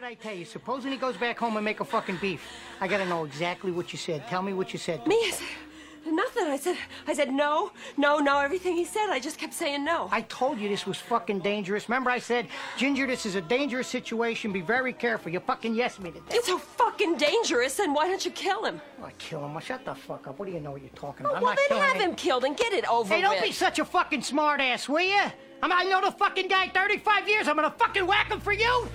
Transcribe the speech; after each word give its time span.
did 0.00 0.06
I 0.06 0.14
tell 0.14 0.34
you? 0.34 0.44
Supposing 0.46 0.92
he 0.92 0.96
goes 0.96 1.16
back 1.16 1.38
home 1.38 1.56
and 1.56 1.64
make 1.64 1.80
a 1.80 1.84
fucking 1.84 2.16
beef. 2.20 2.42
I 2.80 2.88
gotta 2.88 3.04
know 3.06 3.24
exactly 3.24 3.70
what 3.70 3.92
you 3.92 3.98
said. 3.98 4.26
Tell 4.28 4.42
me 4.42 4.52
what 4.54 4.72
you 4.72 4.78
said. 4.78 5.06
Me? 5.06 5.14
I 5.16 5.30
said, 5.30 6.12
nothing. 6.14 6.44
I 6.46 6.56
said, 6.56 6.76
I 7.06 7.12
said 7.14 7.30
no, 7.32 7.72
no, 7.98 8.16
no. 8.18 8.38
Everything 8.38 8.74
he 8.76 8.84
said, 8.86 9.10
I 9.10 9.20
just 9.20 9.36
kept 9.36 9.52
saying 9.52 9.84
no. 9.84 10.08
I 10.10 10.22
told 10.22 10.58
you 10.58 10.70
this 10.70 10.86
was 10.86 10.96
fucking 10.98 11.40
dangerous. 11.40 11.86
Remember 11.88 12.08
I 12.10 12.18
said, 12.18 12.46
Ginger, 12.78 13.06
this 13.06 13.26
is 13.26 13.34
a 13.34 13.42
dangerous 13.42 13.88
situation. 13.88 14.52
Be 14.52 14.62
very 14.62 14.94
careful. 14.94 15.30
You 15.30 15.40
fucking 15.40 15.74
yes 15.74 15.98
me 15.98 16.10
to 16.12 16.20
death. 16.20 16.34
It's 16.34 16.46
so 16.46 16.56
fucking 16.56 17.16
dangerous, 17.18 17.76
Then 17.76 17.92
why 17.92 18.08
don't 18.08 18.24
you 18.24 18.30
kill 18.30 18.64
him? 18.64 18.80
I 19.04 19.10
kill 19.18 19.44
him. 19.44 19.52
Well, 19.52 19.60
shut 19.60 19.84
the 19.84 19.94
fuck 19.94 20.26
up. 20.28 20.38
What 20.38 20.46
do 20.46 20.52
you 20.52 20.60
know 20.60 20.70
what 20.70 20.80
you're 20.80 20.90
talking 20.94 21.26
Oh, 21.26 21.30
about? 21.30 21.42
well, 21.42 21.50
I'm 21.50 21.56
not 21.56 21.68
then 21.68 21.78
killing 21.78 21.92
have 22.00 22.10
him. 22.10 22.14
killed 22.16 22.44
and 22.44 22.56
get 22.56 22.72
it 22.72 22.90
over 22.90 23.12
Hey, 23.14 23.20
don't 23.20 23.34
with. 23.34 23.42
be 23.44 23.52
such 23.52 23.78
a 23.78 23.84
fucking 23.84 24.22
smartass, 24.22 24.88
will 24.88 25.00
you? 25.02 25.20
I 25.62 25.68
mean, 25.68 25.76
I 25.76 25.84
know 25.84 26.00
the 26.00 26.12
fucking 26.12 26.48
guy 26.48 26.68
35 26.68 27.28
years. 27.28 27.46
I'm 27.48 27.56
gonna 27.56 27.70
fucking 27.78 28.06
whack 28.06 28.30
him 28.30 28.40
for 28.40 28.52
you. 28.52 28.88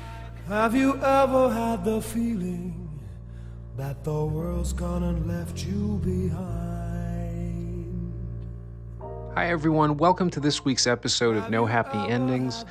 Have 0.47 0.75
you 0.75 1.01
ever 1.01 1.49
had 1.49 1.83
the 1.83 1.99
feeling 1.99 2.87
that 3.77 4.03
the 4.03 4.25
world's 4.25 4.73
gone 4.73 5.01
and 5.01 5.27
left 5.27 5.65
you 5.65 5.99
behind? 6.03 8.13
Hi, 9.33 9.49
everyone. 9.49 9.97
Welcome 9.97 10.29
to 10.29 10.39
this 10.39 10.63
week's 10.63 10.85
episode 10.85 11.35
of 11.35 11.49
No 11.49 11.65
Happy 11.65 11.97
Endings. 11.97 12.63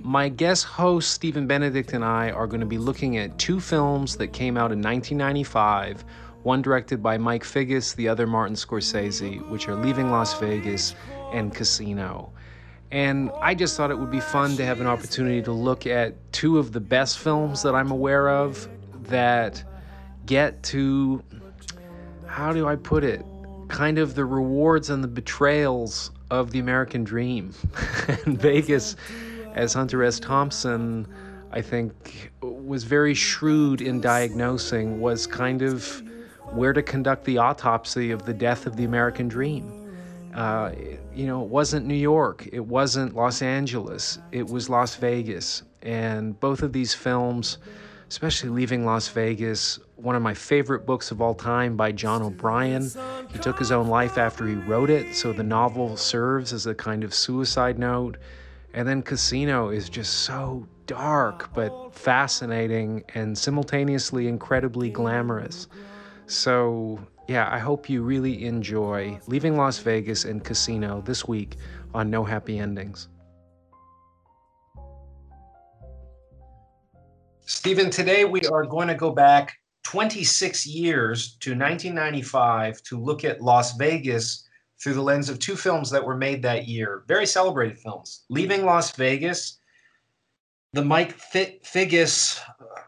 My 0.00 0.28
guest 0.28 0.64
host, 0.64 1.10
Stephen 1.10 1.48
Benedict, 1.48 1.92
and 1.92 2.04
I 2.04 2.30
are 2.30 2.46
going 2.46 2.60
to 2.60 2.66
be 2.66 2.78
looking 2.78 3.16
at 3.16 3.36
two 3.36 3.58
films 3.58 4.16
that 4.18 4.28
came 4.28 4.56
out 4.56 4.70
in 4.70 4.80
1995, 4.80 6.04
one 6.44 6.62
directed 6.62 7.02
by 7.02 7.18
Mike 7.18 7.42
Figgis, 7.42 7.96
the 7.96 8.06
other 8.06 8.28
Martin 8.28 8.54
Scorsese, 8.54 9.40
which 9.50 9.66
are 9.66 9.74
Leaving 9.74 10.12
Las 10.12 10.38
Vegas 10.38 10.94
and 11.32 11.52
Casino. 11.52 12.32
And 12.90 13.30
I 13.40 13.54
just 13.54 13.76
thought 13.76 13.90
it 13.90 13.98
would 13.98 14.10
be 14.10 14.20
fun 14.20 14.56
to 14.56 14.64
have 14.64 14.80
an 14.80 14.86
opportunity 14.86 15.42
to 15.42 15.52
look 15.52 15.86
at 15.86 16.14
two 16.32 16.58
of 16.58 16.72
the 16.72 16.80
best 16.80 17.18
films 17.18 17.62
that 17.62 17.74
I'm 17.74 17.90
aware 17.90 18.30
of 18.30 18.66
that 19.04 19.62
get 20.24 20.62
to, 20.62 21.22
how 22.26 22.52
do 22.52 22.66
I 22.66 22.76
put 22.76 23.04
it? 23.04 23.24
Kind 23.68 23.98
of 23.98 24.14
the 24.14 24.24
rewards 24.24 24.88
and 24.88 25.04
the 25.04 25.08
betrayals 25.08 26.10
of 26.30 26.50
the 26.50 26.58
American 26.58 27.04
dream. 27.04 27.54
and 28.24 28.40
Vegas, 28.40 28.96
as 29.54 29.74
Hunter 29.74 30.02
S. 30.02 30.18
Thompson, 30.18 31.06
I 31.52 31.60
think, 31.60 32.32
was 32.40 32.84
very 32.84 33.14
shrewd 33.14 33.82
in 33.82 34.00
diagnosing, 34.00 35.00
was 35.00 35.26
kind 35.26 35.60
of 35.60 36.02
where 36.52 36.72
to 36.72 36.82
conduct 36.82 37.24
the 37.24 37.36
autopsy 37.38 38.10
of 38.10 38.24
the 38.24 38.32
death 38.32 38.66
of 38.66 38.76
the 38.76 38.84
American 38.84 39.28
dream. 39.28 39.74
Uh, 40.34 40.72
you 41.18 41.26
know, 41.26 41.42
it 41.42 41.48
wasn't 41.48 41.84
New 41.84 41.96
York, 41.96 42.48
it 42.52 42.64
wasn't 42.64 43.16
Los 43.16 43.42
Angeles, 43.42 44.20
it 44.30 44.46
was 44.46 44.70
Las 44.70 44.94
Vegas. 44.94 45.64
And 45.82 46.38
both 46.38 46.62
of 46.62 46.72
these 46.72 46.94
films, 46.94 47.58
especially 48.08 48.50
Leaving 48.50 48.86
Las 48.86 49.08
Vegas, 49.08 49.80
one 49.96 50.14
of 50.14 50.22
my 50.22 50.32
favorite 50.32 50.86
books 50.86 51.10
of 51.10 51.20
all 51.20 51.34
time 51.34 51.76
by 51.76 51.90
John 51.90 52.22
O'Brien. 52.22 52.88
He 53.32 53.38
took 53.40 53.58
his 53.58 53.72
own 53.72 53.88
life 53.88 54.16
after 54.16 54.46
he 54.46 54.54
wrote 54.54 54.90
it, 54.90 55.12
so 55.16 55.32
the 55.32 55.42
novel 55.42 55.96
serves 55.96 56.52
as 56.52 56.66
a 56.66 56.74
kind 56.74 57.02
of 57.02 57.12
suicide 57.12 57.80
note. 57.80 58.16
And 58.72 58.86
then 58.86 59.02
Casino 59.02 59.70
is 59.70 59.88
just 59.88 60.20
so 60.20 60.68
dark 60.86 61.52
but 61.52 61.92
fascinating 61.92 63.02
and 63.16 63.36
simultaneously 63.36 64.28
incredibly 64.28 64.88
glamorous. 64.88 65.66
So, 66.26 67.00
yeah, 67.28 67.46
I 67.52 67.58
hope 67.58 67.90
you 67.90 68.02
really 68.02 68.46
enjoy 68.46 69.20
Leaving 69.26 69.58
Las 69.58 69.78
Vegas 69.78 70.24
and 70.24 70.42
Casino 70.42 71.02
this 71.02 71.28
week 71.28 71.56
on 71.92 72.08
No 72.08 72.24
Happy 72.24 72.58
Endings. 72.58 73.08
Stephen, 77.40 77.90
today 77.90 78.24
we 78.24 78.40
are 78.46 78.64
going 78.64 78.88
to 78.88 78.94
go 78.94 79.10
back 79.10 79.54
26 79.84 80.66
years 80.66 81.36
to 81.40 81.50
1995 81.50 82.82
to 82.84 82.98
look 82.98 83.24
at 83.24 83.42
Las 83.42 83.76
Vegas 83.76 84.48
through 84.82 84.94
the 84.94 85.02
lens 85.02 85.28
of 85.28 85.38
two 85.38 85.56
films 85.56 85.90
that 85.90 86.04
were 86.04 86.16
made 86.16 86.42
that 86.42 86.66
year. 86.66 87.04
Very 87.08 87.26
celebrated 87.26 87.78
films 87.78 88.24
Leaving 88.30 88.64
Las 88.64 88.96
Vegas, 88.96 89.58
the 90.72 90.84
Mike 90.84 91.12
Fi- 91.12 91.58
Figgis 91.62 92.40
uh, 92.58 92.80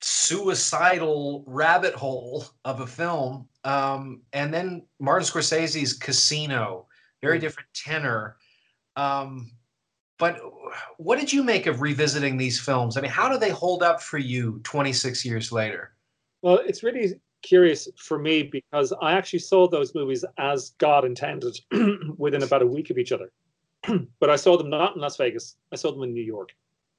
suicidal 0.00 1.42
rabbit 1.48 1.94
hole 1.94 2.44
of 2.64 2.80
a 2.80 2.86
film, 2.86 3.48
um, 3.64 4.22
and 4.32 4.52
then 4.52 4.86
Martin 4.98 5.26
Scorsese's 5.26 5.92
Casino, 5.92 6.86
very 7.20 7.38
different 7.38 7.68
tenor. 7.74 8.36
Um, 8.96 9.52
but 10.18 10.38
what 10.98 11.18
did 11.18 11.32
you 11.32 11.42
make 11.42 11.66
of 11.66 11.80
revisiting 11.80 12.36
these 12.36 12.60
films? 12.60 12.96
I 12.96 13.00
mean, 13.00 13.10
how 13.10 13.28
do 13.28 13.38
they 13.38 13.50
hold 13.50 13.82
up 13.82 14.02
for 14.02 14.18
you 14.18 14.60
26 14.64 15.24
years 15.24 15.50
later? 15.50 15.94
Well, 16.42 16.60
it's 16.64 16.82
really 16.82 17.14
curious 17.42 17.88
for 17.96 18.18
me 18.18 18.44
because 18.44 18.92
I 19.00 19.12
actually 19.12 19.40
saw 19.40 19.68
those 19.68 19.94
movies 19.94 20.24
as 20.38 20.70
God 20.78 21.04
intended 21.04 21.58
within 22.18 22.42
about 22.42 22.62
a 22.62 22.66
week 22.66 22.90
of 22.90 22.98
each 22.98 23.12
other. 23.12 23.32
but 24.20 24.30
I 24.30 24.36
saw 24.36 24.56
them 24.56 24.70
not 24.70 24.94
in 24.94 25.02
Las 25.02 25.16
Vegas. 25.16 25.56
I 25.72 25.76
saw 25.76 25.90
them 25.90 26.02
in 26.04 26.12
New 26.12 26.22
York. 26.22 26.50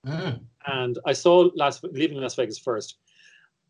Mm. 0.05 0.41
And 0.67 0.99
I 1.05 1.13
saw 1.13 1.49
Las, 1.55 1.81
Leaving 1.83 2.17
Las 2.17 2.35
Vegas 2.35 2.59
first. 2.59 2.97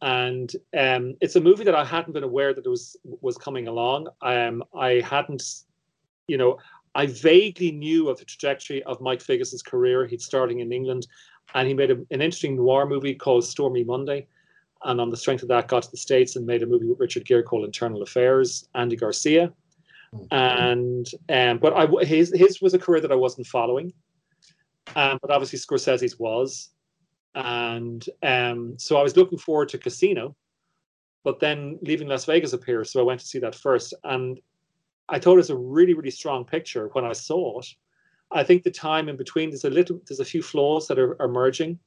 And 0.03 0.53
um, 0.78 1.16
it's 1.22 1.38
a 1.38 1.41
movie 1.41 1.64
that 1.64 1.75
I 1.75 1.86
hadn't 1.86 2.12
been 2.12 2.25
aware 2.25 2.53
that 2.53 2.66
it 2.66 2.69
was 2.69 2.97
was 3.22 3.38
coming 3.38 3.69
along. 3.69 4.09
Um, 4.22 4.62
I 4.78 5.00
hadn't, 5.00 5.41
you 6.28 6.38
know, 6.38 6.58
I 6.94 7.06
vaguely 7.06 7.72
knew 7.72 8.09
of 8.09 8.19
the 8.19 8.25
trajectory 8.25 8.84
of 8.84 9.00
Mike 9.00 9.22
Figgis's 9.22 9.64
career. 9.64 10.06
He'd 10.06 10.22
starting 10.22 10.59
in 10.59 10.74
England, 10.74 11.08
and 11.56 11.69
he 11.69 11.74
made 11.74 11.90
a, 11.90 11.94
an 12.12 12.22
interesting 12.22 12.58
noir 12.58 12.86
movie 12.86 13.16
called 13.16 13.46
Stormy 13.46 13.86
Monday. 13.86 14.28
And 14.84 15.00
on 15.00 15.09
the 15.09 15.16
strength 15.16 15.41
of 15.44 15.47
that 15.47 15.69
got 15.69 15.84
to 15.84 15.91
the 15.91 15.96
states 15.96 16.35
and 16.35 16.46
made 16.46 16.64
a 16.64 16.66
movie 16.66 16.88
with 16.88 17.00
richard 17.00 17.24
gere 17.24 17.41
called 17.41 17.64
internal 17.64 18.02
affairs 18.02 18.68
andy 18.75 18.97
garcia. 18.97 19.53
And 20.31 21.08
um, 21.30 21.59
but 21.59 21.72
i 21.74 22.03
his 22.03 22.34
his 22.35 22.62
was 22.62 22.74
a 22.74 22.80
career 22.80 23.00
that 23.00 23.14
i 23.14 23.16
wasn't 23.16 23.47
following. 23.47 23.94
Um, 24.97 25.18
but 25.22 25.31
obviously 25.31 25.59
scorsese's 25.59 26.20
was 26.20 26.72
and 27.36 28.06
um, 28.22 28.76
so 28.78 28.98
i 28.98 29.04
was 29.04 29.18
looking 29.18 29.38
forward 29.38 29.70
to 29.70 29.78
casino 29.78 30.36
but 31.24 31.40
then 31.40 31.80
leaving 31.82 32.08
las 32.08 32.26
vegas 32.26 32.54
appears 32.54 32.92
so 32.92 33.00
i 33.00 33.04
went 33.04 33.20
to 33.20 33.26
see 33.26 33.40
that 33.40 33.56
first 33.56 33.94
and 34.04 34.40
i 35.10 35.18
thought 35.18 35.34
it 35.34 35.38
was 35.38 35.50
a 35.50 35.56
really 35.56 35.94
really 35.94 36.12
strong 36.12 36.46
picture 36.46 36.90
when 36.94 37.06
i 37.06 37.14
saw 37.14 37.60
it 37.60 37.68
i 38.32 38.44
think 38.44 38.64
the 38.64 38.72
time 38.72 39.10
in 39.10 39.18
between 39.18 39.50
there's 39.50 39.66
a 39.66 39.70
little 39.70 40.00
there's 40.08 40.20
a 40.20 40.26
few 40.26 40.42
flaws 40.42 40.88
that 40.88 41.00
are, 41.00 41.22
emerging 41.22 41.80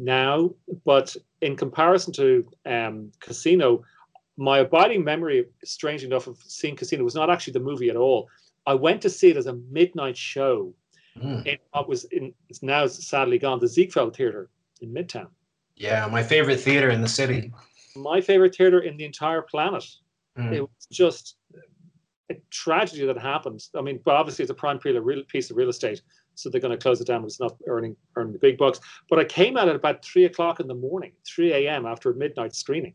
now, 0.00 0.50
but 0.84 1.16
in 1.40 1.56
comparison 1.56 2.12
to 2.14 2.48
um, 2.66 3.10
Casino, 3.18 3.82
my 4.36 4.58
abiding 4.58 5.02
memory, 5.02 5.46
strange 5.64 6.04
enough, 6.04 6.28
of 6.28 6.38
seeing 6.46 6.76
Casino 6.76 7.02
was 7.02 7.16
not 7.16 7.30
actually 7.30 7.54
the 7.54 7.60
movie 7.60 7.90
at 7.90 7.96
all. 7.96 8.28
I 8.64 8.74
went 8.74 9.02
to 9.02 9.10
see 9.10 9.30
it 9.30 9.36
as 9.36 9.46
a 9.46 9.54
midnight 9.70 10.16
show 10.16 10.72
Mm. 11.16 11.44
in 11.46 11.58
what 11.72 11.88
was 11.88 12.04
in 12.04 12.32
it's 12.48 12.62
now 12.62 12.86
sadly 12.86 13.38
gone 13.40 13.58
the 13.58 13.66
Ziegfeld 13.66 14.14
Theater 14.14 14.50
in 14.80 14.92
Midtown. 14.92 15.28
Yeah, 15.76 16.08
my 16.10 16.22
favorite 16.22 16.60
theater 16.60 16.90
in 16.90 17.00
the 17.00 17.08
city. 17.08 17.52
My 17.94 18.20
favorite 18.20 18.54
theater 18.54 18.80
in 18.80 18.96
the 18.96 19.04
entire 19.04 19.42
planet. 19.42 19.84
Mm. 20.38 20.52
It 20.52 20.60
was 20.62 20.86
just 20.90 21.36
a 22.30 22.34
tragedy 22.50 23.06
that 23.06 23.18
happened. 23.18 23.64
I 23.76 23.80
mean, 23.80 24.00
but 24.04 24.14
obviously 24.14 24.42
it's 24.42 24.50
a 24.50 24.54
prime 24.54 24.78
real 24.84 25.22
piece 25.24 25.50
of 25.50 25.56
real 25.56 25.68
estate, 25.68 26.02
so 26.34 26.50
they're 26.50 26.60
going 26.60 26.76
to 26.76 26.82
close 26.82 27.00
it 27.00 27.06
down. 27.06 27.24
It's 27.24 27.40
not 27.40 27.56
earning 27.66 27.96
earning 28.16 28.32
the 28.32 28.38
big 28.38 28.58
bucks. 28.58 28.80
But 29.08 29.18
I 29.18 29.24
came 29.24 29.56
out 29.56 29.68
at 29.68 29.76
about 29.76 30.04
three 30.04 30.24
o'clock 30.24 30.60
in 30.60 30.66
the 30.66 30.74
morning, 30.74 31.12
three 31.26 31.52
a.m. 31.52 31.86
after 31.86 32.10
a 32.10 32.14
midnight 32.14 32.54
screening, 32.54 32.94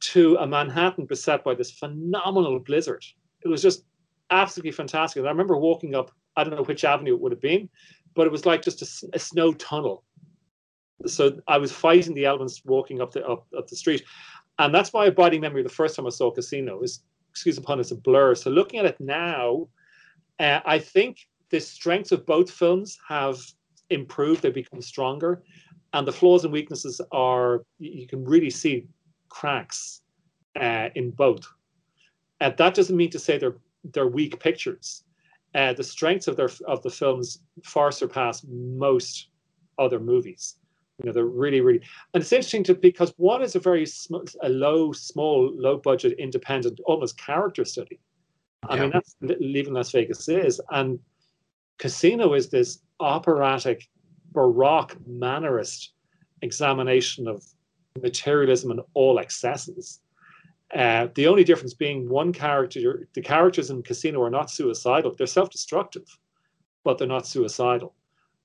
to 0.00 0.36
a 0.36 0.46
Manhattan 0.46 1.06
beset 1.06 1.44
by 1.44 1.54
this 1.54 1.70
phenomenal 1.70 2.58
blizzard. 2.60 3.04
It 3.44 3.48
was 3.48 3.62
just 3.62 3.84
absolutely 4.30 4.72
fantastic. 4.72 5.20
And 5.20 5.28
I 5.28 5.30
remember 5.30 5.56
walking 5.56 5.94
up. 5.94 6.10
I 6.36 6.44
don't 6.44 6.54
know 6.54 6.64
which 6.64 6.84
avenue 6.84 7.14
it 7.14 7.20
would 7.20 7.32
have 7.32 7.40
been, 7.40 7.68
but 8.14 8.26
it 8.26 8.32
was 8.32 8.46
like 8.46 8.62
just 8.62 9.04
a 9.12 9.18
snow 9.18 9.52
tunnel. 9.54 10.04
So 11.04 11.38
I 11.46 11.58
was 11.58 11.72
fighting 11.72 12.14
the 12.14 12.24
elements 12.24 12.62
walking 12.64 13.00
up 13.00 13.12
the 13.12 13.26
up, 13.26 13.46
up 13.56 13.68
the 13.68 13.76
street, 13.76 14.04
and 14.58 14.74
that's 14.74 14.94
my 14.94 15.06
abiding 15.06 15.42
memory. 15.42 15.62
The 15.62 15.68
first 15.68 15.96
time 15.96 16.06
I 16.06 16.10
saw 16.10 16.30
Casino 16.30 16.80
is 16.80 17.02
excuse 17.30 17.58
upon, 17.58 17.80
it's 17.80 17.90
a 17.90 17.96
blur. 17.96 18.34
So 18.34 18.50
looking 18.50 18.80
at 18.80 18.86
it 18.86 18.98
now, 18.98 19.68
uh, 20.40 20.60
I 20.64 20.78
think 20.78 21.28
the 21.50 21.60
strengths 21.60 22.12
of 22.12 22.24
both 22.24 22.50
films 22.50 22.98
have 23.06 23.38
improved. 23.90 24.42
They've 24.42 24.54
become 24.54 24.80
stronger, 24.80 25.42
and 25.92 26.06
the 26.06 26.12
flaws 26.12 26.44
and 26.44 26.52
weaknesses 26.52 27.00
are 27.12 27.64
you 27.78 28.06
can 28.06 28.24
really 28.24 28.50
see 28.50 28.86
cracks 29.28 30.00
uh, 30.58 30.88
in 30.94 31.10
both. 31.10 31.46
Uh, 32.40 32.50
that 32.50 32.74
doesn't 32.74 32.96
mean 32.96 33.10
to 33.10 33.18
say 33.18 33.36
they're 33.36 33.56
they're 33.92 34.08
weak 34.08 34.40
pictures. 34.40 35.04
Uh, 35.54 35.72
the 35.72 35.84
strengths 35.84 36.26
of 36.26 36.36
their 36.36 36.50
of 36.66 36.82
the 36.82 36.90
films 36.90 37.40
far 37.64 37.92
surpass 37.92 38.44
most 38.48 39.28
other 39.78 40.00
movies. 40.00 40.56
You 40.98 41.06
know, 41.06 41.12
they're 41.12 41.26
really, 41.26 41.60
really, 41.60 41.82
and 42.14 42.22
it's 42.22 42.32
interesting 42.32 42.64
to 42.64 42.74
because 42.74 43.12
one 43.18 43.42
is 43.42 43.54
a 43.54 43.60
very 43.60 43.84
sm- 43.84 44.24
a 44.42 44.48
low, 44.48 44.92
small, 44.92 45.52
low 45.54 45.76
budget, 45.76 46.18
independent, 46.18 46.80
almost 46.86 47.18
character 47.18 47.66
study. 47.66 48.00
I 48.68 48.80
mean, 48.80 48.90
that's 48.90 49.14
leaving 49.20 49.74
Las 49.74 49.92
Vegas 49.92 50.26
is, 50.28 50.60
and 50.70 50.98
Casino 51.78 52.32
is 52.32 52.48
this 52.48 52.78
operatic, 52.98 53.86
baroque, 54.32 54.96
mannerist 55.08 55.88
examination 56.40 57.28
of 57.28 57.44
materialism 58.00 58.70
and 58.70 58.80
all 58.94 59.18
excesses. 59.18 60.00
Uh, 60.74 61.08
the 61.14 61.28
only 61.28 61.44
difference 61.44 61.74
being 61.74 62.08
one 62.08 62.32
character, 62.32 63.06
the 63.12 63.20
characters 63.20 63.70
in 63.70 63.82
Casino 63.82 64.22
are 64.22 64.30
not 64.30 64.50
suicidal. 64.50 65.14
They're 65.14 65.26
self-destructive, 65.26 66.08
but 66.84 66.96
they're 66.96 67.06
not 67.06 67.26
suicidal, 67.26 67.94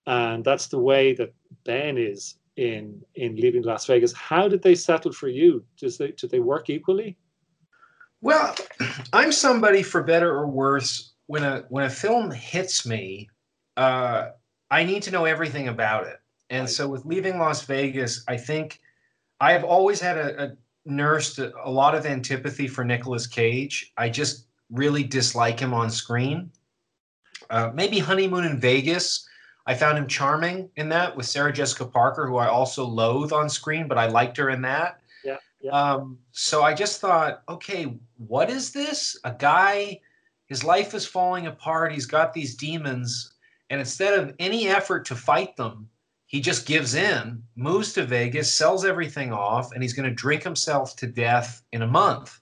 and 0.05 0.43
that's 0.43 0.67
the 0.67 0.79
way 0.79 1.13
that 1.13 1.33
Ben 1.63 1.97
is 1.97 2.35
in 2.57 3.01
in 3.15 3.35
Leaving 3.35 3.63
Las 3.63 3.85
Vegas. 3.85 4.13
How 4.13 4.47
did 4.47 4.61
they 4.61 4.75
settle 4.75 5.11
for 5.11 5.27
you? 5.27 5.63
Does 5.77 5.97
they 5.97 6.11
do 6.11 6.27
they 6.27 6.39
work 6.39 6.69
equally? 6.69 7.17
Well, 8.21 8.55
I'm 9.13 9.31
somebody 9.31 9.83
for 9.83 10.03
better 10.03 10.31
or 10.31 10.47
worse. 10.47 11.13
When 11.27 11.43
a 11.43 11.63
when 11.69 11.85
a 11.85 11.89
film 11.89 12.29
hits 12.31 12.85
me, 12.85 13.29
uh, 13.77 14.29
I 14.69 14.83
need 14.83 15.03
to 15.03 15.11
know 15.11 15.25
everything 15.25 15.69
about 15.69 16.07
it. 16.07 16.17
And 16.49 16.63
Right. 16.63 16.69
so 16.69 16.87
with 16.89 17.05
Leaving 17.05 17.39
Las 17.39 17.65
Vegas, 17.65 18.23
I 18.27 18.37
think 18.37 18.79
I 19.39 19.53
have 19.53 19.63
always 19.63 20.01
had 20.01 20.17
a, 20.17 20.43
a 20.43 20.51
nursed 20.85 21.39
a, 21.39 21.53
a 21.63 21.71
lot 21.71 21.95
of 21.95 22.05
antipathy 22.05 22.67
for 22.67 22.83
Nicolas 22.83 23.27
Cage. 23.27 23.93
I 23.97 24.09
just 24.09 24.47
really 24.69 25.03
dislike 25.03 25.59
him 25.59 25.73
on 25.73 25.89
screen. 25.89 26.51
Uh, 27.49 27.71
maybe 27.73 27.99
Honeymoon 27.99 28.45
in 28.45 28.59
Vegas. 28.59 29.27
I 29.65 29.75
found 29.75 29.97
him 29.97 30.07
charming 30.07 30.69
in 30.75 30.89
that 30.89 31.15
with 31.15 31.25
Sarah 31.25 31.53
Jessica 31.53 31.85
Parker, 31.85 32.27
who 32.27 32.37
I 32.37 32.47
also 32.47 32.83
loathe 32.83 33.31
on 33.31 33.49
screen, 33.49 33.87
but 33.87 33.97
I 33.97 34.07
liked 34.07 34.37
her 34.37 34.49
in 34.49 34.61
that. 34.63 35.01
Yeah, 35.23 35.37
yeah. 35.61 35.71
Um, 35.71 36.17
so 36.31 36.63
I 36.63 36.73
just 36.73 36.99
thought, 36.99 37.43
okay, 37.47 37.97
what 38.17 38.49
is 38.49 38.71
this? 38.71 39.19
A 39.23 39.33
guy, 39.37 39.99
his 40.47 40.63
life 40.63 40.93
is 40.93 41.05
falling 41.05 41.47
apart. 41.47 41.91
He's 41.91 42.05
got 42.07 42.33
these 42.33 42.55
demons, 42.55 43.33
and 43.69 43.79
instead 43.79 44.17
of 44.17 44.35
any 44.39 44.67
effort 44.67 45.05
to 45.05 45.15
fight 45.15 45.55
them, 45.55 45.87
he 46.25 46.39
just 46.39 46.65
gives 46.65 46.95
in, 46.95 47.43
moves 47.55 47.91
to 47.93 48.05
Vegas, 48.05 48.53
sells 48.53 48.85
everything 48.85 49.33
off, 49.33 49.73
and 49.73 49.83
he's 49.83 49.93
going 49.93 50.07
to 50.07 50.15
drink 50.15 50.43
himself 50.43 50.95
to 50.95 51.05
death 51.05 51.61
in 51.73 51.81
a 51.81 51.87
month. 51.87 52.39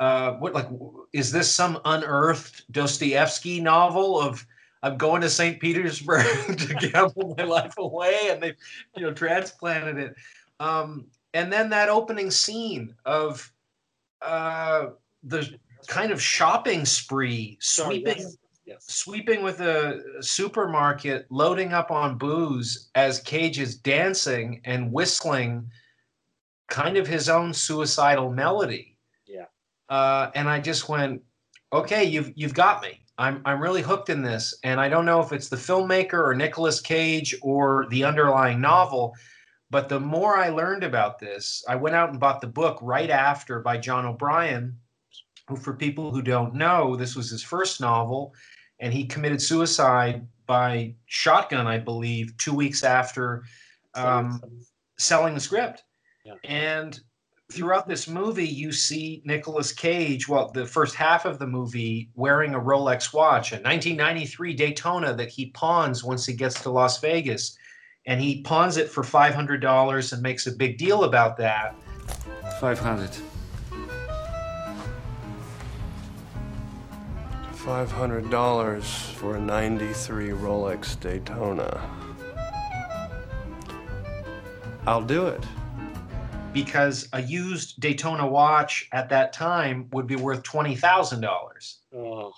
Uh, 0.00 0.32
what 0.38 0.54
like 0.54 0.68
is 1.12 1.30
this 1.30 1.54
some 1.54 1.78
unearthed 1.84 2.64
Dostoevsky 2.72 3.60
novel 3.60 4.18
of 4.18 4.44
I'm 4.82 4.96
going 4.96 5.22
to 5.22 5.30
St. 5.30 5.60
Petersburg 5.60 6.24
to 6.58 6.74
gamble 6.74 7.34
my 7.38 7.44
life 7.44 7.74
away, 7.78 8.28
and 8.30 8.42
they, 8.42 8.54
you 8.96 9.02
know, 9.02 9.12
transplanted 9.12 9.98
it. 9.98 10.16
Um, 10.58 11.06
and 11.34 11.52
then 11.52 11.70
that 11.70 11.88
opening 11.88 12.30
scene 12.30 12.94
of 13.04 13.52
uh, 14.20 14.86
the 15.22 15.48
kind 15.86 16.12
of 16.12 16.20
shopping 16.20 16.84
spree, 16.84 17.58
sweeping 17.60 18.18
yes, 18.18 18.36
yes. 18.64 18.84
sweeping 18.86 19.42
with 19.42 19.60
a 19.60 20.00
supermarket, 20.20 21.26
loading 21.30 21.72
up 21.72 21.90
on 21.90 22.18
booze 22.18 22.90
as 22.94 23.20
Cage 23.20 23.58
is 23.58 23.76
dancing 23.76 24.60
and 24.64 24.92
whistling 24.92 25.70
kind 26.68 26.96
of 26.96 27.06
his 27.06 27.28
own 27.28 27.52
suicidal 27.52 28.30
melody. 28.30 28.96
Yeah. 29.26 29.46
Uh, 29.88 30.30
and 30.34 30.48
I 30.48 30.60
just 30.60 30.88
went, 30.88 31.22
okay, 31.72 32.04
you've 32.04 32.32
you've 32.34 32.54
got 32.54 32.82
me. 32.82 33.01
I'm 33.22 33.40
I'm 33.44 33.62
really 33.62 33.82
hooked 33.82 34.10
in 34.10 34.20
this, 34.20 34.52
and 34.64 34.80
I 34.80 34.88
don't 34.88 35.06
know 35.06 35.20
if 35.20 35.30
it's 35.32 35.48
the 35.48 35.56
filmmaker 35.56 36.26
or 36.26 36.34
Nicolas 36.34 36.80
Cage 36.80 37.36
or 37.40 37.86
the 37.88 38.02
underlying 38.02 38.60
novel. 38.60 39.14
But 39.70 39.88
the 39.88 40.00
more 40.00 40.36
I 40.36 40.48
learned 40.48 40.82
about 40.82 41.20
this, 41.20 41.64
I 41.68 41.76
went 41.76 41.94
out 41.94 42.10
and 42.10 42.18
bought 42.18 42.40
the 42.40 42.48
book 42.48 42.78
right 42.82 43.10
after 43.10 43.60
by 43.60 43.78
John 43.78 44.06
O'Brien, 44.06 44.76
who, 45.48 45.54
for 45.54 45.72
people 45.72 46.10
who 46.10 46.20
don't 46.20 46.54
know, 46.54 46.96
this 46.96 47.14
was 47.14 47.30
his 47.30 47.44
first 47.44 47.80
novel, 47.80 48.34
and 48.80 48.92
he 48.92 49.06
committed 49.06 49.40
suicide 49.40 50.26
by 50.46 50.92
shotgun, 51.06 51.68
I 51.68 51.78
believe, 51.78 52.36
two 52.38 52.52
weeks 52.52 52.82
after 52.82 53.44
um, 53.94 54.42
selling 54.98 55.34
the 55.34 55.40
script. 55.40 55.84
Yeah. 56.24 56.34
And 56.42 56.98
throughout 57.52 57.86
this 57.86 58.08
movie, 58.08 58.48
you 58.48 58.72
see 58.72 59.22
Nicolas 59.24 59.72
Cage, 59.72 60.28
well, 60.28 60.50
the 60.52 60.66
first 60.66 60.94
half 60.94 61.26
of 61.26 61.38
the 61.38 61.46
movie, 61.46 62.08
wearing 62.14 62.54
a 62.54 62.60
Rolex 62.60 63.12
watch, 63.12 63.52
a 63.52 63.56
1993 63.56 64.54
Daytona 64.54 65.14
that 65.14 65.28
he 65.28 65.46
pawns 65.50 66.02
once 66.02 66.24
he 66.24 66.32
gets 66.32 66.60
to 66.62 66.70
Las 66.70 67.00
Vegas. 67.00 67.56
And 68.06 68.20
he 68.20 68.42
pawns 68.42 68.78
it 68.78 68.88
for 68.90 69.04
$500 69.04 70.12
and 70.12 70.22
makes 70.22 70.46
a 70.48 70.52
big 70.52 70.76
deal 70.76 71.04
about 71.04 71.36
that. 71.36 71.76
500. 72.58 73.10
$500 77.54 78.82
for 79.12 79.36
a 79.36 79.40
93 79.40 80.30
Rolex 80.30 80.98
Daytona. 80.98 81.80
I'll 84.84 85.02
do 85.02 85.28
it. 85.28 85.44
Because 86.52 87.08
a 87.12 87.22
used 87.22 87.80
Daytona 87.80 88.26
watch 88.26 88.88
at 88.92 89.08
that 89.08 89.32
time 89.32 89.88
would 89.92 90.06
be 90.06 90.16
worth 90.16 90.42
$20,000. 90.42 91.74
Oh, 91.94 92.32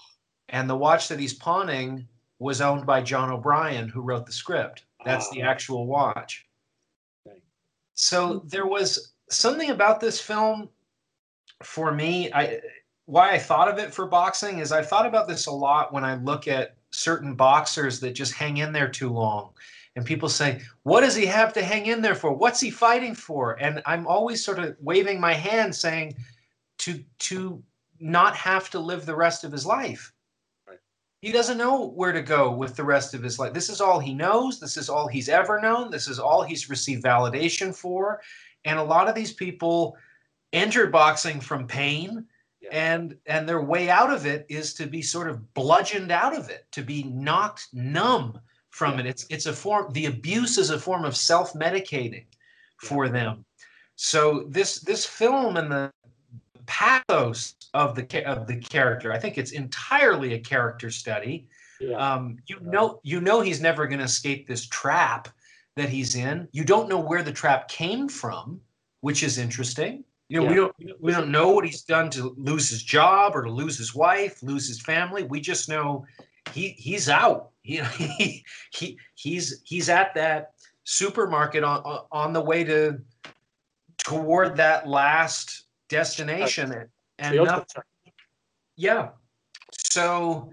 And 0.51 0.69
the 0.71 0.77
watch 0.77 1.09
that 1.09 1.19
he's 1.19 1.35
pawning 1.35 2.07
was 2.39 2.61
owned 2.61 2.87
by 2.87 3.01
John 3.01 3.31
O'Brien, 3.31 3.89
who 3.89 4.03
wrote 4.03 4.27
the 4.27 4.33
script. 4.33 4.85
That's 5.05 5.29
the 5.31 5.43
Ah. 5.43 5.49
actual 5.49 5.87
watch. 5.87 6.47
Okay. 7.27 7.41
So 7.95 8.41
there 8.47 8.67
was 8.67 9.13
something 9.31 9.71
about 9.71 10.01
this 10.01 10.21
film 10.21 10.69
for 11.63 11.93
me. 11.93 12.33
I 12.33 12.61
why 13.07 13.33
I 13.33 13.39
thought 13.39 13.69
of 13.69 13.79
it 13.79 13.93
for 13.93 14.07
boxing 14.07 14.59
is 14.61 14.73
I 14.73 14.83
thought 14.83 15.07
about 15.07 15.29
this 15.29 15.47
a 15.47 15.51
lot 15.53 15.93
when 15.93 16.05
I 16.05 16.15
look 16.15 16.49
at 16.49 16.77
certain 16.91 17.35
boxers 17.35 18.01
that 18.01 18.13
just 18.13 18.33
hang 18.33 18.59
in 18.59 18.73
there 18.73 18.89
too 18.89 19.11
long. 19.11 19.53
And 19.97 20.05
people 20.05 20.29
say, 20.29 20.61
What 20.83 21.01
does 21.03 21.15
he 21.15 21.27
have 21.27 21.53
to 21.55 21.63
hang 21.63 21.87
in 21.87 22.03
there 22.03 22.15
for? 22.15 22.33
What's 22.33 22.61
he 22.61 22.71
fighting 22.71 23.15
for? 23.15 23.53
And 23.61 23.83
I'm 23.87 24.07
always 24.07 24.45
sort 24.45 24.59
of 24.59 24.77
waving 24.81 25.21
my 25.21 25.33
hand 25.35 25.75
saying 25.75 26.17
to 26.79 27.03
to 27.21 27.63
not 28.01 28.35
have 28.37 28.71
to 28.71 28.79
live 28.79 29.07
the 29.07 29.15
rest 29.15 29.45
of 29.45 29.53
his 29.53 29.65
life. 29.65 30.13
Right. 30.67 30.79
He 31.21 31.31
doesn't 31.31 31.59
know 31.59 31.87
where 31.87 32.13
to 32.13 32.23
go 32.23 32.51
with 32.51 32.75
the 32.75 32.85
rest 32.85 33.15
of 33.15 33.23
his 33.23 33.39
life. 33.39 33.53
This 33.53 33.69
is 33.69 33.81
all 33.81 34.01
he 34.01 34.13
knows. 34.15 34.59
This 34.59 34.77
is 34.77 34.89
all 34.89 35.07
he's 35.07 35.29
ever 35.29 35.61
known. 35.61 35.91
This 35.91 36.09
is 36.09 36.19
all 36.19 36.43
he's 36.43 36.69
received 36.69 37.05
validation 37.05 37.75
for. 37.75 38.21
And 38.65 38.79
a 38.79 38.83
lot 38.83 39.09
of 39.09 39.15
these 39.15 39.33
people 39.33 39.97
enter 40.53 40.87
boxing 40.89 41.41
from 41.41 41.67
pain 41.67 42.27
Yeah. 42.61 42.71
and 42.73 43.17
and 43.27 43.49
their 43.49 43.63
way 43.63 43.91
out 43.91 44.13
of 44.13 44.27
it 44.27 44.45
is 44.49 44.75
to 44.75 44.87
be 44.87 45.03
sort 45.03 45.29
of 45.29 45.55
bludgeoned 45.55 46.11
out 46.11 46.37
of 46.37 46.51
it, 46.51 46.67
to 46.73 46.83
be 46.83 47.05
knocked 47.05 47.69
numb 47.73 48.41
from 48.75 48.99
it. 48.99 49.07
It's 49.07 49.25
it's 49.31 49.47
a 49.47 49.53
form 49.53 49.93
the 49.93 50.07
abuse 50.07 50.59
is 50.59 50.71
a 50.71 50.79
form 50.79 51.05
of 51.05 51.17
self-medicating 51.17 52.27
for 52.79 53.09
them. 53.09 53.45
So 53.95 54.47
this 54.49 54.81
this 54.81 55.07
film 55.07 55.57
and 55.57 55.71
the 55.71 55.93
pathos 56.67 57.55
of 57.73 57.95
the 57.95 58.25
of 58.27 58.49
the 58.49 58.57
character, 58.57 59.13
I 59.13 59.19
think 59.19 59.39
it's 59.39 59.53
entirely 59.53 60.35
a 60.35 60.41
character 60.41 60.91
study. 60.91 61.49
yeah. 61.81 61.97
Um, 61.97 62.37
you 62.49 62.59
know 62.61 63.01
you 63.05 63.21
know 63.21 63.41
he's 63.41 63.61
never 63.61 63.87
going 63.87 64.01
to 64.01 64.05
escape 64.05 64.49
this 64.49 64.67
trap 64.67 65.29
that 65.77 65.89
he's 65.89 66.17
in. 66.17 66.49
You 66.51 66.65
don't 66.65 66.89
know 66.89 66.99
where 66.99 67.23
the 67.23 67.33
trap 67.33 67.69
came 67.69 68.09
from, 68.09 68.61
which 69.03 69.23
is 69.23 69.39
interesting. 69.39 70.03
You 70.29 70.41
know, 70.41 70.49
we 70.49 70.55
don't 70.57 70.75
we 71.01 71.13
don't 71.13 71.31
know 71.31 71.51
what 71.51 71.65
he's 71.65 71.83
done 71.83 72.11
to 72.11 72.35
lose 72.37 72.69
his 72.71 72.83
job 72.83 73.37
or 73.37 73.43
to 73.43 73.51
lose 73.51 73.79
his 73.79 73.95
wife, 73.95 74.43
lose 74.43 74.67
his 74.67 74.81
family. 74.81 75.23
We 75.23 75.41
just 75.41 75.69
know 75.69 76.07
he 76.53 76.71
he's 76.71 77.09
out. 77.09 77.51
You 77.63 77.83
know, 77.83 77.89
he, 77.89 78.45
he 78.71 78.99
he's 79.15 79.63
he's 79.65 79.89
at 79.89 80.15
that 80.15 80.53
supermarket 80.85 81.65
on 81.65 82.05
on- 82.13 82.33
the 82.33 82.41
way 82.41 82.65
to 82.65 82.99
toward 83.99 84.57
that 84.57 84.87
last 84.87 85.65
destination 85.89 86.73
and, 86.73 86.89
and 87.19 87.37
nothing 87.37 87.83
yeah. 88.77 89.11
So 89.73 90.51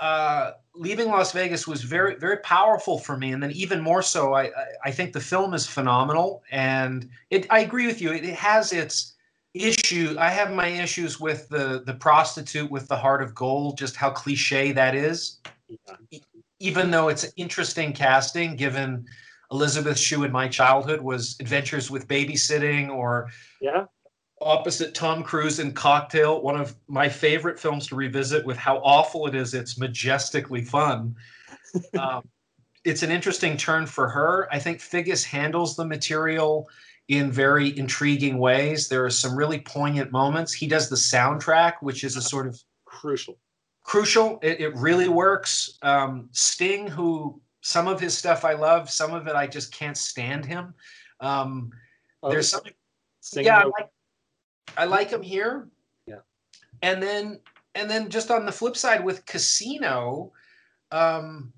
uh, 0.00 0.52
leaving 0.74 1.08
Las 1.08 1.32
Vegas 1.32 1.66
was 1.66 1.82
very, 1.82 2.16
very 2.16 2.38
powerful 2.38 2.98
for 2.98 3.16
me. 3.16 3.32
And 3.32 3.42
then 3.42 3.50
even 3.52 3.80
more 3.80 4.02
so, 4.02 4.34
I, 4.34 4.44
I, 4.44 4.50
I 4.86 4.90
think 4.90 5.12
the 5.12 5.20
film 5.20 5.54
is 5.54 5.66
phenomenal. 5.66 6.42
And 6.50 7.08
it, 7.30 7.46
I 7.50 7.60
agree 7.60 7.86
with 7.86 8.00
you. 8.00 8.12
It, 8.12 8.24
it 8.24 8.34
has 8.34 8.72
its 8.72 9.14
issue. 9.58 10.16
I 10.18 10.30
have 10.30 10.52
my 10.52 10.68
issues 10.68 11.18
with 11.20 11.48
the, 11.48 11.82
the 11.84 11.94
prostitute 11.94 12.70
with 12.70 12.88
the 12.88 12.96
heart 12.96 13.22
of 13.22 13.34
gold, 13.34 13.78
just 13.78 13.96
how 13.96 14.10
cliche 14.10 14.72
that 14.72 14.94
is. 14.94 15.40
Yeah. 15.68 16.18
Even 16.60 16.90
though 16.90 17.08
it's 17.08 17.32
interesting 17.36 17.92
casting, 17.92 18.56
given 18.56 19.06
Elizabeth 19.52 19.98
Shue 19.98 20.24
in 20.24 20.32
my 20.32 20.48
childhood 20.48 21.00
was 21.00 21.36
Adventures 21.40 21.90
with 21.90 22.08
Babysitting 22.08 22.90
or 22.90 23.28
yeah, 23.60 23.84
opposite 24.40 24.94
Tom 24.94 25.22
Cruise 25.22 25.58
in 25.58 25.72
Cocktail, 25.72 26.42
one 26.42 26.60
of 26.60 26.74
my 26.88 27.08
favorite 27.08 27.58
films 27.58 27.86
to 27.88 27.94
revisit 27.94 28.44
with 28.44 28.56
how 28.56 28.78
awful 28.78 29.26
it 29.26 29.34
is. 29.34 29.54
It's 29.54 29.78
majestically 29.78 30.62
fun. 30.62 31.14
um, 31.98 32.28
it's 32.84 33.02
an 33.02 33.10
interesting 33.10 33.56
turn 33.56 33.86
for 33.86 34.08
her. 34.08 34.48
I 34.52 34.58
think 34.58 34.78
Figgis 34.78 35.24
handles 35.24 35.76
the 35.76 35.84
material 35.84 36.68
in 37.08 37.32
very 37.32 37.76
intriguing 37.78 38.38
ways. 38.38 38.88
There 38.88 39.04
are 39.04 39.10
some 39.10 39.36
really 39.36 39.60
poignant 39.60 40.12
moments. 40.12 40.52
He 40.52 40.66
does 40.66 40.88
the 40.88 40.96
soundtrack, 40.96 41.74
which 41.80 42.04
is 42.04 42.16
a 42.16 42.22
sort 42.22 42.46
of 42.46 42.60
crucial. 42.84 43.38
crucial. 43.82 44.38
It, 44.42 44.60
it 44.60 44.74
really 44.76 45.08
works. 45.08 45.78
Um, 45.82 46.28
Sting, 46.32 46.86
who 46.86 47.40
some 47.62 47.88
of 47.88 48.00
his 48.00 48.16
stuff 48.16 48.44
I 48.44 48.54
love, 48.54 48.90
some 48.90 49.14
of 49.14 49.26
it 49.26 49.34
I 49.34 49.46
just 49.46 49.72
can't 49.72 49.96
stand 49.96 50.44
him. 50.44 50.74
Um, 51.20 51.70
Oh, 52.22 52.30
there's 52.30 52.48
some 52.48 52.62
singing 53.20 53.46
yeah, 53.46 53.60
I 53.60 53.64
like, 53.64 53.88
I 54.76 54.84
like 54.84 55.10
him 55.10 55.22
here. 55.22 55.68
Yeah. 56.06 56.20
And 56.82 57.02
then 57.02 57.40
and 57.74 57.88
then 57.88 58.08
just 58.08 58.30
on 58.30 58.44
the 58.44 58.52
flip 58.52 58.76
side 58.76 59.04
with 59.04 59.24
Casino, 59.24 60.32
um, 60.90 61.52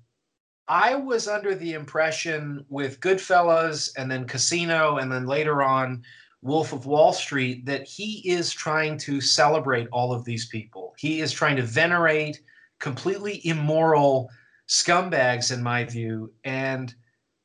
I 0.71 0.95
was 0.95 1.27
under 1.27 1.53
the 1.53 1.73
impression 1.73 2.65
with 2.69 3.01
Goodfellas 3.01 3.91
and 3.97 4.09
then 4.09 4.25
Casino 4.25 4.99
and 4.99 5.11
then 5.11 5.25
later 5.25 5.61
on 5.61 6.01
Wolf 6.41 6.71
of 6.71 6.85
Wall 6.85 7.11
Street 7.11 7.65
that 7.65 7.83
he 7.83 8.21
is 8.25 8.53
trying 8.53 8.97
to 8.99 9.19
celebrate 9.19 9.89
all 9.91 10.13
of 10.13 10.23
these 10.23 10.45
people. 10.45 10.93
He 10.97 11.19
is 11.19 11.33
trying 11.33 11.57
to 11.57 11.61
venerate 11.61 12.39
completely 12.79 13.45
immoral 13.45 14.29
scumbags 14.69 15.51
in 15.51 15.61
my 15.61 15.83
view 15.83 16.31
and 16.45 16.95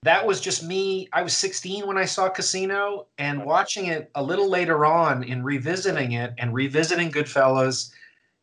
that 0.04 0.24
was 0.24 0.40
just 0.40 0.62
me. 0.62 1.08
I 1.12 1.22
was 1.22 1.36
16 1.36 1.84
when 1.84 1.98
I 1.98 2.04
saw 2.04 2.28
Casino, 2.28 3.08
and 3.18 3.44
watching 3.44 3.86
it 3.86 4.08
a 4.14 4.22
little 4.22 4.48
later 4.48 4.86
on 4.86 5.24
in 5.24 5.42
revisiting 5.42 6.12
it 6.12 6.32
and 6.38 6.54
revisiting 6.54 7.10
Goodfellas, 7.10 7.90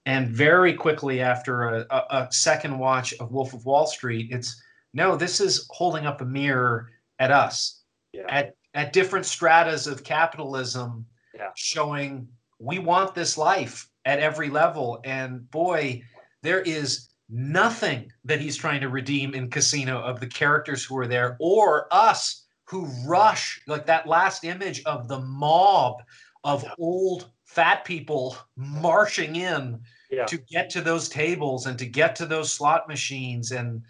and 0.06 0.28
very 0.28 0.74
quickly 0.74 1.22
after 1.22 1.63
a, 1.70 1.86
a, 1.90 2.04
a 2.10 2.28
second 2.32 2.78
watch 2.80 3.13
of 3.13 3.32
Wolf 3.32 3.54
of 3.54 3.66
Wall 3.66 3.88
Street, 3.88 4.28
it's 4.30 4.62
no, 4.94 5.16
this 5.16 5.40
is 5.40 5.68
holding 5.72 6.06
up 6.06 6.22
a 6.22 6.26
mirror 6.26 6.90
at 7.20 7.32
us, 7.32 7.82
Yeah. 8.14 8.26
at 8.30 8.56
at 8.76 8.92
different 8.92 9.24
stratas 9.26 9.86
of 9.86 10.04
capitalism, 10.04 11.06
Yeah. 11.36 11.52
showing 11.56 12.28
we 12.60 12.80
want 12.80 13.14
this 13.14 13.38
life 13.38 13.88
at 14.06 14.18
every 14.20 14.50
level. 14.50 15.00
And 15.06 15.50
boy, 15.52 16.02
there 16.42 16.62
is 16.62 17.10
nothing 17.30 18.12
that 18.26 18.42
he's 18.42 18.58
trying 18.58 18.82
to 18.82 18.90
redeem 18.90 19.36
in 19.36 19.52
Casino 19.52 20.02
of 20.02 20.20
the 20.20 20.26
characters 20.28 20.84
who 20.84 20.98
are 20.98 21.06
there 21.08 21.38
or 21.40 21.88
us 21.92 22.46
who 22.66 22.86
rush 23.06 23.62
like 23.68 23.86
that 23.86 24.08
last 24.08 24.44
image 24.44 24.82
of 24.86 25.08
the 25.08 25.20
mob 25.20 26.02
of 26.44 26.64
Yeah. 26.64 26.74
old 26.80 27.30
fat 27.46 27.86
people 27.86 28.36
marching 28.56 29.36
in 29.36 29.80
Yeah. 30.10 30.26
to 30.26 30.38
get 30.38 30.70
to 30.72 30.82
those 30.82 31.10
tables 31.10 31.68
and 31.68 31.78
to 31.78 31.86
get 31.86 32.16
to 32.16 32.26
those 32.26 32.52
slot 32.52 32.88
machines 32.88 33.52
and 33.52 33.86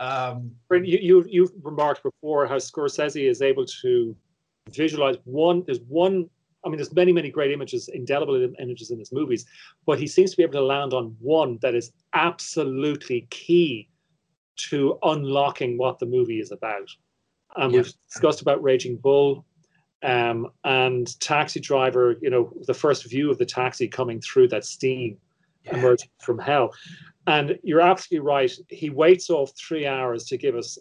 um 0.00 0.50
you, 0.70 0.98
you 1.00 1.24
you've 1.28 1.52
remarked 1.62 2.02
before 2.02 2.46
how 2.46 2.56
Scorsese 2.56 3.28
is 3.28 3.42
able 3.42 3.64
to 3.82 4.16
visualize 4.70 5.16
one. 5.24 5.62
There's 5.66 5.80
one. 5.88 6.28
I 6.64 6.68
mean, 6.68 6.78
there's 6.78 6.94
many, 6.94 7.12
many 7.12 7.30
great 7.30 7.52
images, 7.52 7.88
indelible 7.88 8.42
images 8.58 8.90
in 8.90 8.98
his 8.98 9.12
movies, 9.12 9.44
but 9.84 9.98
he 9.98 10.06
seems 10.06 10.30
to 10.30 10.36
be 10.38 10.42
able 10.42 10.54
to 10.54 10.62
land 10.62 10.94
on 10.94 11.14
one 11.20 11.58
that 11.60 11.74
is 11.74 11.92
absolutely 12.14 13.26
key 13.28 13.88
to 14.56 14.98
unlocking 15.02 15.76
what 15.76 15.98
the 15.98 16.06
movie 16.06 16.40
is 16.40 16.52
about. 16.52 16.88
And 17.56 17.70
Yeah. 17.70 17.82
we've 17.82 17.92
discussed 18.08 18.40
about 18.40 18.62
Raging 18.62 18.96
Bull 18.96 19.44
um, 20.02 20.50
and 20.64 21.20
Taxi 21.20 21.60
Driver. 21.60 22.16
You 22.22 22.30
know, 22.30 22.52
the 22.66 22.74
first 22.74 23.04
view 23.04 23.30
of 23.30 23.36
the 23.36 23.46
taxi 23.46 23.86
coming 23.86 24.22
through 24.22 24.48
that 24.48 24.64
steam 24.64 25.18
emerging 25.70 26.08
from 26.20 26.38
hell. 26.38 26.72
And 27.26 27.58
you're 27.62 27.80
absolutely 27.80 28.26
right. 28.26 28.52
He 28.68 28.90
waits 28.90 29.30
off 29.30 29.52
three 29.56 29.86
hours 29.86 30.24
to 30.24 30.36
give 30.36 30.56
us 30.56 30.78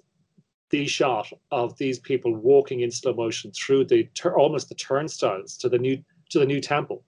the 0.69 0.85
shot 0.87 1.31
of 1.51 1.77
these 1.77 1.99
people 1.99 2.35
walking 2.35 2.81
in 2.81 2.91
slow 2.91 3.13
motion 3.13 3.51
through 3.51 3.85
the 3.85 4.05
tur- 4.15 4.37
almost 4.37 4.69
the 4.69 4.75
turnstiles 4.75 5.55
to 5.57 5.69
the 5.69 5.77
new 5.77 6.03
to 6.31 6.39
the 6.39 6.45
new 6.45 6.59
temple. 6.59 7.03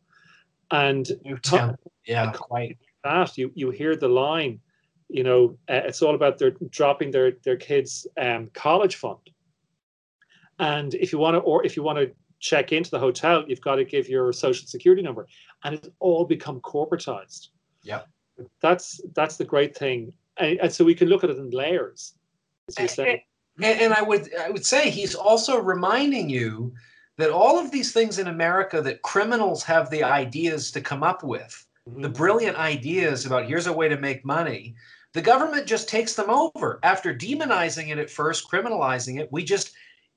And 0.71 1.09
new 1.23 1.37
temple. 1.39 1.91
yeah 2.05 2.31
quite 2.31 2.77
that 3.05 3.37
you 3.37 3.51
you 3.55 3.69
hear 3.69 3.95
the 3.95 4.09
line, 4.09 4.59
you 5.09 5.23
know, 5.23 5.57
uh, 5.69 5.81
it's 5.85 6.01
all 6.01 6.15
about 6.15 6.37
their 6.37 6.51
dropping 6.69 7.11
their 7.11 7.31
their 7.43 7.55
kids' 7.55 8.05
um, 8.19 8.49
college 8.53 8.95
fund. 8.95 9.29
And 10.59 10.93
if 10.95 11.13
you 11.13 11.19
want 11.19 11.35
to, 11.35 11.39
or 11.39 11.65
if 11.65 11.77
you 11.77 11.83
want 11.83 11.99
to 11.99 12.11
check 12.39 12.71
into 12.71 12.91
the 12.91 12.99
hotel, 12.99 13.45
you've 13.47 13.61
got 13.61 13.75
to 13.75 13.85
give 13.85 14.09
your 14.09 14.33
social 14.33 14.67
security 14.67 15.01
number, 15.01 15.27
and 15.63 15.75
it's 15.75 15.89
all 15.99 16.25
become 16.25 16.59
corporatized. 16.61 17.47
Yeah. 17.83 18.01
That's 18.61 19.01
that's 19.13 19.37
the 19.37 19.45
great 19.45 19.75
thing, 19.75 20.13
and, 20.37 20.59
and 20.59 20.71
so 20.73 20.83
we 20.83 20.95
can 20.95 21.07
look 21.07 21.23
at 21.23 21.29
it 21.29 21.37
in 21.37 21.49
layers. 21.51 22.13
As 22.69 22.79
you 22.79 22.87
say, 22.87 23.25
And, 23.57 23.81
and 23.81 23.93
I 23.93 24.01
would 24.01 24.29
I 24.35 24.49
would 24.49 24.65
say 24.65 24.89
he's 24.89 25.15
also 25.15 25.59
reminding 25.59 26.29
you 26.29 26.73
that 27.17 27.31
all 27.31 27.57
of 27.57 27.71
these 27.71 27.93
things 27.93 28.19
in 28.19 28.27
America 28.27 28.81
that 28.81 29.01
criminals 29.01 29.63
have 29.63 29.89
the 29.89 30.03
ideas 30.03 30.71
to 30.71 30.81
come 30.81 31.03
up 31.03 31.23
with, 31.23 31.65
mm-hmm. 31.89 32.01
the 32.01 32.09
brilliant 32.09 32.57
ideas 32.57 33.25
about 33.25 33.45
here's 33.45 33.67
a 33.67 33.73
way 33.73 33.87
to 33.87 33.97
make 33.97 34.25
money, 34.25 34.75
the 35.13 35.21
government 35.21 35.65
just 35.65 35.87
takes 35.87 36.13
them 36.13 36.29
over. 36.29 36.79
After 36.83 37.13
demonizing 37.13 37.89
it 37.89 37.97
at 37.97 38.09
first, 38.09 38.49
criminalizing 38.49 39.19
it, 39.19 39.31
we 39.31 39.43
just 39.43 39.71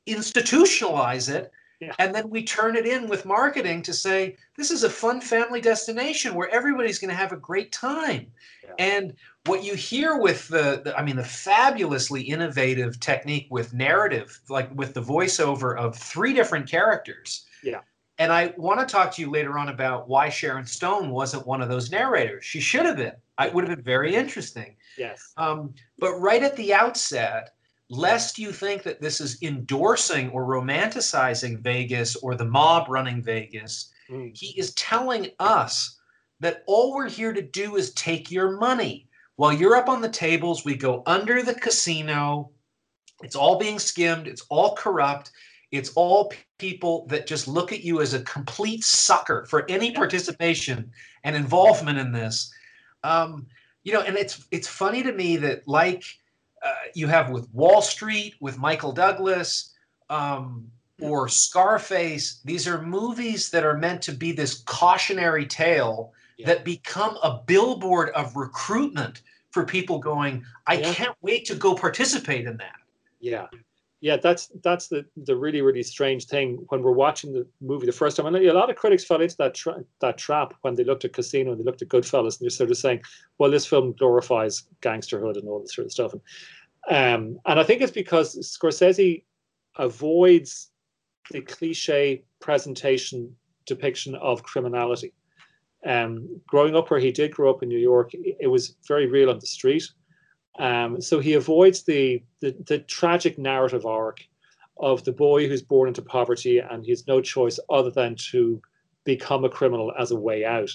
institutionalize 0.08 1.32
it. 1.32 1.52
Yeah. 1.80 1.94
And 2.00 2.12
then 2.14 2.28
we 2.28 2.42
turn 2.42 2.74
it 2.74 2.86
in 2.86 3.08
with 3.08 3.24
marketing 3.24 3.82
to 3.82 3.92
say, 3.92 4.36
this 4.56 4.70
is 4.72 4.82
a 4.82 4.90
fun 4.90 5.20
family 5.20 5.60
destination 5.60 6.34
where 6.34 6.48
everybody's 6.50 6.98
going 6.98 7.10
to 7.10 7.14
have 7.14 7.30
a 7.30 7.36
great 7.36 7.70
time. 7.70 8.26
Yeah. 8.64 8.74
And 8.78 9.14
what 9.46 9.62
you 9.62 9.74
hear 9.74 10.18
with 10.18 10.48
the, 10.48 10.82
the, 10.84 10.98
I 10.98 11.04
mean, 11.04 11.14
the 11.16 11.24
fabulously 11.24 12.22
innovative 12.22 12.98
technique 12.98 13.46
with 13.50 13.74
narrative, 13.74 14.40
like 14.48 14.68
with 14.74 14.92
the 14.94 15.02
voiceover 15.02 15.78
of 15.78 15.96
three 15.96 16.32
different 16.32 16.68
characters. 16.68 17.46
Yeah. 17.62 17.80
And 18.18 18.32
I 18.32 18.52
want 18.56 18.80
to 18.80 18.86
talk 18.86 19.12
to 19.14 19.22
you 19.22 19.30
later 19.30 19.56
on 19.56 19.68
about 19.68 20.08
why 20.08 20.28
Sharon 20.28 20.66
Stone 20.66 21.10
wasn't 21.10 21.46
one 21.46 21.62
of 21.62 21.68
those 21.68 21.92
narrators. 21.92 22.44
She 22.44 22.58
should 22.58 22.86
have 22.86 22.96
been. 22.96 23.12
It 23.40 23.54
would 23.54 23.68
have 23.68 23.76
been 23.76 23.84
very 23.84 24.16
interesting. 24.16 24.74
yes, 24.96 25.32
Um, 25.36 25.72
but 26.00 26.14
right 26.16 26.42
at 26.42 26.56
the 26.56 26.74
outset, 26.74 27.54
lest 27.90 28.38
you 28.38 28.52
think 28.52 28.82
that 28.82 29.00
this 29.00 29.20
is 29.20 29.42
endorsing 29.42 30.30
or 30.30 30.44
romanticizing 30.44 31.58
Vegas 31.60 32.16
or 32.16 32.34
the 32.34 32.44
mob 32.44 32.88
running 32.88 33.22
Vegas, 33.22 33.90
Mm. 34.10 34.36
he 34.36 34.58
is 34.58 34.72
telling 34.74 35.30
us 35.38 35.98
that 36.40 36.62
all 36.66 36.94
we're 36.94 37.08
here 37.08 37.32
to 37.32 37.42
do 37.42 37.76
is 37.76 37.92
take 37.92 38.30
your 38.30 38.56
money. 38.58 39.06
While 39.36 39.52
you're 39.52 39.76
up 39.76 39.88
on 39.88 40.00
the 40.00 40.08
tables, 40.08 40.64
we 40.64 40.76
go 40.76 41.02
under 41.06 41.42
the 41.42 41.54
casino. 41.54 42.50
It's 43.22 43.36
all 43.36 43.58
being 43.58 43.78
skimmed, 43.78 44.26
it's 44.26 44.44
all 44.48 44.74
corrupt. 44.74 45.30
It's 45.70 45.90
all 45.90 46.32
people 46.58 47.06
that 47.08 47.26
just 47.26 47.46
look 47.46 47.72
at 47.72 47.84
you 47.84 48.00
as 48.00 48.14
a 48.14 48.22
complete 48.22 48.82
sucker 48.82 49.44
for 49.50 49.66
any 49.68 49.92
participation 49.92 50.90
and 51.24 51.36
involvement 51.36 51.98
in 51.98 52.10
this. 52.10 52.50
Um, 53.04 53.46
you 53.84 53.92
know, 53.92 54.00
and 54.00 54.16
it's 54.16 54.46
it's 54.50 54.66
funny 54.68 55.02
to 55.02 55.12
me 55.12 55.36
that 55.36 55.68
like 55.68 56.04
uh, 56.62 56.72
you 56.94 57.06
have 57.06 57.30
with 57.30 57.48
Wall 57.52 57.80
Street, 57.82 58.34
with 58.40 58.58
Michael 58.58 58.92
Douglas, 58.92 59.74
um, 60.10 60.66
or 61.00 61.28
Scarface, 61.28 62.40
these 62.44 62.66
are 62.66 62.82
movies 62.82 63.50
that 63.50 63.64
are 63.64 63.76
meant 63.76 64.02
to 64.02 64.12
be 64.12 64.32
this 64.32 64.62
cautionary 64.66 65.46
tale 65.46 66.12
Yeah. 66.36 66.46
that 66.48 66.64
become 66.64 67.16
a 67.22 67.40
billboard 67.46 68.10
of 68.10 68.34
recruitment 68.36 69.22
for 69.50 69.64
people 69.64 69.98
going, 69.98 70.44
I 70.66 70.74
Yeah. 70.74 70.92
can't 70.94 71.16
wait 71.22 71.44
to 71.46 71.54
go 71.54 71.74
participate 71.74 72.46
in 72.46 72.56
that. 72.58 72.76
yeah, 73.20 73.46
yeah. 74.00 74.16
That's 74.16 74.50
that's 74.62 74.88
the 74.88 75.04
the 75.16 75.36
really 75.36 75.62
really 75.62 75.82
strange 75.82 76.26
thing 76.26 76.64
when 76.68 76.82
we're 76.82 76.92
watching 76.92 77.32
the 77.32 77.46
movie 77.60 77.86
the 77.86 77.92
first 77.92 78.16
time. 78.16 78.26
And 78.26 78.36
a 78.36 78.52
lot 78.52 78.70
of 78.70 78.76
critics 78.76 79.04
fell 79.04 79.20
into 79.20 79.36
that 79.38 79.54
tra- 79.54 79.84
that 80.00 80.18
trap 80.18 80.54
when 80.62 80.74
they 80.74 80.84
looked 80.84 81.04
at 81.04 81.12
Casino 81.12 81.52
and 81.52 81.60
they 81.60 81.64
looked 81.64 81.82
at 81.82 81.88
Goodfellas 81.88 82.38
and 82.38 82.46
they're 82.46 82.50
sort 82.50 82.70
of 82.70 82.76
saying, 82.76 83.02
well, 83.38 83.50
this 83.50 83.66
film 83.66 83.92
glorifies 83.92 84.64
gangsterhood 84.82 85.36
and 85.36 85.48
all 85.48 85.60
this 85.60 85.74
sort 85.74 85.86
of 85.86 85.92
stuff. 85.92 86.12
And 86.12 86.22
um, 86.90 87.40
and 87.46 87.60
I 87.60 87.64
think 87.64 87.82
it's 87.82 87.92
because 87.92 88.36
Scorsese 88.36 89.24
avoids 89.76 90.70
the 91.30 91.40
cliche 91.42 92.24
presentation 92.40 93.34
depiction 93.66 94.14
of 94.16 94.42
criminality. 94.42 95.12
Um, 95.86 96.40
growing 96.48 96.74
up 96.74 96.90
where 96.90 96.98
he 96.98 97.12
did 97.12 97.32
grow 97.32 97.50
up 97.50 97.62
in 97.62 97.68
New 97.68 97.78
York, 97.78 98.14
it, 98.14 98.36
it 98.40 98.46
was 98.48 98.76
very 98.86 99.06
real 99.06 99.30
on 99.30 99.38
the 99.38 99.46
street. 99.46 99.84
Um, 100.58 101.00
so 101.00 101.20
he 101.20 101.34
avoids 101.34 101.84
the, 101.84 102.22
the 102.40 102.54
the 102.66 102.80
tragic 102.80 103.38
narrative 103.38 103.86
arc 103.86 104.26
of 104.78 105.04
the 105.04 105.12
boy 105.12 105.48
who's 105.48 105.62
born 105.62 105.88
into 105.88 106.02
poverty 106.02 106.58
and 106.58 106.84
he 106.84 106.90
has 106.90 107.06
no 107.06 107.20
choice 107.20 107.58
other 107.70 107.90
than 107.90 108.16
to 108.30 108.60
become 109.04 109.44
a 109.44 109.48
criminal 109.48 109.92
as 109.98 110.10
a 110.10 110.16
way 110.16 110.44
out. 110.44 110.70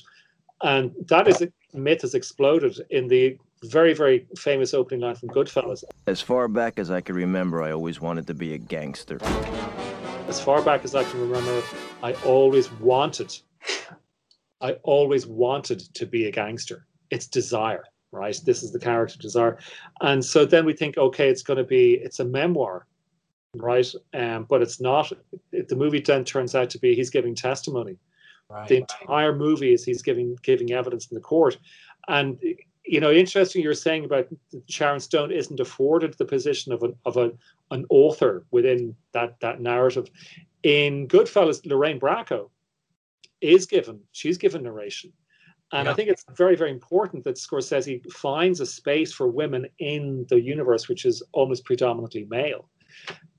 And 0.61 0.91
that 1.07 1.27
is 1.27 1.41
a 1.41 1.51
myth 1.73 2.01
has 2.01 2.15
exploded 2.15 2.79
in 2.89 3.07
the 3.07 3.37
very, 3.63 3.93
very 3.93 4.27
famous 4.37 4.73
opening 4.73 5.01
line 5.01 5.15
from 5.15 5.29
Goodfellas. 5.29 5.83
As 6.07 6.21
far 6.21 6.47
back 6.47 6.79
as 6.79 6.91
I 6.91 7.01
can 7.01 7.15
remember, 7.15 7.61
I 7.61 7.71
always 7.71 8.01
wanted 8.01 8.27
to 8.27 8.33
be 8.33 8.53
a 8.53 8.57
gangster. 8.57 9.19
As 10.27 10.39
far 10.39 10.61
back 10.61 10.83
as 10.83 10.95
I 10.95 11.03
can 11.03 11.21
remember, 11.21 11.61
I 12.01 12.13
always 12.25 12.71
wanted, 12.73 13.37
I 14.61 14.73
always 14.83 15.27
wanted 15.27 15.79
to 15.93 16.05
be 16.05 16.27
a 16.27 16.31
gangster. 16.31 16.87
It's 17.09 17.27
desire, 17.27 17.83
right? 18.13 18.39
This 18.45 18.63
is 18.63 18.71
the 18.71 18.79
character 18.79 19.17
desire. 19.17 19.57
And 20.01 20.23
so 20.23 20.45
then 20.45 20.65
we 20.65 20.73
think, 20.73 20.97
okay, 20.97 21.29
it's 21.29 21.43
going 21.43 21.57
to 21.57 21.63
be, 21.63 21.95
it's 21.95 22.19
a 22.19 22.25
memoir, 22.25 22.87
right? 23.55 23.91
Um, 24.13 24.45
but 24.47 24.61
it's 24.61 24.79
not. 24.79 25.11
The 25.51 25.75
movie 25.75 25.99
then 25.99 26.23
turns 26.23 26.55
out 26.55 26.69
to 26.71 26.79
be 26.79 26.95
he's 26.95 27.09
giving 27.09 27.35
testimony. 27.35 27.97
Right. 28.49 28.67
the 28.67 28.75
entire 28.75 29.33
movie 29.33 29.73
is 29.73 29.85
he's 29.85 30.03
giving 30.03 30.37
giving 30.43 30.73
evidence 30.73 31.07
in 31.09 31.15
the 31.15 31.21
court 31.21 31.57
and 32.07 32.37
you 32.85 32.99
know, 32.99 33.11
interesting 33.11 33.61
you're 33.61 33.73
saying 33.73 34.05
about 34.05 34.27
Sharon 34.67 34.99
Stone 34.99 35.31
isn't 35.31 35.59
afforded 35.59 36.13
the 36.15 36.25
position 36.25 36.73
of 36.73 36.83
an 36.83 36.95
of 37.05 37.17
a 37.17 37.31
an 37.71 37.85
author 37.89 38.45
within 38.51 38.95
that 39.13 39.39
that 39.39 39.61
narrative. 39.61 40.09
In 40.63 41.07
Goodfellas, 41.07 41.65
Lorraine 41.65 41.99
Bracco 41.99 42.49
is 43.41 43.65
given 43.65 44.01
she's 44.11 44.37
given 44.37 44.63
narration, 44.63 45.13
and 45.73 45.89
I 45.89 45.93
think 45.93 46.09
it's 46.09 46.25
very 46.35 46.55
very 46.55 46.71
important 46.71 47.23
that 47.23 47.35
Scorsese 47.35 48.11
finds 48.11 48.59
a 48.59 48.65
space 48.65 49.11
for 49.11 49.27
women 49.27 49.67
in 49.79 50.25
the 50.29 50.39
universe, 50.39 50.87
which 50.87 51.05
is 51.05 51.23
almost 51.33 51.65
predominantly 51.65 52.25
male. 52.29 52.69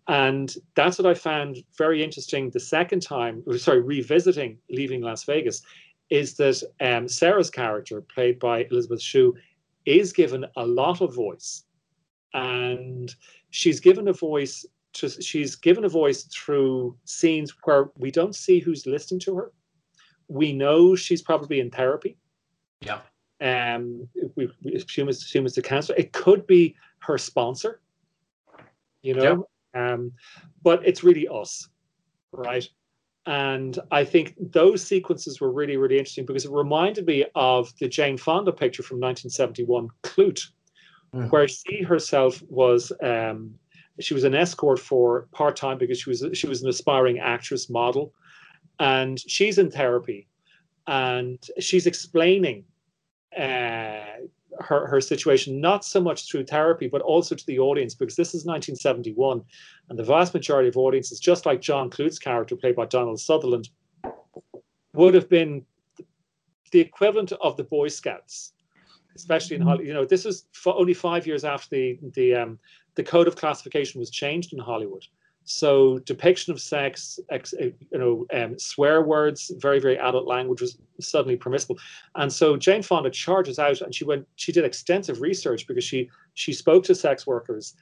And 0.07 0.55
that's 0.75 0.99
what 0.99 1.07
I 1.07 1.15
found 1.15 1.59
very 1.79 2.05
interesting 2.05 2.51
the 2.51 2.61
second 2.61 3.01
time, 3.01 3.43
sorry, 3.57 3.81
revisiting 3.81 4.59
Leaving 4.69 5.01
Las 5.01 5.25
Vegas, 5.25 5.63
is 6.11 6.35
that 6.35 6.63
um, 6.81 7.09
Sarah's 7.09 7.51
character, 7.51 8.03
played 8.03 8.39
by 8.39 8.65
Elizabeth 8.71 9.01
Shue, 9.01 9.35
is 9.87 10.13
given 10.13 10.45
a 10.57 10.67
lot 10.67 11.01
of 11.01 11.15
voice. 11.15 11.65
And 12.35 13.15
she's 13.51 13.81
given 13.81 14.09
a 14.09 14.13
voice 14.13 14.67
to 14.95 15.09
she's 15.09 15.57
given 15.57 15.85
a 15.85 15.89
voice 15.89 16.25
through 16.25 16.97
scenes 17.05 17.53
where 17.65 17.91
we 17.97 18.11
don't 18.11 18.35
see 18.35 18.59
who's 18.59 18.87
listening 18.87 19.21
to 19.21 19.37
her. 19.37 19.53
We 20.29 20.53
know 20.53 20.95
she's 20.95 21.23
probably 21.23 21.61
in 21.61 21.71
therapy. 21.71 22.17
Yeah. 22.85 23.01
Um, 23.41 24.09
we, 24.37 24.51
we 24.63 24.75
assume 24.75 25.09
it's, 25.09 25.25
assume 25.25 25.47
it's 25.47 25.57
the 25.57 25.63
counselor. 25.63 25.99
It 25.99 26.13
could 26.13 26.47
be 26.47 26.77
her 27.01 27.19
sponsor, 27.19 27.81
you 29.03 29.15
know. 29.15 29.49
Um, 29.75 30.13
but 30.63 30.87
it's 30.87 31.03
really 31.03 31.27
us, 31.29 31.69
right? 32.33 32.67
And 33.27 33.79
I 33.91 34.05
think 34.05 34.35
those 34.39 34.83
sequences 34.83 35.41
were 35.41 35.51
really, 35.51 35.77
really 35.77 35.99
interesting 35.99 36.27
because 36.27 36.45
it 36.45 36.53
reminded 36.53 37.07
me 37.07 37.25
of 37.35 37.73
the 37.81 37.89
Jane 37.89 38.17
Fonda 38.17 38.53
picture 38.53 38.83
from 38.83 39.01
1971, 39.01 39.89
Klute, 40.03 40.47
Mm. 41.15 41.31
where 41.31 41.47
she 41.47 41.83
herself 41.83 42.43
was 42.49 42.91
um, 43.01 43.55
she 44.01 44.15
was 44.15 44.25
an 44.25 44.35
escort 44.35 44.81
for 44.81 45.29
part 45.31 45.55
time 45.55 45.79
because 45.79 46.01
she 46.01 46.11
was 46.11 46.27
she 46.33 46.49
was 46.49 46.63
an 46.63 46.69
aspiring 46.69 47.21
actress 47.21 47.71
model, 47.71 48.13
and 48.81 49.21
she's 49.21 49.59
in 49.59 49.71
therapy, 49.71 50.27
and 50.89 51.39
she's 51.61 51.87
explaining 51.87 52.65
uh, 53.37 54.27
her 54.61 54.87
her 54.87 55.01
situation 55.01 55.61
not 55.61 55.85
so 55.85 56.01
much 56.01 56.31
through 56.31 56.45
therapy 56.45 56.87
but 56.87 57.03
also 57.03 57.35
to 57.35 57.47
the 57.47 57.59
audience 57.59 57.95
because 57.95 58.17
this 58.17 58.29
is 58.29 58.45
1971, 58.45 59.43
and 59.89 59.99
the 59.99 60.05
vast 60.05 60.35
majority 60.35 60.69
of 60.69 60.77
audiences, 60.77 61.19
just 61.19 61.47
like 61.47 61.61
John 61.61 61.91
Klute's 61.91 62.19
character 62.19 62.57
played 62.57 62.77
by 62.77 62.87
Donald 62.87 63.21
Sutherland, 63.21 63.69
would 64.93 65.15
have 65.15 65.29
been 65.29 65.65
the 66.71 66.81
equivalent 66.81 67.33
of 67.41 67.57
the 67.57 67.65
Boy 67.65 67.89
Scouts, 67.89 68.53
especially 69.15 69.57
in 69.57 69.63
Hollywood. 69.63 69.87
You 69.87 69.95
know, 69.95 70.05
this 70.05 70.25
was 70.25 70.47
for 70.53 70.75
only 70.77 70.95
five 70.95 71.27
years 71.27 71.45
after 71.45 71.69
the 71.71 71.99
the 72.15 72.35
um, 72.35 72.59
the 72.95 73.03
code 73.03 73.29
of 73.29 73.37
classification 73.37 73.99
was 73.99 74.11
changed 74.11 74.53
in 74.53 74.59
Hollywood. 74.59 75.05
So 75.45 75.99
depiction 76.01 76.53
of 76.53 76.61
sex, 76.61 77.21
ex, 77.31 77.53
uh, 77.53 77.67
you 77.93 77.99
know, 77.99 78.27
um, 78.33 78.59
swear 78.59 79.03
words, 79.03 79.53
very 79.59 79.79
very 79.79 79.99
adult 79.99 80.27
language 80.27 80.63
was 80.63 80.79
suddenly 81.01 81.37
permissible, 81.37 81.79
and 82.15 82.33
so 82.33 82.57
Jane 82.57 82.83
Fonda 82.83 83.11
charges 83.11 83.59
out, 83.59 83.83
and 83.83 83.95
she 83.95 84.05
went. 84.05 84.27
She 84.37 84.53
did 84.53 84.65
extensive 84.65 85.21
research 85.21 85.67
because 85.67 85.85
she 85.85 86.09
she 86.33 86.53
spoke 86.55 86.85
to 86.85 86.95
sex 86.95 87.27
workers, 87.27 87.75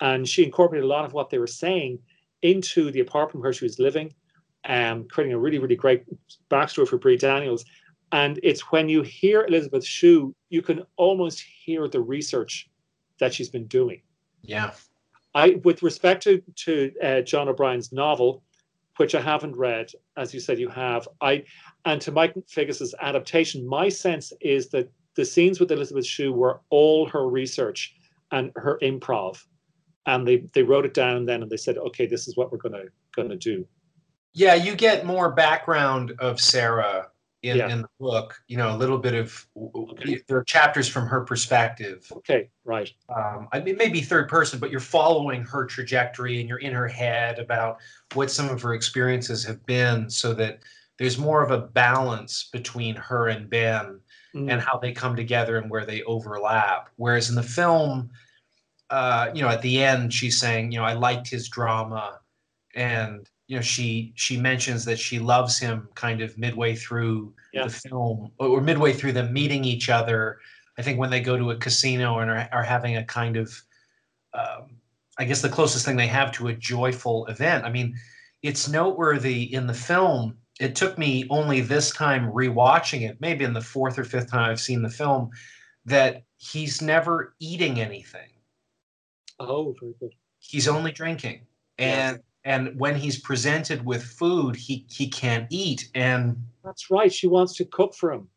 and 0.00 0.26
she 0.26 0.44
incorporated 0.44 0.84
a 0.84 0.88
lot 0.88 1.04
of 1.04 1.12
what 1.12 1.28
they 1.28 1.38
were 1.38 1.46
saying 1.46 1.98
into 2.40 2.90
the 2.90 3.00
apartment 3.00 3.42
where 3.42 3.52
she 3.52 3.66
was 3.66 3.78
living, 3.78 4.14
um, 4.64 5.06
creating 5.08 5.34
a 5.34 5.38
really 5.38 5.58
really 5.58 5.76
great 5.76 6.04
backstory 6.48 6.88
for 6.88 6.96
Bree 6.96 7.18
Daniels. 7.18 7.66
And 8.12 8.40
it's 8.42 8.72
when 8.72 8.88
you 8.88 9.02
hear 9.02 9.44
Elizabeth 9.44 9.84
Shue, 9.84 10.34
you 10.48 10.62
can 10.62 10.82
almost 10.96 11.44
hear 11.64 11.86
the 11.86 12.00
research 12.00 12.68
that 13.20 13.34
she's 13.34 13.48
been 13.50 13.66
doing. 13.66 14.00
Yeah. 14.42 14.72
I, 15.34 15.60
with 15.64 15.82
respect 15.82 16.22
to 16.24 16.42
to 16.64 16.92
uh, 17.02 17.20
John 17.22 17.48
O'Brien's 17.48 17.92
novel, 17.92 18.42
which 18.96 19.14
I 19.14 19.20
haven't 19.20 19.56
read, 19.56 19.92
as 20.16 20.34
you 20.34 20.40
said 20.40 20.58
you 20.58 20.68
have, 20.68 21.08
I 21.20 21.44
and 21.84 22.00
to 22.02 22.12
Mike 22.12 22.34
Figgis's 22.48 22.94
adaptation, 23.00 23.66
my 23.66 23.88
sense 23.88 24.32
is 24.40 24.68
that 24.70 24.90
the 25.14 25.24
scenes 25.24 25.60
with 25.60 25.70
Elizabeth 25.70 26.06
Shue 26.06 26.32
were 26.32 26.60
all 26.70 27.06
her 27.06 27.28
research 27.28 27.94
and 28.32 28.52
her 28.56 28.78
improv, 28.82 29.42
and 30.06 30.26
they 30.26 30.44
they 30.52 30.62
wrote 30.62 30.84
it 30.84 30.94
down 30.94 31.26
then 31.26 31.42
and 31.42 31.50
they 31.50 31.56
said, 31.56 31.78
okay, 31.78 32.06
this 32.06 32.26
is 32.26 32.36
what 32.36 32.50
we're 32.50 32.58
gonna 32.58 32.84
gonna 33.14 33.36
do. 33.36 33.66
Yeah, 34.32 34.54
you 34.54 34.76
get 34.76 35.06
more 35.06 35.32
background 35.32 36.12
of 36.20 36.40
Sarah 36.40 37.09
in, 37.42 37.56
Yeah. 37.56 37.68
in 37.68 37.82
the 37.82 37.88
book. 37.98 38.40
You 38.48 38.56
know, 38.56 38.74
a 38.74 38.76
little 38.76 38.98
bit 38.98 39.14
of 39.14 39.46
Okay. 39.56 40.20
there 40.28 40.38
are 40.38 40.44
chapters 40.44 40.88
from 40.88 41.06
her 41.06 41.22
perspective. 41.22 42.06
Okay, 42.18 42.50
right. 42.64 42.90
Um, 43.14 43.48
I 43.52 43.60
mean, 43.60 43.76
maybe 43.76 44.00
third 44.00 44.28
person, 44.28 44.58
but 44.58 44.70
you're 44.70 44.80
following 44.80 45.42
her 45.44 45.64
trajectory 45.64 46.40
and 46.40 46.48
you're 46.48 46.58
in 46.58 46.72
her 46.72 46.88
head 46.88 47.38
about 47.38 47.78
what 48.14 48.30
some 48.30 48.48
of 48.48 48.60
her 48.62 48.74
experiences 48.74 49.44
have 49.44 49.64
been, 49.66 50.10
so 50.10 50.34
that 50.34 50.60
there's 50.98 51.16
more 51.18 51.42
of 51.42 51.50
a 51.50 51.58
balance 51.68 52.50
between 52.52 52.94
her 52.96 53.28
and 53.28 53.48
Ben 53.48 54.00
Mm. 54.34 54.48
and 54.52 54.60
how 54.60 54.78
they 54.78 54.92
come 54.92 55.16
together 55.16 55.56
and 55.56 55.68
where 55.68 55.84
they 55.84 56.02
overlap. 56.04 56.88
Whereas 56.96 57.30
in 57.30 57.34
the 57.34 57.42
film, 57.42 58.10
uh, 58.90 59.30
you 59.34 59.42
know, 59.42 59.48
at 59.48 59.60
the 59.62 59.82
end, 59.82 60.14
she's 60.14 60.38
saying, 60.38 60.70
you 60.70 60.78
know, 60.78 60.84
I 60.84 60.92
liked 60.92 61.28
his 61.28 61.48
drama, 61.48 62.20
and 62.76 63.28
you 63.50 63.56
know, 63.56 63.62
she 63.62 64.12
she 64.14 64.36
mentions 64.36 64.84
that 64.84 64.96
she 64.96 65.18
loves 65.18 65.58
him 65.58 65.88
kind 65.96 66.20
of 66.20 66.38
midway 66.38 66.76
through 66.76 67.34
Yeah. 67.52 67.64
the 67.64 67.70
film, 67.70 68.30
or 68.38 68.60
midway 68.60 68.92
through 68.92 69.10
them 69.10 69.32
meeting 69.32 69.64
each 69.64 69.88
other. 69.88 70.38
I 70.78 70.82
think 70.82 71.00
when 71.00 71.10
they 71.10 71.20
go 71.20 71.36
to 71.36 71.50
a 71.50 71.56
casino 71.56 72.20
and 72.20 72.30
are, 72.30 72.48
are 72.52 72.62
having 72.62 72.96
a 72.96 73.04
kind 73.04 73.36
of, 73.36 73.52
um, 74.34 74.76
I 75.18 75.24
guess 75.24 75.42
the 75.42 75.48
closest 75.48 75.84
thing 75.84 75.96
they 75.96 76.06
have 76.06 76.30
to 76.32 76.46
a 76.46 76.54
joyful 76.54 77.26
event. 77.26 77.64
I 77.64 77.70
mean, 77.70 77.96
it's 78.42 78.68
noteworthy 78.68 79.52
in 79.52 79.66
the 79.66 79.74
film. 79.74 80.38
It 80.60 80.76
took 80.76 80.96
me 80.96 81.26
only 81.28 81.60
this 81.60 81.90
time 81.90 82.30
rewatching 82.30 83.00
it, 83.02 83.20
maybe 83.20 83.44
in 83.44 83.52
the 83.52 83.60
fourth 83.60 83.98
or 83.98 84.04
fifth 84.04 84.30
time 84.30 84.48
I've 84.48 84.60
seen 84.60 84.80
the 84.80 84.88
film, 84.88 85.30
that 85.86 86.22
he's 86.36 86.80
never 86.80 87.34
eating 87.40 87.80
anything. 87.80 88.30
Oh, 89.40 89.74
very 89.80 89.94
good. 89.98 90.14
He's 90.38 90.68
only 90.68 90.92
drinking. 90.92 91.46
And 91.78 92.20
and 92.44 92.78
when 92.78 92.96
he's 92.96 93.20
presented 93.20 93.84
with 93.84 94.02
food, 94.02 94.56
he 94.56 94.86
he 94.88 95.08
can't 95.08 95.46
eat 95.50 95.90
and 95.94 96.36
That's 96.64 96.90
right. 96.90 97.12
She 97.12 97.26
wants 97.26 97.54
to 97.56 97.64
cook 97.64 97.94
for 97.94 98.12
him. 98.12 98.28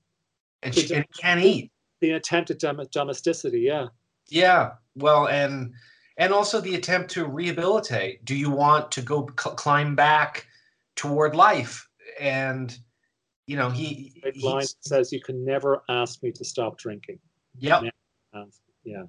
and, 0.61 0.73
she, 0.73 0.93
and 0.93 1.05
he 1.09 1.21
can't 1.21 1.41
eat. 1.41 1.71
The 2.01 2.11
attempted 2.11 2.57
dom- 2.57 2.85
domesticity. 2.91 3.61
Yeah. 3.61 3.87
Yeah. 4.27 4.71
Well, 4.95 5.27
and 5.27 5.73
and 6.17 6.33
also 6.33 6.61
the 6.61 6.75
attempt 6.75 7.11
to 7.11 7.25
rehabilitate. 7.25 8.23
Do 8.25 8.35
you 8.35 8.49
want 8.49 8.91
to 8.91 9.01
go 9.01 9.29
cl- 9.39 9.55
climb 9.55 9.95
back 9.95 10.47
toward 10.95 11.35
life? 11.35 11.87
And 12.19 12.77
you 13.47 13.57
know, 13.57 13.69
he, 13.69 14.21
line 14.41 14.65
says, 14.81 15.11
"You 15.11 15.21
can 15.21 15.43
never 15.43 15.83
ask 15.89 16.21
me 16.23 16.31
to 16.31 16.45
stop 16.45 16.77
drinking." 16.77 17.19
Yep. 17.59 17.83
Yeah. 18.83 19.03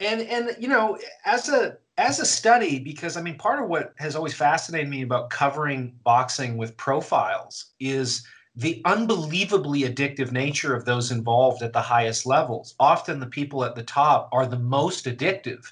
And 0.00 0.22
and 0.22 0.56
you 0.58 0.68
know 0.68 0.98
as 1.24 1.48
a 1.48 1.76
as 1.98 2.18
a 2.18 2.26
study 2.26 2.78
because 2.80 3.16
i 3.16 3.22
mean 3.22 3.38
part 3.38 3.62
of 3.62 3.68
what 3.68 3.94
has 3.98 4.16
always 4.16 4.34
fascinated 4.34 4.88
me 4.88 5.02
about 5.02 5.30
covering 5.30 5.94
boxing 6.02 6.56
with 6.56 6.76
profiles 6.76 7.72
is 7.78 8.26
the 8.56 8.80
unbelievably 8.84 9.82
addictive 9.82 10.30
nature 10.30 10.74
of 10.74 10.84
those 10.84 11.10
involved 11.10 11.62
at 11.62 11.72
the 11.72 11.80
highest 11.80 12.24
levels. 12.24 12.74
Often 12.78 13.18
the 13.18 13.26
people 13.26 13.64
at 13.64 13.74
the 13.74 13.82
top 13.82 14.28
are 14.32 14.46
the 14.46 14.58
most 14.58 15.06
addictive. 15.06 15.64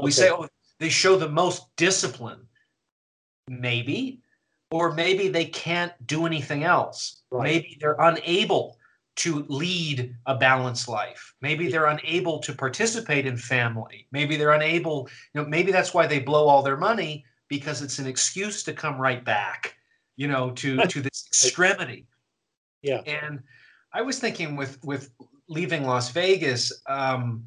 We 0.00 0.12
say 0.12 0.30
oh 0.30 0.48
they 0.78 0.88
show 0.88 1.16
the 1.16 1.28
most 1.28 1.64
discipline. 1.76 2.46
Maybe. 3.48 4.20
Or 4.70 4.92
maybe 4.92 5.28
they 5.28 5.46
can't 5.46 5.92
do 6.06 6.26
anything 6.26 6.62
else. 6.62 7.22
Right. 7.30 7.42
maybe 7.42 7.78
they're 7.80 7.96
unable 7.98 8.77
to 9.18 9.44
lead 9.48 10.14
a 10.26 10.36
balanced 10.36 10.88
life. 10.88 11.34
Maybe 11.40 11.68
they're 11.68 11.86
unable 11.86 12.38
to 12.38 12.52
participate 12.52 13.26
in 13.26 13.36
family. 13.36 14.06
Maybe 14.12 14.36
they're 14.36 14.52
unable, 14.52 15.08
you 15.34 15.42
know, 15.42 15.48
maybe 15.48 15.72
that's 15.72 15.92
why 15.92 16.06
they 16.06 16.20
blow 16.20 16.46
all 16.46 16.62
their 16.62 16.76
money 16.76 17.24
because 17.48 17.82
it's 17.82 17.98
an 17.98 18.06
excuse 18.06 18.62
to 18.62 18.72
come 18.72 18.96
right 18.96 19.24
back, 19.24 19.74
you 20.16 20.28
know, 20.28 20.52
to 20.52 20.76
to 20.86 21.00
this 21.00 21.26
extremity. 21.26 22.06
Yeah. 22.82 23.00
And 23.06 23.42
I 23.92 24.02
was 24.02 24.20
thinking 24.20 24.54
with 24.54 24.78
with 24.84 25.10
leaving 25.48 25.84
Las 25.84 26.10
Vegas, 26.10 26.72
um, 26.88 27.44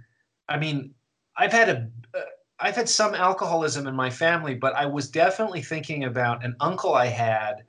I 0.49 0.57
mean, 0.57 0.93
I've 1.37 1.53
had 1.53 1.69
a 1.69 1.89
uh, 2.13 2.21
I've 2.59 2.75
had 2.75 2.89
some 2.89 3.15
alcoholism 3.15 3.87
in 3.87 3.95
my 3.95 4.09
family, 4.09 4.55
but 4.55 4.75
I 4.75 4.87
was 4.87 5.09
definitely 5.09 5.61
thinking 5.61 6.03
about 6.03 6.43
an 6.43 6.53
uncle 6.59 6.95
I 6.95 7.05
had 7.05 7.63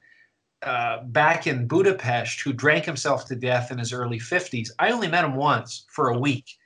uh, 0.62 1.03
back 1.05 1.46
in 1.46 1.66
Budapest 1.66 2.40
who 2.40 2.53
drank 2.53 2.85
himself 2.85 3.27
to 3.27 3.37
death 3.37 3.70
in 3.70 3.79
his 3.79 3.92
early 3.92 4.18
50s. 4.18 4.70
I 4.79 4.92
only 4.92 5.09
met 5.09 5.25
him 5.25 5.35
once 5.35 5.85
for 5.88 6.11
a 6.11 6.18
week 6.18 6.57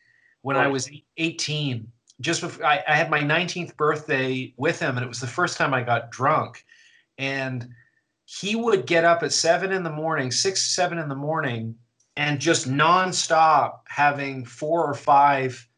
when 0.43 0.57
I 0.57 0.69
was 0.69 0.91
18. 1.17 1.91
Just 2.21 2.41
before 2.41 2.65
I, 2.65 2.83
I 2.87 2.95
had 2.95 3.11
my 3.11 3.21
19th 3.21 3.77
birthday 3.77 4.55
with 4.57 4.79
him, 4.81 4.97
and 4.97 5.05
it 5.05 5.09
was 5.09 5.21
the 5.21 5.27
first 5.27 5.57
time 5.57 5.75
I 5.75 5.83
got 5.83 6.11
drunk. 6.11 6.65
And 7.19 7.69
he 8.27 8.57
would 8.57 8.87
get 8.87 9.05
up 9.05 9.23
at 9.23 9.33
seven 9.33 9.73
in 9.73 9.83
the 9.83 9.91
morning, 9.91 10.31
six, 10.31 10.63
seven 10.75 10.99
in 10.99 11.09
the 11.09 11.15
morning, 11.15 11.75
and 12.17 12.41
just 12.41 12.69
nonstop 12.69 13.81
having 13.89 14.45
four 14.45 14.85
or 14.85 14.95
five 14.95 15.69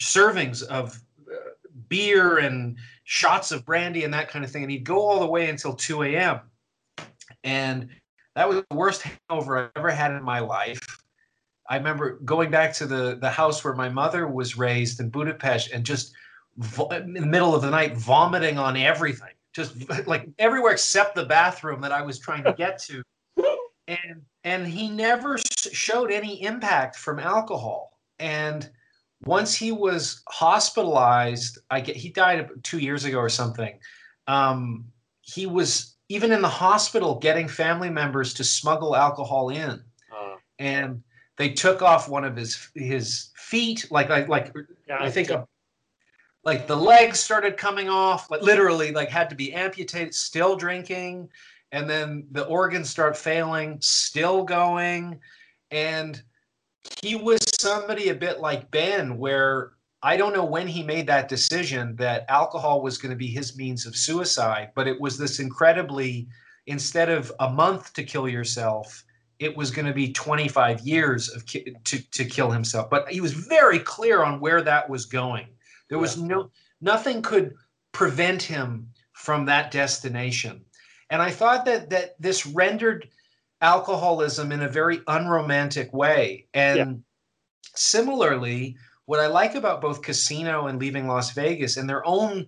servings 0.00 0.62
of 0.62 1.00
uh, 1.30 1.34
beer 1.88 2.38
and 2.38 2.76
shots 3.04 3.52
of 3.52 3.64
brandy 3.64 4.04
and 4.04 4.14
that 4.14 4.28
kind 4.28 4.44
of 4.44 4.50
thing. 4.50 4.62
And 4.62 4.70
he'd 4.70 4.84
go 4.84 5.00
all 5.00 5.20
the 5.20 5.26
way 5.26 5.48
until 5.50 5.74
2 5.74 6.02
a.m. 6.04 6.40
And 7.44 7.88
that 8.34 8.48
was 8.48 8.62
the 8.68 8.76
worst 8.76 9.02
hangover 9.02 9.58
I've 9.58 9.70
ever 9.76 9.90
had 9.90 10.12
in 10.12 10.22
my 10.22 10.40
life. 10.40 10.80
I 11.68 11.76
remember 11.76 12.18
going 12.24 12.50
back 12.50 12.72
to 12.74 12.86
the, 12.86 13.18
the 13.20 13.30
house 13.30 13.62
where 13.62 13.74
my 13.74 13.88
mother 13.88 14.26
was 14.26 14.58
raised 14.58 15.00
in 15.00 15.10
Budapest 15.10 15.70
and 15.72 15.84
just 15.84 16.14
vo- 16.56 16.88
in 16.88 17.14
the 17.14 17.26
middle 17.26 17.54
of 17.54 17.62
the 17.62 17.70
night 17.70 17.96
vomiting 17.96 18.58
on 18.58 18.76
everything, 18.76 19.32
just 19.52 19.74
like 20.06 20.28
everywhere 20.38 20.72
except 20.72 21.14
the 21.14 21.24
bathroom 21.24 21.80
that 21.82 21.92
I 21.92 22.02
was 22.02 22.18
trying 22.18 22.44
to 22.44 22.52
get 22.56 22.78
to. 22.84 23.02
And 23.88 24.22
and 24.44 24.66
he 24.66 24.88
never 24.88 25.38
showed 25.38 26.10
any 26.10 26.42
impact 26.42 26.96
from 26.96 27.18
alcohol. 27.18 27.98
And 28.18 28.68
once 29.24 29.54
he 29.54 29.72
was 29.72 30.22
hospitalized, 30.28 31.58
I 31.70 31.80
get 31.80 31.96
he 31.96 32.10
died 32.10 32.48
two 32.62 32.78
years 32.78 33.04
ago 33.04 33.18
or 33.18 33.28
something. 33.28 33.78
Um, 34.26 34.86
he 35.22 35.46
was 35.46 35.91
even 36.12 36.30
in 36.30 36.42
the 36.42 36.48
hospital 36.48 37.14
getting 37.14 37.48
family 37.48 37.88
members 37.88 38.34
to 38.34 38.44
smuggle 38.44 38.94
alcohol 38.94 39.48
in, 39.48 39.82
uh, 40.14 40.36
and 40.58 41.02
they 41.38 41.48
took 41.48 41.80
off 41.80 42.06
one 42.06 42.22
of 42.22 42.36
his 42.36 42.68
his 42.74 43.30
feet, 43.34 43.90
like 43.90 44.10
like 44.10 44.28
like 44.28 44.54
yeah, 44.86 44.98
I 45.00 45.10
think 45.10 45.30
a, 45.30 45.48
like 46.44 46.66
the 46.66 46.76
legs 46.76 47.18
started 47.18 47.56
coming 47.56 47.88
off, 47.88 48.30
like 48.30 48.42
literally 48.42 48.92
like 48.92 49.08
had 49.08 49.30
to 49.30 49.36
be 49.36 49.54
amputated. 49.54 50.14
Still 50.14 50.54
drinking, 50.54 51.30
and 51.72 51.88
then 51.88 52.26
the 52.32 52.44
organs 52.44 52.90
start 52.90 53.16
failing, 53.16 53.78
still 53.80 54.44
going, 54.44 55.18
and 55.70 56.22
he 57.02 57.14
was 57.14 57.40
somebody 57.58 58.10
a 58.10 58.14
bit 58.14 58.38
like 58.40 58.70
Ben, 58.70 59.16
where 59.16 59.72
I 60.02 60.16
don't 60.16 60.34
know 60.34 60.44
when 60.44 60.66
he 60.66 60.82
made 60.82 61.06
that 61.06 61.28
decision 61.28 61.94
that 61.96 62.24
alcohol 62.28 62.82
was 62.82 62.98
going 62.98 63.10
to 63.10 63.16
be 63.16 63.28
his 63.28 63.56
means 63.56 63.86
of 63.86 63.96
suicide, 63.96 64.72
but 64.74 64.88
it 64.88 65.00
was 65.00 65.16
this 65.16 65.38
incredibly, 65.38 66.28
instead 66.66 67.08
of 67.08 67.32
a 67.38 67.48
month 67.48 67.92
to 67.94 68.02
kill 68.02 68.28
yourself, 68.28 69.04
it 69.38 69.56
was 69.56 69.70
going 69.70 69.86
to 69.86 69.92
be 69.92 70.12
25 70.12 70.80
years 70.80 71.28
of 71.28 71.46
ki- 71.46 71.74
to, 71.84 72.10
to 72.10 72.24
kill 72.24 72.50
himself. 72.50 72.90
But 72.90 73.10
he 73.10 73.20
was 73.20 73.32
very 73.32 73.78
clear 73.78 74.22
on 74.22 74.40
where 74.40 74.62
that 74.62 74.88
was 74.88 75.06
going. 75.06 75.46
There 75.88 75.98
was 75.98 76.16
yeah. 76.16 76.26
no, 76.26 76.50
nothing 76.80 77.22
could 77.22 77.54
prevent 77.92 78.42
him 78.42 78.88
from 79.12 79.44
that 79.46 79.70
destination. 79.70 80.64
And 81.10 81.20
I 81.20 81.30
thought 81.30 81.64
that 81.66 81.90
that 81.90 82.16
this 82.18 82.46
rendered 82.46 83.08
alcoholism 83.60 84.50
in 84.50 84.62
a 84.62 84.68
very 84.68 85.00
unromantic 85.06 85.92
way. 85.92 86.46
And 86.54 86.78
yeah. 86.78 86.92
similarly, 87.74 88.76
what 89.06 89.20
I 89.20 89.26
like 89.26 89.54
about 89.54 89.80
both 89.80 90.02
Casino 90.02 90.66
and 90.66 90.78
Leaving 90.78 91.08
Las 91.08 91.32
Vegas 91.32 91.76
and 91.76 91.88
their 91.88 92.06
own 92.06 92.46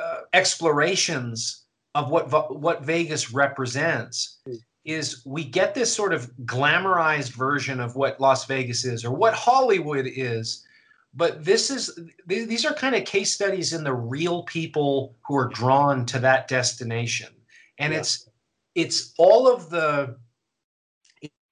uh, 0.00 0.20
explorations 0.32 1.64
of 1.94 2.10
what 2.10 2.30
what 2.58 2.84
Vegas 2.84 3.32
represents 3.32 4.38
mm. 4.48 4.56
is 4.84 5.22
we 5.26 5.44
get 5.44 5.74
this 5.74 5.92
sort 5.92 6.12
of 6.12 6.30
glamorized 6.44 7.32
version 7.32 7.80
of 7.80 7.96
what 7.96 8.20
Las 8.20 8.46
Vegas 8.46 8.84
is 8.84 9.04
or 9.04 9.12
what 9.12 9.34
Hollywood 9.34 10.06
is. 10.06 10.64
But 11.12 11.44
this 11.44 11.70
is 11.70 11.98
these 12.26 12.64
are 12.64 12.72
kind 12.72 12.94
of 12.94 13.04
case 13.04 13.32
studies 13.32 13.72
in 13.72 13.82
the 13.82 13.94
real 13.94 14.44
people 14.44 15.16
who 15.26 15.36
are 15.36 15.48
drawn 15.48 16.06
to 16.06 16.20
that 16.20 16.46
destination 16.46 17.28
and 17.80 17.92
yeah. 17.92 17.98
it's 17.98 18.28
it's 18.76 19.12
all 19.18 19.52
of 19.52 19.70
the 19.70 20.16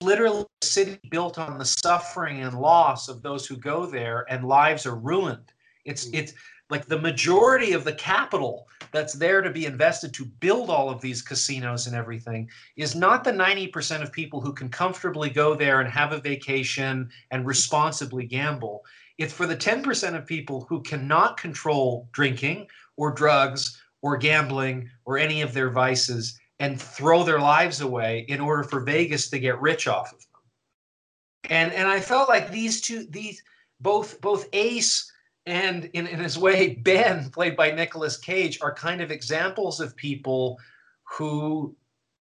literally 0.00 0.44
a 0.62 0.64
city 0.64 0.98
built 1.10 1.38
on 1.38 1.58
the 1.58 1.64
suffering 1.64 2.42
and 2.42 2.58
loss 2.58 3.08
of 3.08 3.22
those 3.22 3.46
who 3.46 3.56
go 3.56 3.86
there 3.86 4.24
and 4.28 4.46
lives 4.46 4.86
are 4.86 4.96
ruined 4.96 5.52
it's 5.84 6.06
mm-hmm. 6.06 6.18
it's 6.18 6.34
like 6.70 6.86
the 6.86 6.98
majority 6.98 7.72
of 7.72 7.84
the 7.84 7.94
capital 7.94 8.68
that's 8.92 9.14
there 9.14 9.40
to 9.40 9.50
be 9.50 9.66
invested 9.66 10.12
to 10.12 10.24
build 10.24 10.70
all 10.70 10.90
of 10.90 11.00
these 11.00 11.22
casinos 11.22 11.86
and 11.86 11.96
everything 11.96 12.48
is 12.76 12.94
not 12.94 13.24
the 13.24 13.32
90% 13.32 14.02
of 14.02 14.12
people 14.12 14.40
who 14.40 14.52
can 14.52 14.68
comfortably 14.68 15.30
go 15.30 15.54
there 15.54 15.80
and 15.80 15.90
have 15.90 16.12
a 16.12 16.20
vacation 16.20 17.08
and 17.30 17.46
responsibly 17.46 18.24
gamble 18.24 18.84
it's 19.16 19.32
for 19.32 19.46
the 19.46 19.56
10% 19.56 20.14
of 20.14 20.26
people 20.26 20.64
who 20.68 20.80
cannot 20.82 21.36
control 21.36 22.08
drinking 22.12 22.66
or 22.96 23.10
drugs 23.10 23.82
or 24.02 24.16
gambling 24.16 24.88
or 25.06 25.18
any 25.18 25.42
of 25.42 25.52
their 25.52 25.70
vices 25.70 26.38
and 26.60 26.80
throw 26.80 27.22
their 27.22 27.40
lives 27.40 27.80
away 27.80 28.24
in 28.28 28.40
order 28.40 28.64
for 28.64 28.80
Vegas 28.80 29.30
to 29.30 29.38
get 29.38 29.60
rich 29.60 29.86
off 29.86 30.12
of 30.12 30.20
them. 30.20 31.50
And 31.50 31.72
and 31.72 31.88
I 31.88 32.00
felt 32.00 32.28
like 32.28 32.50
these 32.50 32.80
two 32.80 33.06
these 33.10 33.42
both 33.80 34.20
both 34.20 34.48
Ace 34.52 35.10
and 35.46 35.86
in, 35.94 36.06
in 36.06 36.20
his 36.20 36.38
way 36.38 36.74
Ben 36.82 37.30
played 37.30 37.56
by 37.56 37.70
Nicolas 37.70 38.16
Cage 38.16 38.58
are 38.60 38.74
kind 38.74 39.00
of 39.00 39.10
examples 39.10 39.80
of 39.80 39.96
people 39.96 40.58
who 41.04 41.74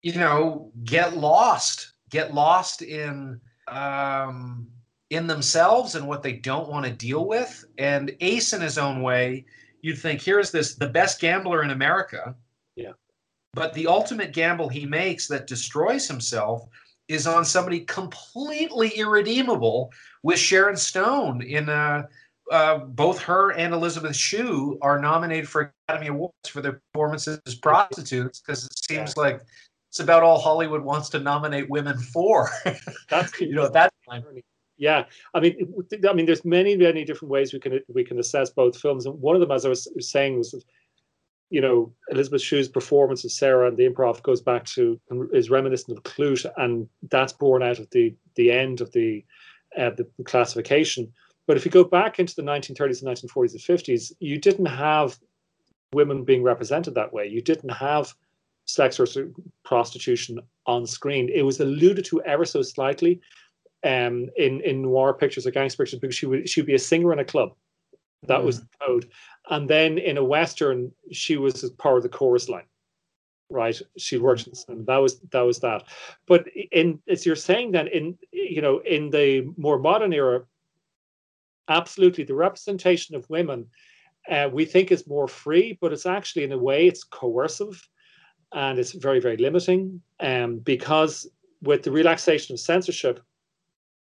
you 0.02 0.15
know 0.15 0.72
get 0.84 1.15
lost 1.15 1.93
get 2.10 2.34
lost 2.34 2.82
in 2.82 3.39
um 3.67 4.67
in 5.10 5.28
themselves 5.28 5.96
and 5.96 6.08
what 6.08 6.24
they 6.24 6.34
don't 6.34 6.69
want 6.69 6.86
to 6.86 6.91
deal 6.91 7.28
with 7.28 7.63
and 7.78 8.15
Ace 8.19 8.52
in 8.52 8.62
his 8.62 8.78
own 8.78 9.02
way 9.02 9.46
you'd 9.84 10.00
think 10.00 10.22
here's 10.22 10.50
this 10.50 10.74
the 10.74 10.88
best 10.88 11.22
gambler 11.22 11.62
in 11.62 11.69
America. 11.69 12.36
Yeah. 12.76 12.93
But 13.54 13.74
the 13.74 13.88
ultimate 13.88 14.34
gamble 14.34 14.68
he 14.68 14.86
makes 14.86 15.28
that 15.28 15.48
destroys 15.48 16.08
himself 16.08 16.68
is 17.08 17.28
on 17.28 17.46
somebody 17.46 17.82
completely 17.82 18.89
irredeemable 18.89 19.92
with 20.24 20.39
Sharon 20.39 20.78
Stone 20.78 21.42
in 21.44 21.70
uh, 21.70 22.04
uh, 22.52 22.80
both 22.80 23.20
her 23.20 23.52
and 23.52 23.74
Elizabeth 23.74 24.16
Shue 24.16 24.78
are 24.82 25.00
nominated 25.00 25.48
for 25.48 25.74
Academy 25.88 26.08
Awards 26.08 26.34
for 26.48 26.62
their 26.62 26.82
performances 26.94 27.39
as 27.46 27.56
prostitutes 27.56 28.42
because 28.42 28.66
it 28.66 28.78
seems 28.78 29.16
like 29.18 29.42
it's 29.89 30.00
about 30.00 30.24
all 30.24 30.39
Hollywood 30.39 30.82
wants 30.82 31.10
to 31.10 31.20
nominate 31.20 31.70
women 31.70 31.98
for. 31.98 32.50
That's 33.10 33.39
you 33.39 33.54
know 33.54 33.70
that. 33.70 33.94
Yeah, 34.78 35.06
I 35.36 35.39
mean, 35.39 35.86
I 36.10 36.13
mean, 36.13 36.26
there's 36.26 36.44
many, 36.44 36.76
many 36.76 37.06
different 37.06 37.32
ways 37.32 37.54
we 37.54 37.60
can 37.60 37.80
we 37.94 38.04
can 38.04 38.20
assess 38.20 38.50
both 38.50 38.78
films, 38.78 39.06
and 39.06 39.20
one 39.22 39.36
of 39.36 39.39
them, 39.39 39.52
as 39.52 39.66
I 39.66 39.70
was 39.70 39.88
saying, 40.00 40.38
was, 40.38 40.56
you 41.54 41.62
know, 41.62 41.94
Elizabeth 42.10 42.42
Shue's 42.42 42.68
performance 42.68 43.24
of 43.24 43.32
Sarah 43.32 43.68
and 43.68 43.78
the 43.78 43.88
improv 43.88 44.24
goes 44.24 44.42
back 44.42 44.66
to 44.74 45.00
is 45.34 45.52
reminiscent 45.52 45.96
of 45.96 46.04
Klute, 46.04 46.52
and 46.58 46.89
that's 47.12 47.32
born 47.32 47.62
out 47.62 47.78
of 47.78 47.88
the 47.92 48.16
the 48.34 48.52
end 48.52 48.82
of 48.82 48.92
the 48.92 49.24
uh, 49.78 49.92
the 49.92 50.08
classification. 50.26 51.13
But 51.46 51.56
if 51.56 51.63
you 51.63 51.70
go 51.70 51.84
back 51.84 52.20
into 52.20 52.34
the 52.34 52.42
1930s 52.42 53.04
and 53.04 53.16
1940s 53.16 53.52
and 53.52 53.80
50s, 53.80 54.12
you 54.20 54.39
didn't 54.39 54.66
have 54.66 55.20
women 55.94 56.24
being 56.24 56.42
represented 56.42 56.96
that 56.96 57.13
way. 57.13 57.28
You 57.28 57.42
didn't 57.42 57.70
have 57.70 58.16
sex 58.66 59.00
or 59.00 59.06
prostitution 59.63 60.39
on 60.66 60.88
screen. 60.88 61.30
It 61.32 61.44
was 61.44 61.60
alluded 61.60 62.06
to 62.06 62.24
ever 62.24 62.46
so 62.46 62.63
slightly 62.63 63.22
um, 63.84 64.28
in 64.38 64.60
in 64.62 64.82
noir 64.82 65.13
pictures 65.13 65.46
or 65.46 65.52
gangster 65.52 65.84
pictures 65.84 66.00
because 66.00 66.16
she 66.16 66.26
would 66.26 66.50
she 66.50 66.62
would 66.62 66.68
be 66.74 66.74
a 66.74 66.80
singer 66.80 67.13
in 67.13 67.20
a 67.20 67.26
club. 67.26 67.54
That 68.24 68.42
mm. 68.42 68.46
was 68.46 68.62
the 68.62 68.68
code. 68.82 69.10
And 69.49 69.69
then 69.69 69.97
in 69.97 70.17
a 70.17 70.23
western, 70.23 70.91
she 71.12 71.38
was 71.38 71.69
part 71.77 71.97
of 71.97 72.03
the 72.03 72.10
chorus 72.10 72.49
line. 72.49 72.65
Right, 73.49 73.79
she 73.97 74.17
worked 74.17 74.47
in 74.47 74.86
that 74.86 74.97
was 74.97 75.19
that 75.32 75.41
was 75.41 75.60
that. 75.60 75.84
But 76.25 76.47
in 76.71 76.99
as 77.08 77.23
you're 77.23 77.36
saying 77.36 77.73
that 77.73 77.91
in 77.91 78.17
you 78.32 78.62
know 78.62 78.79
in 78.79 79.12
the 79.12 79.53
more 79.58 79.77
modern 79.77 80.12
era, 80.12 80.43
absolutely 81.67 82.23
the 82.23 82.34
representation 82.34 83.15
of 83.15 83.29
women 83.29 83.67
uh, 84.29 84.49
we 84.51 84.65
think 84.65 84.91
is 84.91 85.06
more 85.06 85.27
free, 85.27 85.77
but 85.82 85.93
it's 85.93 86.06
actually 86.06 86.45
in 86.45 86.51
a 86.51 86.58
way 86.58 86.88
it's 86.88 87.03
coercive 87.03 87.88
and 88.53 88.79
it's 88.79 88.93
very 88.93 89.19
very 89.19 89.38
limiting. 89.38 90.01
Um, 90.19 90.58
because 90.60 91.27
with 91.62 91.84
the 91.84 91.91
relaxation 91.91 92.53
of 92.53 92.60
censorship, 92.60 93.19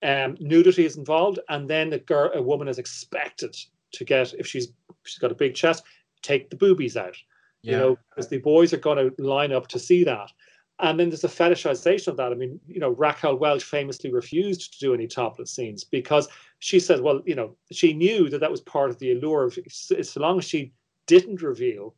um, 0.03 0.37
nudity 0.41 0.87
is 0.87 0.97
involved, 0.97 1.41
and 1.49 1.69
then 1.69 1.93
a 1.93 1.99
girl, 1.99 2.31
a 2.33 2.41
woman 2.41 2.69
is 2.69 2.79
expected 2.79 3.55
to 3.93 4.05
get 4.05 4.35
if 4.35 4.47
she's 4.47 4.69
she's 5.05 5.19
got 5.19 5.33
a 5.33 5.37
big 5.37 5.55
chest, 5.55 5.85
take 6.23 6.51
the 6.51 6.57
boobies 6.57 6.97
out. 6.97 7.17
Yeah. 7.63 7.73
You 7.73 7.79
know, 7.79 7.99
because 8.11 8.29
the 8.29 8.39
boys 8.39 8.73
are 8.73 8.79
going 8.79 9.11
to 9.11 9.23
line 9.23 9.53
up 9.53 9.69
to 9.69 9.79
see 9.79 10.05
that. 10.05 10.31
And 10.79 11.01
then 11.01 11.09
there's 11.09 11.25
a 11.25 11.29
fetishization 11.29 12.09
of 12.09 12.19
that. 12.19 12.33
I 12.33 12.35
mean, 12.35 12.61
you 12.67 12.81
know, 12.81 12.91
Raquel 12.91 13.37
Welch 13.37 13.65
famously 13.65 14.13
refused 14.13 14.75
to 14.75 14.79
do 14.79 14.93
any 14.93 15.07
topless 15.07 15.51
scenes 15.51 15.85
because 15.85 16.29
she 16.59 16.79
said, 16.79 17.01
well, 17.01 17.23
you 17.25 17.35
know, 17.35 17.57
she 17.73 17.95
knew 17.95 18.29
that 18.29 18.41
that 18.41 18.51
was 18.51 18.61
part 18.61 18.91
of 18.91 18.99
the 18.99 19.13
allure 19.13 19.45
of 19.45 19.59
so 19.71 20.21
long 20.21 20.39
as 20.39 20.45
she 20.45 20.73
didn't 21.07 21.41
reveal 21.41 21.95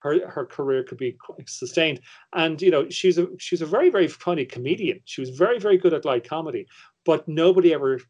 her 0.00 0.28
her 0.28 0.44
career 0.46 0.82
could 0.82 0.98
be 0.98 1.16
sustained. 1.46 2.00
And 2.32 2.60
you 2.60 2.70
know, 2.70 2.88
she's 2.88 3.18
a 3.18 3.26
she's 3.38 3.62
a 3.62 3.66
very 3.66 3.90
very 3.90 4.08
funny 4.08 4.44
comedian. 4.44 5.00
She 5.04 5.20
was 5.20 5.30
very 5.30 5.58
very 5.58 5.76
good 5.76 5.94
at 5.94 6.04
light 6.04 6.28
comedy, 6.28 6.66
but 7.04 7.26
nobody 7.28 7.74
ever, 7.74 8.00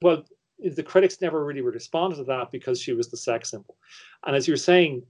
well, 0.00 0.24
the 0.70 0.82
critics 0.82 1.20
never 1.20 1.44
really 1.44 1.60
responded 1.60 2.16
to 2.16 2.24
that 2.24 2.50
because 2.50 2.80
she 2.80 2.92
was 2.92 3.08
the 3.08 3.16
sex 3.16 3.50
symbol. 3.50 3.76
And 4.26 4.36
as 4.36 4.46
you're 4.46 4.56
saying, 4.56 5.02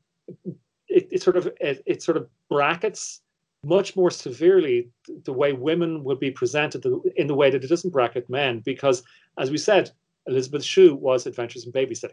it, 0.89 1.09
it 1.11 1.23
sort 1.23 1.37
of 1.37 1.47
it, 1.61 1.83
it 1.87 2.03
sort 2.03 2.17
of 2.17 2.29
brackets 2.49 3.23
much 3.65 3.95
more 3.97 4.11
severely 4.11 4.91
the 5.25 5.33
way 5.33 5.53
women 5.53 6.03
would 6.05 6.19
be 6.19 6.31
presented 6.31 6.85
in 7.17 7.27
the 7.27 7.35
way 7.35 7.51
that 7.51 7.63
it 7.63 7.69
doesn't 7.69 7.93
bracket 7.93 8.29
men 8.29 8.59
because 8.61 9.05
as 9.39 9.51
we 9.51 9.59
said 9.59 9.91
elizabeth 10.27 10.65
shue 10.65 10.95
was 10.95 11.27
adventures 11.27 11.65
in 11.65 11.73
babysitting. 11.73 12.11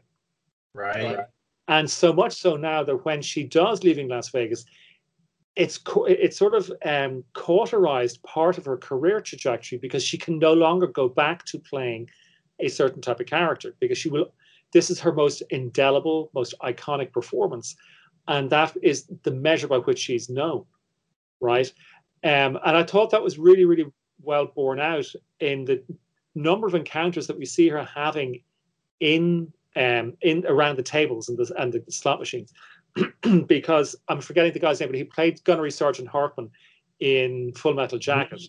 Right. 0.75 1.17
And 1.67 1.89
so 1.89 2.13
much 2.13 2.33
so 2.33 2.55
now 2.55 2.83
that 2.83 3.03
when 3.05 3.21
she 3.21 3.43
does 3.43 3.83
leaving 3.83 4.07
las 4.07 4.29
vegas 4.29 4.65
it's 5.55 5.79
it's 6.07 6.37
sort 6.37 6.53
of 6.53 6.71
um, 6.85 7.23
cauterized 7.33 8.21
part 8.23 8.57
of 8.57 8.65
her 8.65 8.77
career 8.77 9.19
trajectory 9.19 9.77
because 9.77 10.03
she 10.03 10.17
can 10.17 10.39
no 10.39 10.53
longer 10.53 10.87
go 10.87 11.09
back 11.09 11.45
to 11.45 11.59
playing 11.59 12.09
a 12.59 12.67
certain 12.67 13.01
type 13.01 13.19
of 13.19 13.25
character 13.25 13.75
because 13.79 13.97
she 13.97 14.09
will 14.09 14.31
this 14.71 14.89
is 14.89 14.99
her 14.99 15.11
most 15.11 15.41
indelible 15.49 16.29
most 16.33 16.53
iconic 16.61 17.11
performance. 17.11 17.75
And 18.27 18.49
that 18.51 18.77
is 18.83 19.07
the 19.23 19.31
measure 19.31 19.67
by 19.67 19.79
which 19.79 19.99
she's 19.99 20.29
known 20.29 20.65
right? 21.39 21.71
Um, 22.23 22.59
and 22.65 22.75
i 22.75 22.83
thought 22.83 23.11
that 23.11 23.23
was 23.23 23.39
really 23.39 23.63
really 23.65 23.85
well 24.21 24.47
borne 24.47 24.79
out 24.79 25.05
in 25.39 25.63
the 25.63 25.81
number 26.35 26.67
of 26.67 26.75
encounters 26.75 27.27
that 27.27 27.37
we 27.37 27.45
see 27.45 27.69
her 27.69 27.83
having 27.83 28.41
in 28.99 29.51
um, 29.77 30.13
in 30.21 30.45
around 30.47 30.77
the 30.77 30.83
tables 30.83 31.29
and 31.29 31.37
the 31.37 31.53
and 31.57 31.71
the 31.71 31.83
slot 31.89 32.19
machines. 32.19 32.53
Because 33.47 33.95
i'm 34.09 34.19
forgetting 34.19 34.51
the 34.51 34.59
guy's 34.59 34.79
name 34.79 34.89
but 34.89 34.97
he 34.97 35.03
played 35.03 35.41
gunnery 35.43 35.71
sergeant 35.71 36.07
hartman 36.09 36.49
in 36.99 37.53
full 37.53 37.73
metal 37.73 37.99
jacket. 37.99 38.41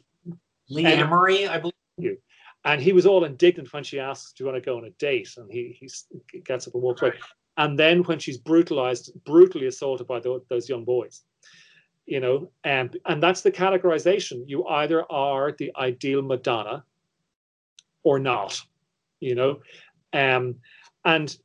Lee 0.69 0.85
Ermey 0.85 1.49
i 1.49 1.59
believe. 1.59 1.75
You 1.99 2.17
and 2.65 2.81
he 2.81 2.93
was 2.93 3.07
all 3.07 3.25
indignant 3.25 3.73
when 3.73 3.85
she 3.85 3.99
asks, 3.99 4.33
"Do 4.33 4.45
you 4.45 4.51
want 4.51 4.63
to 4.63 4.67
go 4.67 4.77
on 4.77 4.85
a 4.85 4.91
date?" 4.91 5.31
And 5.37 5.51
he 5.51 5.77
he 5.79 6.41
gets 6.41 6.69
up 6.69 6.75
and 6.75 6.83
walks 6.83 7.03
away. 7.03 7.13
And 7.57 7.79
then 7.79 8.03
when 8.05 8.19
she's 8.19 8.39
brutalized, 8.39 9.13
brutally 9.25 9.67
assaulted 9.67 10.07
by 10.07 10.21
the, 10.21 10.41
those 10.49 10.69
young 10.69 10.85
boys, 10.85 11.23
you 12.07 12.21
know, 12.21 12.51
and 12.65 12.97
and 13.07 13.23
that's 13.23 13.43
the 13.43 13.53
categorization. 13.53 14.45
You 14.47 14.67
either 14.67 15.11
are 15.11 15.53
the 15.53 15.73
ideal 15.77 16.23
Madonna, 16.23 16.85
or 18.03 18.19
not, 18.19 18.61
you 19.21 19.35
know, 19.35 19.61
um, 20.13 20.57
and 21.05 21.37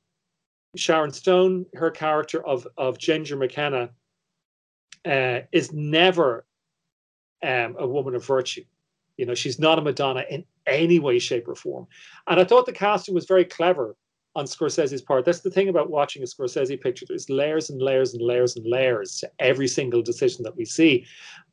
Sharon 0.76 1.12
Stone, 1.12 1.66
her 1.76 1.92
character 1.92 2.46
of 2.46 2.68
of 2.78 2.98
Ginger 2.98 3.38
McKenna, 3.38 3.90
uh, 5.06 5.40
is 5.52 5.72
never 5.72 6.46
um, 7.44 7.76
a 7.80 7.88
woman 7.88 8.16
of 8.16 8.26
virtue. 8.26 8.64
You 9.18 9.26
know, 9.26 9.36
she's 9.36 9.60
not 9.60 9.80
a 9.80 9.82
Madonna 9.82 10.26
in 10.30 10.46
any 10.68 11.00
way, 11.00 11.20
shape, 11.20 11.48
or 11.48 11.56
form. 11.56 11.88
And 12.28 12.40
I 12.40 12.44
thought 12.44 12.66
the 12.66 12.72
casting 12.72 13.16
was 13.16 13.26
very 13.26 13.46
clever 13.46 13.96
on 14.36 14.46
Scorsese's 14.46 15.02
part. 15.02 15.24
That's 15.24 15.40
the 15.40 15.50
thing 15.50 15.70
about 15.70 15.90
watching 15.90 16.22
a 16.22 16.26
Scorsese 16.26 16.80
picture. 16.80 17.06
There's 17.08 17.30
layers 17.30 17.70
and 17.70 17.82
layers 17.82 18.14
and 18.14 18.22
layers 18.22 18.56
and 18.56 18.66
layers 18.66 19.18
to 19.20 19.32
every 19.40 19.68
single 19.68 20.02
decision 20.02 20.44
that 20.44 20.58
we 20.58 20.66
see. 20.66 21.06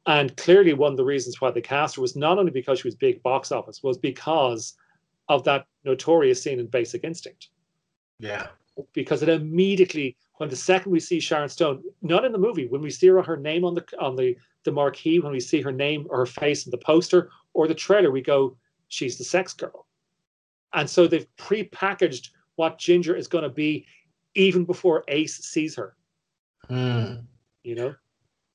And 0.07 0.37
clearly, 0.37 0.72
one 0.72 0.92
of 0.92 0.96
the 0.96 1.05
reasons 1.05 1.40
why 1.40 1.53
the 1.53 1.61
cast 1.61 1.96
was 1.96 2.16
not 2.16 2.38
only 2.38 2.51
because 2.51 2.81
she 2.81 2.88
was 2.88 2.96
big 2.96 3.22
box 3.22 3.53
office, 3.53 3.83
was 3.83 3.98
because 3.98 4.75
of 5.29 5.44
that 5.44 5.66
notorious 5.85 6.42
scene 6.42 6.59
in 6.59 6.66
Basic 6.66 7.05
Instinct. 7.05 7.48
Yeah. 8.18 8.48
Because 8.94 9.22
it 9.22 9.29
immediately, 9.29 10.16
when 10.37 10.48
the 10.48 10.57
second 10.57 10.90
we 10.90 10.98
see 10.98 11.20
Sharon 11.20 11.48
Stone, 11.48 11.83
not 12.01 12.25
in 12.25 12.33
the 12.33 12.38
movie, 12.38 12.66
when 12.66 12.81
we 12.81 12.90
see 12.90 13.07
her, 13.09 13.22
her 13.22 13.37
name 13.37 13.64
on 13.64 13.75
the 13.75 13.85
on 14.01 14.16
the 14.16 14.37
the 14.64 14.72
marquee, 14.72 15.20
when 15.20 15.33
we 15.33 15.40
see 15.40 15.61
her 15.61 15.72
name 15.72 16.07
or 16.09 16.18
her 16.18 16.27
face 16.27 16.66
in 16.66 16.70
the 16.70 16.79
poster 16.79 17.31
or 17.53 17.68
the 17.68 17.75
trailer, 17.75 18.11
we 18.11 18.22
go, 18.22 18.57
she's 18.92 19.16
the 19.16 19.24
sex 19.24 19.55
girl. 19.55 19.87
And 20.74 20.88
so 20.88 21.07
they've 21.07 21.37
pre-packaged 21.37 22.31
what 22.57 22.78
Ginger 22.78 23.16
is 23.16 23.26
going 23.26 23.44
to 23.44 23.50
be 23.50 23.87
even 24.35 24.64
before 24.64 25.05
Ace 25.09 25.37
sees 25.38 25.74
her. 25.76 25.96
Mm. 26.70 27.24
You 27.64 27.74
know? 27.74 27.94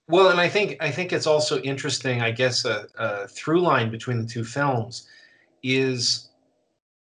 Well, 0.08 0.30
and 0.30 0.40
I 0.40 0.48
think 0.48 0.78
I 0.80 0.90
think 0.90 1.12
it's 1.12 1.28
also 1.28 1.60
interesting. 1.62 2.22
I 2.22 2.32
guess 2.32 2.64
a, 2.64 2.88
a 2.98 3.28
through 3.28 3.60
line 3.60 3.92
between 3.92 4.22
the 4.22 4.28
two 4.28 4.46
films 4.46 5.08
is 5.64 6.30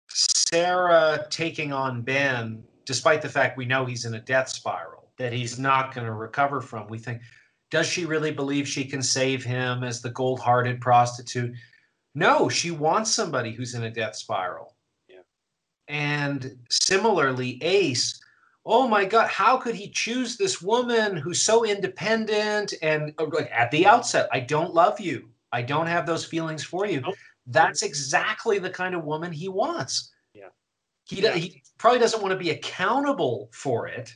Sarah 0.08 1.26
taking 1.28 1.72
on 1.72 2.00
Ben, 2.00 2.64
despite 2.86 3.20
the 3.20 3.28
fact 3.28 3.58
we 3.58 3.66
know 3.66 3.84
he's 3.84 4.06
in 4.06 4.14
a 4.14 4.20
death 4.20 4.48
spiral 4.48 5.10
that 5.18 5.32
he's 5.32 5.58
not 5.58 5.94
going 5.94 6.06
to 6.06 6.12
recover 6.12 6.60
from. 6.62 6.88
We 6.88 6.98
think, 6.98 7.20
does 7.70 7.86
she 7.86 8.06
really 8.06 8.30
believe 8.30 8.66
she 8.66 8.84
can 8.84 9.02
save 9.02 9.44
him 9.44 9.84
as 9.84 10.00
the 10.00 10.10
gold-hearted 10.10 10.80
prostitute? 10.80 11.54
No, 12.18 12.48
she 12.48 12.70
wants 12.70 13.12
somebody 13.12 13.52
who's 13.52 13.74
in 13.74 13.84
a 13.84 13.90
death 13.90 14.16
spiral. 14.16 14.76
Yeah. 15.08 15.20
And 15.86 16.58
similarly, 16.68 17.62
Ace, 17.62 18.20
oh 18.66 18.88
my 18.88 19.04
God, 19.04 19.28
how 19.28 19.56
could 19.56 19.74
he 19.74 19.88
choose 19.90 20.36
this 20.36 20.60
woman 20.60 21.16
who's 21.16 21.40
so 21.42 21.64
independent 21.64 22.74
and 22.82 23.14
uh, 23.18 23.26
like 23.32 23.50
at 23.52 23.70
the 23.70 23.86
outset, 23.86 24.28
I 24.32 24.40
don't 24.40 24.74
love 24.74 24.98
you. 25.00 25.28
I 25.52 25.62
don't 25.62 25.86
have 25.86 26.06
those 26.06 26.24
feelings 26.24 26.64
for 26.64 26.86
you. 26.86 27.00
Nope. 27.00 27.14
That's 27.46 27.82
exactly 27.82 28.58
the 28.58 28.68
kind 28.68 28.94
of 28.94 29.04
woman 29.04 29.32
he 29.32 29.48
wants. 29.48 30.12
Yeah. 30.34 30.48
He, 31.04 31.22
Yeah. 31.22 31.34
he 31.34 31.62
probably 31.78 32.00
doesn't 32.00 32.20
want 32.20 32.32
to 32.32 32.38
be 32.38 32.50
accountable 32.50 33.48
for 33.52 33.88
it. 33.88 34.14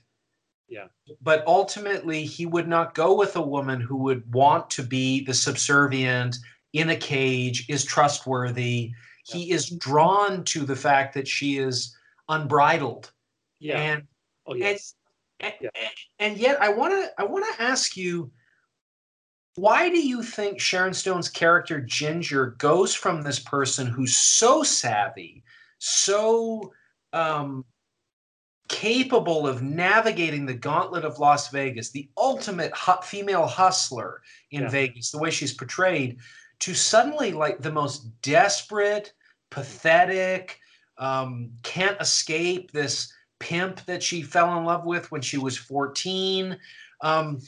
Yeah. 0.69 0.89
But 1.23 1.45
ultimately, 1.47 2.25
he 2.25 2.47
would 2.47 2.69
not 2.69 2.95
go 2.95 3.15
with 3.15 3.37
a 3.37 3.43
woman 3.43 3.81
who 3.81 3.97
would 3.99 4.31
want 4.35 4.69
to 4.71 4.83
be 4.83 5.25
the 5.25 5.35
subservient, 5.35 6.37
in 6.73 6.91
a 6.91 6.97
cage, 6.97 7.69
is 7.69 7.85
trustworthy. 7.85 8.93
He 9.25 9.51
is 9.53 9.69
drawn 9.71 10.45
to 10.45 10.65
the 10.65 10.77
fact 10.77 11.15
that 11.15 11.29
she 11.29 11.59
is 11.59 11.97
unbridled. 12.29 13.13
Yeah. 13.59 13.79
And 13.79 14.03
oh 14.47 14.55
yes. 14.55 14.95
and, 15.41 15.55
Yeah. 15.61 15.71
and 16.19 16.37
yet 16.39 16.61
I 16.61 16.71
want 16.71 16.93
to 16.93 17.11
I 17.19 17.25
want 17.25 17.45
to 17.55 17.63
ask 17.63 17.97
you 17.97 18.31
why 19.55 19.91
do 19.91 20.01
you 20.01 20.23
think 20.23 20.59
Sharon 20.59 20.95
Stone's 20.95 21.29
character 21.29 21.79
Ginger 21.81 22.53
goes 22.59 22.95
from 22.95 23.23
this 23.23 23.39
person 23.39 23.87
who's 23.87 24.17
so 24.17 24.63
savvy, 24.63 25.45
so 25.79 26.73
um, 27.13 27.63
capable 28.69 29.47
of 29.47 29.63
navigating 29.63 30.47
the 30.47 30.55
gauntlet 30.55 31.05
of 31.05 31.19
Las 31.19 31.51
Vegas, 31.51 31.91
the 31.91 32.09
ultimate 32.17 32.73
hu- 32.75 33.03
female 33.03 33.47
hustler 33.47 34.23
in 34.53 34.63
Yeah. 34.63 34.71
Vegas, 34.71 35.11
the 35.11 35.19
way 35.19 35.31
she's 35.31 35.53
portrayed, 35.53 36.17
to 36.63 36.75
suddenly 36.75 37.33
like 37.33 37.59
the 37.59 37.73
most 37.73 38.21
desperate, 38.23 39.15
pathetic, 39.51 40.61
um, 40.97 41.51
can't 41.65 42.01
escape 42.01 42.71
this 42.71 43.13
pimp 43.41 43.85
that 43.87 44.01
she 44.01 44.23
fell 44.23 44.57
in 44.57 44.65
love 44.65 44.87
with 44.87 45.11
when 45.11 45.21
she 45.21 45.39
was 45.39 45.57
14. 45.57 46.57
Um, 47.01 47.41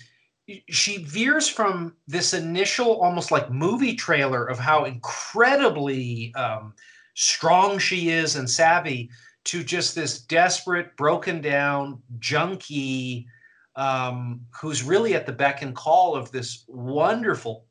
she 0.68 1.04
veers 1.04 1.48
from 1.48 1.94
this 2.08 2.34
initial 2.34 3.00
almost 3.00 3.30
like 3.30 3.52
movie 3.52 3.94
trailer 3.94 4.46
of 4.46 4.58
how 4.58 4.84
incredibly 4.84 6.34
um, 6.34 6.74
strong 7.14 7.78
she 7.78 8.08
is 8.08 8.34
and 8.34 8.50
savvy 8.50 9.08
to 9.44 9.62
just 9.62 9.94
this 9.94 10.22
desperate, 10.22 10.96
broken 10.96 11.40
down 11.40 12.02
junkie 12.18 13.28
um, 13.76 14.40
who's 14.60 14.82
really 14.82 15.14
at 15.14 15.24
the 15.24 15.32
beck 15.32 15.62
and 15.62 15.76
call 15.76 16.16
of 16.16 16.32
this 16.32 16.64
wonderful 16.66 17.66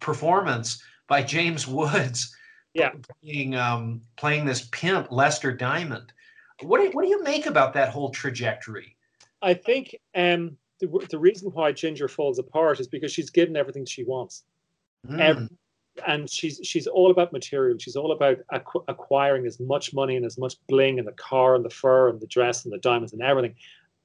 performance 0.00 0.82
by 1.06 1.22
James 1.22 1.66
Woods. 1.66 2.34
Yeah. 2.74 2.90
Playing, 3.22 3.56
um, 3.56 4.02
playing 4.16 4.44
this 4.44 4.68
pimp, 4.70 5.10
Lester 5.10 5.52
Diamond. 5.52 6.12
What 6.62 6.80
do, 6.80 6.90
what 6.92 7.02
do 7.02 7.08
you 7.08 7.22
make 7.22 7.46
about 7.46 7.72
that 7.74 7.88
whole 7.88 8.10
trajectory? 8.10 8.96
I 9.42 9.54
think 9.54 9.96
um, 10.14 10.56
the, 10.80 11.06
the 11.10 11.18
reason 11.18 11.50
why 11.50 11.72
Ginger 11.72 12.08
falls 12.08 12.38
apart 12.38 12.80
is 12.80 12.86
because 12.88 13.12
she's 13.12 13.30
given 13.30 13.56
everything 13.56 13.84
she 13.84 14.04
wants. 14.04 14.44
Mm, 15.06 15.20
Ev- 15.20 15.48
and 16.06 16.30
she's 16.30 16.60
she's 16.62 16.86
all 16.86 17.10
about 17.10 17.32
material. 17.32 17.76
She's 17.78 17.96
all 17.96 18.12
about 18.12 18.38
acqu- 18.52 18.84
acquiring 18.88 19.46
as 19.46 19.58
much 19.58 19.92
money 19.92 20.16
and 20.16 20.24
as 20.24 20.38
much 20.38 20.54
bling 20.68 20.98
and 20.98 21.08
the 21.08 21.12
car 21.12 21.54
and 21.54 21.64
the 21.64 21.70
fur 21.70 22.08
and 22.08 22.20
the 22.20 22.26
dress 22.26 22.64
and 22.64 22.72
the 22.72 22.78
diamonds 22.78 23.12
and 23.12 23.22
everything. 23.22 23.54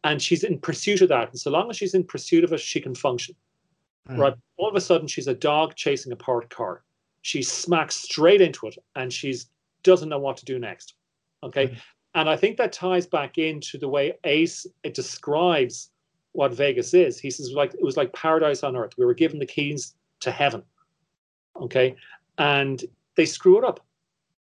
And 0.03 0.21
she's 0.21 0.43
in 0.43 0.59
pursuit 0.59 1.01
of 1.01 1.09
that. 1.09 1.29
And 1.29 1.39
so 1.39 1.51
long 1.51 1.69
as 1.69 1.77
she's 1.77 1.93
in 1.93 2.03
pursuit 2.03 2.43
of 2.43 2.51
it, 2.51 2.59
she 2.59 2.81
can 2.81 2.95
function. 2.95 3.35
Mm. 4.09 4.17
Right. 4.17 4.33
All 4.57 4.69
of 4.69 4.75
a 4.75 4.81
sudden, 4.81 5.07
she's 5.07 5.27
a 5.27 5.33
dog 5.33 5.75
chasing 5.75 6.11
a 6.11 6.15
parked 6.15 6.49
car. 6.49 6.83
She 7.21 7.41
smacks 7.41 7.95
straight 7.95 8.41
into 8.41 8.67
it, 8.67 8.77
and 8.95 9.11
she's 9.11 9.47
doesn't 9.83 10.09
know 10.09 10.19
what 10.19 10.37
to 10.37 10.45
do 10.45 10.59
next. 10.59 10.95
Okay. 11.43 11.67
Mhm. 11.67 11.77
And 12.15 12.29
I 12.29 12.37
think 12.37 12.57
that 12.57 12.71
ties 12.71 13.05
back 13.07 13.37
into 13.37 13.77
the 13.77 13.87
way 13.87 14.13
Ace 14.23 14.65
it 14.83 14.93
describes 14.93 15.89
what 16.33 16.53
Vegas 16.53 16.93
is. 16.93 17.19
He 17.19 17.29
says 17.29 17.51
like 17.51 17.73
it 17.73 17.83
was 17.83 17.97
like 17.97 18.13
paradise 18.13 18.63
on 18.63 18.75
earth. 18.75 18.93
We 18.97 19.05
were 19.05 19.13
given 19.13 19.39
the 19.39 19.45
keys 19.45 19.95
to 20.21 20.31
heaven. 20.31 20.63
Okay. 21.59 21.95
And 22.37 22.83
they 23.15 23.25
screw 23.25 23.57
it 23.57 23.63
up. 23.63 23.85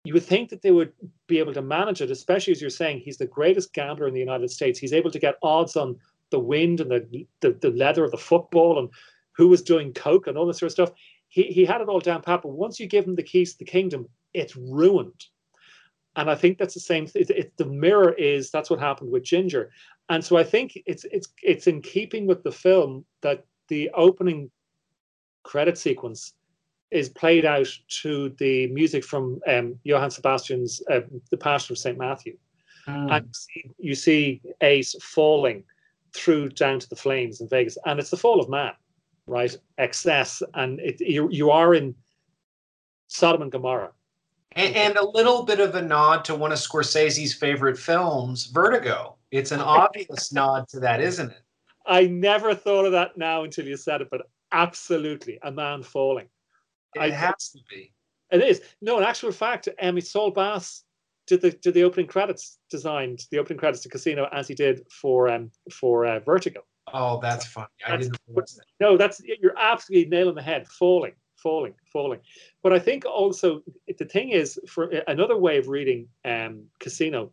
You 0.03 0.13
would 0.13 0.23
think 0.23 0.49
that 0.49 0.62
they 0.62 0.71
would 0.71 0.93
be 1.27 1.39
able 1.39 1.53
to 1.53 1.62
manage 1.62 2.01
it, 2.01 2.09
especially 2.09 2.51
as 2.51 2.62
you're 2.62 2.69
saying, 2.69 2.99
he's 2.99 3.17
the 3.17 3.27
greatest 3.27 3.73
gambler 3.73 4.07
in 4.07 4.13
the 4.13 4.19
United 4.19 4.49
States. 4.49 4.79
He's 4.79 4.93
able 4.93 5.12
to 5.12 5.19
get 5.19 5.35
odds 5.43 5.75
on 5.75 5.97
the 6.31 6.39
wind 6.39 6.79
and 6.79 6.89
the 6.89 7.27
the, 7.41 7.51
the 7.51 7.71
leather 7.71 8.03
of 8.03 8.12
the 8.12 8.17
football 8.17 8.79
and 8.79 8.89
who 9.39 9.47
was 9.47 9.62
doing 9.62 9.93
coke 9.93 10.28
and 10.28 10.38
all 10.38 10.45
this 10.45 10.60
sort 10.60 10.67
of 10.67 10.73
stuff. 10.73 10.91
He 11.30 11.43
he 11.43 11.63
had 11.63 11.80
it 11.80 11.88
all 11.88 12.02
down 12.02 12.21
pat, 12.21 12.41
but 12.41 12.52
once 12.52 12.78
you 12.78 12.88
give 12.88 13.08
him 13.08 13.15
the 13.15 13.23
keys 13.23 13.54
to 13.54 13.60
the 13.60 13.71
kingdom, 13.71 14.10
it's 14.34 14.58
ruined. 14.58 15.25
And 16.17 16.30
I 16.30 16.36
think 16.36 16.58
that's 16.58 16.73
the 16.73 16.82
same. 16.82 17.08
It, 17.15 17.30
it, 17.30 17.54
the 17.56 17.65
mirror 17.65 18.12
is 18.12 18.52
that's 18.52 18.69
what 18.69 18.82
happened 18.82 19.12
with 19.12 19.23
Ginger, 19.23 19.71
and 20.10 20.21
so 20.21 20.36
I 20.36 20.43
think 20.43 20.78
it's 20.86 21.06
it's 21.06 21.30
it's 21.41 21.67
in 21.67 21.82
keeping 21.82 22.28
with 22.28 22.43
the 22.43 22.52
film 22.52 23.06
that 23.21 23.45
the 23.69 23.89
opening 23.93 24.52
credit 25.43 25.78
sequence 25.78 26.34
is 26.91 27.08
played 27.08 27.45
out 27.45 27.69
to 28.02 28.36
the 28.39 28.67
music 28.67 29.06
from 29.06 29.39
um, 29.47 29.80
Johann 29.84 30.12
Sebastian's 30.12 30.82
uh, 30.91 31.02
The 31.30 31.38
Passion 31.38 31.73
of 31.73 31.78
St. 31.78 31.97
Matthew. 31.97 32.36
Hmm. 32.86 33.08
And 33.10 33.25
you 33.25 33.34
see, 33.34 33.71
you 33.78 33.95
see 33.95 34.41
Ace 34.62 34.95
falling 35.02 35.63
through 36.13 36.49
down 36.49 36.80
to 36.80 36.89
the 36.89 36.95
flames 36.95 37.39
in 37.39 37.47
Vegas. 37.47 37.78
And 37.86 37.99
it's 37.99 38.10
the 38.10 38.17
fall 38.17 38.41
of 38.41 38.49
man, 38.49 38.73
right? 39.29 39.55
Excess. 39.77 40.41
And 40.53 40.79
it, 40.79 40.99
you, 40.99 41.29
you 41.31 41.51
are 41.51 41.73
in 41.73 41.95
Sodom 43.07 43.43
and 43.43 43.51
Gomorrah. 43.51 43.91
And, 44.53 44.75
and 44.75 44.97
a 44.97 45.05
little 45.07 45.43
bit 45.43 45.59
of 45.59 45.75
a 45.75 45.81
nod 45.81 46.25
to 46.25 46.35
one 46.35 46.51
of 46.51 46.57
Scorsese's 46.57 47.33
favorite 47.33 47.77
films, 47.77 48.47
Vertigo. 48.47 49.15
It's 49.31 49.51
an 49.51 49.61
obvious 49.61 50.33
nod 50.33 50.67
to 50.69 50.79
that, 50.81 51.01
isn't 51.01 51.31
it? 51.31 51.41
I 51.85 52.07
never 52.07 52.53
thought 52.53 52.85
of 52.85 52.91
that 52.91 53.17
now 53.17 53.43
until 53.43 53.65
you 53.65 53.77
said 53.77 54.01
it, 54.01 54.09
but 54.11 54.21
absolutely, 54.51 55.39
a 55.43 55.51
man 55.51 55.83
falling. 55.83 56.27
It 56.95 57.01
I- 57.01 57.09
has 57.11 57.49
to 57.51 57.59
be. 57.69 57.93
It 58.31 58.43
is. 58.43 58.61
No, 58.79 58.99
in 58.99 59.03
actual 59.03 59.31
fact, 59.31 59.67
um, 59.81 59.99
Saul 60.01 60.29
Bass 60.29 60.83
did 61.25 61.41
the 61.41 61.49
did 61.51 61.73
the 61.73 61.83
opening 61.83 62.05
credits, 62.05 62.59
designed 62.69 63.25
the 63.31 63.39
opening 63.39 63.57
credits 63.57 63.81
to 63.83 63.89
Casino 63.89 64.27
as 64.31 64.47
he 64.47 64.53
did 64.53 64.85
for 64.91 65.29
um 65.29 65.49
for 65.71 66.05
uh, 66.05 66.19
Vertigo. 66.19 66.61
Oh, 66.93 67.19
that's 67.21 67.45
funny. 67.45 67.67
I 67.86 67.91
That's- 67.91 68.08
didn't 68.08 68.21
realize 68.28 68.56
that. 68.56 68.65
No, 68.80 68.97
that's 68.97 69.21
you're 69.41 69.58
absolutely 69.58 70.10
nailing 70.10 70.36
the 70.36 70.41
head. 70.41 70.67
Falling, 70.67 71.13
falling, 71.38 71.73
falling. 71.91 72.19
But 72.63 72.73
I 72.73 72.80
think 72.80 73.06
also 73.06 73.62
the 73.97 74.06
thing 74.06 74.30
is 74.30 74.60
for 74.67 74.86
another 75.08 75.38
way 75.38 75.58
of 75.58 75.67
reading 75.67 76.08
um, 76.25 76.63
Casino 76.80 77.32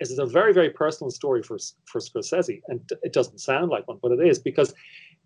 is 0.00 0.10
it's 0.10 0.18
a 0.18 0.26
very 0.26 0.52
very 0.52 0.70
personal 0.70 1.10
story 1.10 1.42
for 1.42 1.58
for 1.86 2.00
Scorsese, 2.00 2.60
and 2.68 2.80
it 3.02 3.12
doesn't 3.12 3.38
sound 3.38 3.70
like 3.70 3.86
one, 3.86 3.98
but 4.02 4.12
it 4.12 4.26
is 4.26 4.38
because 4.38 4.74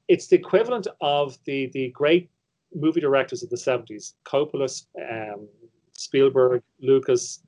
it's 0.09 0.29
the 0.29 0.37
equivalent 0.37 0.87
of 1.01 1.39
the 1.45 1.67
the 1.73 1.89
great 1.91 2.31
movie 2.75 3.01
directors 3.01 3.43
of 3.43 3.51
the 3.51 3.57
seventies: 3.57 4.15
Coppola, 4.25 4.69
um, 5.11 5.49
Spielberg, 5.93 6.63
Lucas. 6.81 7.41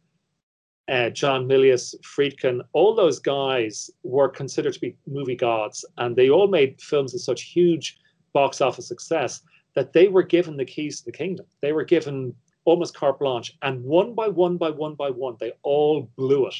Uh, 0.90 1.08
John 1.08 1.46
Milius, 1.46 1.94
Friedkin, 2.02 2.62
all 2.72 2.94
those 2.94 3.20
guys 3.20 3.90
were 4.02 4.28
considered 4.28 4.74
to 4.74 4.80
be 4.80 4.96
movie 5.06 5.36
gods, 5.36 5.84
and 5.98 6.16
they 6.16 6.30
all 6.30 6.48
made 6.48 6.80
films 6.80 7.14
of 7.14 7.20
such 7.20 7.42
huge 7.42 7.98
box 8.32 8.60
office 8.60 8.88
success 8.88 9.42
that 9.74 9.92
they 9.92 10.08
were 10.08 10.24
given 10.24 10.56
the 10.56 10.64
keys 10.64 10.98
to 10.98 11.04
the 11.04 11.12
kingdom. 11.12 11.46
They 11.62 11.72
were 11.72 11.84
given 11.84 12.34
almost 12.64 12.96
carte 12.96 13.20
blanche, 13.20 13.56
and 13.62 13.84
one 13.84 14.14
by 14.14 14.28
one 14.28 14.56
by 14.56 14.70
one 14.70 14.94
by 14.96 15.10
one, 15.10 15.36
they 15.38 15.52
all 15.62 16.10
blew 16.16 16.48
it. 16.48 16.56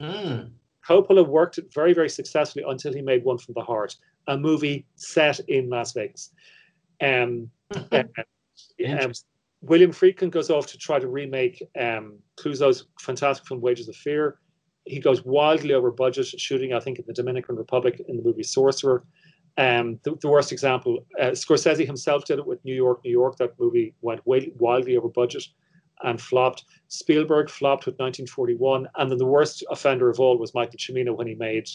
Hmm. 0.00 0.48
Coppola 0.88 1.26
worked 1.26 1.58
it 1.58 1.72
very, 1.74 1.92
very 1.92 2.08
successfully 2.08 2.64
until 2.66 2.94
he 2.94 3.02
made 3.02 3.22
One 3.22 3.36
from 3.36 3.52
the 3.52 3.60
Heart, 3.60 3.96
a 4.26 4.38
movie 4.38 4.86
set 4.96 5.40
in 5.40 5.68
Las 5.68 5.92
Vegas. 5.92 6.30
Um, 7.02 7.50
uh, 7.92 8.04
um. 8.88 9.12
William 9.60 9.92
Friedkin 9.92 10.30
goes 10.30 10.50
off 10.50 10.66
to 10.68 10.78
try 10.78 10.98
to 10.98 11.08
remake 11.08 11.62
um, 11.78 12.18
Clouzot's 12.38 12.84
fantastic 13.00 13.46
film 13.46 13.60
Wages 13.60 13.88
of 13.88 13.96
Fear. 13.96 14.38
He 14.84 15.00
goes 15.00 15.24
wildly 15.24 15.74
over 15.74 15.90
budget, 15.90 16.26
shooting, 16.26 16.72
I 16.72 16.80
think, 16.80 16.98
in 16.98 17.04
the 17.06 17.12
Dominican 17.12 17.56
Republic 17.56 18.00
in 18.08 18.16
the 18.16 18.22
movie 18.22 18.42
Sorcerer. 18.42 19.04
Um, 19.58 19.98
the, 20.04 20.14
the 20.20 20.28
worst 20.28 20.52
example, 20.52 21.04
uh, 21.20 21.32
Scorsese 21.32 21.84
himself 21.84 22.24
did 22.24 22.38
it 22.38 22.46
with 22.46 22.64
New 22.64 22.74
York, 22.74 23.00
New 23.04 23.10
York. 23.10 23.36
That 23.38 23.58
movie 23.58 23.94
went 24.00 24.24
way, 24.24 24.52
wildly 24.56 24.96
over 24.96 25.08
budget 25.08 25.44
and 26.04 26.20
flopped. 26.20 26.64
Spielberg 26.86 27.50
flopped 27.50 27.86
with 27.86 27.94
1941. 27.94 28.86
And 28.96 29.10
then 29.10 29.18
the 29.18 29.26
worst 29.26 29.64
offender 29.70 30.08
of 30.08 30.20
all 30.20 30.38
was 30.38 30.54
Michael 30.54 30.78
Cimino 30.78 31.16
when 31.16 31.26
he 31.26 31.34
made 31.34 31.68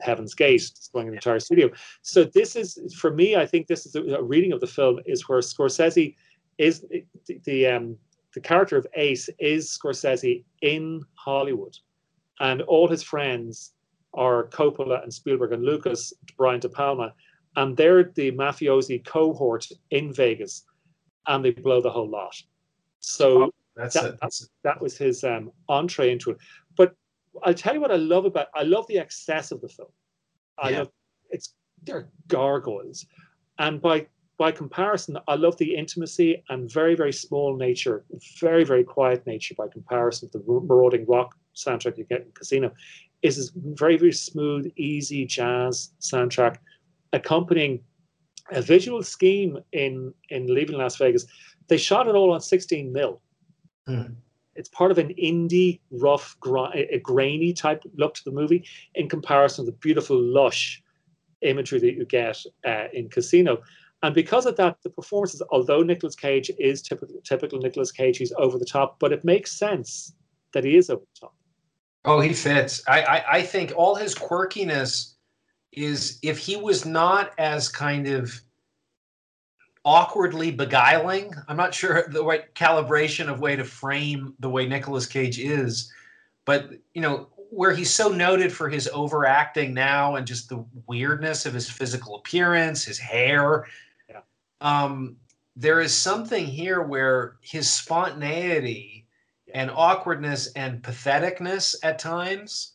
Heaven's 0.00 0.34
Gate, 0.34 0.70
destroying 0.74 1.08
an 1.08 1.14
entire 1.14 1.40
studio. 1.40 1.70
So 2.02 2.24
this 2.24 2.54
is, 2.54 2.94
for 2.98 3.12
me, 3.12 3.34
I 3.36 3.44
think 3.44 3.66
this 3.66 3.86
is 3.86 3.96
a, 3.96 4.02
a 4.16 4.22
reading 4.22 4.52
of 4.52 4.60
the 4.60 4.66
film 4.66 5.00
is 5.04 5.28
where 5.28 5.40
Scorsese 5.40 6.14
is 6.58 6.84
the, 7.26 7.38
the 7.44 7.66
um 7.66 7.96
the 8.34 8.40
character 8.40 8.76
of 8.76 8.86
Ace 8.94 9.30
is 9.38 9.70
Scorsese 9.70 10.44
in 10.60 11.02
Hollywood, 11.14 11.76
and 12.40 12.62
all 12.62 12.86
his 12.86 13.02
friends 13.02 13.72
are 14.12 14.48
Coppola 14.48 15.02
and 15.02 15.12
Spielberg 15.12 15.52
and 15.52 15.64
Lucas, 15.64 16.12
Brian 16.36 16.60
De 16.60 16.68
Palma, 16.68 17.14
and 17.56 17.76
they're 17.76 18.04
the 18.14 18.32
mafiosi 18.32 19.04
cohort 19.04 19.66
in 19.90 20.12
Vegas, 20.12 20.64
and 21.26 21.44
they 21.44 21.50
blow 21.50 21.80
the 21.80 21.90
whole 21.90 22.08
lot. 22.08 22.34
So 23.00 23.52
That's 23.74 23.94
that, 23.94 24.18
a, 24.22 24.30
that 24.64 24.80
was 24.80 24.96
his 24.98 25.24
um, 25.24 25.50
entree 25.68 26.10
into 26.12 26.30
it. 26.30 26.38
But 26.76 26.94
I'll 27.44 27.54
tell 27.54 27.74
you 27.74 27.80
what 27.80 27.90
I 27.90 27.96
love 27.96 28.24
about 28.24 28.48
I 28.54 28.62
love 28.62 28.86
the 28.86 28.98
excess 28.98 29.50
of 29.50 29.60
the 29.60 29.68
film. 29.68 29.88
I 30.58 30.70
Yeah. 30.70 30.78
love 30.80 30.90
it's 31.30 31.54
they're 31.84 32.08
gargoyles, 32.28 33.06
and 33.58 33.80
by 33.80 34.06
by 34.38 34.52
comparison, 34.52 35.18
I 35.28 35.34
love 35.34 35.56
the 35.56 35.74
intimacy 35.74 36.42
and 36.48 36.70
very 36.70 36.94
very 36.94 37.12
small 37.12 37.56
nature, 37.56 38.04
very 38.40 38.64
very 38.64 38.84
quiet 38.84 39.26
nature 39.26 39.54
by 39.56 39.68
comparison 39.68 40.28
to 40.30 40.38
the 40.38 40.44
marauding 40.44 41.06
rock 41.06 41.36
soundtrack 41.54 41.96
you 41.96 42.04
get 42.04 42.22
in 42.22 42.32
Casino. 42.32 42.72
Is 43.22 43.36
this 43.36 43.50
very 43.54 43.96
very 43.96 44.12
smooth, 44.12 44.70
easy 44.76 45.24
jazz 45.24 45.92
soundtrack, 46.00 46.56
accompanying 47.12 47.80
a 48.52 48.62
visual 48.62 49.02
scheme 49.02 49.58
in 49.72 50.12
in 50.30 50.46
Leaving 50.46 50.76
Las 50.76 50.96
Vegas. 50.96 51.26
They 51.68 51.78
shot 51.78 52.06
it 52.06 52.14
all 52.14 52.32
on 52.32 52.40
16 52.40 52.92
mil 52.92 53.20
it's 54.56 54.68
part 54.70 54.90
of 54.90 54.98
an 54.98 55.14
indie, 55.14 55.80
rough, 55.90 56.36
a 56.74 56.98
grainy 56.98 57.52
type 57.52 57.82
look 57.96 58.14
to 58.14 58.24
the 58.24 58.30
movie 58.30 58.64
in 58.94 59.08
comparison 59.08 59.64
to 59.64 59.70
the 59.70 59.76
beautiful, 59.76 60.20
lush 60.20 60.82
imagery 61.42 61.78
that 61.78 61.94
you 61.94 62.04
get 62.06 62.38
uh, 62.66 62.86
in 62.92 63.08
Casino. 63.08 63.62
And 64.06 64.14
because 64.14 64.46
of 64.46 64.54
that, 64.56 64.76
the 64.84 64.90
performances, 64.90 65.42
although 65.50 65.82
Nicolas 65.82 66.14
Cage 66.14 66.48
is 66.60 66.80
typical, 66.80 67.16
typical 67.24 67.58
Nicolas 67.58 67.90
Cage, 67.90 68.18
he's 68.18 68.32
over 68.38 68.56
the 68.56 68.64
top, 68.64 69.00
but 69.00 69.12
it 69.12 69.24
makes 69.24 69.58
sense 69.58 70.14
that 70.52 70.62
he 70.62 70.76
is 70.76 70.90
over 70.90 71.02
the 71.02 71.20
top. 71.20 71.34
oh, 72.04 72.20
he 72.20 72.32
fits. 72.32 72.82
I, 72.86 73.02
I 73.02 73.32
I 73.38 73.42
think 73.42 73.72
all 73.74 73.96
his 73.96 74.14
quirkiness 74.14 75.14
is 75.72 76.20
if 76.22 76.38
he 76.38 76.56
was 76.56 76.86
not 76.86 77.32
as 77.36 77.68
kind 77.68 78.06
of 78.06 78.40
awkwardly 79.84 80.52
beguiling. 80.52 81.34
I'm 81.48 81.56
not 81.56 81.74
sure 81.74 82.06
the 82.08 82.24
right 82.24 82.54
calibration 82.54 83.28
of 83.28 83.40
way 83.40 83.56
to 83.56 83.64
frame 83.64 84.34
the 84.38 84.48
way 84.48 84.68
Nicolas 84.68 85.06
Cage 85.06 85.40
is, 85.40 85.92
but 86.44 86.70
you 86.94 87.02
know 87.02 87.26
where 87.50 87.74
he's 87.74 87.92
so 87.92 88.08
noted 88.08 88.52
for 88.52 88.68
his 88.68 88.88
overacting 88.92 89.74
now 89.74 90.14
and 90.14 90.26
just 90.26 90.48
the 90.48 90.64
weirdness 90.86 91.44
of 91.44 91.54
his 91.54 91.68
physical 91.68 92.16
appearance, 92.16 92.84
his 92.84 92.98
hair. 92.98 93.66
Um, 94.66 95.18
there 95.54 95.80
is 95.80 95.94
something 95.94 96.44
here 96.44 96.82
where 96.82 97.36
his 97.40 97.70
spontaneity 97.70 99.06
and 99.54 99.70
awkwardness 99.70 100.48
and 100.54 100.82
patheticness 100.82 101.76
at 101.84 102.00
times, 102.00 102.72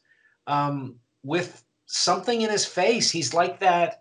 um, 0.47 0.95
with 1.21 1.65
something 1.87 2.43
in 2.43 2.49
his 2.49 2.65
face, 2.65 3.11
he's 3.11 3.33
like 3.33 3.59
that 3.59 3.99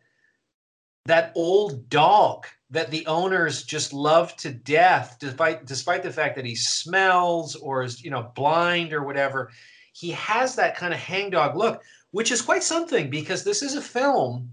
that 1.07 1.33
old 1.35 1.89
dog 1.89 2.47
that 2.71 2.93
the 2.93 3.05
owners 3.07 3.65
just 3.65 3.93
love 3.93 4.37
to 4.37 4.53
death, 4.53 5.17
despite 5.19 5.67
despite 5.67 6.05
the 6.05 6.13
fact 6.13 6.37
that 6.37 6.45
he 6.45 6.55
smells 6.55 7.57
or 7.57 7.83
is 7.83 8.05
you 8.05 8.11
know 8.13 8.31
blind 8.37 8.93
or 8.93 9.03
whatever. 9.03 9.51
He 9.95 10.13
has 10.13 10.55
that 10.55 10.77
kind 10.77 10.95
of 10.95 11.01
hangdog 11.01 11.57
look, 11.57 11.83
which 12.13 12.31
is 12.31 12.41
quite 12.41 12.63
something 12.63 13.11
because 13.11 13.43
this 13.43 13.63
is 13.63 13.75
a 13.75 13.83
film 13.83 14.53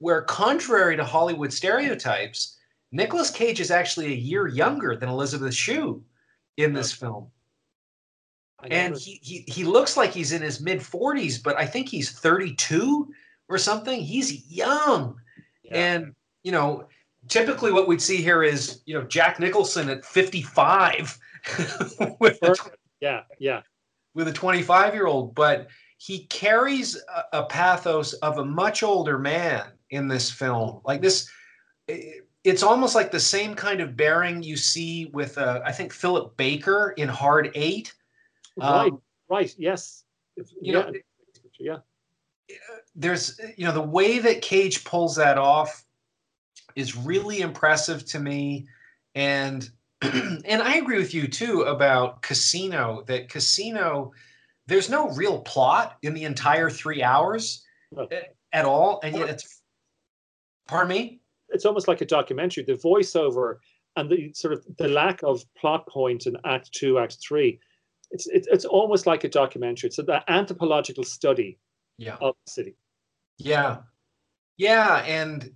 where, 0.00 0.20
contrary 0.20 0.98
to 0.98 1.04
Hollywood 1.04 1.50
stereotypes, 1.50 2.58
Nicolas 2.94 3.30
Cage 3.30 3.60
is 3.60 3.70
actually 3.72 4.06
a 4.06 4.16
year 4.16 4.46
younger 4.46 4.96
than 4.96 5.08
Elizabeth 5.08 5.52
Shue 5.54 6.02
in 6.56 6.72
this 6.72 6.92
film. 6.92 7.28
And 8.70 8.96
he, 8.96 9.18
he 9.22 9.44
he 9.46 9.64
looks 9.64 9.96
like 9.96 10.10
he's 10.10 10.32
in 10.32 10.40
his 10.40 10.60
mid 10.60 10.78
40s, 10.80 11.42
but 11.42 11.56
I 11.58 11.66
think 11.66 11.88
he's 11.88 12.12
32 12.12 13.12
or 13.48 13.58
something. 13.58 14.00
He's 14.00 14.46
young. 14.50 15.16
Yeah. 15.64 15.76
And, 15.76 16.14
you 16.44 16.52
know, 16.52 16.86
typically 17.28 17.72
what 17.72 17.88
we'd 17.88 18.00
see 18.00 18.18
here 18.18 18.42
is, 18.42 18.80
you 18.86 18.94
know, 18.98 19.04
Jack 19.06 19.38
Nicholson 19.40 19.90
at 19.90 20.04
55 20.04 21.18
with, 22.20 22.38
a, 22.42 22.54
yeah, 23.00 23.22
yeah. 23.38 23.60
with 24.14 24.28
a 24.28 24.32
25 24.32 24.94
year 24.94 25.06
old, 25.06 25.34
but 25.34 25.68
he 25.98 26.26
carries 26.26 26.96
a, 27.32 27.40
a 27.40 27.46
pathos 27.46 28.14
of 28.14 28.38
a 28.38 28.44
much 28.44 28.82
older 28.82 29.18
man 29.18 29.64
in 29.90 30.08
this 30.08 30.30
film. 30.30 30.80
Like 30.86 31.02
this, 31.02 31.28
i- 31.90 32.12
it's 32.44 32.62
almost 32.62 32.94
like 32.94 33.10
the 33.10 33.18
same 33.20 33.54
kind 33.54 33.80
of 33.80 33.96
bearing 33.96 34.42
you 34.42 34.56
see 34.56 35.06
with, 35.06 35.38
uh, 35.38 35.60
I 35.64 35.72
think, 35.72 35.92
Philip 35.92 36.36
Baker 36.36 36.90
in 36.98 37.08
Hard 37.08 37.50
Eight. 37.54 37.92
right, 38.58 38.88
Um, 38.92 39.00
right, 39.28 39.52
yes. 39.58 40.04
If- 40.36 40.50
you 40.60 40.72
yeah, 40.74 40.80
know, 40.80 40.92
yeah. 41.58 41.78
there's 42.94 43.40
you 43.56 43.64
know 43.64 43.72
the 43.72 43.80
way 43.80 44.18
that 44.18 44.42
Cage 44.42 44.84
pulls 44.84 45.16
that 45.16 45.38
off 45.38 45.84
is 46.76 46.96
really 46.96 47.40
impressive 47.40 48.04
to 48.06 48.18
me 48.18 48.66
and 49.14 49.70
and 50.02 50.60
I 50.62 50.74
agree 50.76 50.98
with 50.98 51.14
you 51.14 51.26
too 51.28 51.62
about 51.62 52.20
Casino 52.22 53.02
that 53.06 53.28
Casino 53.28 54.12
there's 54.66 54.90
no 54.90 55.08
real 55.10 55.40
plot 55.40 55.96
in 56.02 56.12
the 56.14 56.24
entire 56.24 56.68
3 56.68 57.02
hours 57.02 57.64
No. 57.92 58.06
eh, 58.06 58.22
at 58.52 58.64
all 58.64 59.00
and 59.04 59.16
yet 59.16 59.30
it's 59.30 59.62
pardon 60.66 60.88
me 60.88 61.20
it's 61.54 61.64
almost 61.64 61.88
like 61.88 62.00
a 62.00 62.06
documentary. 62.06 62.64
The 62.64 62.74
voiceover 62.74 63.56
and 63.96 64.10
the 64.10 64.32
sort 64.34 64.52
of 64.54 64.64
the 64.78 64.88
lack 64.88 65.22
of 65.22 65.42
plot 65.56 65.86
point 65.88 66.26
in 66.26 66.36
Act 66.44 66.72
Two, 66.72 66.98
Act 66.98 67.16
Three, 67.26 67.60
it's 68.10 68.26
it's, 68.28 68.48
it's 68.48 68.64
almost 68.64 69.06
like 69.06 69.24
a 69.24 69.28
documentary. 69.28 69.88
It's 69.88 69.98
an 69.98 70.08
anthropological 70.28 71.04
study 71.04 71.58
Yeah. 71.98 72.16
of 72.20 72.34
the 72.44 72.50
city. 72.50 72.76
Yeah. 73.38 73.78
Yeah. 74.56 75.02
And, 75.06 75.50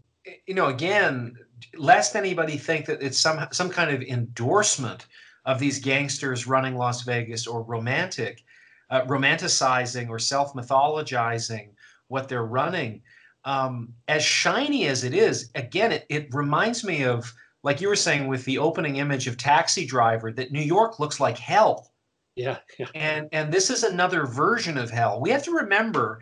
you 0.47 0.55
know, 0.55 0.67
again, 0.67 1.35
lest 1.77 2.17
anybody 2.17 2.57
think 2.57 2.87
that 2.87 3.03
it's 3.03 3.19
some 3.19 3.47
some 3.53 3.71
kind 3.71 3.91
of 3.91 4.03
endorsement 4.03 5.07
of 5.45 5.59
these 5.59 5.79
gangsters 5.81 6.47
running 6.47 6.77
Las 6.77 7.03
Vegas 7.03 7.47
or 7.47 7.63
romantic, 7.63 8.43
uh, 8.91 9.03
romanticizing 9.03 10.09
or 10.09 10.19
self 10.19 10.53
mythologizing 10.55 11.71
what 12.09 12.29
they're 12.29 12.45
running. 12.45 13.03
Um, 13.45 13.95
as 14.09 14.22
shiny 14.24 14.86
as 14.86 15.05
it 15.05 15.14
is, 15.14 15.51
again, 15.55 15.93
it, 15.93 16.07
it 16.09 16.34
reminds 16.34 16.84
me 16.84 17.05
of, 17.05 17.32
like 17.62 17.80
you 17.80 17.89
were 17.89 17.97
saying 17.97 18.28
with 18.28 18.45
the 18.45 18.59
opening 18.59 18.97
image 18.97 19.26
of 19.26 19.36
Taxi 19.36 19.86
Driver, 19.86 20.32
that 20.32 20.53
New 20.53 20.61
York 20.61 21.01
looks 21.01 21.18
like 21.20 21.39
hell 21.39 21.91
Yeah, 22.39 22.59
yeah, 22.78 22.86
and 22.95 23.28
and 23.32 23.53
this 23.53 23.68
is 23.68 23.82
another 23.82 24.24
version 24.24 24.78
of 24.78 24.91
hell. 24.91 25.20
We 25.20 25.30
have 25.30 25.43
to 25.43 25.51
remember 25.51 26.20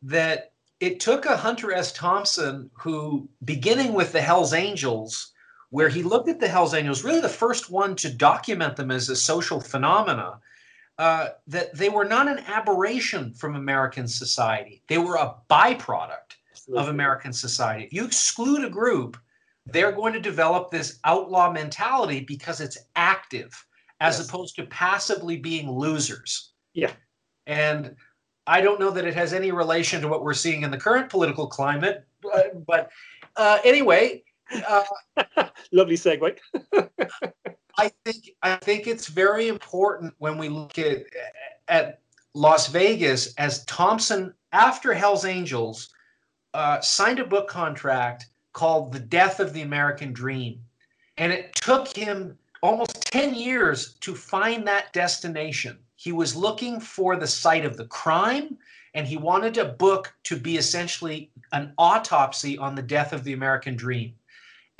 that 0.00 0.52
it 0.80 0.98
took 0.98 1.26
a 1.26 1.36
Hunter 1.36 1.72
S. 1.72 1.92
Thompson 1.92 2.70
who, 2.72 3.28
beginning 3.44 3.92
with 3.92 4.12
the 4.12 4.22
Hell's 4.22 4.54
Angels, 4.54 5.32
where 5.68 5.90
he 5.90 6.02
looked 6.02 6.30
at 6.30 6.40
the 6.40 6.48
Hell's 6.48 6.72
Angels, 6.72 7.04
really 7.04 7.20
the 7.20 7.28
first 7.28 7.70
one 7.70 7.94
to 7.96 8.10
document 8.10 8.76
them 8.76 8.90
as 8.90 9.10
a 9.10 9.16
social 9.16 9.60
phenomena, 9.60 10.40
uh, 10.96 11.28
that 11.46 11.74
they 11.76 11.90
were 11.90 12.06
not 12.06 12.28
an 12.28 12.38
aberration 12.46 13.34
from 13.34 13.54
American 13.54 14.08
society. 14.08 14.82
They 14.88 14.98
were 14.98 15.16
a 15.16 15.34
byproduct 15.50 16.37
absolutely. 16.68 16.82
of 16.82 16.94
American 16.94 17.32
society. 17.32 17.84
If 17.84 17.92
you 17.92 18.04
exclude 18.04 18.64
a 18.64 18.70
group, 18.70 19.16
they're 19.66 19.92
going 19.92 20.12
to 20.12 20.20
develop 20.20 20.70
this 20.70 20.98
outlaw 21.04 21.50
mentality 21.52 22.20
because 22.20 22.60
it's 22.60 22.78
active 22.96 23.52
as 24.00 24.18
Yes. 24.18 24.28
opposed 24.28 24.56
to 24.56 24.66
passively 24.66 25.36
being 25.36 25.70
losers. 25.70 26.52
Yeah. 26.72 26.92
And 27.46 27.96
I 28.46 28.60
don't 28.60 28.80
know 28.80 28.90
that 28.90 29.04
it 29.04 29.14
has 29.14 29.32
any 29.32 29.50
relation 29.52 30.00
to 30.02 30.08
what 30.08 30.22
we're 30.22 30.34
seeing 30.34 30.62
in 30.62 30.70
the 30.70 30.78
current 30.78 31.10
political 31.10 31.46
climate, 31.48 32.06
but, 32.22 32.64
but 32.66 32.90
uh, 33.36 33.58
anyway, 33.64 34.22
uh, 34.66 34.84
Lovely 35.72 35.96
segue. 35.96 36.38
I 37.78 37.92
think 38.04 38.30
I 38.42 38.56
think 38.56 38.86
it's 38.86 39.06
very 39.06 39.48
important 39.48 40.14
when 40.18 40.38
we 40.38 40.48
look 40.48 40.78
at 40.78 41.02
at 41.68 42.00
Las 42.34 42.68
Vegas 42.68 43.34
as 43.34 43.64
Thompson 43.66 44.32
after 44.52 44.94
Hell's 44.94 45.24
Angels 45.26 45.90
uh, 46.58 46.80
signed 46.80 47.20
a 47.20 47.24
book 47.24 47.48
contract 47.48 48.26
called 48.52 48.92
"The 48.92 48.98
Death 48.98 49.38
of 49.38 49.52
the 49.52 49.62
American 49.62 50.12
Dream," 50.12 50.60
and 51.16 51.32
it 51.32 51.54
took 51.54 51.96
him 51.96 52.36
almost 52.62 53.00
ten 53.02 53.32
years 53.34 53.94
to 54.00 54.14
find 54.14 54.66
that 54.66 54.92
destination. 54.92 55.78
He 55.94 56.10
was 56.10 56.34
looking 56.34 56.80
for 56.80 57.14
the 57.14 57.28
site 57.28 57.64
of 57.64 57.76
the 57.76 57.86
crime, 57.86 58.58
and 58.94 59.06
he 59.06 59.16
wanted 59.16 59.56
a 59.56 59.66
book 59.66 60.12
to 60.24 60.36
be 60.36 60.56
essentially 60.56 61.30
an 61.52 61.72
autopsy 61.78 62.58
on 62.58 62.74
the 62.74 62.82
death 62.82 63.12
of 63.12 63.22
the 63.22 63.34
American 63.34 63.76
dream. 63.76 64.14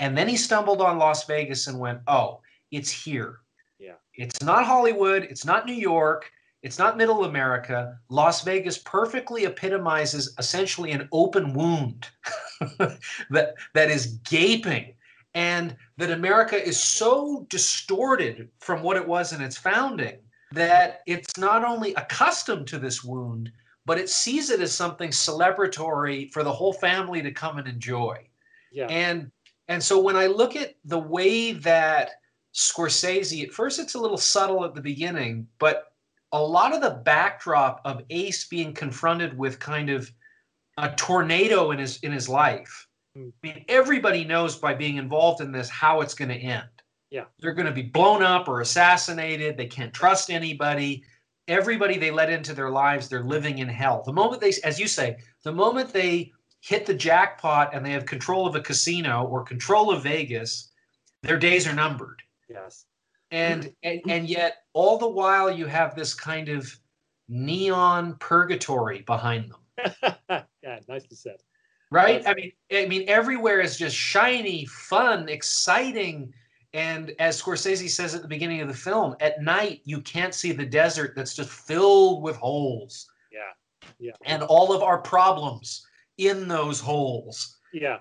And 0.01 0.17
then 0.17 0.27
he 0.27 0.35
stumbled 0.35 0.81
on 0.81 0.97
Las 0.97 1.25
Vegas 1.25 1.67
and 1.67 1.79
went, 1.79 2.01
"Oh." 2.07 2.41
it's 2.71 2.91
here. 2.91 3.39
Yeah. 3.79 3.95
It's 4.13 4.43
not 4.43 4.65
Hollywood. 4.65 5.23
It's 5.23 5.45
not 5.45 5.65
New 5.65 5.73
York. 5.73 6.31
It's 6.61 6.77
not 6.77 6.97
middle 6.97 7.25
America. 7.25 7.97
Las 8.09 8.43
Vegas 8.43 8.77
perfectly 8.77 9.45
epitomizes 9.45 10.33
essentially 10.37 10.91
an 10.91 11.07
open 11.11 11.53
wound 11.53 12.07
that, 12.79 13.55
that 13.73 13.89
is 13.89 14.19
gaping. 14.29 14.93
And 15.35 15.75
that 15.97 16.11
America 16.11 16.61
is 16.61 16.81
so 16.81 17.45
distorted 17.49 18.49
from 18.59 18.81
what 18.81 18.97
it 18.97 19.07
was 19.07 19.31
in 19.31 19.41
its 19.41 19.57
founding 19.57 20.17
that 20.51 21.01
it's 21.05 21.37
not 21.37 21.63
only 21.63 21.93
accustomed 21.93 22.67
to 22.67 22.79
this 22.79 23.03
wound, 23.03 23.51
but 23.85 23.97
it 23.97 24.09
sees 24.09 24.49
it 24.49 24.59
as 24.59 24.73
something 24.73 25.11
celebratory 25.11 26.31
for 26.31 26.43
the 26.43 26.51
whole 26.51 26.73
family 26.73 27.21
to 27.21 27.31
come 27.31 27.57
and 27.57 27.67
enjoy. 27.67 28.17
Yeah, 28.71 28.87
And 28.87 29.31
and 29.67 29.81
so 29.81 29.99
when 29.99 30.15
I 30.15 30.25
look 30.25 30.55
at 30.55 30.75
the 30.83 30.99
way 30.99 31.53
that 31.53 32.11
Scorsese, 32.55 33.43
at 33.43 33.53
first 33.53 33.79
it's 33.79 33.93
a 33.93 33.99
little 33.99 34.17
subtle 34.17 34.65
at 34.65 34.73
the 34.73 34.81
beginning, 34.81 35.47
but 35.59 35.88
a 36.31 36.41
lot 36.41 36.73
of 36.73 36.81
the 36.81 37.01
backdrop 37.03 37.81
of 37.85 38.03
Ace 38.09 38.47
being 38.47 38.73
confronted 38.73 39.37
with 39.37 39.59
kind 39.59 39.89
of 39.89 40.11
a 40.77 40.91
tornado 40.91 41.71
in 41.71 41.79
his 41.79 41.97
in 42.03 42.11
his 42.11 42.29
life. 42.29 42.87
Hmm. 43.15 43.29
I 43.43 43.47
mean, 43.47 43.65
everybody 43.67 44.23
knows 44.23 44.55
by 44.55 44.73
being 44.73 44.97
involved 44.97 45.41
in 45.41 45.51
this 45.51 45.69
how 45.69 46.01
it's 46.01 46.13
going 46.13 46.29
to 46.29 46.35
end. 46.35 46.69
Yeah. 47.09 47.25
They're 47.39 47.53
going 47.53 47.65
to 47.65 47.73
be 47.73 47.81
blown 47.81 48.21
up 48.21 48.47
or 48.47 48.61
assassinated. 48.61 49.57
They 49.57 49.65
can't 49.65 49.93
trust 49.93 50.29
anybody. 50.29 51.03
Everybody 51.47 51.97
they 51.97 52.11
let 52.11 52.29
into 52.29 52.53
their 52.53 52.69
lives, 52.69 53.09
they're 53.09 53.23
living 53.23 53.57
in 53.57 53.67
hell. 53.67 54.03
The 54.05 54.13
moment 54.13 54.41
they, 54.41 54.53
as 54.63 54.79
you 54.79 54.87
say, 54.87 55.17
the 55.43 55.51
moment 55.51 55.91
they 55.91 56.31
hit 56.61 56.85
the 56.85 56.93
jackpot 56.93 57.73
and 57.73 57.83
they 57.83 57.91
have 57.91 58.05
control 58.05 58.45
of 58.45 58.55
a 58.55 58.61
casino 58.61 59.23
or 59.23 59.43
control 59.43 59.89
of 59.89 60.03
Vegas, 60.03 60.69
their 61.23 61.37
days 61.37 61.65
are 61.67 61.73
numbered 61.73 62.21
yes, 62.49 62.85
and 63.31 63.73
and, 63.83 64.01
and 64.07 64.29
yet 64.29 64.63
all 64.73 64.97
the 64.97 65.07
while 65.07 65.51
you 65.51 65.65
have 65.65 65.95
this 65.95 66.13
kind 66.13 66.49
of 66.49 66.73
neon 67.27 68.15
purgatory 68.19 69.01
behind 69.01 69.51
them 69.51 69.93
yeah. 70.63 70.79
Nicely 70.87 71.15
said. 71.15 71.37
right 71.91 72.25
i 72.27 72.33
mean 72.33 72.51
i 72.73 72.85
mean 72.87 73.05
everywhere 73.07 73.61
is 73.61 73.77
just 73.77 73.95
shiny 73.95 74.65
fun 74.65 75.29
exciting 75.29 76.33
and 76.73 77.13
as 77.19 77.41
scorsese 77.41 77.89
says 77.89 78.13
at 78.15 78.21
the 78.21 78.27
beginning 78.27 78.61
of 78.61 78.67
the 78.67 78.73
film 78.73 79.15
at 79.19 79.41
night 79.41 79.81
you 79.85 80.01
can't 80.01 80.33
see 80.33 80.51
the 80.51 80.65
desert 80.65 81.13
that's 81.15 81.35
just 81.35 81.49
filled 81.49 82.21
with 82.23 82.35
holes 82.35 83.07
Yeah, 83.31 83.39
yeah. 83.99 84.11
and 84.25 84.43
all 84.43 84.73
of 84.73 84.81
our 84.83 84.97
problems 84.99 85.85
in 86.17 86.47
those 86.47 86.79
holes 86.79 87.57
Yeah. 87.73 87.99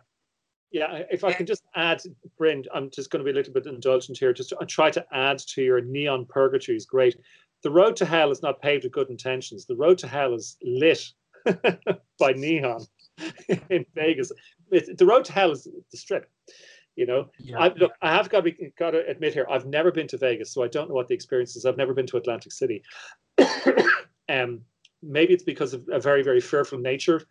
Yeah. 0.70 1.02
If 1.10 1.24
I 1.24 1.32
can 1.32 1.46
just 1.46 1.62
add, 1.74 2.02
Bryn, 2.36 2.64
I'm 2.74 2.90
just 2.90 3.10
going 3.10 3.20
to 3.20 3.24
be 3.24 3.30
a 3.30 3.34
little 3.34 3.52
bit 3.52 3.66
indulgent 3.66 4.18
here. 4.18 4.32
Just 4.32 4.50
to, 4.50 4.66
try 4.66 4.90
to 4.90 5.04
add 5.12 5.38
to 5.38 5.62
your 5.62 5.80
neon 5.80 6.26
purgatory 6.26 6.76
is 6.76 6.86
great. 6.86 7.16
The 7.62 7.70
road 7.70 7.96
to 7.96 8.04
hell 8.04 8.30
is 8.30 8.42
not 8.42 8.60
paved 8.60 8.84
with 8.84 8.92
good 8.92 9.10
intentions. 9.10 9.66
The 9.66 9.76
road 9.76 9.98
to 9.98 10.08
hell 10.08 10.34
is 10.34 10.56
lit 10.62 11.04
by 12.18 12.32
neon 12.32 12.86
in 13.70 13.84
Vegas. 13.94 14.30
The 14.70 15.06
road 15.06 15.24
to 15.26 15.32
hell 15.32 15.50
is 15.50 15.66
the 15.90 15.96
strip. 15.96 16.30
You 16.96 17.06
know, 17.06 17.30
yeah 17.38 17.58
I, 17.60 17.68
look, 17.74 17.92
I 18.02 18.12
have 18.12 18.28
got 18.28 18.38
to, 18.38 18.50
be, 18.50 18.72
got 18.76 18.90
to 18.90 19.06
admit 19.06 19.32
here, 19.32 19.46
I've 19.48 19.66
never 19.66 19.92
been 19.92 20.08
to 20.08 20.18
Vegas, 20.18 20.52
so 20.52 20.64
I 20.64 20.68
don't 20.68 20.88
know 20.88 20.96
what 20.96 21.06
the 21.06 21.14
experience 21.14 21.54
is. 21.54 21.64
I've 21.64 21.76
never 21.76 21.94
been 21.94 22.08
to 22.08 22.16
Atlantic 22.16 22.50
City. 22.50 22.82
um, 24.28 24.62
maybe 25.00 25.32
it's 25.32 25.44
because 25.44 25.74
of 25.74 25.88
a 25.92 26.00
very, 26.00 26.24
very 26.24 26.40
fearful 26.40 26.76
nature. 26.76 27.22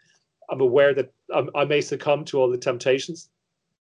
I'm 0.50 0.62
aware 0.62 0.94
that 0.94 1.14
I'm, 1.34 1.50
I 1.56 1.66
may 1.66 1.82
succumb 1.82 2.26
to 2.26 2.40
all 2.40 2.50
the 2.50 2.58
temptations, 2.58 3.30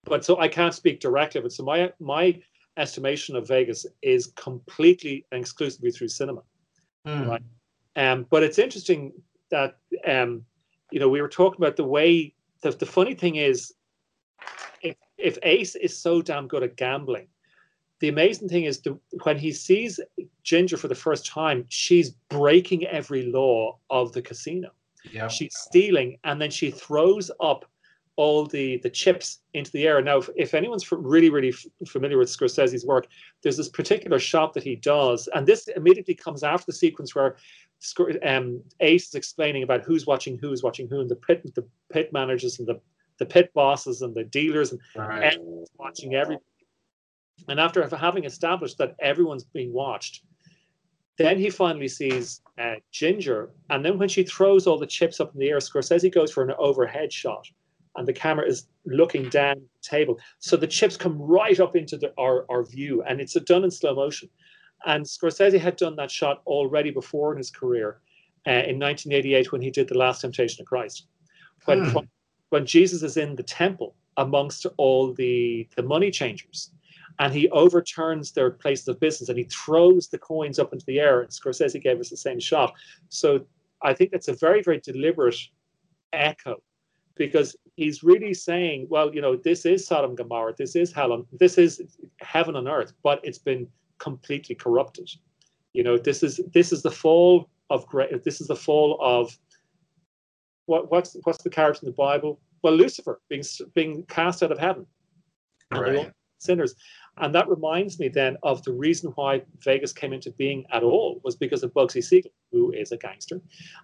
but 0.04 0.26
so 0.26 0.40
I 0.40 0.48
can't 0.48 0.74
speak 0.74 1.00
directly 1.00 1.40
of 1.40 1.46
it. 1.46 1.54
So 1.54 1.64
my 1.64 1.92
my 2.00 2.42
estimation 2.78 3.36
of 3.36 3.48
Vegas 3.48 3.86
is 4.02 4.28
completely 4.36 5.26
and 5.32 5.42
exclusively 5.42 5.92
through 5.92 6.10
cinema. 6.10 6.42
Hmm. 7.06 7.30
right. 7.30 7.44
Um, 7.96 8.26
but 8.30 8.44
it's 8.44 8.60
interesting 8.60 9.12
that 9.50 9.78
um, 10.06 10.46
you 10.92 11.00
know 11.00 11.10
we 11.10 11.22
were 11.22 11.30
talking 11.30 11.62
about 11.62 11.76
the 11.76 11.84
way. 11.84 12.34
The, 12.62 12.72
the 12.72 12.86
funny 12.86 13.16
thing 13.16 13.38
is, 13.38 13.74
if 14.82 14.96
if 15.18 15.38
Ace 15.44 15.76
is 15.76 15.98
so 15.98 16.22
damn 16.22 16.48
good 16.48 16.64
at 16.64 16.76
gambling, 16.76 17.28
the 18.00 18.10
amazing 18.10 18.50
thing 18.50 18.66
is 18.66 18.82
the, 18.82 19.00
when 19.24 19.38
he 19.38 19.52
sees 19.52 20.00
Ginger 20.44 20.78
for 20.78 20.88
the 20.88 20.96
first 20.96 21.26
time, 21.26 21.66
she's 21.70 22.12
breaking 22.30 22.86
every 22.86 23.24
law 23.24 23.78
of 23.90 24.14
the 24.14 24.22
casino 24.22 24.72
yeah 25.10 25.28
she's 25.28 25.56
stealing 25.58 26.18
and 26.24 26.42
then 26.42 26.52
she 26.52 26.72
throws 26.72 27.32
up 27.40 27.66
all 28.18 28.46
the 28.46 28.78
the 28.78 28.90
chips 28.90 29.40
into 29.54 29.72
the 29.72 29.88
air 29.88 30.02
now 30.02 30.18
if, 30.18 30.30
if 30.36 30.54
anyone's 30.54 30.92
really 30.92 31.30
really 31.30 31.50
f- 31.50 31.66
familiar 31.88 32.18
with 32.18 32.28
scorsese's 32.28 32.86
work 32.86 33.08
there's 33.42 33.58
this 33.58 33.70
particular 33.70 34.20
shot 34.20 34.54
that 34.54 34.64
he 34.64 34.76
does 34.76 35.28
and 35.34 35.48
this 35.48 35.68
immediately 35.70 36.14
comes 36.14 36.44
after 36.44 36.66
the 36.68 36.74
sequence 36.74 37.16
where 37.16 37.38
um, 38.24 38.62
ace 38.82 39.08
is 39.08 39.16
explaining 39.16 39.64
about 39.64 39.84
who's 39.84 40.06
watching 40.06 40.38
who's 40.38 40.62
watching 40.62 40.88
who 40.88 41.00
and 41.00 41.10
the 41.10 41.16
pit 41.16 41.42
the 41.56 41.66
pit 41.92 42.12
managers 42.14 42.60
and 42.60 42.68
the 42.68 42.80
the 43.22 43.26
pit 43.28 43.54
bosses 43.54 44.02
and 44.02 44.16
the 44.16 44.24
dealers 44.24 44.72
and 44.72 44.82
right. 44.96 45.34
everyone's 45.34 45.70
watching 45.78 46.16
everybody. 46.16 46.44
And 47.48 47.60
after 47.60 47.88
having 47.96 48.26
established 48.26 48.80
that 48.80 48.96
everyone's 49.00 49.44
being 49.44 49.72
watched, 49.72 50.24
then 51.22 51.40
he 51.40 51.50
finally 51.50 51.88
sees 51.88 52.42
uh, 52.60 52.76
Ginger. 52.92 53.52
And 53.70 53.84
then 53.86 53.98
when 53.98 54.10
she 54.10 54.24
throws 54.24 54.68
all 54.68 54.78
the 54.78 54.88
chips 54.88 55.20
up 55.20 55.34
in 55.34 55.40
the 55.40 55.50
air, 55.50 55.58
Scorsese 55.58 56.14
goes 56.14 56.32
for 56.32 56.44
an 56.44 56.54
overhead 56.58 57.12
shot. 57.12 57.48
And 57.96 58.08
the 58.08 58.14
camera 58.14 58.46
is 58.46 58.68
looking 58.86 59.30
down 59.30 59.56
the 59.58 59.90
table. 59.98 60.20
So 60.40 60.56
the 60.56 60.68
chips 60.68 60.96
come 60.96 61.18
right 61.22 61.60
up 61.60 61.76
into 61.76 61.98
the, 61.98 62.14
our, 62.18 62.46
our 62.50 62.64
view. 62.64 63.04
And 63.08 63.20
it's 63.20 63.34
done 63.34 63.64
in 63.64 63.72
slow 63.72 63.94
motion. 63.96 64.30
And 64.86 65.06
Scorsese 65.06 65.60
had 65.60 65.76
done 65.76 65.96
that 65.98 66.10
shot 66.12 66.42
already 66.48 66.92
before 66.92 67.32
in 67.34 67.38
his 67.38 67.52
career 67.52 68.00
uh, 68.48 68.52
in 68.52 68.80
1988 68.80 69.52
when 69.52 69.62
he 69.62 69.70
did 69.70 69.88
The 69.88 69.98
Last 69.98 70.22
Temptation 70.22 70.62
of 70.62 70.68
Christ. 70.68 71.08
When, 71.66 71.84
Hmm. 71.86 71.98
when 72.50 72.66
Jesus 72.66 73.04
is 73.04 73.18
in 73.18 73.36
the 73.36 73.44
temple 73.44 73.96
amongst 74.18 74.66
all 74.78 75.14
the 75.14 75.68
the 75.76 75.84
money 75.84 76.12
changers, 76.12 76.72
and 77.20 77.34
he 77.34 77.50
overturns 77.50 78.32
their 78.32 78.52
places 78.52 78.88
of 78.88 79.00
business 79.00 79.30
and 79.30 79.38
he 79.38 79.46
throws 79.46 80.08
the 80.08 80.18
coins 80.18 80.60
up 80.60 80.74
into 80.74 80.86
the 80.86 81.00
air. 81.00 81.22
And 81.22 81.30
Scorsese 81.30 81.82
gave 81.82 82.00
us 82.00 82.10
the 82.10 82.18
same 82.18 82.40
shot. 82.40 82.74
So 83.10 83.46
I 83.82 83.94
think 83.94 84.12
that's 84.12 84.28
a 84.28 84.34
very 84.34 84.62
very 84.62 84.80
deliberate 84.80 85.38
echo 86.14 86.62
because 87.16 87.56
he's 87.76 88.04
really 88.04 88.34
saying, 88.34 88.88
well, 88.90 89.14
you 89.14 89.22
know, 89.22 89.36
this 89.36 89.66
is 89.66 89.86
Sodom 89.86 90.12
and 90.12 90.18
Gomorrah, 90.18 90.56
this 90.58 90.76
is 90.76 90.92
hell 90.92 91.14
on, 91.14 91.26
this 91.40 91.58
is 91.58 91.82
heaven 92.22 92.56
on 92.56 92.68
earth, 92.68 92.94
but 93.04 93.20
it's 93.24 93.38
been 93.38 93.68
completely 94.00 94.56
corrupted. 94.56 95.10
You 95.74 95.84
know, 95.84 95.98
this 95.98 96.24
is 96.24 96.42
this 96.54 96.72
is 96.72 96.82
the 96.82 96.92
fall 96.92 97.50
of 97.70 97.86
great. 97.88 98.24
This 98.24 98.42
is 98.42 98.48
the 98.48 98.56
fall 98.56 98.98
of 99.02 99.38
what 100.66 100.92
what's 100.92 101.16
what's 101.24 101.44
the 101.44 101.50
character 101.50 101.86
in 101.86 101.92
the 101.92 101.96
Bible? 101.96 102.40
Well, 102.64 102.76
Lucifer 102.76 103.22
being 103.30 103.44
being 103.74 104.04
cast 104.04 104.44
out 104.44 104.52
of 104.52 104.60
heaven, 104.60 104.86
and 105.72 105.80
they're 105.80 105.98
all 105.98 106.04
Right. 106.06 106.14
sinners. 106.40 106.76
And 107.22 107.36
that 107.36 107.48
reminds 107.48 108.00
me 108.00 108.08
then 108.08 108.36
of 108.42 108.64
the 108.64 108.74
reason 108.74 109.12
why 109.12 109.44
Vegas 109.64 109.94
came 109.94 110.12
into 110.12 110.32
being 110.32 110.66
at 110.72 110.82
all 110.82 111.22
was 111.24 111.36
because 111.36 111.62
of 111.62 111.72
Bugsy 111.72 112.04
Siegel, 112.04 112.32
who 112.52 112.72
is 112.72 112.92
a 112.92 112.98
gangster, 112.98 113.40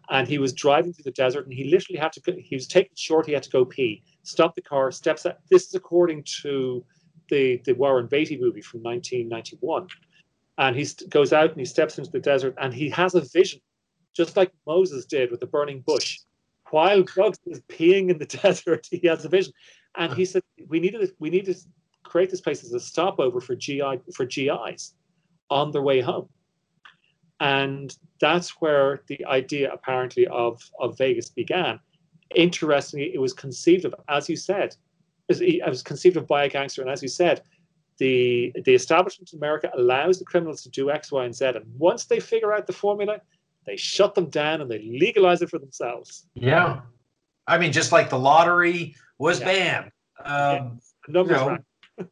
and 0.10 0.28
he 0.28 0.40
was 0.40 0.54
driving 0.54 0.92
through 0.92 1.04
the 1.04 1.12
desert 1.12 1.46
and 1.46 1.54
he 1.54 1.66
literally 1.66 2.00
had 2.00 2.12
to 2.14 2.22
go, 2.22 2.34
he 2.36 2.56
was 2.56 2.68
taking 2.68 2.96
short, 2.96 3.28
he 3.28 3.34
had 3.34 3.44
to 3.44 3.52
go 3.52 3.64
pee, 3.64 4.04
stop 4.24 4.56
the 4.56 4.62
car, 4.62 4.92
steps 4.92 5.28
out. 5.28 5.38
This 5.52 5.68
is 5.68 5.76
according 5.76 6.24
to 6.42 6.84
the 7.30 7.62
the 7.64 7.74
Warren 7.74 8.08
Beatty 8.08 8.38
movie 8.38 8.62
from 8.62 8.82
1991, 8.82 9.88
and 10.58 10.76
he 10.76 10.88
goes 11.10 11.32
out 11.32 11.52
and 11.52 11.60
he 11.60 11.66
steps 11.66 12.00
into 12.00 12.10
the 12.10 12.20
desert 12.20 12.56
and 12.60 12.74
he 12.74 12.90
has 12.90 13.14
a 13.14 13.22
vision, 13.22 13.62
just 14.16 14.36
like 14.36 14.52
Moses 14.66 15.06
did 15.06 15.30
with 15.30 15.42
the 15.42 15.46
burning 15.46 15.82
bush. 15.82 16.20
While 16.72 17.04
Bugs 17.16 17.40
is 17.46 17.62
peeing 17.70 18.10
in 18.10 18.18
the 18.18 18.26
desert, 18.44 18.88
he 18.90 19.06
has 19.08 19.26
a 19.26 19.30
vision, 19.30 19.54
and 19.96 20.12
he 20.12 20.26
said, 20.26 20.42
"We 20.68 20.80
needed 20.80 21.12
we 21.20 21.30
need 21.30 21.46
to 21.46 21.56
create 22.08 22.30
this 22.30 22.42
place 22.42 22.64
as 22.64 22.74
a 22.74 22.80
stopover 22.80 23.40
for 23.42 23.56
GI 23.56 24.00
for 24.16 24.26
GIs 24.26 24.94
on 25.50 25.72
their 25.72 25.82
way 25.84 26.00
home." 26.02 26.30
And 27.40 27.96
that's 28.20 28.50
where 28.62 29.04
the 29.08 29.24
idea 29.26 29.72
apparently 29.72 30.26
of 30.28 30.62
of 30.80 30.98
Vegas 30.98 31.30
began. 31.30 31.80
Interestingly, 32.36 33.14
it 33.14 33.20
was 33.22 33.34
conceived 33.34 33.86
of, 33.86 33.94
as 34.10 34.28
you 34.30 34.36
said, 34.36 34.76
as- 35.30 35.42
it 35.42 35.62
was 35.68 35.84
conceived 35.84 36.18
of 36.18 36.28
by 36.28 36.46
a 36.46 36.50
gangster, 36.50 36.82
and 36.82 36.90
as 36.92 37.02
you 37.02 37.08
said, 37.08 37.42
the 38.00 38.52
the 38.66 38.74
establishment 38.74 39.32
in 39.34 39.38
America 39.40 39.70
allows 39.76 40.20
the 40.20 40.26
criminals 40.26 40.62
to 40.64 40.70
do 40.70 40.90
X, 40.90 41.12
Y, 41.12 41.26
and 41.26 41.36
Z, 41.36 41.46
and 41.46 41.66
once 41.78 42.06
they 42.06 42.20
figure 42.20 42.54
out 42.54 42.66
the 42.68 42.74
formula, 42.74 43.22
they 43.66 43.78
shut 43.78 44.16
them 44.16 44.30
down 44.30 44.62
and 44.62 44.70
they 44.72 44.80
legalize 44.84 45.42
it 45.42 45.50
for 45.50 45.60
themselves. 45.60 46.28
Yeah. 46.36 46.82
I 47.48 47.58
mean, 47.58 47.72
just 47.72 47.92
like 47.92 48.10
the 48.10 48.20
lottery 48.20 48.96
was 49.20 49.40
Yeah. 49.40 49.46
banned. 49.46 49.92
Um, 50.26 50.80
The 51.06 51.14
numbers 51.14 51.40
You 51.40 51.46
know. 51.48 51.58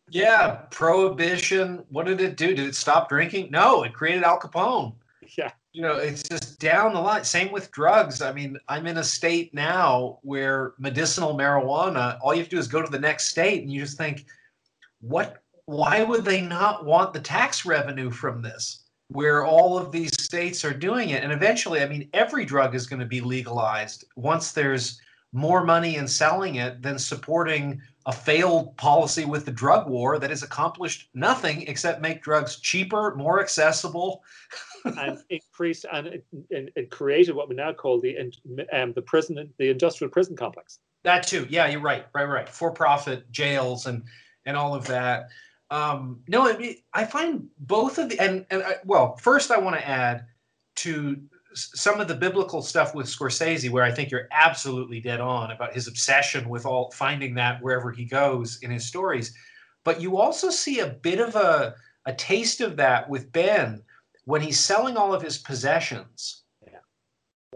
Yeah. 0.09 0.61
Prohibition. 0.71 1.83
What 1.89 2.05
did 2.05 2.21
it 2.21 2.37
do? 2.37 2.55
Did 2.55 2.67
it 2.67 2.75
stop 2.75 3.09
drinking? 3.09 3.49
No, 3.51 3.83
it 3.83 3.93
created 3.93 4.23
Al 4.23 4.39
Capone. 4.39 4.95
Yeah. 5.37 5.51
You 5.73 5.81
know, 5.81 5.95
it's 5.95 6.23
just 6.23 6.59
down 6.59 6.93
the 6.93 7.01
line. 7.01 7.23
Same 7.23 7.51
with 7.51 7.71
drugs. 7.71 8.21
I 8.21 8.31
mean, 8.31 8.57
I'm 8.69 8.87
in 8.87 8.97
a 8.97 9.03
state 9.03 9.53
now 9.53 10.19
where 10.21 10.73
medicinal 10.79 11.37
marijuana, 11.37 12.17
all 12.21 12.33
you 12.33 12.39
have 12.39 12.49
to 12.49 12.55
do 12.55 12.59
is 12.59 12.67
go 12.67 12.81
to 12.81 12.91
the 12.91 12.99
next 12.99 13.27
state 13.27 13.61
and 13.61 13.71
you 13.71 13.81
just 13.81 13.97
think, 13.97 14.25
what, 15.01 15.43
why 15.65 16.03
would 16.03 16.23
they 16.23 16.41
not 16.41 16.85
want 16.85 17.13
the 17.13 17.19
tax 17.19 17.65
revenue 17.65 18.09
from 18.09 18.41
this? 18.41 18.83
Where 19.09 19.45
all 19.45 19.77
of 19.77 19.91
these 19.91 20.13
states 20.21 20.63
are 20.63 20.73
doing 20.73 21.09
it. 21.09 21.23
And 21.23 21.33
eventually, 21.33 21.81
I 21.81 21.87
mean, 21.87 22.09
every 22.13 22.45
drug 22.45 22.73
is 22.73 22.87
going 22.87 23.01
to 23.01 23.05
be 23.05 23.21
legalized 23.21 24.05
once 24.15 24.51
there's 24.51 24.99
more 25.33 25.65
money 25.65 25.97
in 25.97 26.07
selling 26.07 26.55
it 26.55 26.81
than 26.81 26.97
supporting 26.97 27.81
a 28.05 28.13
failed 28.13 28.77
policy 28.77 29.25
with 29.25 29.45
the 29.45 29.51
drug 29.51 29.89
war 29.89 30.19
that 30.19 30.29
has 30.29 30.43
accomplished 30.43 31.09
nothing 31.13 31.63
except 31.63 32.01
make 32.01 32.21
drugs 32.21 32.57
cheaper, 32.57 33.15
more 33.15 33.41
accessible. 33.41 34.23
and 34.85 35.17
increased 35.29 35.85
and 35.91 36.07
it, 36.07 36.25
it 36.49 36.91
created 36.91 37.35
what 37.35 37.49
we 37.49 37.55
now 37.55 37.73
call 37.73 37.99
the 37.99 38.15
um, 38.71 38.93
the 38.93 39.01
prison 39.01 39.51
the 39.57 39.69
industrial 39.69 40.11
prison 40.11 40.35
complex. 40.35 40.79
That 41.03 41.25
too. 41.25 41.47
Yeah, 41.49 41.67
you're 41.67 41.81
right. 41.81 42.05
Right, 42.13 42.25
right. 42.25 42.47
For-profit 42.47 43.31
jails 43.31 43.87
and 43.87 44.03
and 44.45 44.55
all 44.55 44.75
of 44.75 44.85
that. 44.87 45.29
Um, 45.71 46.19
no, 46.27 46.47
I, 46.47 46.57
mean, 46.57 46.75
I 46.93 47.05
find 47.05 47.47
both 47.57 47.97
of 47.97 48.09
the 48.09 48.19
and 48.19 48.45
and 48.51 48.61
I, 48.61 48.75
well, 48.85 49.15
first 49.17 49.49
I 49.49 49.57
want 49.57 49.75
to 49.75 49.87
add 49.87 50.25
to 50.77 51.19
some 51.55 51.99
of 51.99 52.07
the 52.07 52.15
biblical 52.15 52.61
stuff 52.61 52.93
with 52.93 53.07
Scorsese, 53.07 53.69
where 53.69 53.83
I 53.83 53.91
think 53.91 54.11
you're 54.11 54.27
absolutely 54.31 54.99
dead 54.99 55.19
on 55.19 55.51
about 55.51 55.73
his 55.73 55.87
obsession 55.87 56.49
with 56.49 56.65
all 56.65 56.91
finding 56.91 57.33
that 57.35 57.61
wherever 57.61 57.91
he 57.91 58.05
goes 58.05 58.59
in 58.61 58.71
his 58.71 58.85
stories. 58.85 59.33
But 59.83 60.01
you 60.01 60.17
also 60.17 60.49
see 60.49 60.79
a 60.79 60.87
bit 60.87 61.19
of 61.19 61.35
a 61.35 61.75
a 62.07 62.13
taste 62.13 62.61
of 62.61 62.75
that 62.77 63.09
with 63.09 63.31
Ben 63.31 63.81
when 64.25 64.41
he's 64.41 64.59
selling 64.59 64.95
all 64.95 65.13
of 65.13 65.21
his 65.21 65.37
possessions. 65.37 66.43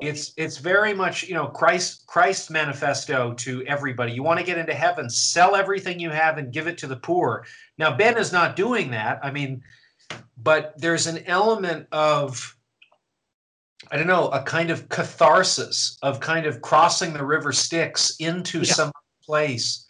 It's 0.02 0.34
it's 0.38 0.58
very 0.58 0.94
much 0.94 1.24
you 1.24 1.34
know 1.34 1.48
christ 1.48 2.08
christ's 2.08 2.50
manifesto 2.50 3.34
to 3.34 3.66
everybody. 3.66 4.14
You 4.14 4.24
want 4.24 4.40
to 4.40 4.46
get 4.46 4.58
into 4.58 4.74
heaven 4.74 5.10
sell 5.10 5.56
everything 5.58 6.00
you 6.00 6.10
have 6.10 6.38
and 6.38 6.54
give 6.54 6.68
it 6.68 6.78
to 6.78 6.88
the 6.88 6.96
poor. 6.96 7.46
Now 7.78 7.98
ben 7.98 8.18
is 8.18 8.32
not 8.32 8.56
doing 8.56 8.92
that 8.92 9.20
i 9.24 9.30
mean 9.30 9.62
but 10.38 10.74
there's 10.78 11.08
an 11.08 11.24
element 11.26 11.88
of 11.92 12.56
i 13.92 13.98
don't 13.98 14.08
know 14.08 14.28
a 14.30 14.42
kind 14.44 14.70
of 14.70 14.88
catharsis 14.90 15.98
of 16.02 16.20
kind 16.20 16.46
of 16.46 16.62
crossing 16.62 17.14
the 17.14 17.26
river 17.26 17.52
styx 17.52 18.16
into 18.20 18.60
Yeah. 18.60 18.74
some 18.74 18.92
place 19.24 19.86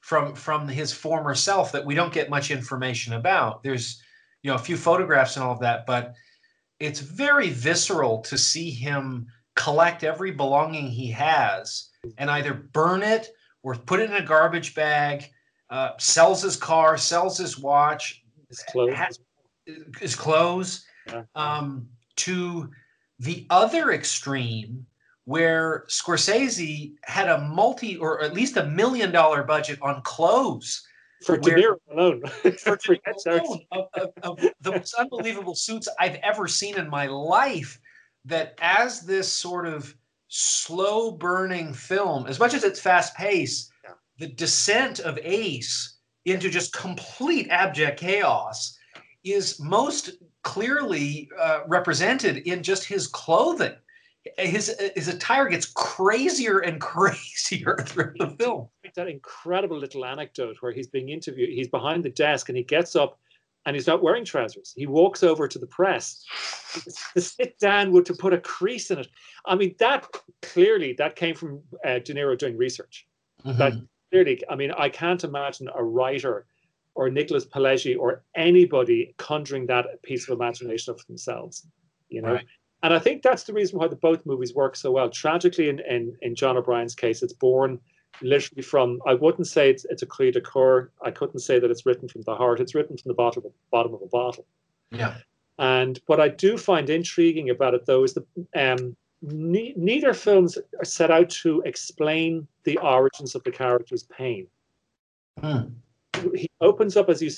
from 0.00 0.34
from 0.34 0.68
his 0.68 0.92
former 0.92 1.34
self 1.34 1.72
that 1.72 1.84
we 1.84 1.94
don't 1.94 2.12
get 2.12 2.30
much 2.30 2.50
information 2.50 3.14
about 3.14 3.62
there's 3.62 4.00
you 4.42 4.50
know 4.50 4.54
a 4.56 4.58
few 4.60 4.76
photographs 4.76 5.36
and 5.36 5.44
all 5.44 5.52
of 5.52 5.60
that 5.60 5.84
but 5.86 6.14
it's 6.80 7.00
very 7.00 7.50
visceral 7.50 8.20
to 8.22 8.38
see 8.38 8.70
him 8.70 9.26
collect 9.56 10.04
every 10.04 10.30
belonging 10.30 10.86
he 10.88 11.10
has 11.10 11.90
and 12.18 12.30
either 12.30 12.54
burn 12.54 13.02
it 13.02 13.30
or 13.64 13.74
put 13.74 13.98
it 13.98 14.08
in 14.08 14.16
a 14.16 14.24
garbage 14.24 14.72
bag, 14.76 15.24
uh, 15.70 15.90
sells 15.98 16.40
his 16.40 16.54
car, 16.54 16.96
sells 16.96 17.36
his 17.36 17.58
watch, 17.58 18.22
His 18.48 18.62
clothes. 18.70 18.94
Ha- 18.94 19.08
his 19.98 20.14
clothes, 20.14 20.86
Yeah. 21.08 21.24
um, 21.34 21.88
to 22.18 22.70
the 23.18 23.46
other 23.50 23.92
extreme 23.92 24.86
where 25.24 25.84
Scorsese 25.88 26.94
had 27.04 27.28
a 27.28 27.40
multi 27.40 27.96
or 27.96 28.22
at 28.22 28.32
least 28.32 28.56
a 28.56 28.64
million 28.64 29.12
dollar 29.12 29.42
budget 29.42 29.78
on 29.82 30.00
clothes 30.02 30.82
for 31.24 31.36
De 31.36 31.50
Niro 31.50 31.76
alone. 31.90 32.22
for 32.26 32.76
De 32.76 32.96
Niro 32.96 33.26
alone, 33.26 33.60
of, 33.72 33.86
of, 33.94 34.10
of 34.22 34.50
the 34.60 34.72
most 34.72 34.94
unbelievable 34.94 35.54
suits 35.54 35.88
I've 35.98 36.16
ever 36.16 36.48
seen 36.48 36.78
in 36.78 36.88
my 36.88 37.06
life. 37.06 37.78
That 38.24 38.58
as 38.60 39.02
this 39.02 39.30
sort 39.32 39.66
of 39.66 39.94
slow 40.28 41.10
burning 41.10 41.72
film, 41.72 42.26
as 42.26 42.38
much 42.38 42.52
as 42.52 42.64
it's 42.64 42.80
fast 42.80 43.14
paced, 43.16 43.70
Yeah. 43.84 43.92
the 44.18 44.26
descent 44.26 45.00
of 45.00 45.18
Ace 45.22 45.98
into 46.24 46.50
just 46.50 46.72
complete 46.72 47.48
abject 47.50 47.98
chaos 48.00 48.76
is 49.24 49.58
most 49.60 50.10
clearly 50.44 51.28
uh, 51.38 51.60
represented 51.66 52.38
in 52.38 52.62
just 52.62 52.84
his 52.84 53.06
clothing. 53.06 53.74
His 54.36 54.74
his 54.94 55.08
attire 55.08 55.48
gets 55.48 55.66
crazier 55.66 56.58
and 56.58 56.80
crazier 56.92 57.78
through 57.86 58.14
the 58.18 58.30
film. 58.38 58.68
that 58.94 59.08
incredible 59.08 59.78
little 59.78 60.04
anecdote 60.04 60.56
where 60.60 60.72
he's 60.72 60.88
being 60.88 61.08
interviewed. 61.10 61.50
He's 61.50 61.68
behind 61.68 62.04
the 62.04 62.10
desk 62.10 62.48
and 62.48 62.58
he 62.58 62.64
gets 62.64 62.96
up 62.96 63.18
and 63.66 63.76
he's 63.76 63.86
not 63.86 64.02
wearing 64.02 64.24
trousers. 64.24 64.72
He 64.76 64.86
walks 64.86 65.22
over 65.22 65.46
to 65.46 65.58
the 65.58 65.66
press 65.66 66.24
to 67.14 67.20
sit 67.20 67.58
down 67.58 67.92
with 67.92 68.06
to 68.06 68.14
put 68.14 68.32
a 68.32 68.38
crease 68.38 68.90
in 68.90 68.98
it. 68.98 69.08
I 69.46 69.54
mean, 69.54 69.74
that 69.78 70.06
clearly 70.42 70.94
that 70.94 71.16
came 71.16 71.34
from 71.34 71.62
uh, 71.84 71.98
De 71.98 72.14
Niro 72.14 72.36
doing 72.36 72.56
research. 72.56 73.06
That 73.44 73.74
clearly, 74.10 74.42
I 74.50 74.56
mean, 74.56 74.72
I 74.72 74.88
can't 74.88 75.22
imagine 75.22 75.68
a 75.74 75.84
writer 75.84 76.46
or 76.98 77.08
Nicholas 77.08 77.46
Pileggi 77.46 77.96
or 77.96 78.24
anybody 78.34 79.14
conjuring 79.18 79.66
that 79.66 80.02
piece 80.02 80.28
of 80.28 80.34
imagination 80.34 80.92
of 80.92 81.06
themselves. 81.06 81.64
You 82.08 82.22
know. 82.22 82.32
Right. 82.32 82.46
And 82.82 82.92
I 82.92 82.98
think 82.98 83.22
that's 83.22 83.44
the 83.44 83.52
reason 83.52 83.78
why 83.78 83.86
the 83.86 83.94
both 83.94 84.26
movies 84.26 84.52
work 84.52 84.74
so 84.74 84.90
well. 84.90 85.08
Tragically, 85.08 85.68
in, 85.68 85.78
in, 85.80 86.16
in 86.22 86.34
John 86.34 86.56
O'Brien's 86.56 86.96
case, 86.96 87.22
it's 87.22 87.32
born 87.32 87.78
literally 88.20 88.62
from 88.62 88.98
I 89.06 89.14
wouldn't 89.14 89.46
say 89.46 89.70
it's 89.70 89.84
it's 89.84 90.02
a 90.02 90.06
cri 90.06 90.32
de 90.32 90.40
coeur. 90.40 90.90
I 91.04 91.12
couldn't 91.12 91.38
say 91.38 91.60
that 91.60 91.70
it's 91.70 91.86
written 91.86 92.08
from 92.08 92.22
the 92.22 92.34
heart. 92.34 92.58
It's 92.58 92.74
written 92.74 92.96
from 92.96 93.10
the 93.10 93.14
bottom 93.14 93.44
of, 93.46 93.52
bottom 93.70 93.94
of 93.94 94.02
a 94.02 94.06
bottle. 94.06 94.44
Yeah. 94.90 95.14
And 95.60 96.00
what 96.06 96.20
I 96.20 96.28
do 96.28 96.58
find 96.58 96.90
intriguing 96.90 97.50
about 97.50 97.74
it, 97.74 97.86
though, 97.86 98.02
is 98.02 98.14
that 98.14 98.26
um, 98.56 98.96
ne- 99.22 99.74
neither 99.76 100.14
films 100.14 100.58
are 100.80 100.84
set 100.84 101.12
out 101.12 101.30
to 101.42 101.62
explain 101.64 102.46
the 102.64 102.78
origins 102.78 103.36
of 103.36 103.44
the 103.44 103.52
character's 103.52 104.02
pain. 104.04 104.48
Hmm. 105.40 105.68
He 106.34 106.50
opens 106.60 106.96
up 106.96 107.08
as 107.08 107.22
you, 107.22 107.30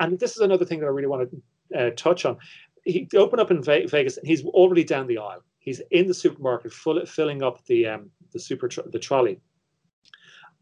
and 0.00 0.18
this 0.18 0.32
is 0.32 0.40
another 0.40 0.64
thing 0.64 0.80
that 0.80 0.86
I 0.86 0.90
really 0.90 1.08
want 1.08 1.30
to 1.30 1.78
uh, 1.78 1.90
touch 1.96 2.24
on. 2.24 2.38
He 2.84 3.08
opened 3.14 3.40
up 3.40 3.50
in 3.50 3.62
Vegas, 3.62 4.16
and 4.16 4.26
he's 4.26 4.44
already 4.44 4.84
down 4.84 5.06
the 5.06 5.18
aisle. 5.18 5.42
He's 5.58 5.80
in 5.90 6.06
the 6.06 6.14
supermarket, 6.14 6.72
full, 6.72 7.04
filling 7.06 7.42
up 7.42 7.64
the 7.66 7.86
um, 7.86 8.10
the 8.32 8.40
super 8.40 8.68
tro- 8.68 8.88
the 8.90 8.98
trolley, 8.98 9.40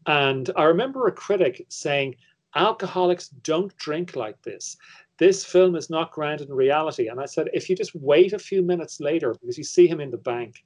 And 0.05 0.49
I 0.55 0.63
remember 0.63 1.07
a 1.07 1.11
critic 1.11 1.65
saying, 1.69 2.15
alcoholics 2.55 3.29
don't 3.29 3.75
drink 3.77 4.15
like 4.15 4.41
this. 4.41 4.77
This 5.19 5.45
film 5.45 5.75
is 5.75 5.89
not 5.89 6.11
grounded 6.11 6.49
in 6.49 6.55
reality. 6.55 7.07
And 7.07 7.19
I 7.19 7.25
said, 7.25 7.49
if 7.53 7.69
you 7.69 7.75
just 7.75 7.95
wait 7.95 8.33
a 8.33 8.39
few 8.39 8.61
minutes 8.61 8.99
later, 8.99 9.33
because 9.33 9.57
you 9.57 9.63
see 9.63 9.87
him 9.87 9.99
in 9.99 10.11
the 10.11 10.17
bank, 10.17 10.63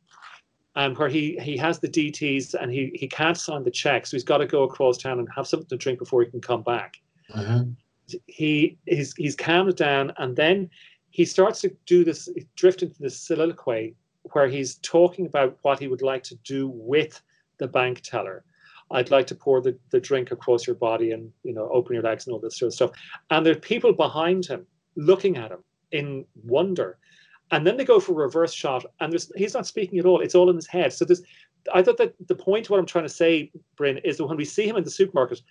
and 0.75 0.97
where 0.97 1.09
he 1.09 1.37
he 1.41 1.57
has 1.57 1.79
the 1.79 1.87
DTs 1.87 2.53
and 2.53 2.71
he 2.71 2.91
he 2.93 3.07
can't 3.07 3.37
sign 3.37 3.63
the 3.63 3.71
check, 3.71 4.05
so 4.05 4.15
he's 4.15 4.23
got 4.23 4.37
to 4.37 4.45
go 4.45 4.63
across 4.63 4.97
town 4.97 5.19
and 5.19 5.27
have 5.35 5.47
something 5.47 5.67
to 5.67 5.77
drink 5.77 5.99
before 5.99 6.23
he 6.23 6.29
can 6.29 6.41
come 6.41 6.63
back. 6.63 6.97
Mm-hmm. 7.35 7.71
He 8.27 8.77
he's 8.85 9.13
he's 9.15 9.35
calmed 9.35 9.75
down, 9.75 10.13
and 10.17 10.35
then 10.35 10.69
he 11.09 11.25
starts 11.25 11.61
to 11.61 11.75
do 11.85 12.03
this 12.03 12.29
drift 12.55 12.83
into 12.83 12.99
this 12.99 13.19
soliloquy 13.19 13.95
where 14.33 14.47
he's 14.47 14.75
talking 14.75 15.25
about 15.25 15.57
what 15.63 15.79
he 15.79 15.87
would 15.87 16.01
like 16.01 16.23
to 16.23 16.35
do 16.35 16.69
with 16.69 17.21
the 17.57 17.67
bank 17.67 18.01
teller. 18.01 18.43
I'd 18.91 19.11
like 19.11 19.27
to 19.27 19.35
pour 19.35 19.61
the, 19.61 19.77
the 19.89 19.99
drink 19.99 20.31
across 20.31 20.67
your 20.67 20.75
body 20.75 21.11
and 21.11 21.31
you 21.43 21.53
know 21.53 21.69
open 21.69 21.93
your 21.93 22.03
legs 22.03 22.27
and 22.27 22.33
all 22.33 22.39
this 22.39 22.57
sort 22.57 22.67
of 22.67 22.73
stuff. 22.73 22.91
And 23.29 23.45
there 23.45 23.53
are 23.53 23.59
people 23.59 23.93
behind 23.93 24.45
him 24.45 24.65
looking 24.95 25.37
at 25.37 25.51
him 25.51 25.63
in 25.91 26.25
wonder. 26.43 26.97
And 27.51 27.67
then 27.67 27.77
they 27.77 27.85
go 27.85 27.99
for 27.99 28.13
a 28.13 28.15
reverse 28.15 28.53
shot, 28.53 28.85
and 28.99 29.11
there's 29.11 29.31
he's 29.35 29.53
not 29.53 29.67
speaking 29.67 29.99
at 29.99 30.05
all. 30.05 30.21
It's 30.21 30.35
all 30.35 30.49
in 30.49 30.55
his 30.55 30.67
head. 30.67 30.93
So 30.93 31.05
there's 31.05 31.21
I 31.73 31.83
thought 31.83 31.97
that 31.97 32.15
the 32.27 32.35
point 32.35 32.69
what 32.69 32.79
I'm 32.79 32.85
trying 32.85 33.05
to 33.05 33.09
say, 33.09 33.51
Bryn, 33.75 33.99
is 33.99 34.17
that 34.17 34.25
when 34.25 34.37
we 34.37 34.45
see 34.45 34.67
him 34.67 34.77
in 34.77 34.83
the 34.83 34.91
supermarket, 34.91 35.41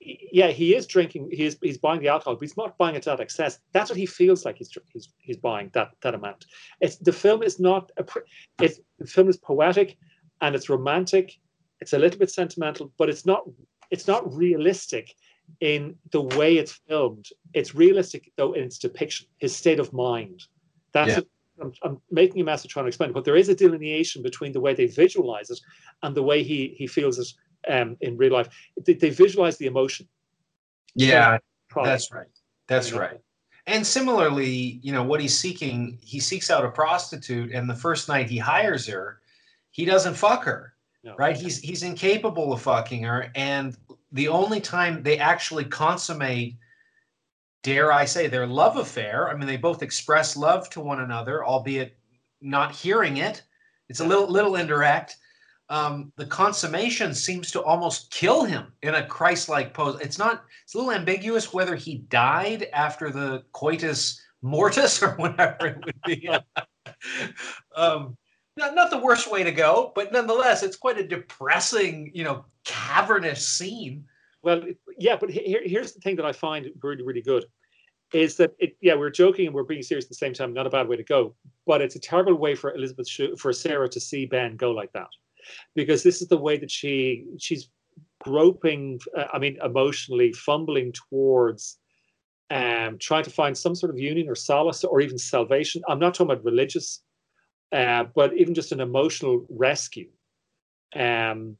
yeah, 0.00 0.48
he 0.48 0.74
is 0.74 0.86
drinking. 0.86 1.28
He 1.30 1.44
is 1.44 1.58
he's 1.60 1.76
buying 1.78 2.00
the 2.00 2.08
alcohol, 2.08 2.34
but 2.34 2.42
he's 2.42 2.56
not 2.56 2.78
buying 2.78 2.94
it 2.94 3.02
to 3.02 3.10
that 3.10 3.20
excess. 3.20 3.58
That's 3.72 3.90
what 3.90 3.98
he 3.98 4.06
feels 4.06 4.44
like 4.44 4.56
he's 4.56 4.70
he's 4.92 5.12
he's 5.18 5.36
buying 5.36 5.70
that 5.74 5.90
that 6.02 6.14
amount. 6.14 6.46
It's 6.80 6.96
the 6.96 7.12
film 7.12 7.42
is 7.42 7.60
not 7.60 7.92
a. 7.98 8.04
It's 8.62 8.80
the 8.98 9.06
film 9.06 9.28
is 9.28 9.36
poetic, 9.36 9.98
and 10.40 10.54
it's 10.54 10.70
romantic. 10.70 11.38
It's 11.80 11.92
a 11.92 11.98
little 11.98 12.18
bit 12.18 12.30
sentimental, 12.30 12.92
but 12.96 13.10
it's 13.10 13.26
not 13.26 13.42
it's 13.90 14.06
not 14.06 14.32
realistic 14.32 15.14
in 15.60 15.96
the 16.12 16.22
way 16.22 16.56
it's 16.56 16.80
filmed. 16.88 17.26
It's 17.52 17.74
realistic 17.74 18.32
though 18.36 18.52
in 18.52 18.64
its 18.64 18.78
depiction, 18.78 19.26
his 19.38 19.54
state 19.54 19.80
of 19.80 19.92
mind. 19.92 20.44
That's 20.92 21.16
Yeah. 21.16 21.20
I'm, 21.60 21.72
I'm 21.82 22.00
making 22.10 22.40
a 22.40 22.44
mess 22.44 22.64
of 22.64 22.70
trying 22.70 22.84
to 22.84 22.88
explain, 22.88 23.10
it, 23.10 23.14
but 23.14 23.24
there 23.24 23.36
is 23.36 23.48
a 23.48 23.54
delineation 23.54 24.22
between 24.22 24.52
the 24.52 24.60
way 24.60 24.74
they 24.74 24.86
visualize 24.86 25.50
it 25.50 25.60
and 26.02 26.14
the 26.14 26.22
way 26.22 26.42
he 26.42 26.74
he 26.76 26.86
feels 26.86 27.18
it 27.18 27.28
um, 27.72 27.96
in 28.00 28.16
real 28.16 28.32
life. 28.32 28.48
They, 28.84 28.94
they 28.94 29.10
visualize 29.10 29.56
the 29.58 29.66
emotion. 29.66 30.08
Yeah, 30.94 31.38
that's 31.74 32.12
right. 32.12 32.26
That's 32.66 32.92
right. 32.92 33.20
And 33.66 33.86
similarly, 33.86 34.80
you 34.82 34.92
know, 34.92 35.04
what 35.04 35.20
he's 35.20 35.38
seeking, 35.38 35.98
he 36.00 36.18
seeks 36.18 36.50
out 36.50 36.64
a 36.64 36.70
prostitute, 36.70 37.52
and 37.52 37.68
the 37.68 37.74
first 37.74 38.08
night 38.08 38.28
he 38.28 38.38
hires 38.38 38.86
her, 38.86 39.20
he 39.70 39.84
doesn't 39.84 40.14
fuck 40.14 40.44
her. 40.44 40.74
No. 41.02 41.14
Right? 41.16 41.36
He's 41.36 41.58
he's 41.58 41.82
incapable 41.82 42.52
of 42.52 42.62
fucking 42.62 43.02
her. 43.04 43.30
And 43.34 43.76
the 44.12 44.28
only 44.28 44.60
time 44.60 45.02
they 45.02 45.18
actually 45.18 45.64
consummate, 45.64 46.56
dare 47.62 47.92
I 47.92 48.04
say, 48.04 48.26
their 48.26 48.46
love 48.46 48.76
affair, 48.76 49.28
I 49.28 49.34
mean, 49.34 49.46
they 49.46 49.56
both 49.56 49.82
express 49.82 50.36
love 50.36 50.70
to 50.70 50.80
one 50.80 51.00
another, 51.00 51.44
albeit 51.44 51.96
not 52.40 52.72
hearing 52.72 53.18
it. 53.18 53.42
It's 53.88 54.00
a 54.00 54.04
little 54.04 54.28
little 54.28 54.56
indirect. 54.56 55.16
Um, 55.68 56.12
the 56.16 56.26
consummation 56.26 57.14
seems 57.14 57.52
to 57.52 57.62
almost 57.62 58.10
kill 58.10 58.44
him 58.44 58.72
in 58.82 58.94
a 58.96 59.06
Christ-like 59.06 59.72
pose. 59.72 60.00
It's 60.00 60.18
not. 60.18 60.44
It's 60.64 60.74
a 60.74 60.78
little 60.78 60.92
ambiguous 60.92 61.52
whether 61.52 61.76
he 61.76 61.98
died 62.08 62.68
after 62.72 63.10
the 63.10 63.44
coitus 63.52 64.20
mortis 64.42 65.02
or 65.02 65.10
whatever 65.16 65.66
it 65.66 65.84
would 65.84 66.00
be. 66.04 66.28
um, 67.76 68.16
not 68.56 68.74
not 68.74 68.90
the 68.90 68.98
worst 68.98 69.30
way 69.30 69.44
to 69.44 69.52
go, 69.52 69.92
but 69.94 70.12
nonetheless, 70.12 70.62
it's 70.62 70.76
quite 70.76 70.98
a 70.98 71.06
depressing, 71.06 72.10
you 72.14 72.24
know, 72.24 72.44
cavernous 72.64 73.48
scene. 73.48 74.04
Well, 74.42 74.62
yeah, 74.98 75.16
but 75.20 75.30
here, 75.30 75.60
here's 75.64 75.92
the 75.92 76.00
thing 76.00 76.16
that 76.16 76.24
I 76.24 76.32
find 76.32 76.66
really, 76.82 77.02
really 77.02 77.22
good 77.22 77.44
is 78.12 78.36
that 78.36 78.52
it, 78.58 78.76
yeah, 78.80 78.94
we're 78.94 79.10
joking 79.10 79.46
and 79.46 79.54
we're 79.54 79.62
being 79.62 79.82
serious 79.82 80.06
at 80.06 80.08
the 80.08 80.14
same 80.14 80.32
time. 80.32 80.52
Not 80.52 80.66
a 80.66 80.70
bad 80.70 80.88
way 80.88 80.96
to 80.96 81.04
go, 81.04 81.34
but 81.66 81.80
it's 81.80 81.96
a 81.96 82.00
terrible 82.00 82.34
way 82.34 82.54
for 82.54 82.74
Elizabeth, 82.74 83.08
for 83.38 83.52
Sarah 83.52 83.88
to 83.88 84.00
see 84.00 84.26
Ben 84.26 84.56
go 84.56 84.70
like 84.72 84.92
that, 84.92 85.08
because 85.74 86.02
this 86.02 86.20
is 86.22 86.28
the 86.28 86.36
way 86.38 86.58
that 86.58 86.70
she 86.70 87.24
she's 87.38 87.68
groping. 88.20 88.98
Uh, 89.16 89.26
I 89.32 89.38
mean, 89.38 89.58
emotionally 89.64 90.32
fumbling 90.32 90.92
towards. 90.92 91.78
Um, 92.52 92.98
trying 92.98 93.22
to 93.22 93.30
find 93.30 93.56
some 93.56 93.76
sort 93.76 93.90
of 93.90 93.98
union 94.00 94.28
or 94.28 94.34
solace 94.34 94.82
or 94.82 95.00
even 95.00 95.18
salvation. 95.18 95.82
I'm 95.86 96.00
not 96.00 96.14
talking 96.14 96.32
about 96.32 96.44
religious, 96.44 97.00
uh, 97.70 98.06
but 98.12 98.36
even 98.36 98.54
just 98.54 98.72
an 98.72 98.80
emotional 98.80 99.46
rescue. 99.48 100.08
Um, 100.96 101.56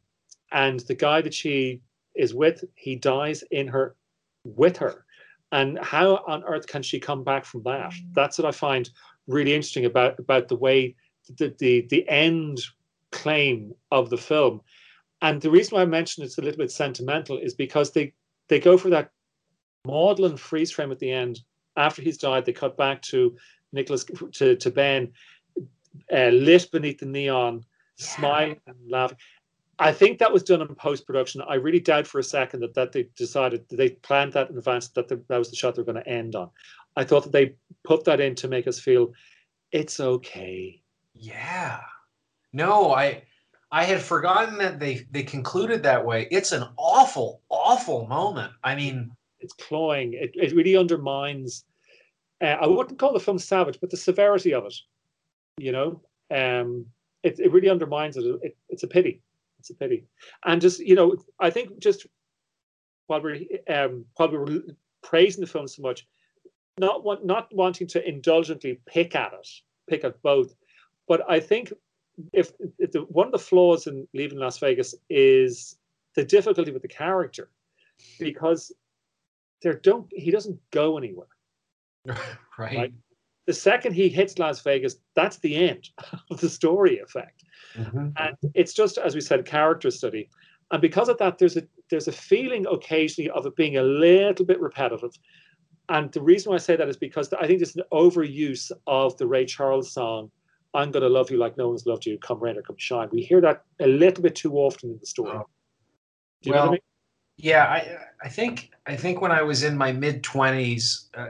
and 0.50 0.80
the 0.80 0.96
guy 0.96 1.20
that 1.20 1.32
she 1.32 1.80
is 2.14 2.34
with, 2.34 2.64
he 2.74 2.96
dies 2.96 3.42
in 3.50 3.68
her 3.68 3.96
with 4.44 4.76
her. 4.78 5.04
And 5.52 5.78
how 5.78 6.22
on 6.26 6.44
earth 6.44 6.66
can 6.66 6.82
she 6.82 7.00
come 7.00 7.24
back 7.24 7.44
from 7.44 7.62
that? 7.64 7.92
That's 8.12 8.38
what 8.38 8.46
I 8.46 8.52
find 8.52 8.88
really 9.26 9.54
interesting 9.54 9.84
about 9.84 10.18
about 10.18 10.48
the 10.48 10.56
way 10.56 10.94
the 11.38 11.54
the, 11.58 11.86
the 11.90 12.08
end 12.08 12.60
claim 13.12 13.74
of 13.90 14.10
the 14.10 14.16
film. 14.16 14.60
And 15.22 15.40
the 15.40 15.50
reason 15.50 15.76
why 15.76 15.82
I 15.82 15.86
mentioned 15.86 16.24
it's 16.24 16.38
a 16.38 16.42
little 16.42 16.58
bit 16.58 16.70
sentimental 16.70 17.38
is 17.38 17.54
because 17.54 17.90
they 17.90 18.12
they 18.48 18.60
go 18.60 18.78
for 18.78 18.90
that 18.90 19.10
maudlin 19.84 20.36
freeze 20.36 20.70
frame 20.70 20.92
at 20.92 20.98
the 20.98 21.10
end. 21.10 21.40
After 21.76 22.02
he's 22.02 22.18
died, 22.18 22.44
they 22.44 22.52
cut 22.52 22.76
back 22.76 23.02
to 23.02 23.36
Nicolas 23.72 24.04
to, 24.32 24.56
to 24.56 24.70
Ben, 24.70 25.12
uh, 26.12 26.28
lit 26.28 26.70
beneath 26.70 26.98
the 26.98 27.06
neon, 27.06 27.64
smiling 27.96 28.60
and 28.66 28.76
laughing. 28.88 29.18
I 29.80 29.92
think 29.92 30.18
that 30.18 30.32
was 30.32 30.42
done 30.42 30.60
in 30.60 30.74
post 30.74 31.06
production. 31.06 31.40
I 31.48 31.54
really 31.54 31.80
doubt 31.80 32.06
for 32.06 32.18
a 32.18 32.22
second 32.22 32.60
that, 32.60 32.74
that 32.74 32.92
they 32.92 33.08
decided 33.16 33.64
they 33.70 33.90
planned 33.90 34.34
that 34.34 34.50
in 34.50 34.58
advance 34.58 34.88
that 34.88 35.08
the, 35.08 35.22
that 35.28 35.38
was 35.38 35.48
the 35.48 35.56
shot 35.56 35.74
they 35.74 35.80
were 35.80 35.90
going 35.90 36.04
to 36.04 36.08
end 36.08 36.36
on. 36.36 36.50
I 36.96 37.04
thought 37.04 37.22
that 37.24 37.32
they 37.32 37.54
put 37.82 38.04
that 38.04 38.20
in 38.20 38.34
to 38.36 38.48
make 38.48 38.68
us 38.68 38.78
feel 38.78 39.12
it's 39.72 39.98
okay. 39.98 40.82
Yeah. 41.14 41.80
No, 42.52 42.92
I 42.92 43.22
I 43.72 43.84
had 43.84 44.02
forgotten 44.02 44.58
that 44.58 44.80
they 44.80 45.06
they 45.10 45.22
concluded 45.22 45.82
that 45.82 46.04
way. 46.04 46.28
It's 46.30 46.52
an 46.52 46.64
awful, 46.76 47.40
awful 47.48 48.06
moment. 48.06 48.52
I 48.62 48.74
mean, 48.74 49.10
It's 49.38 49.54
cloying. 49.54 50.12
It, 50.12 50.32
it 50.34 50.54
really 50.54 50.76
undermines. 50.76 51.64
Uh, 52.42 52.56
I 52.60 52.66
wouldn't 52.66 52.98
call 52.98 53.12
the 53.14 53.20
film 53.20 53.38
savage, 53.38 53.78
but 53.80 53.90
the 53.90 53.96
severity 53.96 54.52
of 54.52 54.66
it. 54.66 54.74
You 55.56 55.72
know, 55.72 56.02
um, 56.30 56.86
it 57.22 57.38
it 57.38 57.52
really 57.52 57.70
undermines 57.70 58.16
it. 58.16 58.24
it. 58.42 58.56
It's 58.68 58.82
a 58.82 58.88
pity. 58.88 59.22
It's 59.60 59.70
a 59.70 59.74
pity. 59.74 60.04
And 60.44 60.60
just 60.60 60.80
you 60.80 60.94
know, 60.94 61.16
I 61.38 61.50
think 61.50 61.78
just 61.78 62.06
while 63.06 63.22
we're 63.22 63.40
um, 63.68 64.04
while 64.16 64.30
we 64.30 64.38
were 64.38 64.62
praising 65.02 65.40
the 65.40 65.46
film 65.46 65.68
so 65.68 65.82
much, 65.82 66.06
not 66.78 67.04
want, 67.04 67.24
not 67.24 67.54
wanting 67.54 67.86
to 67.88 68.08
indulgently 68.08 68.80
pick 68.86 69.14
at 69.14 69.32
it, 69.32 69.48
pick 69.88 70.04
at 70.04 70.20
both, 70.22 70.54
but 71.08 71.22
I 71.28 71.40
think 71.40 71.72
if, 72.32 72.52
if 72.78 72.92
the, 72.92 73.00
one 73.02 73.26
of 73.26 73.32
the 73.32 73.38
flaws 73.38 73.86
in 73.86 74.06
leaving 74.14 74.38
Las 74.38 74.58
Vegas 74.58 74.94
is 75.08 75.76
the 76.14 76.24
difficulty 76.24 76.70
with 76.70 76.82
the 76.82 76.88
character, 76.88 77.50
because 78.18 78.72
there 79.62 79.74
don't 79.74 80.06
he 80.10 80.30
doesn't 80.30 80.58
go 80.70 80.96
anywhere. 80.96 81.26
right. 82.06 82.16
Right. 82.58 82.92
The 83.46 83.54
second 83.54 83.94
he 83.94 84.08
hits 84.08 84.38
Las 84.38 84.60
Vegas, 84.60 84.96
that's 85.16 85.38
the 85.38 85.56
end 85.56 85.90
of 86.30 86.40
the 86.40 86.48
story 86.48 86.98
effect. 86.98 87.44
Mhm. 87.74 88.12
And 88.16 88.36
it's 88.54 88.72
just 88.72 88.98
as 88.98 89.14
we 89.14 89.20
said, 89.20 89.44
character 89.44 89.90
study. 89.90 90.28
And 90.70 90.80
because 90.80 91.08
of 91.08 91.18
that, 91.18 91.38
there's 91.38 91.56
a 91.56 91.62
there's 91.88 92.08
a 92.08 92.12
feeling 92.12 92.66
occasionally 92.66 93.30
of 93.30 93.46
it 93.46 93.56
being 93.56 93.76
a 93.76 93.82
little 93.82 94.44
bit 94.44 94.60
repetitive. 94.60 95.12
And 95.88 96.12
the 96.12 96.22
reason 96.22 96.50
why 96.50 96.56
I 96.56 96.58
say 96.58 96.76
that 96.76 96.88
is 96.88 96.96
because 96.96 97.32
I 97.32 97.46
think 97.46 97.58
there's 97.58 97.74
an 97.76 97.82
overuse 97.92 98.70
of 98.86 99.16
the 99.18 99.26
Ray 99.26 99.44
Charles 99.44 99.92
song, 99.92 100.30
I'm 100.74 100.92
gonna 100.92 101.08
love 101.08 101.30
you 101.30 101.36
like 101.36 101.56
no 101.56 101.68
one's 101.68 101.86
loved 101.86 102.06
you, 102.06 102.16
come 102.18 102.38
rain 102.40 102.56
or 102.56 102.62
come 102.62 102.76
shine. 102.78 103.08
We 103.10 103.22
hear 103.22 103.40
that 103.40 103.64
a 103.80 103.88
little 103.88 104.22
bit 104.22 104.36
too 104.36 104.54
often 104.56 104.90
in 104.90 104.98
the 105.00 105.06
story. 105.06 105.32
Oh. 105.36 105.48
Do 106.42 106.50
you 106.50 106.54
know 106.54 106.60
what 106.60 106.62
I 106.62 106.64
Well, 106.66 106.72
mean? 106.72 106.80
Yeah, 107.36 107.64
I 107.64 108.26
I 108.26 108.28
think 108.28 108.70
I 108.86 108.94
think 108.96 109.20
when 109.20 109.32
I 109.32 109.42
was 109.42 109.62
in 109.62 109.76
my 109.76 109.92
mid 109.92 110.22
twenties, 110.22 111.08
uh, 111.14 111.28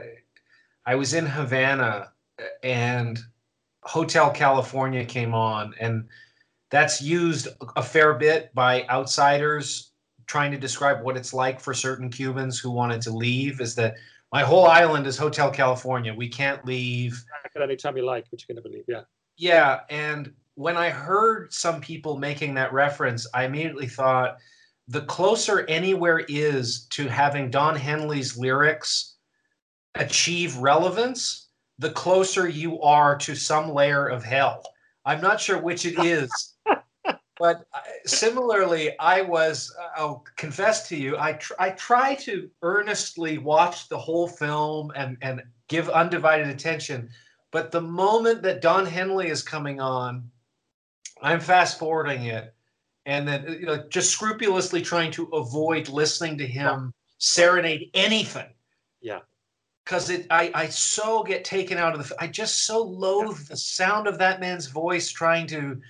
I 0.85 0.95
was 0.95 1.13
in 1.13 1.25
Havana, 1.25 2.11
uh, 2.37 2.43
and 2.63 3.19
Hotel 3.83 4.29
California 4.31 5.05
came 5.05 5.33
on, 5.33 5.73
and 5.79 6.07
that's 6.71 7.01
used 7.01 7.49
a 7.75 7.83
fair 7.83 8.13
bit 8.13 8.53
by 8.55 8.85
outsiders 8.87 9.91
trying 10.25 10.51
to 10.51 10.57
describe 10.57 11.03
what 11.03 11.17
it's 11.17 11.33
like 11.33 11.59
for 11.59 11.73
certain 11.73 12.09
Cubans 12.09 12.57
who 12.57 12.71
wanted 12.71 13.01
to 13.01 13.11
leave. 13.11 13.59
Is 13.59 13.75
that 13.75 13.95
my 14.31 14.41
whole 14.41 14.65
island 14.65 15.05
is 15.05 15.17
Hotel 15.17 15.51
California? 15.51 16.13
We 16.13 16.29
can't 16.29 16.65
leave. 16.65 17.23
Back 17.43 17.51
at 17.55 17.61
any 17.61 17.75
time 17.75 17.97
you 17.97 18.05
like, 18.05 18.25
which 18.31 18.45
you're 18.47 18.55
gonna 18.55 18.63
believe, 18.63 18.85
yeah. 18.87 19.01
Yeah, 19.37 19.81
and 19.89 20.33
when 20.55 20.77
I 20.77 20.89
heard 20.89 21.53
some 21.53 21.81
people 21.81 22.17
making 22.17 22.53
that 22.53 22.71
reference, 22.71 23.27
I 23.33 23.43
immediately 23.43 23.87
thought 23.87 24.37
the 24.87 25.01
closer 25.01 25.65
anywhere 25.67 26.25
is 26.27 26.85
to 26.91 27.07
having 27.07 27.49
Don 27.49 27.75
Henley's 27.75 28.37
lyrics 28.37 29.15
achieve 29.95 30.55
relevance, 30.57 31.49
the 31.79 31.91
closer 31.91 32.47
you 32.47 32.81
are 32.81 33.17
to 33.17 33.35
some 33.35 33.73
layer 33.73 34.07
of 34.07 34.23
hell. 34.23 34.63
I'm 35.05 35.21
not 35.21 35.41
sure 35.41 35.61
which 35.61 35.85
it 35.85 35.97
is, 35.99 36.29
but 37.41 37.65
uh, 37.73 37.79
similarly, 38.05 38.91
I 38.99 39.23
was. 39.23 39.75
I'll 39.95 40.23
confess 40.35 40.87
to 40.89 40.95
you. 40.95 41.17
I 41.17 41.33
tr- 41.33 41.55
I 41.57 41.71
try 41.71 42.13
to 42.15 42.47
earnestly 42.61 43.39
watch 43.39 43.89
the 43.89 43.97
whole 43.97 44.27
film 44.27 44.91
and 44.95 45.17
and 45.23 45.41
give 45.67 45.89
undivided 45.89 46.49
attention. 46.49 47.09
But 47.49 47.71
the 47.71 47.81
moment 47.81 48.43
that 48.43 48.61
Don 48.61 48.85
Henley 48.85 49.29
is 49.29 49.41
coming 49.41 49.81
on, 49.81 50.29
I'm 51.23 51.39
fast 51.39 51.79
forwarding 51.79 52.25
it, 52.25 52.53
and 53.07 53.27
then 53.27 53.57
you 53.59 53.65
know 53.65 53.85
just 53.89 54.11
scrupulously 54.11 54.83
trying 54.83 55.09
to 55.13 55.23
avoid 55.33 55.89
listening 55.89 56.37
to 56.37 56.45
him 56.45 56.93
serenade 57.17 57.89
anything. 57.95 58.53
Yeah. 59.01 59.21
Because 59.83 60.11
it, 60.11 60.27
I, 60.29 60.51
I 60.53 60.67
so 60.67 61.23
get 61.23 61.43
taken 61.43 61.79
out 61.79 61.95
of 61.95 62.07
the. 62.07 62.15
I 62.19 62.27
just 62.27 62.65
so 62.65 62.83
loathe 62.83 63.47
the 63.47 63.57
sound 63.57 64.05
of 64.05 64.19
that 64.19 64.39
man's 64.39 64.67
voice 64.67 65.09
trying 65.09 65.47
to 65.47 65.81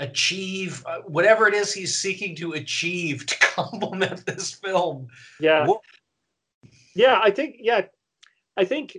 achieve 0.00 0.84
uh, 0.86 1.00
whatever 1.06 1.46
it 1.46 1.54
is 1.54 1.72
he's 1.72 1.96
seeking 1.96 2.34
to 2.36 2.54
achieve 2.54 3.26
to 3.26 3.38
complement 3.40 4.26
this 4.26 4.52
film. 4.52 5.06
Yeah. 5.38 5.66
Wha- 5.66 5.78
Yeah, 6.94 7.20
I 7.22 7.30
think 7.30 7.56
yeah, 7.60 7.82
I 8.56 8.64
think 8.64 8.96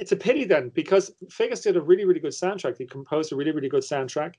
it's 0.00 0.12
a 0.12 0.16
pity 0.16 0.44
then 0.44 0.70
because 0.70 1.12
Figgis 1.28 1.62
did 1.62 1.76
a 1.76 1.80
really 1.80 2.04
really 2.04 2.20
good 2.20 2.32
soundtrack. 2.32 2.76
He 2.78 2.86
composed 2.86 3.32
a 3.32 3.36
really 3.36 3.52
really 3.52 3.68
good 3.68 3.82
soundtrack, 3.84 4.34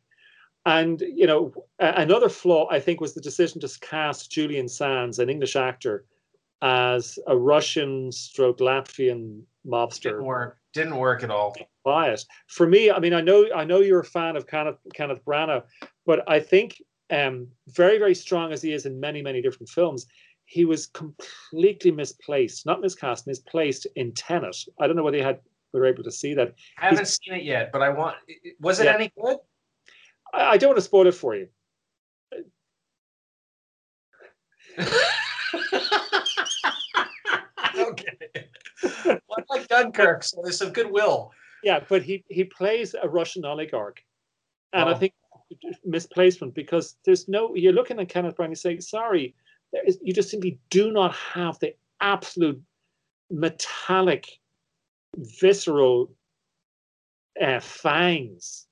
and 0.65 1.01
you 1.01 1.25
know 1.27 1.53
another 1.79 2.29
flaw 2.29 2.67
I 2.69 2.79
think 2.79 2.99
was 2.99 3.13
the 3.13 3.21
decision 3.21 3.61
to 3.61 3.69
cast 3.79 4.31
Julian 4.31 4.67
Sands, 4.67 5.19
an 5.19 5.29
English 5.29 5.55
actor, 5.55 6.05
as 6.61 7.17
a 7.27 7.35
Russian 7.37 8.11
stroke 8.11 8.59
Latvian 8.59 9.41
mobster. 9.65 10.03
Didn't 10.11 10.25
work. 10.25 10.57
Didn't 10.73 10.97
work 10.97 11.23
at 11.23 11.31
all. 11.31 11.55
Bias. 11.87 12.25
For 12.47 12.67
me, 12.67 12.91
I 12.91 12.99
mean, 12.99 13.13
I 13.13 13.21
know 13.21 13.39
I 13.55 13.63
know 13.63 13.79
you're 13.79 14.01
a 14.01 14.13
fan 14.19 14.35
of 14.35 14.45
Kenneth 14.45 14.79
Kenneth 14.93 15.23
Branagh, 15.25 15.63
but 16.05 16.19
I 16.29 16.39
think 16.39 16.81
um, 17.09 17.47
very 17.69 17.97
very 17.97 18.13
strong 18.15 18.51
as 18.51 18.61
he 18.61 18.73
is 18.73 18.85
in 18.85 18.99
many 18.99 19.21
many 19.21 19.41
different 19.41 19.69
films, 19.69 20.05
he 20.45 20.65
was 20.65 20.87
completely 20.87 21.91
misplaced, 21.91 22.65
not 22.65 22.81
miscast, 22.81 23.25
misplaced 23.27 23.87
in 23.95 24.11
Tenet. 24.13 24.57
I 24.79 24.87
don't 24.87 24.95
know 24.97 25.03
whether 25.03 25.17
you 25.17 25.23
had 25.23 25.39
were 25.73 25.85
able 25.85 26.03
to 26.03 26.11
see 26.11 26.33
that. 26.33 26.53
I 26.77 26.85
haven't 26.89 27.07
seen 27.07 27.33
it 27.35 27.43
yet, 27.43 27.71
but 27.71 27.81
I 27.81 27.89
want. 27.89 28.15
Was 28.59 28.79
it 28.79 28.85
Yeah. 28.85 28.95
any 28.95 29.11
good? 29.19 29.37
I, 30.33 30.51
I 30.53 30.57
don't 30.57 30.69
want 30.69 30.77
to 30.77 30.89
spoil 30.91 31.07
it 31.07 31.15
for 31.15 31.35
you. 31.35 31.47
okay. 37.77 38.17
well, 39.05 39.43
like 39.49 39.67
Dunkirk, 39.67 40.23
so 40.23 40.41
there's 40.43 40.57
some 40.57 40.71
goodwill. 40.71 41.31
Yeah, 41.63 41.79
but 41.87 42.03
he 42.03 42.23
he 42.29 42.43
plays 42.43 42.95
a 43.01 43.07
Russian 43.07 43.45
oligarch, 43.45 44.03
and 44.73 44.89
I 44.89 44.93
think 44.93 45.13
misplacement 45.85 46.53
because 46.53 46.97
there's 47.05 47.27
no. 47.27 47.55
You're 47.55 47.73
looking 47.73 47.99
at 47.99 48.09
Kenneth 48.09 48.35
Branagh 48.35 48.57
saying, 48.57 48.81
"Sorry, 48.81 49.33
there 49.73 49.83
is, 49.85 49.97
you 50.01 50.13
just 50.13 50.29
simply 50.29 50.59
do 50.69 50.91
not 50.91 51.13
have 51.13 51.59
the 51.59 51.73
absolute 51.99 52.61
metallic, 53.29 54.27
visceral 55.17 56.13
uh, 57.41 57.59
fangs 57.59 58.67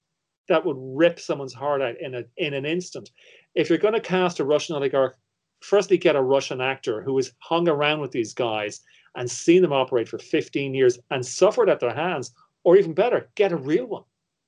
that 0.48 0.66
would 0.66 0.78
rip 0.80 1.20
someone's 1.20 1.54
heart 1.54 1.82
out 1.82 2.00
in 2.00 2.16
a 2.16 2.24
in 2.38 2.54
an 2.54 2.66
instant. 2.66 3.12
If 3.56 3.70
you're 3.70 3.80
going 3.80 3.94
to 3.94 4.00
cast 4.00 4.40
a 4.40 4.46
Russian 4.46 4.76
oligarch, 4.76 5.18
firstly 5.62 5.98
get 5.98 6.16
a 6.16 6.22
Russian 6.22 6.62
actor 6.62 7.02
who 7.02 7.16
has 7.18 7.32
hung 7.40 7.68
around 7.68 8.02
with 8.02 8.12
these 8.12 8.34
guys 8.34 8.82
and 9.16 9.30
seen 9.30 9.62
them 9.62 9.74
operate 9.74 10.10
for 10.10 10.20
15 10.20 10.74
years 10.74 11.00
and 11.10 11.26
suffered 11.26 11.70
at 11.70 11.80
their 11.80 11.94
hands, 11.94 12.34
or 12.66 12.76
even 12.76 12.94
better, 12.94 13.30
get 13.36 13.54
a 13.54 13.58
real 13.58 13.86
one. 13.86 14.04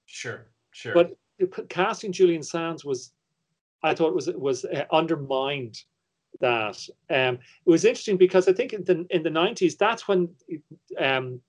Sure, 0.05 0.47
sure. 0.71 0.93
But 0.93 1.17
casting 1.69 2.11
Julian 2.11 2.43
Sands 2.43 2.83
was, 2.83 3.13
I 3.83 3.93
thought 3.93 4.13
was 4.13 4.27
was 4.35 4.65
uh, 4.65 4.83
undermined 4.91 5.81
that. 6.41 6.77
Um, 7.09 7.35
it 7.65 7.69
was 7.69 7.85
interesting 7.85 8.17
because 8.17 8.49
I 8.49 8.53
think 8.53 8.73
in 8.73 8.83
the 8.83 9.05
in 9.11 9.23
the 9.23 9.29
90s, 9.29 9.77
that's 9.77 10.07
when 10.07 10.27
um, 10.99 11.39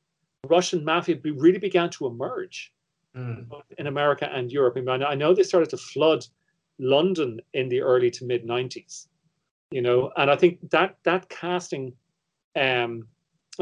Russian 0.47 0.85
mafia 0.85 1.17
be- 1.17 1.33
really 1.33 1.59
began 1.59 1.91
to 1.91 2.07
emerge 2.07 2.73
Mm. 3.17 3.49
both 3.49 3.65
in 3.79 3.87
America 3.87 4.31
and 4.33 4.53
Europe. 4.53 4.77
I, 4.77 4.81
mean, 4.81 5.03
I 5.03 5.15
know 5.15 5.35
they 5.35 5.43
started 5.43 5.71
to 5.71 5.77
flood 5.79 6.27
London 6.79 7.41
in 7.55 7.69
the 7.69 7.81
early 7.81 8.11
to 8.13 8.25
mid 8.25 8.47
90s, 8.47 9.09
you 9.71 9.83
know, 9.83 10.13
and 10.17 10.31
I 10.31 10.37
think 10.37 10.71
that 10.71 10.99
that 11.05 11.29
casting, 11.29 11.95
um, 12.55 13.09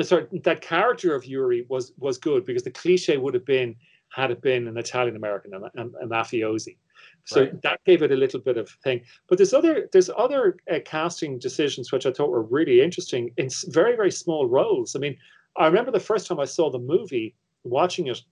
sorry, 0.05 0.27
that 0.45 0.61
character 0.61 1.15
of 1.15 1.25
Yuri 1.25 1.65
was 1.69 1.93
was 1.99 2.19
good 2.19 2.45
because 2.45 2.63
the 2.65 2.71
cliche 2.71 3.17
would 3.17 3.35
have 3.35 3.45
been 3.47 3.77
had 4.11 4.31
it 4.31 4.41
been 4.41 4.69
an 4.69 4.77
Italian 4.79 5.17
American, 5.17 5.53
a, 5.55 5.61
a, 5.61 5.87
a 6.05 6.07
mafiosi. 6.07 6.77
So 7.25 7.41
Right. 7.43 7.63
that 7.63 7.81
gave 7.85 8.03
it 8.03 8.13
a 8.13 8.17
little 8.17 8.41
bit 8.41 8.57
of 8.57 8.69
thing. 8.85 9.03
But 9.29 9.39
there's 9.39 9.53
other 9.53 9.89
there's 9.93 10.11
other 10.17 10.57
uh, 10.71 10.79
casting 10.85 11.39
decisions 11.39 11.91
which 11.93 12.07
I 12.07 12.13
thought 12.13 12.31
were 12.31 12.43
really 12.43 12.81
interesting 12.81 13.33
in 13.37 13.49
very 13.69 13.97
very 13.97 14.11
small 14.13 14.47
roles. 14.47 14.95
I 14.95 14.99
mean, 15.01 15.17
I 15.57 15.67
remember 15.67 15.91
the 15.91 16.01
first 16.01 16.27
time 16.27 16.39
I 16.41 16.45
saw 16.45 16.71
the 16.71 16.79
movie, 16.79 17.35
watching 17.65 18.07
it, 18.07 18.23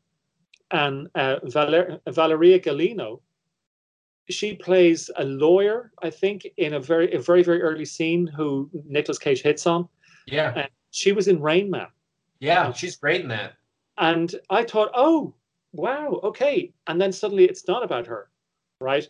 and 0.71 1.09
uh, 1.15 1.41
Valer- 1.45 2.01
Valeria 2.09 2.59
Golino, 2.61 3.21
she 4.31 4.55
plays 4.55 5.11
a 5.17 5.25
lawyer, 5.25 5.93
I 6.03 6.11
think, 6.11 6.47
in 6.57 6.75
a 6.75 6.81
very 6.81 7.13
a 7.13 7.21
very 7.21 7.43
very 7.43 7.63
early 7.63 7.85
scene 7.85 8.27
who 8.27 8.71
Nicolas 8.87 9.19
Cage 9.19 9.43
hits 9.43 9.67
on. 9.67 9.89
yeah, 10.27 10.53
And 10.57 10.69
she 10.95 11.13
was 11.13 11.29
in 11.29 11.41
Rain 11.41 11.71
Man, 11.71 11.89
yeah, 12.39 12.73
she's 12.73 12.97
great 12.97 13.21
in 13.21 13.29
that. 13.29 13.55
and 13.99 14.35
I 14.51 14.65
thought, 14.65 14.91
oh 14.95 15.35
wow, 15.73 16.21
okay. 16.23 16.73
And 16.87 17.01
then 17.01 17.13
suddenly 17.13 17.45
it's 17.45 17.67
not 17.67 17.83
about 17.83 18.07
her, 18.07 18.31
right? 18.81 19.07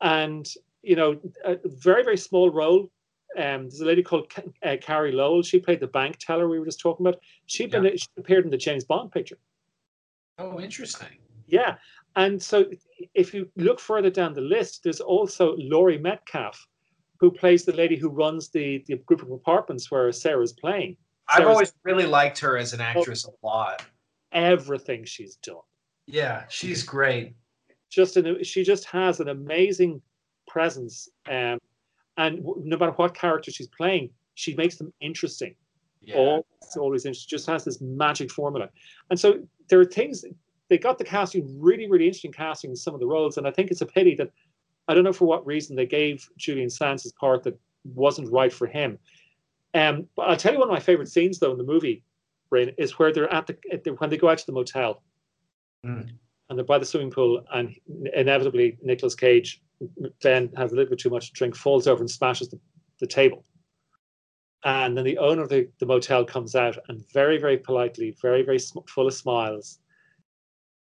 And 0.00 0.48
you 0.82 0.96
know, 0.96 1.20
a 1.44 1.56
very 1.64 2.04
very 2.04 2.16
small 2.16 2.50
role. 2.50 2.90
Um, 3.36 3.62
there's 3.62 3.80
a 3.80 3.84
lady 3.84 4.02
called 4.02 4.32
uh, 4.62 4.76
Carey 4.80 5.10
Lowell. 5.10 5.42
She 5.42 5.58
played 5.58 5.80
the 5.80 5.88
bank 5.88 6.18
teller 6.18 6.48
we 6.48 6.60
were 6.60 6.66
just 6.66 6.78
talking 6.78 7.04
about. 7.04 7.20
She, 7.46 7.66
been, 7.66 7.96
she 7.96 8.06
appeared 8.16 8.44
in 8.44 8.50
the 8.50 8.56
James 8.56 8.84
Bond 8.84 9.10
picture. 9.10 9.38
Oh, 10.38 10.60
interesting. 10.60 11.18
Yeah. 11.48 11.74
And 12.14 12.40
so 12.40 12.66
if 13.14 13.34
you 13.34 13.48
look 13.56 13.80
further 13.80 14.10
down 14.10 14.34
the 14.34 14.40
list, 14.40 14.84
there's 14.84 15.00
also 15.00 15.56
Laurie 15.58 15.98
Metcalf, 15.98 16.64
who 17.18 17.30
plays 17.30 17.64
the 17.64 17.72
lady 17.72 17.96
who 17.96 18.08
runs 18.08 18.50
the, 18.50 18.84
the 18.86 18.98
group 18.98 19.22
of 19.22 19.32
apartments 19.32 19.90
where 19.90 20.12
Sarah's 20.12 20.52
playing. 20.52 20.96
I've 21.28 21.46
always 21.46 21.72
really 21.84 22.06
liked 22.06 22.38
her 22.40 22.56
as 22.56 22.72
an 22.72 22.80
actress 22.80 23.24
a 23.26 23.46
lot. 23.46 23.84
everything 24.32 25.04
she's 25.04 25.36
done. 25.36 25.56
Yeah, 26.06 26.44
she's 26.48 26.82
great. 26.82 27.34
Just 27.90 28.16
an, 28.16 28.42
she 28.44 28.62
just 28.64 28.84
has 28.86 29.20
an 29.20 29.28
amazing 29.28 30.02
presence. 30.46 31.08
Um, 31.28 31.58
and 32.16 32.38
w- 32.44 32.62
no 32.64 32.76
matter 32.76 32.92
what 32.92 33.14
character 33.14 33.50
she's 33.50 33.68
playing, 33.68 34.10
she 34.34 34.54
makes 34.54 34.76
them 34.76 34.92
interesting. 35.00 35.54
Yeah. 36.02 36.16
always, 36.16 36.44
always 36.76 37.06
interesting. 37.06 37.38
Just 37.38 37.46
has 37.46 37.64
this 37.64 37.80
magic 37.80 38.30
formula. 38.30 38.68
And 39.10 39.18
so 39.18 39.38
there 39.70 39.80
are 39.80 39.84
things 39.86 40.24
they 40.68 40.76
got 40.78 40.98
the 40.98 41.04
casting 41.04 41.58
really, 41.60 41.88
really 41.88 42.06
interesting 42.06 42.32
casting 42.32 42.70
in 42.70 42.76
some 42.76 42.94
of 42.94 43.00
the 43.00 43.06
roles. 43.06 43.38
And 43.38 43.46
I 43.46 43.50
think 43.50 43.70
it's 43.70 43.80
a 43.80 43.86
pity 43.86 44.14
that 44.16 44.30
I 44.88 44.94
don't 44.94 45.04
know 45.04 45.12
for 45.12 45.24
what 45.26 45.46
reason 45.46 45.76
they 45.76 45.86
gave 45.86 46.28
Julian 46.36 46.68
Sands 46.68 47.04
his 47.04 47.12
part 47.12 47.42
that 47.44 47.58
wasn't 47.84 48.30
right 48.30 48.52
for 48.52 48.66
him. 48.66 48.98
Um, 49.74 50.06
but 50.16 50.22
I'll 50.28 50.36
tell 50.36 50.52
you 50.52 50.60
one 50.60 50.68
of 50.68 50.72
my 50.72 50.80
favorite 50.80 51.08
scenes 51.08 51.38
though 51.38 51.52
in 51.52 51.58
the 51.58 51.64
movie, 51.64 52.04
Bryn, 52.48 52.72
is 52.78 52.98
where 52.98 53.12
they're 53.12 53.32
at 53.32 53.46
the, 53.46 53.56
at 53.72 53.84
the 53.84 53.90
when 53.94 54.08
they 54.10 54.16
go 54.16 54.28
out 54.28 54.38
to 54.38 54.46
the 54.46 54.52
motel 54.52 55.02
Mm. 55.84 56.08
and 56.48 56.58
they're 56.58 56.64
by 56.64 56.78
the 56.78 56.86
swimming 56.86 57.10
pool, 57.10 57.44
and 57.52 57.74
inevitably 58.14 58.78
Nicolas 58.82 59.14
Cage 59.14 59.62
then 60.22 60.50
has 60.56 60.72
a 60.72 60.74
little 60.74 60.88
bit 60.88 60.98
too 60.98 61.10
much 61.10 61.26
to 61.28 61.32
drink, 61.34 61.54
falls 61.54 61.86
over 61.86 62.00
and 62.00 62.10
smashes 62.10 62.48
the, 62.48 62.58
the 63.00 63.06
table. 63.06 63.44
And 64.64 64.96
then 64.96 65.04
the 65.04 65.18
owner 65.18 65.42
of 65.42 65.50
the, 65.50 65.68
the 65.78 65.84
motel 65.84 66.24
comes 66.24 66.54
out 66.54 66.78
and 66.88 67.04
very, 67.12 67.36
very 67.36 67.58
politely, 67.58 68.16
very, 68.22 68.42
very 68.42 68.58
sm- 68.58 68.78
full 68.88 69.06
of 69.06 69.12
smiles. 69.12 69.78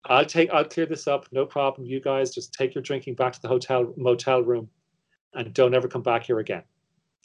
I'll 0.06 0.26
take, 0.26 0.50
I'll 0.52 0.66
clear 0.66 0.88
this 0.88 1.08
up, 1.08 1.28
no 1.32 1.46
problem. 1.46 1.88
You 1.88 2.02
guys 2.02 2.34
just 2.34 2.54
take 2.54 2.76
your 2.76 2.82
drinking 2.82 3.16
back 3.16 3.32
to 3.32 3.42
the 3.42 3.48
hotel 3.48 3.94
motel 3.96 4.42
room, 4.42 4.68
and 5.36 5.54
don't 5.54 5.74
ever 5.74 5.88
come 5.88 6.04
back 6.04 6.24
here 6.24 6.40
again. 6.40 6.64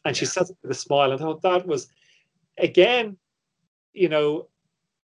And 0.06 0.16
she 0.16 0.24
Yeah. 0.24 0.30
says 0.30 0.50
it 0.50 0.56
with 0.62 0.70
a 0.70 0.74
smile. 0.74 1.12
And 1.12 1.20
I 1.20 1.24
thought 1.24 1.42
that 1.42 1.66
was, 1.66 1.88
again, 2.58 3.18
you 3.92 4.08
know, 4.08 4.48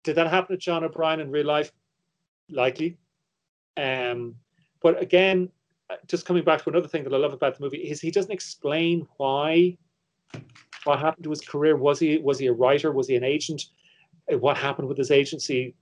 did 0.04 0.16
that 0.16 0.28
happen 0.28 0.54
to 0.56 0.60
John 0.60 0.84
O'Brien 0.84 1.20
in 1.20 1.30
real 1.30 1.46
life? 1.46 1.72
Likely. 2.50 2.98
Um, 3.76 4.36
but 4.82 5.00
again, 5.00 5.50
uh, 5.88 5.96
just 6.06 6.26
coming 6.26 6.44
back 6.44 6.62
to 6.62 6.70
another 6.70 6.88
thing 6.88 7.04
that 7.04 7.14
I 7.14 7.16
love 7.16 7.32
about 7.32 7.56
the 7.56 7.62
movie 7.62 7.78
is 7.78 8.00
he 8.00 8.10
doesn't 8.10 8.30
explain 8.32 9.06
why 9.16 9.76
what 10.84 10.98
happened 10.98 11.24
to 11.24 11.30
his 11.30 11.40
career. 11.40 11.76
Was 11.76 11.98
he 11.98 12.18
was 12.18 12.38
he 12.38 12.46
a 12.46 12.52
writer? 12.52 12.92
Was 12.92 13.08
he 13.08 13.16
an 13.16 13.24
agent? 13.24 13.62
Uh, 14.32 14.38
What 14.38 14.56
happened 14.56 14.88
with 14.88 14.98
his 14.98 15.10
agency? 15.10 15.74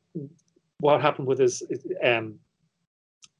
What 0.81 1.01
happened 1.01 1.27
with 1.27 1.39
his 1.39 1.62
um, 2.03 2.39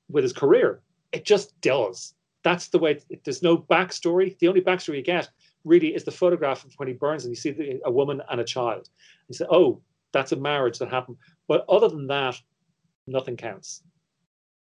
with 0.09 0.25
his 0.25 0.33
career? 0.33 0.81
It 1.13 1.25
just 1.25 1.59
does. 1.61 2.15
That's 2.43 2.69
the 2.69 2.79
way. 2.79 3.01
It, 3.11 3.25
there's 3.25 3.43
no 3.43 3.59
backstory. 3.59 4.39
The 4.39 4.49
only 4.49 4.61
backstory 4.61 4.97
you 4.97 5.03
get 5.03 5.29
really 5.69 5.95
is 5.95 6.05
the 6.05 6.11
photograph 6.11 6.65
of 6.65 6.73
when 6.79 6.89
he 6.89 6.95
burns 6.95 7.25
and 7.25 7.31
you 7.33 7.37
see 7.37 7.51
the, 7.51 7.81
a 7.85 7.91
woman 7.91 8.23
and 8.31 8.41
a 8.41 8.45
child. 8.45 8.89
You 9.29 9.35
say, 9.35 9.47
"Oh, 9.51 9.81
that's 10.13 10.33
a 10.33 10.37
marriage 10.37 10.79
that 10.79 10.89
happened." 10.89 11.19
But 11.47 11.65
other 11.69 11.89
than 11.89 12.07
that, 12.09 12.37
nothing 13.07 13.37
counts. 13.37 13.83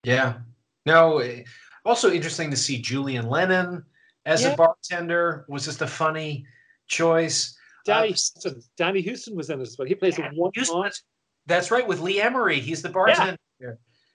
Yeah. 0.04 0.38
No, 0.86 1.18
eh, 1.18 1.44
Also 1.84 2.10
interesting 2.10 2.50
to 2.50 2.56
see 2.56 2.80
Julian 2.80 3.28
Lennon 3.28 3.84
as 4.26 4.42
Yeah. 4.42 4.52
a 4.52 4.56
bartender 4.56 5.44
was 5.48 5.64
just 5.64 5.82
a 5.82 5.86
funny 5.86 6.46
choice. 6.86 7.56
Danny, 7.86 8.08
Uh, 8.08 8.12
Huston, 8.12 8.62
Danny 8.76 9.02
Huston 9.02 9.34
was 9.34 9.48
in 9.50 9.60
it 9.60 9.62
as 9.62 9.76
well. 9.78 9.88
He 9.88 9.94
plays 9.94 10.18
a 10.18 10.22
one 10.34 10.52
Huston, 10.54 10.82
that's, 10.82 11.02
that's 11.46 11.70
right 11.70 11.86
with 11.86 12.00
Lee 12.00 12.18
Ermey. 12.20 12.60
He's 12.60 12.82
the 12.82 12.90
bartender. 12.90 13.38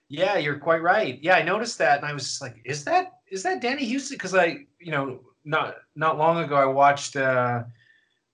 Yeah. 0.08 0.36
you're 0.36 0.58
quite 0.60 0.82
right. 0.82 1.20
Yeah, 1.20 1.34
I 1.36 1.42
noticed 1.42 1.78
that, 1.78 1.98
and 1.98 2.06
I 2.06 2.12
was 2.12 2.22
just 2.22 2.40
like, 2.40 2.60
"Is 2.64 2.84
that 2.84 3.14
is 3.28 3.42
that 3.42 3.60
Danny 3.60 3.90
Huston?" 3.92 4.14
Because 4.14 4.34
I, 4.36 4.58
you 4.78 4.92
know, 4.92 5.20
not 5.46 5.76
not 5.94 6.18
long 6.18 6.44
ago, 6.44 6.56
I 6.56 6.66
watched 6.66 7.16
uh, 7.16 7.62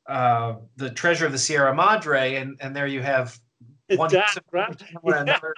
uh, 0.09 0.57
the 0.77 0.91
Treasure 0.91 1.27
of 1.27 1.33
the 1.33 1.39
Sierra 1.39 1.75
Madre, 1.75 2.37
and 2.37 2.57
and 2.61 2.75
there 2.75 2.87
you 2.89 3.03
have 3.03 3.39
one 3.95 4.11
Grant. 4.51 4.83
with 5.03 5.17
another 5.17 5.55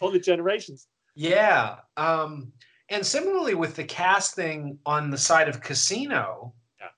all 0.00 0.10
the 0.10 0.18
generations. 0.18 0.88
Yeah. 1.14 1.76
Um, 1.96 2.52
and 2.90 3.06
similarly 3.06 3.54
with 3.54 3.76
the 3.76 3.84
casting 3.84 4.78
on 4.84 5.10
the 5.10 5.16
side 5.16 5.48
of 5.48 5.60
Casino, 5.62 6.52
Yeah. 6.80 6.88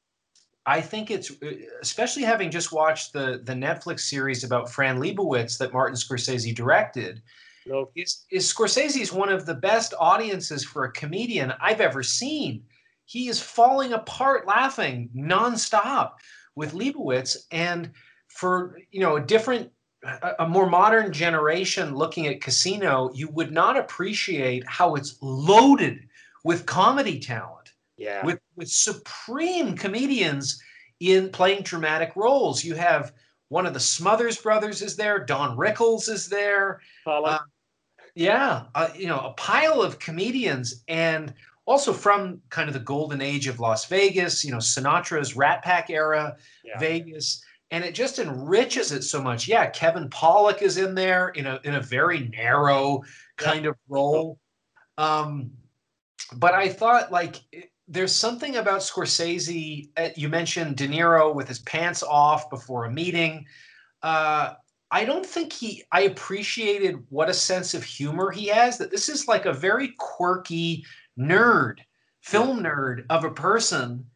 I 0.64 0.81
think 0.81 1.11
it's 1.11 1.31
uh, 1.43 1.53
especially 1.83 2.22
having 2.22 2.51
just 2.51 2.72
watched 2.72 3.12
the 3.12 3.43
the 3.45 3.53
Netflix 3.53 4.01
series 4.01 4.43
about 4.43 4.70
Fran 4.70 4.99
Lebowitz 4.99 5.59
that 5.59 5.72
Martin 5.72 5.97
Scorsese 5.97 6.55
directed. 6.55 7.22
Love. 7.66 7.89
Is 7.95 8.24
is 8.31 8.53
Scorsese 8.53 9.01
is 9.01 9.12
one 9.12 9.29
of 9.29 9.45
the 9.45 9.55
best 9.55 9.93
audiences 9.99 10.64
for 10.64 10.85
a 10.85 10.93
comedian 10.93 11.53
I've 11.61 11.81
ever 11.81 12.03
seen. 12.03 12.64
He 13.07 13.29
is 13.29 13.41
falling 13.41 13.93
apart 13.93 14.47
laughing 14.47 15.09
nonstop 15.17 16.13
with 16.55 16.75
Lebowitz, 16.75 17.37
and 17.51 17.91
for 18.29 18.79
you 18.91 19.01
know 19.01 19.17
a 19.17 19.21
different 19.21 19.71
a, 20.03 20.33
a 20.41 20.49
more 20.49 20.69
modern 20.69 21.13
generation 21.13 21.95
looking 21.95 22.27
at 22.27 22.41
Casino, 22.41 23.11
you 23.15 23.29
would 23.29 23.53
not 23.53 23.77
appreciate 23.77 24.65
how 24.67 24.95
it's 24.95 25.17
loaded 25.23 26.07
with 26.45 26.67
comedy 26.67 27.19
talent, 27.19 27.73
Yeah. 27.97 28.25
with 28.25 28.41
with 28.57 28.69
supreme 28.69 29.77
comedians 29.77 30.61
in 31.01 31.31
playing 31.31 31.63
dramatic 31.63 32.15
roles. 32.17 32.65
You 32.65 32.75
have 32.75 33.13
one 33.49 33.67
of 33.67 33.75
the 33.75 33.81
Smothers 33.81 34.39
brothers 34.39 34.83
is 34.83 34.97
there, 34.97 35.25
Don 35.25 35.57
Rickles 35.57 36.09
is 36.09 36.29
there, 36.29 36.81
uh, 37.07 37.39
yeah, 38.15 38.65
uh, 38.75 38.89
you 38.97 39.07
know, 39.07 39.21
a 39.21 39.33
pile 39.35 39.83
of 39.83 39.99
comedians 39.99 40.83
and 40.89 41.33
also 41.67 41.93
from 41.93 42.41
kind 42.49 42.69
of 42.69 42.75
the 42.75 42.81
golden 42.81 43.21
age 43.21 43.49
of 43.49 43.61
Las 43.61 43.85
Vegas, 43.87 44.45
you 44.45 44.53
know, 44.53 44.59
Sinatra's 44.59 45.37
Rat 45.37 45.62
Pack 45.62 45.91
era, 45.91 46.37
Yeah. 46.64 46.79
Vegas, 46.79 47.43
and 47.73 47.85
it 47.85 47.95
just 47.95 48.19
enriches 48.21 48.93
it 48.93 49.03
so 49.03 49.21
much. 49.21 49.49
Yeah, 49.49 49.67
Kevin 49.71 50.09
Pollak 50.09 50.62
is 50.62 50.79
in 50.79 50.95
there 50.95 51.29
in 51.31 51.47
a 51.47 51.61
in 51.64 51.75
a 51.75 51.81
very 51.81 52.29
narrow 52.29 53.03
kind 53.37 53.67
of 53.67 53.77
role. 53.89 54.39
Um, 54.97 55.51
but 56.37 56.55
I 56.55 56.69
thought 56.69 57.12
like 57.12 57.37
it- 57.53 57.71
there's 57.89 58.14
something 58.14 58.57
about 58.57 58.81
Scorsese. 58.81 59.91
uh, 59.97 60.09
You 60.17 60.29
mentioned 60.29 60.77
De 60.77 60.89
Niro 60.89 61.33
with 61.35 61.47
his 61.47 61.61
pants 61.61 62.03
off 62.03 62.51
before 62.51 62.85
a 62.85 62.91
meeting. 62.91 63.47
Uh, 64.03 64.55
I 64.91 65.05
don't 65.05 65.25
think 65.27 65.53
he. 65.53 65.85
I 65.93 66.03
appreciated 66.03 67.05
what 67.11 67.29
a 67.29 67.35
sense 67.35 67.75
of 67.75 67.83
humor 67.85 68.31
he 68.31 68.47
has. 68.49 68.79
That 68.79 68.91
this 68.91 69.09
is 69.09 69.29
like 69.29 69.47
a 69.47 69.53
very 69.53 69.95
quirky 69.99 70.85
nerd, 71.19 71.79
film 72.21 72.62
nerd 72.62 73.05
of 73.11 73.25
a 73.25 73.31
person, 73.31 74.07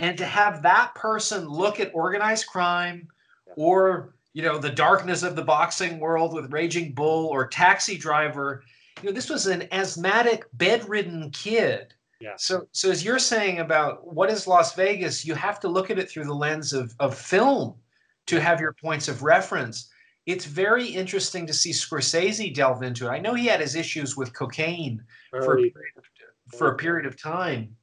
and 0.00 0.18
to 0.18 0.24
have 0.24 0.62
that 0.62 0.94
person 0.94 1.48
look 1.48 1.80
at 1.80 1.94
organized 1.94 2.46
crime, 2.46 3.08
or 3.56 4.14
you 4.32 4.42
know 4.42 4.58
the 4.58 4.70
darkness 4.70 5.22
of 5.22 5.36
the 5.36 5.44
boxing 5.44 5.98
world 5.98 6.34
with 6.34 6.52
Raging 6.52 6.92
Bull 6.92 7.28
or 7.28 7.46
Taxi 7.46 7.96
Driver. 7.96 8.62
You 9.02 9.08
know, 9.08 9.14
this 9.14 9.30
was 9.30 9.46
an 9.46 9.68
asthmatic, 9.72 10.44
bedridden 10.52 11.30
kid. 11.30 11.94
Yeah. 12.20 12.34
So, 12.36 12.68
so 12.70 12.90
as 12.90 13.04
you're 13.04 13.18
saying 13.18 13.58
about 13.58 14.14
what 14.14 14.30
is 14.30 14.46
Las 14.46 14.76
Vegas, 14.76 15.24
you 15.24 15.34
have 15.34 15.58
to 15.60 15.68
look 15.68 15.90
at 15.90 15.98
it 15.98 16.08
through 16.08 16.24
the 16.24 16.34
lens 16.34 16.72
of 16.72 16.94
of 17.00 17.16
film 17.16 17.74
to 18.26 18.40
have 18.40 18.60
your 18.60 18.72
points 18.72 19.08
of 19.08 19.22
reference. 19.22 19.88
It's 20.26 20.44
very 20.44 20.86
interesting 20.86 21.46
to 21.48 21.52
see 21.52 21.70
Scorsese 21.70 22.54
delve 22.54 22.84
into 22.84 23.06
it. 23.06 23.10
I 23.10 23.18
know 23.18 23.34
he 23.34 23.46
had 23.46 23.60
his 23.60 23.74
issues 23.74 24.16
with 24.16 24.32
cocaine 24.32 25.02
for 25.30 25.58
a 26.52 26.56
Very- 26.56 26.76
period 26.76 27.06
of, 27.06 27.18
for 27.18 27.22
a 27.22 27.22
period 27.22 27.36
of 27.36 27.38
time, 27.38 27.76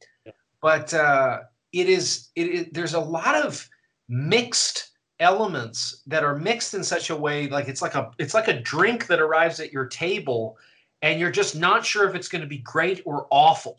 but 0.62 0.94
uh, 0.94 1.40
it 1.74 1.90
is 1.90 2.30
it, 2.36 2.48
is 2.48 2.66
there's 2.72 2.94
a 2.94 3.00
lot 3.00 3.36
of 3.36 3.68
mixed 4.08 4.92
elements 5.20 6.02
that 6.08 6.24
are 6.24 6.36
mixed 6.38 6.74
in 6.74 6.84
such 6.84 7.10
a 7.10 7.16
way 7.16 7.48
like 7.50 7.68
it's 7.68 7.82
like 7.82 7.94
a 7.96 8.10
it's 8.20 8.34
like 8.34 8.48
a 8.48 8.60
drink 8.62 9.06
that 9.08 9.20
arrives 9.20 9.60
at 9.60 9.72
your 9.74 9.86
table 9.86 10.58
and 11.02 11.20
you're 11.20 11.32
just 11.32 11.56
not 11.58 11.86
sure 11.86 12.08
if 12.08 12.16
it's 12.16 12.28
going 12.30 12.42
to 12.42 12.48
be 12.48 12.60
great 12.60 13.02
or 13.06 13.28
awful. 13.32 13.78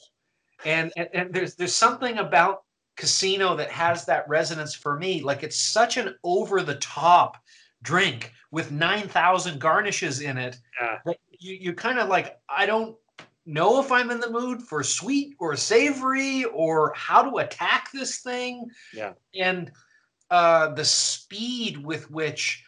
And, 0.64 0.92
and 0.96 1.08
and 1.14 1.32
there's 1.34 1.54
there's 1.56 1.74
something 1.74 2.18
about 2.18 2.62
casino 2.96 3.56
that 3.56 3.70
has 3.70 4.04
that 4.06 4.28
resonance 4.28 4.74
for 4.74 4.98
me. 4.98 5.22
Like 5.22 5.42
it's 5.42 5.56
such 5.58 5.96
an 5.96 6.14
over 6.22 6.60
the 6.62 6.74
top 6.76 7.38
drink 7.82 8.32
with 8.50 8.70
9000 8.70 9.58
garnishes 9.58 10.20
in 10.20 10.36
it 10.36 10.58
Yeah. 10.80 10.98
that 11.06 11.16
you 11.38 11.54
you 11.54 11.72
kind 11.72 11.98
of 11.98 12.08
like 12.10 12.38
i 12.50 12.66
don't 12.66 12.94
know 13.46 13.80
if 13.80 13.90
i'm 13.90 14.10
in 14.10 14.20
the 14.20 14.30
mood 14.30 14.62
for 14.62 14.82
sweet 14.82 15.34
or 15.38 15.56
savory 15.56 16.44
or 16.44 16.92
how 16.94 17.22
to 17.22 17.38
attack 17.38 17.90
this 17.92 18.18
thing 18.20 18.66
Yeah. 18.92 19.12
and 19.38 19.70
uh 20.30 20.68
the 20.74 20.84
speed 20.84 21.78
with 21.78 22.10
which 22.10 22.64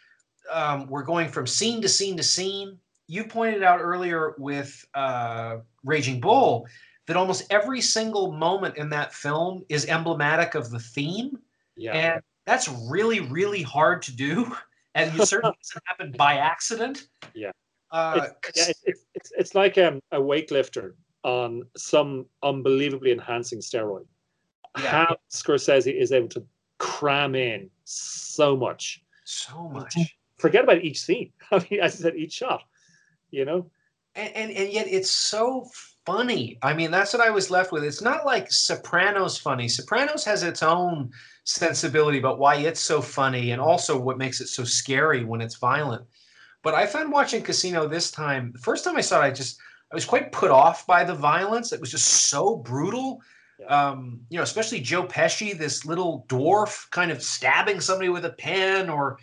um, 0.51 0.87
we're 0.87 1.03
going 1.03 1.29
from 1.29 1.47
scene 1.47 1.81
to 1.81 1.87
scene 1.89 2.17
to 2.17 2.23
scene 2.23 2.77
you 3.07 3.23
pointed 3.25 3.63
out 3.63 3.79
earlier 3.79 4.33
with 4.37 4.85
uh, 4.93 5.57
raging 5.83 6.19
bull 6.19 6.67
that 7.07 7.15
almost 7.17 7.45
every 7.49 7.79
single 7.81 8.31
moment 8.33 8.77
in 8.77 8.89
that 8.89 9.13
film 9.13 9.63
is 9.69 9.85
emblematic 9.85 10.55
of 10.55 10.69
the 10.69 10.79
theme 10.79 11.37
Yeah. 11.77 11.93
and 11.93 12.21
that's 12.45 12.67
really 12.89 13.21
really 13.21 13.61
hard 13.61 14.01
to 14.03 14.15
do 14.15 14.53
and 14.95 15.17
it 15.19 15.25
certainly 15.27 15.55
doesn't 15.63 15.83
happen 15.85 16.11
by 16.17 16.35
accident 16.35 17.07
Yeah. 17.33 17.51
Uh, 17.93 18.27
it's, 18.47 18.57
yeah, 18.57 18.69
it's, 18.69 18.81
it's, 18.85 19.05
it's, 19.13 19.31
it's 19.37 19.55
like 19.55 19.77
um, 19.77 20.01
a 20.11 20.19
weightlifter 20.19 20.93
on 21.23 21.63
some 21.77 22.25
unbelievably 22.43 23.11
enhancing 23.11 23.59
steroid. 23.59 24.05
Yeah. 24.77 24.89
How 24.89 25.17
Scorsese 25.31 25.93
is 25.93 26.11
able 26.11 26.29
to 26.29 26.43
cram 26.79 27.35
in 27.35 27.69
so 27.85 28.57
much. 28.57 29.01
so 29.23 29.69
much 29.69 29.95
Forget 30.37 30.65
about 30.65 30.83
each 30.83 30.99
scene. 30.99 31.31
I 31.51 31.65
mean, 31.69 31.79
as 31.79 31.95
I 31.95 32.03
said, 32.03 32.15
each 32.17 32.33
shot. 32.33 32.63
You 33.31 33.45
know? 33.45 33.71
and, 34.15 34.35
and 34.35 34.51
and 34.51 34.71
yet 34.71 34.87
it's 34.87 35.09
so 35.09 35.67
funny. 36.05 36.57
I 36.61 36.73
mean, 36.73 36.91
that's 36.91 37.13
what 37.13 37.25
I 37.25 37.29
was 37.29 37.49
left 37.49 37.71
with. 37.71 37.83
It's 37.83 38.01
not 38.01 38.25
like 38.25 38.51
Sopranos 38.51 39.37
funny. 39.37 39.67
Sopranos 39.67 40.23
has 40.25 40.43
its 40.43 40.61
own 40.61 41.11
sensibility 41.45 42.19
about 42.19 42.39
why 42.39 42.55
it's 42.57 42.79
so 42.79 43.01
funny 43.01 43.51
and 43.51 43.61
also 43.61 43.97
what 43.97 44.17
makes 44.17 44.41
it 44.41 44.47
so 44.47 44.63
scary 44.63 45.23
when 45.23 45.41
it's 45.41 45.55
violent. 45.55 46.05
But 46.63 46.73
I 46.73 46.87
found 46.87 47.11
watching 47.11 47.43
Casino 47.43 47.87
this 47.87 48.09
time, 48.09 48.51
the 48.53 48.59
first 48.59 48.83
time 48.83 48.95
I 48.95 49.01
saw 49.01 49.21
it, 49.21 49.25
I 49.25 49.31
just 49.31 49.59
I 49.91 49.95
was 49.95 50.05
quite 50.05 50.31
put 50.31 50.49
off 50.49 50.87
by 50.87 51.03
the 51.03 51.13
violence. 51.13 51.71
It 51.71 51.79
was 51.79 51.91
just 51.91 52.07
so 52.07 52.55
brutal. 52.55 53.21
Um, 53.67 54.21
you 54.29 54.37
know, 54.37 54.43
especially 54.43 54.79
Joe 54.79 55.03
Pesci, 55.03 55.55
this 55.55 55.85
little 55.85 56.25
dwarf 56.27 56.89
kind 56.89 57.11
of 57.11 57.21
stabbing 57.21 57.79
somebody 57.79 58.09
with 58.09 58.25
a 58.25 58.31
pen, 58.31 58.89
or 58.89 59.19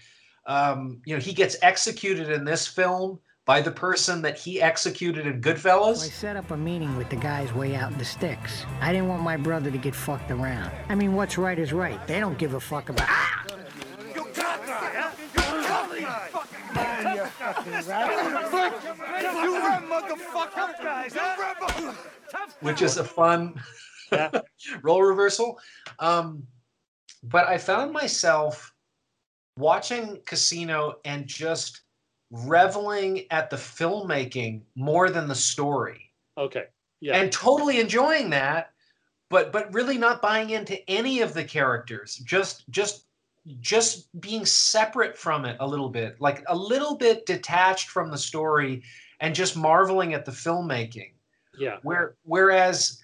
um, 0.46 1.00
you 1.04 1.14
know, 1.14 1.20
he 1.20 1.32
gets 1.32 1.56
executed 1.62 2.30
in 2.30 2.44
this 2.44 2.66
film 2.66 3.18
by 3.46 3.60
the 3.60 3.70
person 3.70 4.22
that 4.22 4.38
he 4.38 4.62
executed 4.62 5.26
in 5.26 5.40
So 5.42 6.06
I 6.06 6.10
set 6.10 6.36
up 6.36 6.52
a 6.52 6.56
meeting 6.56 6.96
with 6.96 7.10
the 7.10 7.16
guys 7.16 7.52
way 7.52 7.74
out 7.74 7.90
in 7.90 7.98
the 7.98 8.04
sticks. 8.04 8.64
I 8.80 8.92
didn't 8.92 9.08
want 9.08 9.22
my 9.22 9.36
brother 9.36 9.70
to 9.70 9.78
get 9.78 9.94
fucked 9.94 10.30
around. 10.30 10.70
I 10.88 10.94
mean, 10.94 11.14
what's 11.14 11.36
right 11.36 11.58
is 11.58 11.72
right. 11.72 12.06
They 12.06 12.20
don't 12.20 12.38
give 12.38 12.54
a 12.54 12.60
fuck 12.60 12.90
about. 12.90 13.08
Ah! 13.10 13.39
Which 22.60 22.82
is 22.82 22.96
a 22.98 23.04
fun 23.04 23.54
Yeah. 24.12 24.30
role 24.82 25.02
reversal. 25.02 25.58
Um, 25.98 26.42
but 27.22 27.46
I 27.48 27.58
found 27.58 27.92
myself 27.92 28.72
watching 29.56 30.18
Casino 30.26 30.96
and 31.04 31.26
just 31.26 31.82
reveling 32.30 33.24
at 33.30 33.50
the 33.50 33.56
filmmaking 33.56 34.62
more 34.76 35.10
than 35.10 35.28
the 35.28 35.34
story, 35.34 36.12
Okay. 36.38 36.64
Yeah. 37.00 37.16
and 37.16 37.30
totally 37.32 37.80
enjoying 37.80 38.30
that. 38.30 38.70
But 39.28 39.52
but 39.52 39.72
really 39.72 39.96
not 39.98 40.20
buying 40.22 40.50
into 40.50 40.76
any 40.90 41.20
of 41.20 41.34
the 41.34 41.44
characters. 41.44 42.16
Just 42.24 42.68
just 42.70 43.06
just 43.60 44.08
being 44.20 44.44
separate 44.44 45.16
from 45.16 45.44
it 45.44 45.56
a 45.60 45.66
little 45.66 45.88
bit, 45.88 46.20
like 46.20 46.44
a 46.48 46.56
little 46.56 46.96
bit 46.96 47.26
detached 47.26 47.88
from 47.88 48.10
the 48.10 48.18
story, 48.18 48.82
and 49.20 49.34
just 49.34 49.56
marveling 49.56 50.14
at 50.14 50.24
the 50.24 50.32
filmmaking. 50.32 51.12
yeah. 51.58 51.76
Where 51.82 52.16
whereas 52.22 53.00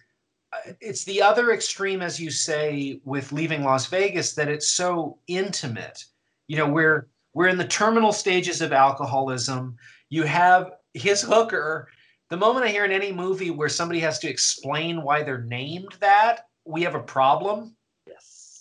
uh, 0.53 0.72
it's 0.80 1.05
the 1.05 1.20
other 1.22 1.53
extreme, 1.53 2.03
as 2.03 2.20
you 2.20 2.30
say, 2.30 3.01
with 3.05 3.32
leaving 3.32 3.64
Las 3.64 3.86
Vegas, 3.86 4.34
that 4.34 4.49
it's 4.49 4.68
so 4.68 5.18
intimate. 5.26 6.05
You 6.49 6.57
know, 6.57 6.68
we're 6.68 7.09
we're 7.34 7.49
in 7.49 7.59
the 7.59 7.66
terminal 7.66 8.12
stages 8.12 8.62
of 8.62 8.72
alcoholism. 8.72 9.76
You 10.09 10.22
have 10.22 10.72
his 10.94 11.20
hooker 11.20 11.88
the 12.28 12.36
moment 12.36 12.64
I 12.64 12.70
hear 12.70 12.84
in 12.84 12.90
any 12.90 13.12
movie 13.12 13.51
where 13.51 13.68
somebody 13.68 14.01
has 14.01 14.18
to 14.20 14.28
explain 14.28 15.03
why 15.03 15.22
they're 15.22 15.42
named 15.42 15.94
that, 16.01 16.49
we 16.64 16.82
have 16.82 16.97
a 16.97 17.03
problem. 17.03 17.75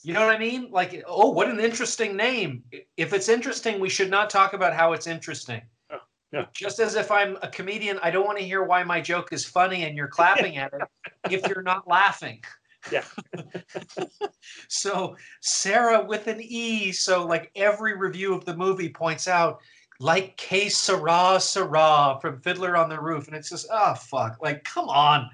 You 0.05 0.13
know 0.13 0.23
what 0.23 0.35
I 0.35 0.37
mean? 0.37 0.69
Like, 0.69 1.03
oh, 1.07 1.31
what 1.31 1.49
an 1.49 1.59
interesting 1.59 2.15
name. 2.15 2.63
If 2.95 3.11
it's 3.11 3.27
interesting, 3.27 3.79
we 3.79 3.89
should 3.89 4.11
not 4.11 4.29
talk 4.29 4.53
about 4.53 4.75
how 4.75 4.93
it's 4.93 5.07
interesting. 5.07 5.63
Oh, 5.91 5.97
yeah. 6.31 6.45
Just 6.53 6.79
as 6.79 6.93
if 6.93 7.09
I'm 7.09 7.39
a 7.41 7.47
comedian, 7.47 7.97
I 8.03 8.11
don't 8.11 8.27
want 8.27 8.37
to 8.37 8.45
hear 8.45 8.63
why 8.63 8.83
my 8.83 9.01
joke 9.01 9.33
is 9.33 9.45
funny 9.45 9.83
and 9.83 9.97
you're 9.97 10.07
clapping 10.07 10.57
at 10.57 10.71
it 10.73 10.81
if 11.31 11.47
you're 11.47 11.63
not 11.63 11.87
laughing. 11.87 12.39
Yeah. 12.91 13.03
so 14.69 15.15
Sarah 15.41 16.05
with 16.05 16.27
an 16.27 16.39
E. 16.39 16.91
So 16.91 17.25
like 17.25 17.49
every 17.55 17.97
review 17.97 18.35
of 18.35 18.45
the 18.45 18.55
movie 18.55 18.89
points 18.89 19.27
out, 19.27 19.59
like 19.99 20.37
K 20.37 20.69
Sarah 20.69 21.39
Sarah 21.39 22.19
from 22.21 22.41
Fiddler 22.41 22.77
on 22.77 22.89
the 22.89 23.01
Roof, 23.01 23.25
and 23.25 23.35
it's 23.35 23.49
just 23.49 23.65
oh 23.71 23.95
fuck, 23.95 24.37
like 24.39 24.63
come 24.63 24.87
on. 24.87 25.31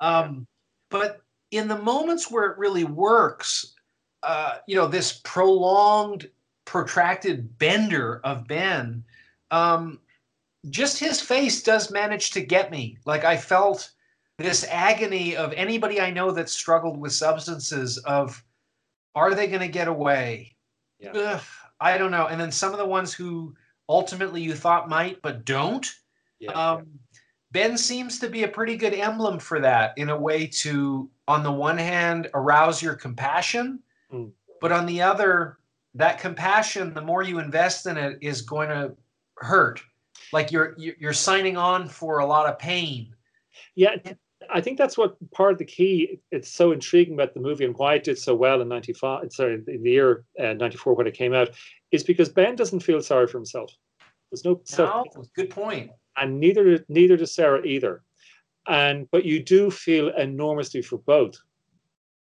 Um, 0.00 0.48
but 0.90 1.20
in 1.52 1.68
the 1.68 1.78
moments 1.78 2.32
where 2.32 2.50
it 2.50 2.58
really 2.58 2.84
works, 2.84 3.76
uh, 4.22 4.58
you 4.66 4.76
know, 4.76 4.86
this 4.86 5.20
prolonged, 5.24 6.28
protracted 6.64 7.58
bender 7.58 8.20
of 8.24 8.46
Ben, 8.46 9.04
um, 9.50 10.00
just 10.70 10.98
his 10.98 11.20
face 11.20 11.62
does 11.62 11.90
manage 11.90 12.30
to 12.32 12.40
get 12.40 12.70
me. 12.70 12.98
Like 13.04 13.24
I 13.24 13.36
felt 13.36 13.90
this 14.38 14.64
agony 14.70 15.36
of 15.36 15.52
anybody 15.52 16.00
I 16.00 16.10
know 16.10 16.30
that 16.32 16.48
struggled 16.48 16.98
with 16.98 17.12
substances 17.12 17.98
of 17.98 18.42
are 19.14 19.34
they 19.34 19.48
going 19.48 19.60
to 19.60 19.68
get 19.68 19.88
away? 19.88 20.56
Yeah. 21.00 21.12
Ugh, 21.12 21.42
I 21.80 21.98
don't 21.98 22.10
know. 22.10 22.26
And 22.26 22.40
then 22.40 22.52
some 22.52 22.72
of 22.72 22.78
the 22.78 22.86
ones 22.86 23.12
who 23.12 23.54
ultimately 23.88 24.42
you 24.42 24.54
thought 24.54 24.88
might 24.88 25.20
but 25.22 25.44
don't. 25.44 25.86
Yeah. 26.38 26.52
Um, 26.52 26.86
ben 27.50 27.76
seems 27.76 28.18
to 28.20 28.28
be 28.28 28.44
a 28.44 28.48
pretty 28.48 28.76
good 28.76 28.94
emblem 28.94 29.38
for 29.38 29.60
that 29.60 29.94
in 29.96 30.10
a 30.10 30.16
way 30.16 30.46
to, 30.46 31.10
on 31.26 31.42
the 31.42 31.52
one 31.52 31.78
hand, 31.78 32.28
arouse 32.34 32.82
your 32.82 32.94
compassion, 32.94 33.80
Mm. 34.12 34.32
but 34.60 34.72
on 34.72 34.86
the 34.86 35.02
other, 35.02 35.58
that 35.94 36.18
compassion, 36.18 36.94
the 36.94 37.00
more 37.02 37.22
you 37.22 37.38
invest 37.38 37.86
in 37.86 37.96
it, 37.96 38.18
is 38.20 38.42
going 38.42 38.68
to 38.68 38.94
hurt. 39.36 39.80
Like 40.32 40.50
you're 40.52 40.74
you're 40.78 41.12
signing 41.12 41.56
on 41.56 41.88
for 41.88 42.18
a 42.18 42.26
lot 42.26 42.46
of 42.48 42.58
pain. 42.58 43.14
Yeah, 43.74 43.96
I 44.50 44.60
think 44.60 44.76
that's 44.78 44.98
what 44.98 45.16
part 45.30 45.52
of 45.52 45.58
the 45.58 45.64
key. 45.64 46.20
It's 46.30 46.50
so 46.50 46.72
intriguing 46.72 47.14
about 47.14 47.34
the 47.34 47.40
movie 47.40 47.64
and 47.64 47.76
why 47.76 47.94
it 47.94 48.04
did 48.04 48.18
so 48.18 48.34
well 48.34 48.60
in 48.60 48.68
'95. 48.68 49.32
Sorry, 49.32 49.54
in 49.54 49.82
the 49.82 49.90
year 49.90 50.24
'94 50.38 50.94
when 50.94 51.06
it 51.06 51.14
came 51.14 51.32
out, 51.34 51.50
is 51.92 52.04
because 52.04 52.28
Ben 52.28 52.56
doesn't 52.56 52.80
feel 52.80 53.00
sorry 53.00 53.26
for 53.26 53.38
himself. 53.38 53.72
There's 54.30 54.44
no 54.44 54.60
self, 54.64 55.06
No, 55.14 55.24
good 55.34 55.50
point. 55.50 55.90
and 56.16 56.38
neither 56.38 56.84
neither 56.88 57.16
does 57.16 57.34
Sarah 57.34 57.64
either. 57.64 58.02
And 58.66 59.10
but 59.10 59.24
you 59.24 59.42
do 59.42 59.70
feel 59.70 60.08
enormously 60.10 60.82
for 60.82 60.98
both. 60.98 61.36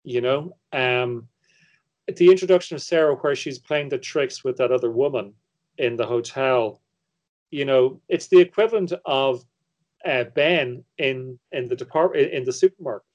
You 0.04 0.22
know, 0.22 0.56
um, 0.72 1.28
the 2.08 2.30
introduction 2.30 2.74
of 2.74 2.82
Sarah, 2.82 3.14
where 3.16 3.36
she's 3.36 3.58
playing 3.58 3.88
the 3.88 3.98
tricks 3.98 4.42
with 4.42 4.56
that 4.56 4.72
other 4.72 4.90
woman 4.90 5.34
in 5.78 5.96
the 5.96 6.06
hotel. 6.06 6.80
You 7.50 7.64
know, 7.64 8.00
it's 8.08 8.28
the 8.28 8.40
equivalent 8.40 8.92
of 9.04 9.44
uh, 10.04 10.24
Ben 10.24 10.84
in 10.98 11.38
in 11.52 11.68
the 11.68 11.76
department 11.76 12.32
in 12.32 12.44
the 12.44 12.52
supermarket. 12.52 13.06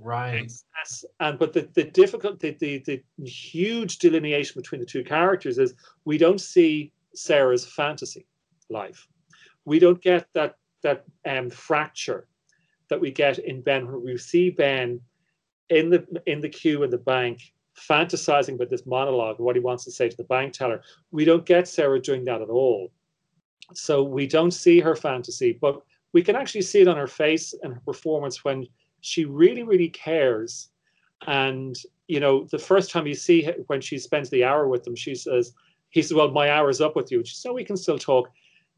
Right. 0.00 0.50
Yes, 0.78 1.04
and 1.20 1.38
but 1.38 1.52
the 1.52 1.68
the 1.74 1.84
difficult 1.84 2.40
the, 2.40 2.56
the 2.60 2.78
the 2.78 3.02
huge 3.24 3.98
delineation 3.98 4.60
between 4.60 4.80
the 4.80 4.86
two 4.86 5.04
characters 5.04 5.58
is 5.58 5.74
we 6.04 6.18
don't 6.18 6.40
see 6.40 6.92
Sarah's 7.14 7.66
fantasy 7.66 8.26
life. 8.70 9.06
We 9.64 9.78
don't 9.78 10.00
get 10.00 10.26
that 10.34 10.56
that 10.82 11.04
um, 11.26 11.50
fracture 11.50 12.28
that 12.88 13.00
we 13.00 13.10
get 13.10 13.38
in 13.38 13.60
Ben 13.60 13.86
when 13.86 14.02
we 14.04 14.16
see 14.16 14.50
Ben 14.50 15.00
in 15.68 15.90
the 15.90 16.06
in 16.26 16.40
the 16.40 16.48
queue 16.48 16.82
in 16.82 16.90
the 16.90 16.98
bank 16.98 17.52
fantasizing 17.78 18.54
about 18.54 18.70
this 18.70 18.86
monologue 18.86 19.36
and 19.36 19.46
what 19.46 19.56
he 19.56 19.60
wants 19.60 19.84
to 19.84 19.90
say 19.90 20.08
to 20.08 20.16
the 20.16 20.24
bank 20.24 20.52
teller. 20.52 20.82
We 21.10 21.24
don't 21.24 21.46
get 21.46 21.68
Sarah 21.68 22.00
doing 22.00 22.24
that 22.26 22.42
at 22.42 22.48
all. 22.48 22.90
So 23.74 24.02
we 24.02 24.26
don't 24.26 24.50
see 24.50 24.80
her 24.80 24.96
fantasy, 24.96 25.58
but 25.60 25.82
we 26.12 26.22
can 26.22 26.36
actually 26.36 26.62
see 26.62 26.80
it 26.80 26.88
on 26.88 26.96
her 26.96 27.06
face 27.06 27.54
and 27.62 27.74
her 27.74 27.80
performance 27.80 28.44
when 28.44 28.66
she 29.00 29.24
really, 29.24 29.62
really 29.62 29.88
cares. 29.88 30.70
And 31.26 31.76
you 32.06 32.20
know, 32.20 32.44
the 32.50 32.58
first 32.58 32.90
time 32.90 33.06
you 33.06 33.14
see 33.14 33.42
her, 33.42 33.54
when 33.66 33.80
she 33.80 33.98
spends 33.98 34.30
the 34.30 34.44
hour 34.44 34.66
with 34.68 34.84
them, 34.84 34.96
she 34.96 35.14
says, 35.14 35.52
"He 35.90 36.00
says, 36.00 36.14
well, 36.14 36.30
my 36.30 36.50
hour's 36.50 36.80
up 36.80 36.96
with 36.96 37.12
you." 37.12 37.22
She 37.24 37.34
says, 37.34 37.42
"So 37.42 37.52
we 37.52 37.64
can 37.64 37.76
still 37.76 37.98
talk." 37.98 38.30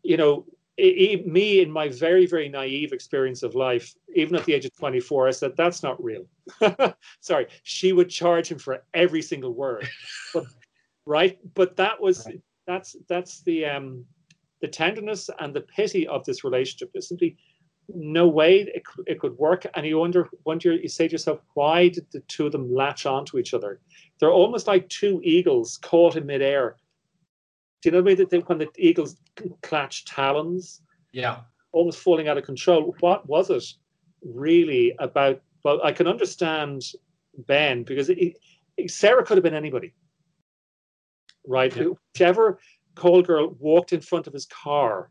You 0.02 0.16
know, 0.16 0.46
i- 0.80 0.96
i- 1.12 1.22
me 1.26 1.60
in 1.60 1.70
my 1.70 1.88
very, 1.88 2.26
very 2.26 2.48
naive 2.48 2.92
experience 2.92 3.42
of 3.42 3.54
life, 3.54 3.94
even 4.14 4.34
at 4.36 4.44
the 4.44 4.54
age 4.54 4.64
of 4.64 4.74
24, 4.76 5.28
I 5.28 5.30
said, 5.32 5.56
"That's 5.56 5.82
not 5.82 6.02
real." 6.02 6.26
Sorry, 7.20 7.46
she 7.62 7.92
would 7.92 8.08
charge 8.10 8.48
him 8.50 8.58
for 8.58 8.84
every 8.94 9.22
single 9.22 9.52
word, 9.52 9.88
but, 10.34 10.44
right? 11.06 11.38
But 11.54 11.76
that 11.76 12.00
was 12.00 12.26
that's 12.66 12.96
that's 13.08 13.42
the 13.42 13.66
um 13.66 14.04
the 14.60 14.68
tenderness 14.68 15.30
and 15.40 15.54
the 15.54 15.62
pity 15.62 16.06
of 16.06 16.24
this 16.24 16.44
relationship. 16.44 16.90
There's 16.92 17.08
simply 17.08 17.36
no 17.94 18.28
way 18.28 18.60
it, 18.60 18.82
it 19.06 19.18
could 19.18 19.36
work. 19.38 19.66
And 19.74 19.86
you 19.86 19.98
wonder, 19.98 20.28
wonder, 20.44 20.74
you 20.74 20.88
say 20.88 21.08
to 21.08 21.12
yourself, 21.12 21.40
why 21.54 21.88
did 21.88 22.06
the 22.12 22.20
two 22.28 22.46
of 22.46 22.52
them 22.52 22.72
latch 22.72 23.06
onto 23.06 23.38
each 23.38 23.54
other? 23.54 23.80
They're 24.18 24.30
almost 24.30 24.66
like 24.66 24.88
two 24.88 25.20
eagles 25.24 25.78
caught 25.78 26.16
in 26.16 26.26
midair. 26.26 26.76
Do 27.82 27.88
you 27.88 27.92
know 27.92 27.98
what 27.98 28.04
I 28.04 28.06
mean? 28.08 28.16
That 28.18 28.30
they, 28.30 28.38
when 28.38 28.58
the 28.58 28.68
eagles 28.76 29.16
clutch 29.62 30.04
talons, 30.04 30.82
Yeah. 31.12 31.40
almost 31.72 31.98
falling 32.00 32.28
out 32.28 32.36
of 32.38 32.44
control. 32.44 32.94
What 33.00 33.26
was 33.28 33.50
it 33.50 33.64
really 34.22 34.94
about? 34.98 35.40
Well, 35.64 35.80
I 35.82 35.92
can 35.92 36.06
understand 36.06 36.82
Ben 37.46 37.82
because 37.84 38.10
it, 38.10 38.36
it- 38.76 38.90
Sarah 38.90 39.24
could 39.24 39.36
have 39.36 39.44
been 39.44 39.54
anybody, 39.54 39.94
right? 41.46 41.74
Yeah. 41.74 41.88
Whichever 42.14 42.58
call 42.94 43.22
girl 43.22 43.54
walked 43.58 43.92
in 43.92 44.00
front 44.00 44.26
of 44.26 44.32
his 44.32 44.46
car 44.46 45.10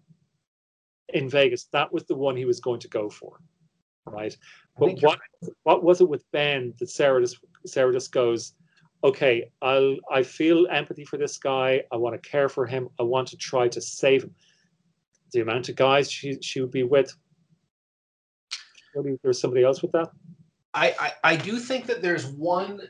in 1.09 1.29
Vegas, 1.29 1.65
that 1.71 1.91
was 1.93 2.03
the 2.05 2.15
one 2.15 2.35
he 2.35 2.45
was 2.45 2.59
going 2.59 2.79
to 2.81 2.87
go 2.87 3.09
for, 3.09 3.39
right? 4.05 4.35
But 4.77 5.01
what 5.01 5.19
what 5.63 5.83
was 5.83 6.01
it 6.01 6.09
with 6.09 6.23
Ben 6.31 6.73
that 6.79 6.89
Sarah 6.89 7.21
just 7.21 7.37
Sarah 7.65 7.93
just 7.93 8.11
goes, 8.11 8.53
okay, 9.03 9.49
I'll 9.61 9.97
I 10.11 10.23
feel 10.23 10.67
empathy 10.69 11.05
for 11.05 11.17
this 11.17 11.37
guy. 11.37 11.83
I 11.91 11.97
want 11.97 12.21
to 12.21 12.29
care 12.29 12.49
for 12.49 12.65
him. 12.65 12.89
I 12.99 13.03
want 13.03 13.27
to 13.29 13.37
try 13.37 13.67
to 13.67 13.81
save 13.81 14.23
him. 14.23 14.35
The 15.31 15.41
amount 15.41 15.69
of 15.69 15.75
guys 15.75 16.11
she 16.11 16.37
she 16.41 16.61
would 16.61 16.71
be 16.71 16.83
with. 16.83 17.13
Maybe 18.95 19.17
there's 19.23 19.39
somebody 19.39 19.63
else 19.63 19.81
with 19.81 19.91
that. 19.91 20.09
I, 20.73 20.95
I 20.99 21.33
I 21.33 21.35
do 21.35 21.59
think 21.59 21.85
that 21.87 22.01
there's 22.01 22.25
one 22.27 22.81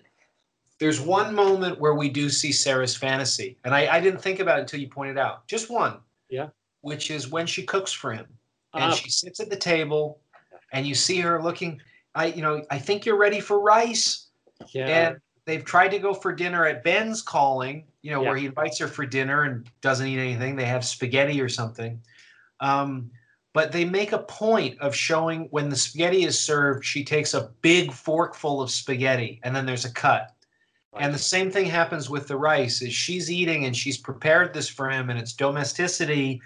there's 0.80 1.02
one 1.02 1.36
moment 1.36 1.80
where 1.80 1.96
we 1.96 2.08
do 2.10 2.30
see 2.30 2.54
Sarah's 2.54 2.96
fantasy, 2.96 3.58
and 3.66 3.76
I, 3.76 3.96
I 3.98 4.00
didn't 4.00 4.22
think 4.22 4.40
about 4.40 4.60
it 4.60 4.62
until 4.62 4.80
you 4.80 4.88
pointed 4.88 5.18
out. 5.18 5.46
Just 5.48 5.70
one. 5.70 5.98
Yeah. 6.30 6.50
Which 6.82 7.12
is 7.12 7.30
when 7.30 7.46
she 7.46 7.64
cooks 7.64 7.92
for 7.92 8.14
him, 8.14 8.26
and 8.74 8.86
Ah. 8.86 8.92
she 8.92 9.10
sits 9.10 9.42
at 9.42 9.50
the 9.50 9.58
table, 9.58 10.22
and 10.72 10.88
you 10.88 10.96
see 10.96 11.20
her 11.20 11.42
looking. 11.44 11.82
I 12.16 12.28
you 12.28 12.42
know 12.42 12.64
I 12.72 12.80
think 12.80 13.06
you're 13.06 13.18
ready 13.18 13.42
for 13.42 13.60
rice, 13.60 14.28
Yeah. 14.74 14.88
and 14.88 15.18
they've 15.46 15.64
tried 15.66 15.90
to 15.90 16.00
go 16.00 16.14
for 16.14 16.34
dinner 16.34 16.66
at 16.66 16.84
Ben's 16.84 17.22
calling. 17.22 17.86
You 18.02 18.12
know 18.12 18.22
Yeah. 18.22 18.30
where 18.30 18.38
he 18.38 18.46
invites 18.46 18.80
her 18.80 18.88
for 18.88 19.06
dinner 19.06 19.44
and 19.44 19.70
doesn't 19.82 20.08
eat 20.08 20.20
anything. 20.20 20.56
They 20.56 20.66
have 20.66 20.86
spaghetti 20.86 21.42
or 21.42 21.50
something. 21.50 22.02
Um, 22.60 23.12
but 23.54 23.72
they 23.72 23.84
make 23.84 24.12
a 24.12 24.20
point 24.20 24.80
of 24.80 24.96
showing 24.96 25.48
when 25.52 25.70
the 25.70 25.76
spaghetti 25.76 26.24
is 26.24 26.40
served, 26.40 26.86
she 26.86 27.04
takes 27.04 27.34
a 27.34 27.50
big 27.62 27.92
forkful 27.92 28.62
of 28.62 28.70
spaghetti 28.70 29.40
and 29.44 29.56
then 29.56 29.66
there's 29.66 29.86
a 29.86 29.92
cut. 29.94 30.32
And 30.98 31.14
the 31.14 31.20
same 31.20 31.52
thing 31.52 31.66
happens 31.66 32.10
with 32.10 32.28
the 32.28 32.36
rice 32.38 32.82
is 32.82 32.94
she's 32.94 33.32
eating 33.32 33.66
and 33.66 33.76
she's 33.76 33.98
prepared 33.98 34.54
this 34.54 34.68
for 34.68 34.90
him 34.90 35.10
and 35.10 35.20
it's 35.20 35.34
domesticity 35.34 36.42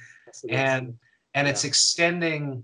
and 0.50 0.98
and 1.34 1.48
it's 1.48 1.64
extending 1.64 2.64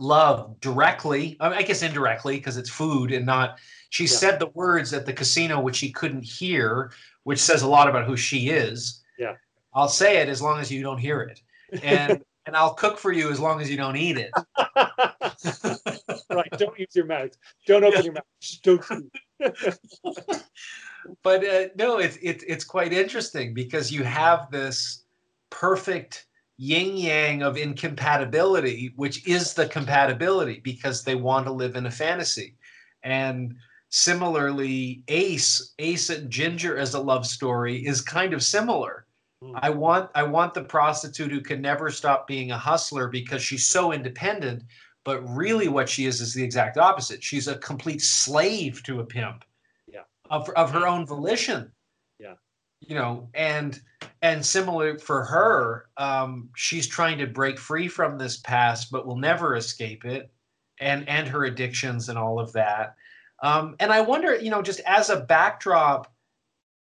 love 0.00 0.58
directly 0.60 1.36
I 1.40 1.48
mean, 1.48 1.58
I 1.58 1.62
guess 1.62 1.82
indirectly 1.82 2.36
because 2.36 2.56
it's 2.56 2.70
food 2.70 3.12
and 3.12 3.26
not 3.26 3.58
she 3.90 4.04
Yeah. 4.04 4.08
said 4.10 4.38
the 4.38 4.46
words 4.48 4.92
at 4.92 5.06
the 5.06 5.12
casino 5.12 5.60
which 5.60 5.78
he 5.78 5.90
couldn't 5.92 6.24
hear 6.24 6.92
which 7.24 7.38
says 7.40 7.62
a 7.62 7.68
lot 7.68 7.88
about 7.88 8.06
who 8.06 8.16
she 8.16 8.50
is 8.50 9.02
Yeah. 9.18 9.36
I'll 9.74 9.88
say 9.88 10.18
it 10.18 10.28
as 10.28 10.42
long 10.42 10.60
as 10.60 10.70
you 10.70 10.82
don't 10.82 10.98
hear 10.98 11.22
it 11.22 11.40
and 11.82 12.22
and 12.46 12.56
I'll 12.56 12.74
cook 12.74 12.98
for 12.98 13.12
you 13.12 13.30
as 13.30 13.38
long 13.40 13.60
as 13.60 13.70
you 13.70 13.76
don't 13.76 13.96
eat 13.96 14.18
it 14.18 14.30
right. 16.30 16.50
Don't 16.56 16.78
use 16.78 16.94
your 16.94 17.06
mouth. 17.06 17.36
Don't 17.66 17.84
open 17.84 17.98
Yeah. 17.98 18.04
your 18.04 18.12
mouth. 18.14 18.24
Just 18.40 18.62
don't 18.62 18.84
but 21.22 21.44
uh, 21.44 21.68
no, 21.76 21.98
it's 21.98 22.16
it's 22.22 22.44
it's 22.46 22.64
quite 22.64 22.92
interesting 22.92 23.54
because 23.54 23.90
you 23.90 24.04
have 24.04 24.50
this 24.50 25.04
perfect 25.50 26.26
yin 26.62 26.96
yang 26.96 27.42
of 27.42 27.56
incompatibility, 27.56 28.92
which 28.94 29.26
is 29.26 29.52
the 29.52 29.66
compatibility 29.66 30.60
because 30.62 31.02
they 31.02 31.16
want 31.16 31.44
to 31.44 31.52
live 31.52 31.74
in 31.74 31.86
a 31.86 31.90
fantasy, 31.90 32.54
and 33.02 33.56
similarly, 33.88 35.02
Ace 35.08 35.74
Ace 35.80 36.08
and 36.08 36.30
Ginger 36.30 36.78
as 36.78 36.94
a 36.94 37.00
love 37.00 37.26
story 37.26 37.84
is 37.84 38.00
kind 38.00 38.32
of 38.32 38.44
similar. 38.44 39.06
Hmm. 39.42 39.56
I 39.56 39.70
want 39.70 40.10
I 40.14 40.22
want 40.22 40.54
the 40.54 40.62
prostitute 40.62 41.32
who 41.32 41.40
can 41.40 41.60
never 41.60 41.90
stop 41.90 42.28
being 42.28 42.52
a 42.52 42.58
hustler 42.58 43.08
because 43.08 43.42
she's 43.42 43.66
so 43.66 43.92
independent, 43.92 44.62
but 45.04 45.20
really 45.22 45.66
what 45.66 45.88
she 45.88 46.06
is 46.06 46.20
is 46.20 46.32
the 46.32 46.44
exact 46.44 46.78
opposite. 46.78 47.24
She's 47.24 47.48
a 47.48 47.58
complete 47.58 48.02
slave 48.02 48.84
to 48.84 49.00
a 49.00 49.04
pimp. 49.04 49.44
Yeah. 49.88 50.04
Of 50.30 50.48
of 50.50 50.70
her 50.70 50.86
own 50.86 51.06
volition. 51.06 51.72
You 52.88 52.96
know, 52.96 53.28
and 53.34 53.80
and 54.22 54.44
similar 54.44 54.98
for 54.98 55.24
her, 55.24 55.86
um, 55.96 56.50
she's 56.56 56.86
trying 56.86 57.18
to 57.18 57.26
break 57.26 57.58
free 57.58 57.88
from 57.88 58.18
this 58.18 58.38
past, 58.38 58.90
but 58.90 59.06
will 59.06 59.16
never 59.16 59.56
escape 59.56 60.04
it, 60.04 60.32
and 60.80 61.08
and 61.08 61.28
her 61.28 61.44
addictions 61.44 62.08
and 62.08 62.18
all 62.18 62.40
of 62.40 62.52
that. 62.52 62.96
Um, 63.42 63.76
and 63.80 63.92
I 63.92 64.00
wonder, 64.00 64.36
you 64.36 64.50
know, 64.50 64.62
just 64.62 64.80
as 64.86 65.10
a 65.10 65.20
backdrop, 65.20 66.12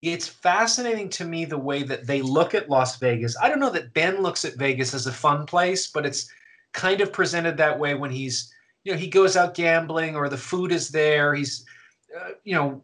it's 0.01 0.27
fascinating 0.27 1.09
to 1.09 1.25
me 1.25 1.45
the 1.45 1.57
way 1.57 1.83
that 1.83 2.07
they 2.07 2.21
look 2.21 2.55
at 2.55 2.69
Las 2.69 2.97
Vegas. 2.97 3.35
I 3.41 3.49
don't 3.49 3.59
know 3.59 3.69
that 3.71 3.93
Ben 3.93 4.21
looks 4.21 4.45
at 4.45 4.57
Vegas 4.57 4.93
as 4.93 5.07
a 5.07 5.11
fun 5.11 5.45
place, 5.45 5.87
but 5.87 6.05
it's 6.05 6.31
kind 6.73 7.01
of 7.01 7.13
presented 7.13 7.57
that 7.57 7.77
way 7.77 7.95
when 7.95 8.11
he's, 8.11 8.53
you 8.83 8.91
know, 8.91 8.97
he 8.97 9.07
goes 9.07 9.35
out 9.35 9.55
gambling 9.55 10.15
or 10.15 10.29
the 10.29 10.37
food 10.37 10.71
is 10.71 10.89
there. 10.89 11.35
He's, 11.35 11.65
uh, 12.19 12.31
you 12.43 12.55
know, 12.55 12.83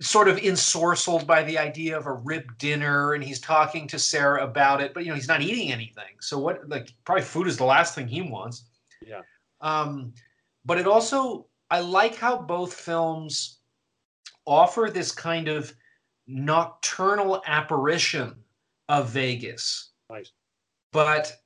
sort 0.00 0.28
of 0.28 0.36
ensorcelled 0.36 1.26
by 1.26 1.42
the 1.42 1.58
idea 1.58 1.96
of 1.96 2.06
a 2.06 2.12
rib 2.12 2.56
dinner 2.58 3.14
and 3.14 3.24
he's 3.24 3.40
talking 3.40 3.88
to 3.88 3.98
Sarah 3.98 4.44
about 4.44 4.80
it, 4.80 4.94
but, 4.94 5.04
you 5.04 5.10
know, 5.10 5.16
he's 5.16 5.28
not 5.28 5.42
eating 5.42 5.72
anything. 5.72 6.14
So, 6.20 6.38
what, 6.38 6.68
like, 6.68 6.92
probably 7.04 7.24
food 7.24 7.48
is 7.48 7.56
the 7.56 7.64
last 7.64 7.94
thing 7.94 8.06
he 8.06 8.22
wants. 8.22 8.64
Yeah. 9.04 9.22
Um, 9.60 10.12
but 10.64 10.78
it 10.78 10.86
also, 10.86 11.46
I 11.70 11.80
like 11.80 12.14
how 12.14 12.38
both 12.38 12.74
films 12.74 13.58
offer 14.46 14.88
this 14.92 15.10
kind 15.10 15.48
of 15.48 15.74
nocturnal 16.26 17.42
apparition 17.46 18.36
of 18.88 19.10
Vegas. 19.10 19.90
Right. 20.08 20.28
But 20.92 21.36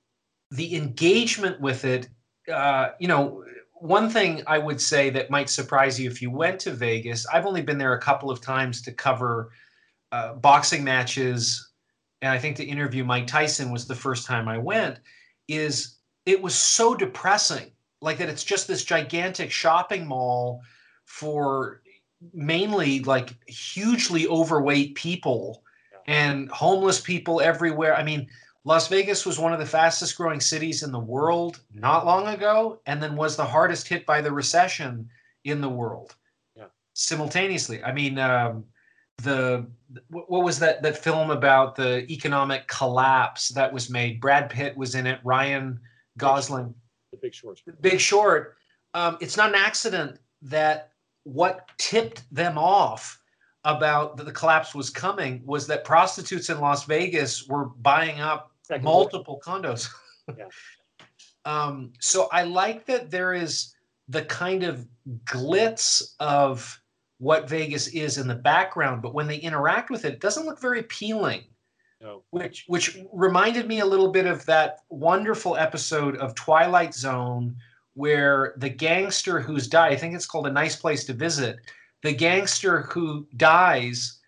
the 0.50 0.76
engagement 0.76 1.60
with 1.60 1.84
it, 1.84 2.08
uh, 2.52 2.90
you 3.00 3.08
know, 3.08 3.44
one 3.82 4.08
thing 4.08 4.44
I 4.46 4.58
would 4.58 4.80
say 4.80 5.10
that 5.10 5.28
might 5.28 5.50
surprise 5.50 5.98
you 5.98 6.08
if 6.08 6.22
you 6.22 6.30
went 6.30 6.60
to 6.60 6.70
Vegas, 6.70 7.26
I've 7.26 7.46
only 7.46 7.62
been 7.62 7.78
there 7.78 7.94
a 7.94 8.00
couple 8.00 8.30
of 8.30 8.40
times 8.40 8.80
to 8.82 8.92
cover 8.92 9.50
uh, 10.12 10.34
boxing 10.34 10.84
matches. 10.84 11.72
And 12.20 12.30
I 12.30 12.38
think 12.38 12.56
to 12.58 12.64
interview 12.64 13.02
Mike 13.02 13.26
Tyson 13.26 13.72
was 13.72 13.88
the 13.88 13.96
first 13.96 14.24
time 14.24 14.46
I 14.46 14.56
went, 14.56 15.00
is 15.48 15.96
it 16.26 16.40
was 16.40 16.54
so 16.54 16.94
depressing. 16.94 17.72
Like 18.00 18.18
that 18.18 18.28
it's 18.28 18.44
just 18.44 18.68
this 18.68 18.84
gigantic 18.84 19.50
shopping 19.50 20.06
mall 20.06 20.60
for 21.04 21.82
mainly 22.32 23.00
like 23.00 23.34
hugely 23.48 24.28
overweight 24.28 24.94
people 24.94 25.64
and 26.06 26.48
homeless 26.50 27.00
people 27.00 27.40
everywhere. 27.40 27.96
I 27.96 28.04
mean, 28.04 28.28
Las 28.64 28.88
Vegas 28.88 29.26
was 29.26 29.38
one 29.38 29.52
of 29.52 29.58
the 29.58 29.66
fastest 29.66 30.16
growing 30.16 30.40
cities 30.40 30.82
in 30.82 30.92
the 30.92 30.98
world 30.98 31.60
not 31.74 32.06
long 32.06 32.28
ago, 32.28 32.80
and 32.86 33.02
then 33.02 33.16
was 33.16 33.36
the 33.36 33.44
hardest 33.44 33.88
hit 33.88 34.06
by 34.06 34.20
the 34.20 34.30
recession 34.30 35.08
in 35.44 35.60
the 35.60 35.68
world 35.68 36.14
Yeah. 36.54 36.66
simultaneously. 36.94 37.82
I 37.82 37.92
mean, 37.92 38.18
um, 38.18 38.64
the 39.18 39.66
what 40.08 40.42
was 40.44 40.58
that 40.60 40.82
that 40.82 40.96
film 40.96 41.30
about 41.30 41.74
the 41.76 42.10
economic 42.10 42.66
collapse 42.68 43.48
that 43.48 43.72
was 43.72 43.90
made? 43.90 44.20
Brad 44.20 44.48
Pitt 44.48 44.76
was 44.76 44.94
in 44.94 45.06
it. 45.06 45.20
Ryan 45.24 45.80
Gosling. 46.16 46.74
The 47.10 47.18
Big 47.18 47.34
Short. 47.34 47.60
Big 47.80 48.00
Short. 48.00 48.56
Um, 48.94 49.18
it's 49.20 49.36
not 49.36 49.48
an 49.50 49.54
accident 49.56 50.18
that 50.42 50.92
what 51.24 51.68
tipped 51.78 52.22
them 52.34 52.56
off 52.58 53.20
about 53.64 54.16
that 54.16 54.24
the 54.24 54.32
collapse 54.32 54.74
was 54.74 54.90
coming 54.90 55.42
was 55.44 55.66
that 55.66 55.84
prostitutes 55.84 56.48
in 56.50 56.60
Las 56.60 56.84
Vegas 56.84 57.46
were 57.46 57.66
buying 57.66 58.20
up 58.20 58.51
Second 58.62 58.84
multiple 58.84 59.40
condos. 59.44 59.88
Yeah. 60.36 60.46
um, 61.44 61.92
so 62.00 62.28
I 62.32 62.44
like 62.44 62.86
that 62.86 63.10
there 63.10 63.34
is 63.34 63.74
the 64.08 64.22
kind 64.22 64.62
of 64.62 64.86
glitz 65.24 66.14
of 66.20 66.80
what 67.18 67.48
Vegas 67.48 67.88
is 67.88 68.18
in 68.18 68.26
the 68.26 68.34
background, 68.34 69.02
but 69.02 69.14
when 69.14 69.26
they 69.26 69.36
interact 69.36 69.90
with 69.90 70.04
it, 70.04 70.14
it 70.14 70.20
doesn't 70.20 70.46
look 70.46 70.60
very 70.60 70.80
appealing. 70.80 71.44
No. 72.00 72.24
Which 72.30 72.64
which 72.66 72.98
reminded 73.12 73.68
me 73.68 73.78
a 73.78 73.86
little 73.86 74.10
bit 74.10 74.26
of 74.26 74.44
that 74.46 74.80
wonderful 74.88 75.56
episode 75.56 76.16
of 76.16 76.34
Twilight 76.34 76.94
Zone 76.94 77.56
where 77.94 78.54
the 78.56 78.68
gangster 78.68 79.40
who's 79.40 79.68
died, 79.68 79.92
I 79.92 79.96
think 79.96 80.14
it's 80.14 80.26
called 80.26 80.48
A 80.48 80.52
Nice 80.52 80.74
Place 80.74 81.04
to 81.04 81.12
Visit, 81.12 81.58
the 82.02 82.12
gangster 82.12 82.82
who 82.82 83.26
dies 83.36 84.18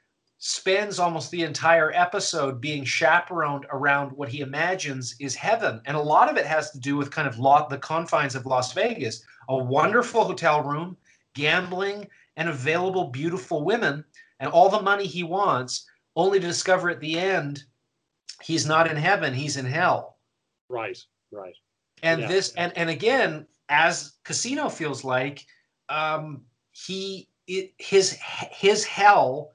spends 0.46 0.98
almost 0.98 1.30
the 1.30 1.42
entire 1.42 1.90
episode 1.94 2.60
being 2.60 2.84
chaperoned 2.84 3.64
around 3.70 4.12
what 4.12 4.28
he 4.28 4.40
imagines 4.40 5.16
is 5.18 5.34
heaven. 5.34 5.80
And 5.86 5.96
a 5.96 6.02
lot 6.02 6.28
of 6.28 6.36
it 6.36 6.44
has 6.44 6.70
to 6.72 6.78
do 6.78 6.98
with 6.98 7.10
kind 7.10 7.26
of 7.26 7.38
the 7.70 7.78
confines 7.78 8.34
of 8.34 8.44
Las 8.44 8.74
Vegas 8.74 9.24
a 9.48 9.56
wonderful 9.56 10.22
hotel 10.22 10.62
room, 10.62 10.98
gambling, 11.34 12.06
and 12.36 12.50
available 12.50 13.06
beautiful 13.06 13.64
women, 13.64 14.04
and 14.38 14.50
all 14.50 14.68
the 14.68 14.82
money 14.82 15.06
he 15.06 15.22
wants, 15.22 15.88
only 16.14 16.38
to 16.38 16.46
discover 16.46 16.90
at 16.90 17.00
the 17.00 17.18
end 17.18 17.64
he's 18.42 18.66
not 18.66 18.90
in 18.90 18.98
heaven, 18.98 19.32
he's 19.32 19.56
in 19.56 19.64
hell. 19.64 20.18
Right. 20.68 20.98
Right. 21.30 21.56
And 22.02 22.20
Yeah. 22.20 22.28
this, 22.28 22.52
and, 22.56 22.76
and 22.76 22.90
again, 22.90 23.46
as 23.70 24.12
Casino 24.24 24.68
feels 24.68 25.04
like, 25.04 25.46
um, 25.88 26.42
he 26.72 27.30
it, 27.46 27.72
his 27.78 28.18
his 28.20 28.84
hell 28.84 29.52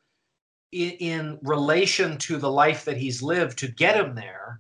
in, 0.71 0.91
in 0.99 1.39
relation 1.43 2.17
to 2.19 2.37
the 2.37 2.51
life 2.51 2.85
that 2.85 2.97
he's 2.97 3.21
lived 3.21 3.57
to 3.59 3.67
get 3.67 3.95
him 3.95 4.15
there 4.15 4.59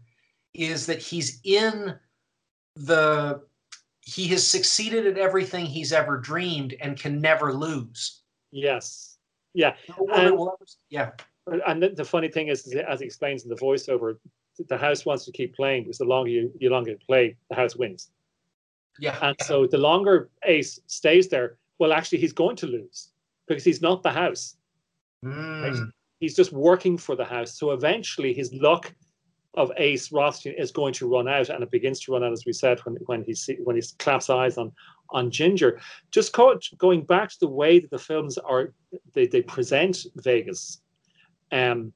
is 0.53 0.85
that 0.87 0.99
he's 0.99 1.39
in 1.43 1.95
the 2.75 3.41
he 4.01 4.27
has 4.27 4.45
succeeded 4.47 5.05
at 5.05 5.17
everything 5.17 5.65
he's 5.65 5.93
ever 5.93 6.17
dreamed 6.17 6.73
and 6.81 6.99
can 6.99 7.21
never 7.21 7.53
lose. 7.53 8.21
Yes. 8.51 9.17
Yeah. 9.53 9.75
And- 10.11 10.39
yeah, 10.89 11.11
And 11.67 11.83
the, 11.83 11.89
the 11.89 12.05
funny 12.05 12.27
thing 12.29 12.47
is, 12.47 12.73
as 12.87 12.99
he 13.01 13.05
explains 13.05 13.43
in 13.43 13.49
the 13.49 13.55
voiceover, 13.55 14.17
the 14.67 14.77
house 14.77 15.05
wants 15.05 15.25
to 15.25 15.31
keep 15.31 15.55
playing 15.55 15.83
because 15.83 15.99
the 15.99 16.05
longer 16.05 16.31
you, 16.31 16.51
you 16.59 16.69
longer 16.71 16.91
you 16.91 16.97
play, 17.05 17.37
the 17.49 17.55
house 17.55 17.75
wins. 17.75 18.09
yeah, 18.99 19.17
And 19.21 19.35
so 19.41 19.67
the 19.67 19.77
longer 19.77 20.29
Ace 20.43 20.79
stays 20.87 21.27
there, 21.29 21.57
well, 21.77 21.93
actually, 21.93 22.17
he's 22.17 22.33
going 22.33 22.55
to 22.57 22.67
lose 22.67 23.09
because 23.47 23.63
he's 23.63 23.81
not 23.81 24.01
the 24.03 24.11
house. 24.11 24.55
Mm, 25.23 25.91
He's 26.19 26.35
just 26.35 26.51
working 26.51 26.97
for 26.97 27.15
the 27.15 27.25
house. 27.25 27.57
So 27.57 27.71
eventually, 27.71 28.33
his 28.33 28.53
luck 28.53 28.93
of 29.55 29.71
Ace 29.77 30.11
Rothstein 30.11 30.53
is 30.57 30.71
going 30.71 30.93
to 30.93 31.07
run 31.07 31.27
out, 31.27 31.49
and 31.49 31.63
it 31.63 31.71
begins 31.71 31.99
to 32.01 32.11
run 32.11 32.23
out, 32.23 32.31
as 32.31 32.45
we 32.45 32.53
said, 32.53 32.79
when 32.81 32.95
when 33.05 33.23
he 33.23 33.33
see, 33.33 33.57
when 33.63 33.75
he 33.75 33.81
claps 33.97 34.29
eyes 34.29 34.57
on 34.57 34.71
on 35.11 35.31
Ginger. 35.31 35.79
Just 36.11 36.33
going 36.77 37.03
back 37.03 37.29
to 37.29 37.39
the 37.39 37.47
way 37.47 37.79
that 37.79 37.89
the 37.89 37.99
films 37.99 38.37
are, 38.37 38.73
they, 39.13 39.27
they 39.27 39.41
present 39.41 40.05
Vegas. 40.17 40.81
Um, 41.51 41.93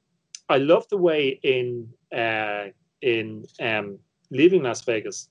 I 0.49 0.57
love 0.57 0.87
the 0.89 0.97
way 0.97 1.39
in 1.43 1.89
uh, 2.15 2.67
in 3.01 3.45
um, 3.61 3.99
leaving 4.31 4.63
Las 4.63 4.83
Vegas. 4.83 5.29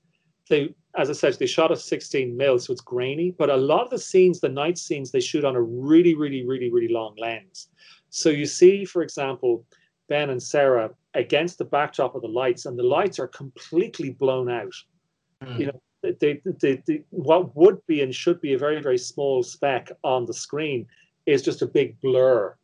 They, 0.49 0.75
as 0.97 1.09
I 1.09 1.15
said, 1.15 1.35
they 1.35 1.47
shot 1.47 1.73
at 1.73 1.79
16 1.79 2.37
mil, 2.37 2.59
so 2.59 2.73
it's 2.73 2.83
grainy. 2.83 3.35
But 3.37 3.51
a 3.51 3.57
lot 3.57 3.85
of 3.85 3.91
the 3.91 3.99
scenes, 3.99 4.41
the 4.41 4.49
night 4.49 4.77
scenes, 4.77 5.11
they 5.11 5.21
shoot 5.21 5.45
on 5.45 5.57
a 5.57 5.63
really, 5.63 6.15
really, 6.15 6.45
really, 6.45 6.71
really 6.71 6.93
long 6.93 7.15
lens. 7.17 7.69
So 8.15 8.29
you 8.29 8.45
see, 8.45 8.85
for 8.85 9.03
example, 9.03 9.65
Ben 10.11 10.29
and 10.29 10.43
Sarah 10.43 10.91
against 11.15 11.57
the 11.57 11.65
backdrop 11.65 12.15
of 12.15 12.21
the 12.21 12.29
lights, 12.29 12.67
and 12.67 12.79
the 12.79 12.83
lights 12.83 13.19
are 13.19 13.27
completely 13.27 14.11
blown 14.11 14.51
out. 14.51 14.75
mm. 15.43 15.59
You 15.59 15.67
know, 15.67 15.83
they, 16.03 16.43
they, 16.61 16.83
they, 16.87 17.05
what 17.09 17.57
would 17.57 17.79
be 17.87 18.03
and 18.03 18.15
should 18.15 18.41
be 18.43 18.53
a 18.53 18.59
very, 18.59 18.83
very 18.83 18.99
small 18.99 19.43
speck 19.43 19.91
on 20.05 20.27
the 20.27 20.35
screen 20.35 20.87
is 21.25 21.41
just 21.41 21.63
a 21.63 21.67
big 21.67 21.99
blur 22.03 22.55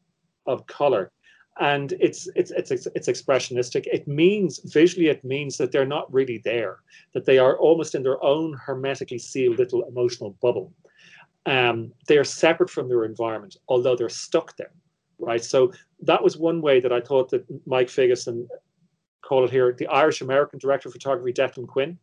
of 0.47 0.67
color. 0.67 1.13
And 1.61 1.93
it's 1.99 2.29
it's 2.37 2.51
it's 2.51 2.71
it's, 2.71 3.09
expressionistic. 3.09 3.87
It 3.87 4.07
means 4.07 4.61
visually, 4.65 5.09
it 5.09 5.25
means 5.25 5.57
that 5.57 5.73
they're 5.73 5.87
not 5.87 6.13
really 6.13 6.43
there, 6.45 6.81
that 7.15 7.25
they 7.25 7.39
are 7.39 7.57
almost 7.59 7.95
in 7.95 8.03
their 8.03 8.23
own 8.23 8.53
hermetically 8.53 9.19
sealed 9.19 9.59
little 9.59 9.83
emotional 9.85 10.37
bubble. 10.43 10.73
Um, 11.47 11.93
they 12.07 12.19
are 12.19 12.25
separate 12.25 12.71
from 12.71 12.89
their 12.89 13.05
environment, 13.05 13.57
although 13.69 13.97
they're 13.97 14.11
stuck 14.11 14.57
there, 14.57 14.73
right? 15.19 15.43
So 15.45 15.73
that 16.03 16.23
was 16.23 16.37
one 16.37 16.61
way 16.61 16.81
that 16.81 16.93
I 16.93 17.01
thought 17.01 17.31
that 17.31 17.45
Mike 17.67 17.89
Ferguson 17.89 18.49
call 19.23 19.45
it 19.45 19.51
here 19.51 19.75
the 19.77 19.87
Irish 19.89 20.21
American 20.21 20.59
director 20.59 20.89
of 20.89 20.93
photography, 20.93 21.33
Declan 21.33 21.67
Quinn, 21.67 21.99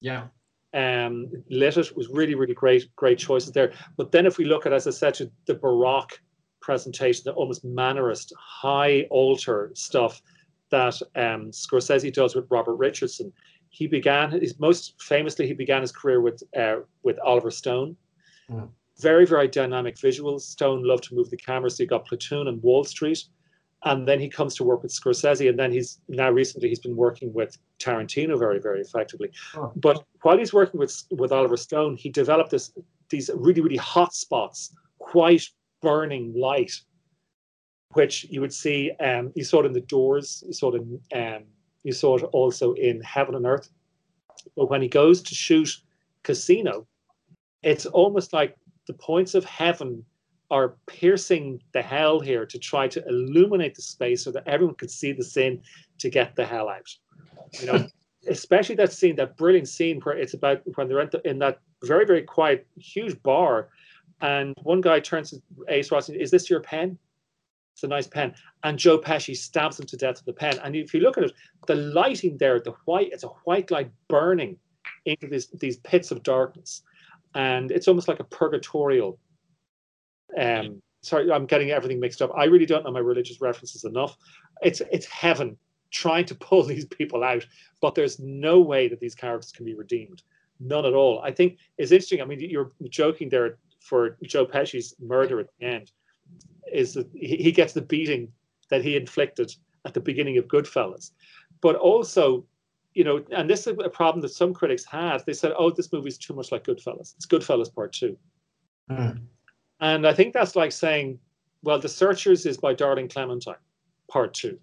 yeah, 0.00 0.26
um, 0.72 1.30
lit 1.50 1.76
it 1.76 1.96
was 1.96 2.08
really, 2.08 2.34
really 2.34 2.54
great, 2.54 2.94
great 2.96 3.18
choices 3.18 3.52
there. 3.52 3.72
But 3.96 4.12
then 4.12 4.26
if 4.26 4.38
we 4.38 4.44
look 4.44 4.66
at, 4.66 4.72
as 4.72 4.86
I 4.86 4.90
said, 4.90 5.14
to 5.14 5.30
the 5.46 5.54
Baroque 5.54 6.20
presentation, 6.60 7.22
the 7.24 7.32
almost 7.32 7.64
mannerist, 7.64 8.32
high 8.38 9.06
altar 9.10 9.72
stuff 9.74 10.22
that 10.70 10.94
um, 11.16 11.50
Scorsese 11.50 12.12
does 12.12 12.34
with 12.34 12.46
Robert 12.50 12.76
Richardson, 12.76 13.32
he 13.70 13.86
began 13.86 14.30
his 14.30 14.58
most 14.58 15.00
famously 15.00 15.46
he 15.46 15.54
began 15.54 15.80
his 15.80 15.92
career 15.92 16.20
with 16.20 16.42
uh, 16.56 16.76
with 17.02 17.18
Oliver 17.24 17.50
Stone. 17.50 17.96
Mm. 18.50 18.68
Very, 19.00 19.26
very 19.26 19.48
dynamic 19.48 19.96
visuals. 19.96 20.42
Stone 20.42 20.82
loved 20.84 21.04
to 21.04 21.14
move 21.14 21.30
the 21.30 21.36
camera, 21.36 21.70
so 21.70 21.82
you 21.82 21.88
got 21.88 22.06
Platoon 22.06 22.48
and 22.48 22.62
Wall 22.62 22.84
Street. 22.84 23.20
and 23.84 24.06
then 24.06 24.20
he 24.20 24.28
comes 24.28 24.54
to 24.56 24.64
work 24.64 24.82
with 24.82 24.92
Scorsese, 24.92 25.48
and 25.48 25.58
then 25.58 25.72
he's 25.72 26.00
now 26.08 26.30
recently 26.30 26.68
he's 26.68 26.80
been 26.80 26.96
working 26.96 27.32
with 27.32 27.56
Tarantino 27.78 28.38
very 28.38 28.60
very 28.60 28.80
effectively. 28.80 29.30
Oh. 29.56 29.72
But 29.76 30.04
while 30.22 30.38
he's 30.38 30.52
working 30.52 30.78
with 30.78 30.94
with 31.10 31.32
Oliver 31.32 31.56
Stone, 31.56 31.96
he 31.96 32.10
developed 32.10 32.50
this 32.50 32.72
these 33.08 33.30
really 33.34 33.60
really 33.60 33.76
hot 33.76 34.14
spots, 34.14 34.74
white 35.12 35.48
burning 35.80 36.34
light, 36.34 36.72
which 37.94 38.24
you 38.24 38.40
would 38.40 38.52
see. 38.52 38.92
Um, 39.00 39.32
you 39.34 39.44
saw 39.44 39.60
it 39.62 39.66
in 39.66 39.72
the 39.72 39.80
Doors. 39.80 40.44
You 40.46 40.52
saw 40.52 40.74
it 40.74 40.82
in 40.82 41.00
um, 41.20 41.44
you 41.82 41.92
saw 41.92 42.18
it 42.18 42.24
also 42.24 42.74
in 42.74 43.00
Heaven 43.00 43.34
and 43.34 43.46
Earth. 43.46 43.70
But 44.56 44.70
when 44.70 44.82
he 44.82 44.88
goes 44.88 45.22
to 45.22 45.34
shoot 45.34 45.70
Casino, 46.22 46.86
it's 47.62 47.86
almost 47.86 48.32
like 48.32 48.56
the 48.90 48.94
points 48.94 49.36
of 49.36 49.44
heaven 49.44 50.04
are 50.50 50.74
piercing 50.88 51.62
the 51.70 51.80
hell 51.80 52.18
here 52.18 52.44
to 52.44 52.58
try 52.58 52.88
to 52.88 53.06
illuminate 53.06 53.76
the 53.76 53.82
space 53.82 54.24
so 54.24 54.32
that 54.32 54.48
everyone 54.48 54.74
could 54.74 54.90
see 54.90 55.12
the 55.12 55.22
sin 55.22 55.62
to 55.98 56.10
get 56.10 56.34
the 56.34 56.44
hell 56.44 56.68
out. 56.68 56.92
You 57.60 57.66
know, 57.66 57.86
especially 58.28 58.74
that 58.74 58.92
scene, 58.92 59.14
that 59.14 59.36
brilliant 59.36 59.68
scene 59.68 60.00
where 60.00 60.16
it's 60.16 60.34
about 60.34 60.62
when 60.74 60.88
they're 60.88 61.02
in, 61.02 61.10
the, 61.12 61.30
in 61.30 61.38
that 61.38 61.60
very, 61.84 62.04
very 62.04 62.22
quiet, 62.22 62.66
huge 62.76 63.22
bar, 63.22 63.68
and 64.22 64.56
one 64.64 64.80
guy 64.80 64.98
turns 64.98 65.30
to 65.30 65.40
Ace 65.68 65.92
Ross 65.92 66.08
and 66.08 66.20
is 66.20 66.32
this 66.32 66.50
your 66.50 66.60
pen? 66.60 66.98
It's 67.74 67.84
a 67.84 67.86
nice 67.86 68.08
pen. 68.08 68.34
And 68.64 68.76
Joe 68.76 68.98
Pesci 68.98 69.36
stabs 69.36 69.78
him 69.78 69.86
to 69.86 69.96
death 69.96 70.16
with 70.16 70.26
the 70.26 70.32
pen. 70.32 70.58
And 70.64 70.74
if 70.74 70.92
you 70.92 71.00
look 71.00 71.16
at 71.16 71.24
it, 71.24 71.32
the 71.68 71.76
lighting 71.76 72.38
there, 72.38 72.58
the 72.58 72.74
white, 72.86 73.10
it's 73.12 73.22
a 73.22 73.28
white 73.44 73.70
light 73.70 73.92
burning 74.08 74.58
into 75.04 75.28
these, 75.28 75.46
these 75.60 75.76
pits 75.76 76.10
of 76.10 76.24
darkness. 76.24 76.82
And 77.34 77.70
it's 77.70 77.88
almost 77.88 78.08
like 78.08 78.20
a 78.20 78.24
purgatorial 78.24 79.18
um, 80.38 80.82
sorry, 81.02 81.30
I'm 81.30 81.46
getting 81.46 81.70
everything 81.70 82.00
mixed 82.00 82.22
up. 82.22 82.30
I 82.36 82.44
really 82.44 82.66
don't 82.66 82.84
know 82.84 82.92
my 82.92 83.00
religious 83.00 83.40
references 83.40 83.84
enough. 83.84 84.16
It's 84.62 84.80
it's 84.92 85.06
heaven 85.06 85.56
trying 85.90 86.24
to 86.26 86.34
pull 86.34 86.62
these 86.66 86.84
people 86.86 87.24
out, 87.24 87.46
but 87.80 87.94
there's 87.94 88.18
no 88.18 88.60
way 88.60 88.88
that 88.88 89.00
these 89.00 89.14
characters 89.14 89.52
can 89.52 89.64
be 89.64 89.74
redeemed. 89.74 90.22
None 90.60 90.84
at 90.84 90.94
all. 90.94 91.20
I 91.20 91.32
think 91.32 91.58
it's 91.78 91.92
interesting. 91.92 92.20
I 92.20 92.26
mean, 92.26 92.40
you're 92.40 92.72
joking 92.88 93.28
there 93.28 93.56
for 93.80 94.18
Joe 94.22 94.44
Pesci's 94.44 94.94
murder 95.00 95.40
at 95.40 95.46
the 95.58 95.66
end, 95.66 95.90
is 96.70 96.94
that 96.94 97.08
he 97.14 97.50
gets 97.50 97.72
the 97.72 97.80
beating 97.80 98.30
that 98.68 98.84
he 98.84 98.94
inflicted 98.94 99.54
at 99.86 99.94
the 99.94 100.00
beginning 100.00 100.36
of 100.36 100.46
Goodfellas, 100.48 101.12
but 101.62 101.76
also, 101.76 102.44
you 102.94 103.04
know, 103.04 103.24
and 103.30 103.48
this 103.48 103.66
is 103.66 103.76
a 103.84 103.88
problem 103.88 104.20
that 104.22 104.30
some 104.30 104.52
critics 104.52 104.84
had. 104.84 105.24
They 105.26 105.32
said, 105.32 105.52
"Oh, 105.56 105.70
this 105.70 105.92
movie's 105.92 106.18
too 106.18 106.34
much 106.34 106.50
like 106.50 106.64
Goodfellas. 106.64 107.14
It's 107.16 107.26
Goodfellas 107.26 107.72
Part 107.74 107.92
2. 107.92 108.16
Mm. 108.90 109.20
And 109.80 110.06
I 110.06 110.12
think 110.12 110.34
that's 110.34 110.56
like 110.56 110.72
saying, 110.72 111.18
well, 111.62 111.78
The 111.78 111.88
Searchers 111.88 112.46
is 112.46 112.62
My 112.62 112.74
Darling 112.74 113.08
Clementine, 113.08 113.54
part 114.08 114.34
two. 114.34 114.58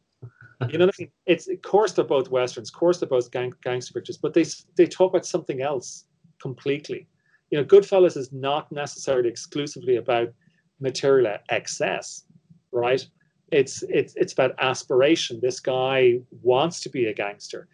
You 0.69 0.79
know 0.79 0.85
what 0.85 0.95
I 0.99 1.03
mean? 1.03 1.11
It's 1.27 1.47
of 1.47 1.61
course 1.61 1.91
they're 1.91 2.05
both 2.05 2.29
westerns, 2.29 2.69
of 2.69 2.75
course 2.75 2.99
they're 2.99 3.09
both 3.09 3.29
gang, 3.31 3.53
gangster 3.63 3.93
pictures, 3.93 4.17
but 4.17 4.33
they 4.33 4.45
they 4.75 4.87
talk 4.87 5.11
about 5.11 5.25
something 5.25 5.61
else 5.61 6.05
completely. 6.41 7.07
You 7.51 7.59
know, 7.59 7.63
Goodfellas 7.65 8.17
is 8.17 8.31
not 8.31 8.71
necessarily 8.71 9.29
exclusively 9.29 9.97
about 9.97 10.33
material 10.79 11.37
excess, 11.49 12.23
right? 12.71 13.05
It's 13.51 13.83
it's 13.83 14.15
it's 14.15 14.33
about 14.33 14.55
aspiration. 14.57 15.39
This 15.41 15.59
guy 15.59 16.19
wants 16.41 16.81
to 16.81 16.89
be 16.89 17.05
a 17.05 17.13
gangster. 17.13 17.67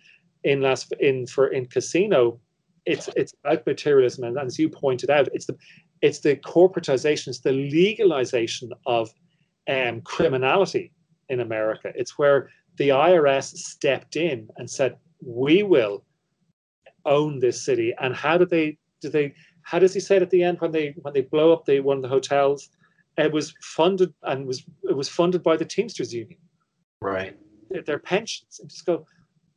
In 0.44 0.62
last 0.62 0.94
in 1.00 1.26
for 1.28 1.48
in 1.48 1.66
Casino, 1.66 2.40
it's 2.86 3.10
it's 3.16 3.34
about 3.44 3.66
materialism, 3.66 4.24
and 4.26 4.38
as 4.38 4.60
you 4.60 4.70
pointed 4.70 5.10
out, 5.10 5.30
it's 5.34 5.46
the 5.46 5.58
it's 6.02 6.20
the 6.20 6.36
corporatization, 6.36 7.30
it's 7.30 7.40
the 7.40 7.54
legalization 7.54 8.72
of 8.86 9.10
um, 9.70 10.02
criminality 10.02 10.92
in 11.30 11.40
America. 11.40 11.94
It's 11.96 12.18
where 12.18 12.50
the 12.76 12.90
IRS 12.90 13.56
stepped 13.56 14.16
in 14.18 14.50
and 14.58 14.70
said, 14.70 14.98
"We 15.26 15.64
will 15.64 16.04
own 17.06 17.40
this 17.40 17.64
city." 17.64 17.94
And 18.02 18.14
how 18.14 18.38
do 18.38 18.46
they? 18.46 18.78
Do 19.02 19.10
they? 19.10 19.34
How 19.62 19.80
does 19.80 19.94
he 19.94 20.02
say 20.02 20.18
it 20.18 20.22
at 20.22 20.30
the 20.30 20.44
end 20.44 20.60
when 20.60 20.72
they 20.72 20.94
when 21.02 21.14
they 21.14 21.22
blow 21.22 21.54
up 21.54 21.66
the 21.66 21.80
one 21.80 21.98
of 21.98 22.04
the 22.04 22.10
hotels? 22.10 22.70
It 23.18 23.32
was 23.32 23.54
funded 23.62 24.14
and 24.24 24.46
was 24.46 24.66
it 24.90 24.98
was 24.98 25.08
funded 25.08 25.42
by 25.42 25.56
the 25.56 25.66
Teamsters 25.66 26.14
Union. 26.14 26.40
Right. 27.02 27.38
Their, 27.70 27.84
their 27.84 28.00
pensions. 28.00 28.60
And 28.60 28.70
just 28.70 28.86
go, 28.86 29.06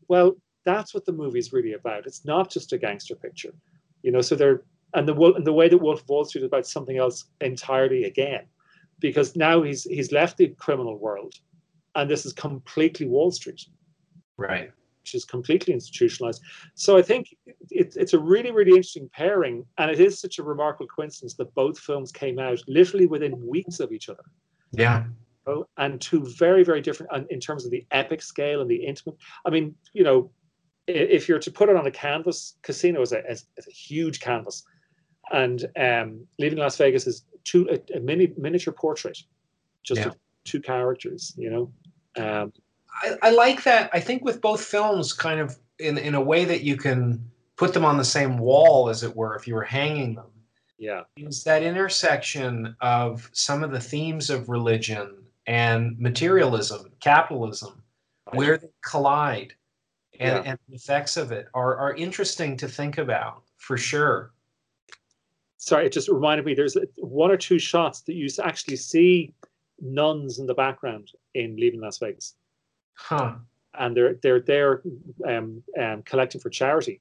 well, 0.09 0.37
that's 0.67 0.93
what 0.93 1.07
the 1.07 1.13
movie's 1.13 1.53
really 1.55 1.73
about. 1.73 2.07
It's 2.07 2.27
not 2.27 2.51
just 2.51 2.75
a 2.75 2.79
gangster 2.79 3.15
picture, 3.15 3.55
you 4.03 4.13
know. 4.13 4.21
So 4.21 4.35
they're 4.35 4.65
and 4.93 5.09
the 5.09 5.15
and 5.15 5.47
the 5.47 5.53
way 5.53 5.69
that 5.69 5.79
Wolf 5.79 6.03
of 6.03 6.09
Wall 6.09 6.25
Street 6.25 6.43
is 6.43 6.47
about 6.47 6.67
something 6.67 6.99
else 6.99 7.25
entirely 7.41 8.05
again, 8.05 8.45
because 8.99 9.37
now 9.37 9.63
he's 9.63 9.85
he's 9.85 10.13
left 10.13 10.37
the 10.37 10.49
criminal 10.59 10.99
world, 10.99 11.35
and 11.95 12.11
this 12.11 12.27
is 12.27 12.33
completely 12.33 13.07
Wall 13.07 13.31
Street, 13.31 13.63
Right. 14.37 14.71
which 15.03 15.15
is 15.15 15.25
completely 15.25 15.73
institutionalized. 15.73 16.43
So 16.75 16.97
I 16.99 17.03
think 17.03 17.35
it, 17.71 17.95
it's 17.97 18.13
a 18.15 18.19
really 18.19 18.51
really 18.51 18.73
interesting 18.73 19.09
pairing, 19.13 19.65
and 19.79 19.91
it 19.91 20.01
is 20.01 20.19
such 20.19 20.39
a 20.39 20.43
remarkable 20.43 20.89
coincidence 20.89 21.35
that 21.35 21.55
both 21.55 21.79
films 21.79 22.11
came 22.13 22.39
out 22.39 22.61
literally 22.67 23.07
within 23.07 23.47
weeks 23.47 23.81
of 23.81 23.93
each 23.93 24.09
other. 24.09 24.25
Yeah. 24.73 25.05
Oh, 25.49 25.65
and 25.77 26.01
two 26.01 26.27
very 26.45 26.65
very 26.65 26.81
different 26.81 27.13
and 27.15 27.25
in 27.31 27.39
terms 27.39 27.65
of 27.65 27.71
the 27.71 27.87
epic 27.93 28.21
scale 28.21 28.61
and 28.63 28.71
the 28.71 28.85
intimate. 28.85 29.17
I 29.47 29.51
mean, 29.51 29.77
you 29.93 30.03
know, 30.03 30.31
if 30.87 31.29
you're 31.29 31.39
to 31.39 31.51
put 31.51 31.69
it 31.69 31.77
on 31.77 31.87
a 31.87 31.91
canvas, 31.91 32.57
Casino 32.63 33.03
is 33.03 33.13
a, 33.13 33.19
is, 33.31 33.47
is 33.57 33.67
a 33.67 33.71
huge 33.71 34.21
canvas, 34.21 34.63
and 35.33 35.67
um, 35.77 36.27
Leaving 36.39 36.59
Las 36.59 36.77
Vegas 36.77 37.07
is 37.07 37.25
two 37.45 37.69
a, 37.71 37.97
a 37.97 38.01
mini 38.01 38.33
miniature 38.37 38.73
portrait, 38.73 39.19
just 39.83 40.01
Yeah. 40.01 40.11
two 40.45 40.61
characters. 40.61 41.35
You 41.37 41.51
know, 41.51 41.73
um, 42.23 42.53
I, 43.03 43.17
I 43.23 43.31
like 43.31 43.63
that. 43.65 43.91
I 43.93 44.01
think 44.01 44.25
with 44.25 44.41
both 44.41 44.63
films, 44.65 45.13
kind 45.13 45.41
of 45.41 45.57
in 45.79 45.99
in 45.99 46.15
a 46.15 46.21
way 46.21 46.45
that 46.45 46.63
you 46.63 46.77
can 46.77 47.31
put 47.57 47.73
them 47.75 47.85
on 47.85 47.97
the 47.97 48.05
same 48.05 48.39
wall, 48.39 48.89
as 48.89 49.03
it 49.03 49.17
were, 49.17 49.35
if 49.35 49.49
you 49.49 49.55
were 49.55 49.65
hanging 49.65 50.15
them, 50.15 50.31
yeah, 50.79 51.03
is 51.17 51.43
that 51.45 51.63
intersection 51.63 52.77
of 52.81 53.29
some 53.33 53.65
of 53.65 53.71
the 53.73 53.81
themes 53.81 54.31
of 54.31 54.49
religion 54.49 55.25
and 55.47 55.99
materialism, 55.99 56.93
capitalism, 57.01 57.83
where 58.33 58.59
they 58.59 58.69
collide, 58.85 59.55
and, 60.21 60.45
Yeah. 60.45 60.51
and 60.51 60.59
the 60.69 60.75
effects 60.77 61.17
of 61.17 61.33
it 61.33 61.49
are 61.55 61.77
are 61.77 61.95
interesting 61.95 62.57
to 62.59 62.69
think 62.69 62.99
about 62.99 63.43
for 63.57 63.77
sure. 63.77 64.33
sorry, 65.59 65.87
it 65.87 65.93
just 65.93 66.09
reminded 66.09 66.45
me. 66.47 66.55
There's 66.55 66.77
one 66.97 67.31
or 67.31 67.37
two 67.37 67.59
shots 67.59 68.01
that 68.03 68.15
you 68.15 68.29
actually 68.43 68.77
see 68.77 69.35
nuns 69.81 70.39
in 70.39 70.47
the 70.47 70.55
background 70.55 71.11
in 71.35 71.57
Leaving 71.57 71.81
Las 71.81 71.99
Vegas. 71.99 72.35
Huh. 72.95 73.35
and 73.79 73.95
they're 73.97 74.15
they're 74.23 74.41
there 74.41 74.83
um, 75.27 75.63
um, 75.79 76.03
collecting 76.05 76.41
for 76.41 76.49
charity, 76.51 77.01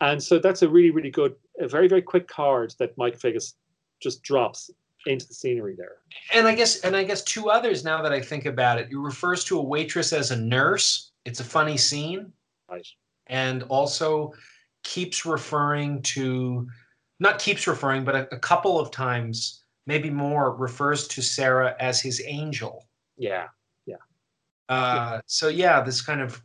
and 0.00 0.22
so 0.22 0.38
that's 0.38 0.62
a 0.62 0.68
really 0.68 0.90
really 0.90 1.10
good, 1.10 1.34
a 1.60 1.68
very 1.68 1.86
very 1.88 2.00
quick 2.02 2.26
card 2.28 2.74
that 2.78 2.96
Mike 2.96 3.18
Figgis 3.18 3.54
just 4.00 4.22
drops 4.22 4.70
into 5.06 5.26
the 5.28 5.34
scenery 5.34 5.74
there. 5.76 5.96
and 6.32 6.46
I 6.46 6.54
guess 6.54 6.80
and 6.80 6.96
I 6.96 7.04
guess 7.04 7.22
two 7.24 7.50
others 7.50 7.84
now 7.84 8.00
that 8.00 8.12
I 8.12 8.20
think 8.22 8.46
about 8.46 8.78
it. 8.78 8.88
He 8.88 8.94
refers 8.94 9.44
to 9.44 9.58
a 9.58 9.62
waitress 9.62 10.12
as 10.14 10.30
a 10.30 10.36
nurse. 10.36 11.10
It's 11.26 11.40
a 11.40 11.44
funny 11.44 11.76
scene, 11.76 12.32
And 13.26 13.62
also 13.64 14.32
keeps 14.82 15.24
referring 15.24 16.02
to 16.02 16.68
not 17.20 17.38
keeps 17.38 17.66
referring, 17.66 18.04
but 18.04 18.14
a, 18.14 18.34
a 18.34 18.38
couple 18.38 18.78
of 18.78 18.90
times, 18.90 19.64
maybe 19.86 20.10
more, 20.10 20.54
refers 20.56 21.06
to 21.08 21.22
Sarah 21.22 21.74
as 21.78 22.00
his 22.00 22.20
angel. 22.26 22.86
Yeah. 23.16 23.46
Yeah. 23.86 23.96
Uh, 24.68 25.20
so 25.26 25.48
yeah, 25.48 25.80
this 25.80 26.02
kind 26.02 26.20
of 26.20 26.42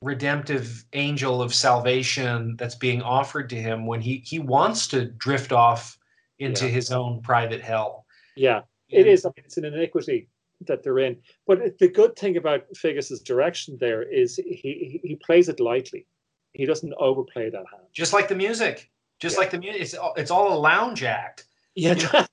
redemptive 0.00 0.84
angel 0.92 1.42
of 1.42 1.54
salvation 1.54 2.56
that's 2.58 2.74
being 2.74 3.00
offered 3.02 3.48
to 3.50 3.56
him 3.56 3.86
when 3.86 4.00
he 4.00 4.18
he 4.24 4.38
wants 4.38 4.86
to 4.88 5.06
drift 5.06 5.52
off 5.52 5.98
into 6.38 6.66
Yeah. 6.66 6.72
his 6.72 6.90
own 6.90 7.20
private 7.22 7.60
hell. 7.60 8.06
Yeah. 8.36 8.62
It 8.88 9.00
And- 9.00 9.08
is. 9.08 9.24
I 9.24 9.28
mean, 9.28 9.44
it's 9.44 9.56
an 9.56 9.64
iniquity 9.64 10.28
that 10.62 10.82
they're 10.82 10.98
in. 11.00 11.16
But 11.46 11.78
the 11.78 11.88
good 11.88 12.16
thing 12.16 12.36
about 12.36 12.64
Figgis's 12.76 13.20
direction 13.20 13.76
there 13.80 14.02
is 14.02 14.36
he 14.36 15.00
he, 15.02 15.16
plays 15.16 15.48
it 15.48 15.60
lightly. 15.60 16.06
He 16.52 16.64
doesn't 16.66 16.94
overplay 16.98 17.50
that 17.50 17.64
hand. 17.70 17.84
just 17.92 18.12
like 18.12 18.28
the 18.28 18.34
music, 18.34 18.90
just 19.20 19.36
Yeah. 19.36 19.40
like 19.40 19.50
the 19.50 19.58
music. 19.58 19.82
It's 19.82 19.94
all, 19.94 20.14
it's 20.16 20.30
all 20.30 20.56
a 20.56 20.58
lounge 20.58 21.02
act. 21.02 21.46
Yeah. 21.74 21.94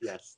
yes. 0.00 0.36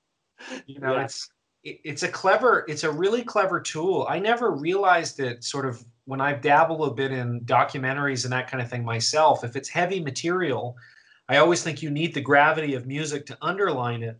You 0.67 0.79
know, 0.81 0.97
it's 0.99 1.29
it, 1.65 1.81
it's 1.85 2.03
a 2.05 2.09
clever, 2.09 2.65
it's 2.69 2.85
a 2.85 2.91
really 2.91 3.23
clever 3.23 3.61
tool. 3.61 4.07
I 4.09 4.19
never 4.19 4.53
realized 4.53 5.19
it. 5.21 5.43
Sort 5.45 5.67
of 5.67 5.85
when 6.05 6.21
I've 6.21 6.41
dabbled 6.41 6.89
a 6.89 6.95
bit 6.95 7.11
in 7.13 7.41
documentaries 7.43 8.25
and 8.25 8.33
that 8.33 8.49
kind 8.51 8.63
of 8.63 8.71
thing 8.71 8.85
myself. 8.85 9.45
If 9.45 9.57
it's 9.57 9.69
heavy 9.69 10.01
material, 10.01 10.77
I 11.29 11.39
always 11.39 11.63
think 11.63 11.83
you 11.83 11.91
need 11.91 12.15
the 12.15 12.21
gravity 12.21 12.75
of 12.75 12.87
music 12.87 13.27
to 13.27 13.39
underline 13.43 14.03
it. 14.03 14.17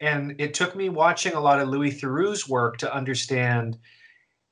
And 0.00 0.34
it 0.38 0.54
took 0.54 0.74
me 0.74 0.88
watching 0.88 1.34
a 1.34 1.40
lot 1.40 1.60
of 1.60 1.68
Louis 1.68 1.92
Theroux's 1.92 2.48
work 2.48 2.78
to 2.78 2.94
understand 2.94 3.78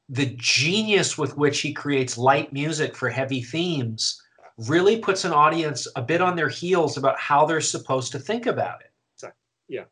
the 0.08 0.34
genius 0.36 1.18
with 1.18 1.36
which 1.36 1.60
he 1.60 1.72
creates 1.72 2.18
light 2.18 2.52
music 2.52 2.96
for 2.96 3.08
heavy 3.08 3.42
themes 3.42 4.20
really 4.66 4.98
puts 4.98 5.24
an 5.24 5.32
audience 5.32 5.86
a 5.96 6.02
bit 6.02 6.20
on 6.20 6.34
their 6.34 6.48
heels 6.48 6.96
about 6.96 7.18
how 7.18 7.46
they're 7.46 7.60
supposed 7.60 8.12
to 8.12 8.18
think 8.18 8.46
about 8.46 8.80
it. 8.80 8.88
Yeah. 9.68 9.84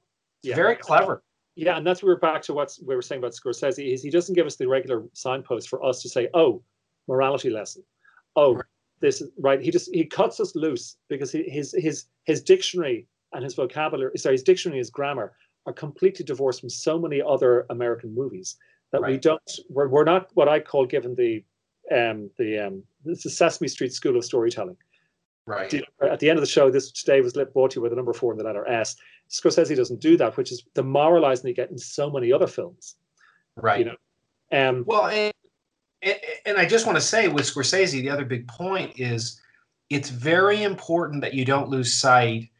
Yeah. 0.42 0.56
very 0.56 0.76
clever. 0.76 1.22
Yeah, 1.54 1.76
and 1.76 1.86
that's 1.86 2.02
where 2.02 2.14
we're 2.14 2.20
back 2.20 2.42
to 2.42 2.54
what 2.54 2.76
we 2.84 2.94
were 2.94 3.02
saying 3.02 3.20
about 3.20 3.32
Scorsese. 3.32 3.92
Is 3.92 4.02
he 4.02 4.10
doesn't 4.10 4.34
give 4.34 4.46
us 4.46 4.56
the 4.56 4.68
regular 4.68 5.04
signpost 5.14 5.68
for 5.68 5.82
us 5.84 6.02
to 6.02 6.08
say, 6.08 6.28
"Oh, 6.34 6.62
morality 7.08 7.48
lesson." 7.48 7.82
Oh, 8.36 8.56
right. 8.56 8.64
this 9.00 9.22
is 9.22 9.30
right. 9.38 9.60
He 9.60 9.70
just 9.70 9.88
he 9.94 10.04
cuts 10.04 10.38
us 10.38 10.54
loose 10.54 10.96
because 11.08 11.32
he, 11.32 11.48
his 11.48 11.74
his 11.78 12.04
his 12.24 12.42
dictionary 12.42 13.06
and 13.32 13.42
his 13.42 13.54
vocabulary, 13.54 14.16
sorry, 14.18 14.34
his 14.34 14.42
dictionary, 14.42 14.78
his 14.78 14.90
grammar 14.90 15.32
are 15.66 15.72
completely 15.72 16.24
divorced 16.24 16.60
from 16.60 16.70
so 16.70 16.98
many 16.98 17.20
other 17.20 17.66
American 17.70 18.14
movies 18.14 18.56
that 18.92 19.02
right. 19.02 19.12
we 19.12 19.18
don't. 19.18 19.42
We're, 19.68 19.88
we're 19.88 20.04
not 20.04 20.30
what 20.34 20.48
I 20.48 20.60
call 20.60 20.86
given 20.86 21.14
the 21.14 21.44
um 21.94 22.30
the 22.38 22.66
um 22.66 22.82
this 23.04 23.26
is 23.26 23.36
Sesame 23.36 23.68
Street 23.68 23.92
School 23.92 24.16
of 24.16 24.24
Storytelling. 24.24 24.76
Right. 25.46 25.72
At 26.02 26.18
the 26.18 26.28
end 26.28 26.38
of 26.38 26.42
the 26.42 26.50
show, 26.50 26.70
this 26.70 26.90
today 26.90 27.20
was 27.20 27.36
lit 27.36 27.52
brought 27.52 27.70
to 27.72 27.76
you 27.76 27.82
with 27.82 27.92
the 27.92 27.96
number 27.96 28.12
four 28.12 28.32
in 28.32 28.38
the 28.38 28.44
letter 28.44 28.66
S. 28.68 28.96
Scorsese 29.30 29.76
doesn't 29.76 30.00
do 30.00 30.16
that, 30.16 30.36
which 30.36 30.50
is 30.50 30.64
demoralizing 30.74 31.46
you 31.46 31.54
get 31.54 31.70
in 31.70 31.78
so 31.78 32.10
many 32.10 32.32
other 32.32 32.48
films. 32.48 32.96
Right. 33.56 33.78
You 33.78 33.84
know. 33.86 33.96
Um, 34.52 34.84
well, 34.86 35.06
and, 35.06 35.32
and 36.46 36.58
I 36.58 36.66
just 36.66 36.86
want 36.86 36.96
to 36.96 37.02
say 37.02 37.28
with 37.28 37.44
Scorsese, 37.44 37.92
the 37.92 38.10
other 38.10 38.24
big 38.24 38.48
point 38.48 38.98
is 38.98 39.40
it's 39.88 40.10
very 40.10 40.62
important 40.62 41.20
that 41.20 41.34
you 41.34 41.44
don't 41.44 41.68
lose 41.68 41.94
sight 41.94 42.50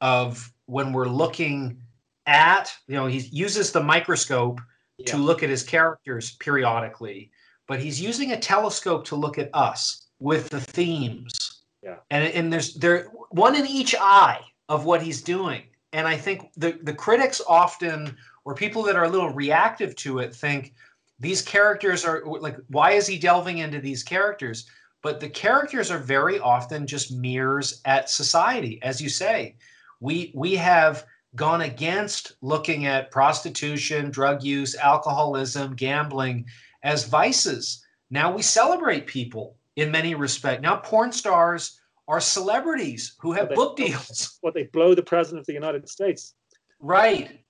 of 0.00 0.52
when 0.66 0.92
we're 0.92 1.08
looking 1.08 1.80
at, 2.26 2.72
you 2.88 2.94
know, 2.94 3.06
he 3.06 3.18
uses 3.18 3.72
the 3.72 3.82
microscope 3.82 4.60
yeah. 4.98 5.06
to 5.06 5.16
look 5.16 5.42
at 5.42 5.48
his 5.48 5.62
characters 5.62 6.32
periodically, 6.36 7.30
but 7.66 7.80
he's 7.80 8.00
using 8.00 8.32
a 8.32 8.38
telescope 8.38 9.04
to 9.06 9.16
look 9.16 9.38
at 9.38 9.50
us 9.52 10.06
with 10.18 10.48
the 10.48 10.60
themes 10.60 11.56
yeah. 11.86 11.96
And 12.10 12.24
and 12.34 12.52
there's 12.52 12.74
there 12.74 13.04
one 13.30 13.54
in 13.54 13.64
each 13.64 13.94
eye 13.98 14.40
of 14.68 14.84
what 14.84 15.00
he's 15.00 15.22
doing. 15.22 15.62
And 15.92 16.08
I 16.08 16.16
think 16.16 16.52
the 16.56 16.78
the 16.82 16.92
critics 16.92 17.40
often 17.48 18.16
or 18.44 18.54
people 18.54 18.82
that 18.82 18.96
are 18.96 19.04
a 19.04 19.08
little 19.08 19.30
reactive 19.30 19.94
to 19.96 20.18
it 20.18 20.34
think 20.34 20.74
these 21.20 21.42
characters 21.42 22.04
are 22.04 22.24
like 22.26 22.56
why 22.68 22.90
is 22.92 23.06
he 23.06 23.18
delving 23.18 23.58
into 23.58 23.80
these 23.80 24.02
characters? 24.02 24.66
But 25.00 25.20
the 25.20 25.28
characters 25.28 25.92
are 25.92 25.98
very 25.98 26.40
often 26.40 26.88
just 26.88 27.12
mirrors 27.12 27.80
at 27.84 28.10
society 28.10 28.80
as 28.82 29.00
you 29.00 29.08
say. 29.08 29.54
We 30.00 30.32
we 30.34 30.56
have 30.56 31.06
gone 31.36 31.62
against 31.62 32.32
looking 32.40 32.86
at 32.86 33.10
prostitution, 33.10 34.10
drug 34.10 34.42
use, 34.42 34.74
alcoholism, 34.74 35.74
gambling 35.74 36.46
as 36.82 37.04
vices. 37.04 37.84
Now 38.10 38.34
we 38.34 38.42
celebrate 38.42 39.06
people 39.06 39.56
in 39.76 39.90
many 39.90 40.14
respects. 40.14 40.62
Now, 40.62 40.76
porn 40.76 41.12
stars 41.12 41.78
are 42.08 42.20
celebrities 42.20 43.16
who 43.20 43.32
have 43.32 43.50
book 43.50 43.76
deals. 43.76 44.38
What 44.40 44.54
they 44.54 44.64
blow 44.64 44.94
the 44.94 45.02
president 45.02 45.40
of 45.40 45.46
the 45.46 45.52
United 45.52 45.88
States. 45.88 46.34
Right. 46.80 47.40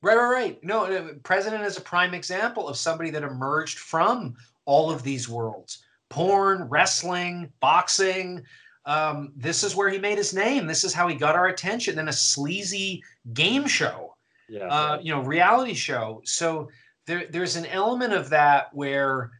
Right, 0.00 0.16
right, 0.16 0.30
right. 0.30 0.64
No, 0.64 0.84
uh, 0.84 1.08
president 1.24 1.64
is 1.64 1.76
a 1.76 1.80
prime 1.80 2.14
example 2.14 2.68
of 2.68 2.76
somebody 2.76 3.10
that 3.10 3.22
emerged 3.22 3.78
from 3.78 4.34
all 4.64 4.90
of 4.90 5.02
these 5.02 5.28
worlds 5.28 5.82
porn, 6.10 6.62
wrestling, 6.70 7.52
boxing. 7.60 8.42
Um, 8.88 9.32
this 9.36 9.62
is 9.62 9.76
where 9.76 9.90
he 9.90 9.98
made 9.98 10.18
his 10.18 10.34
name. 10.34 10.66
This 10.66 10.82
is 10.82 10.94
how 10.94 11.06
he 11.06 11.14
got 11.14 11.36
our 11.36 11.46
attention. 11.46 11.94
Then 11.94 12.08
a 12.08 12.12
sleazy 12.12 13.02
game 13.32 13.66
show, 13.66 14.16
yeah, 14.48 14.66
uh, 14.66 14.98
you 15.00 15.14
know, 15.14 15.20
reality 15.20 15.74
show. 15.74 16.22
So 16.24 16.68
there, 17.06 17.26
there's 17.30 17.56
an 17.56 17.66
element 17.66 18.14
of 18.14 18.30
that 18.30 18.74
where 18.74 19.30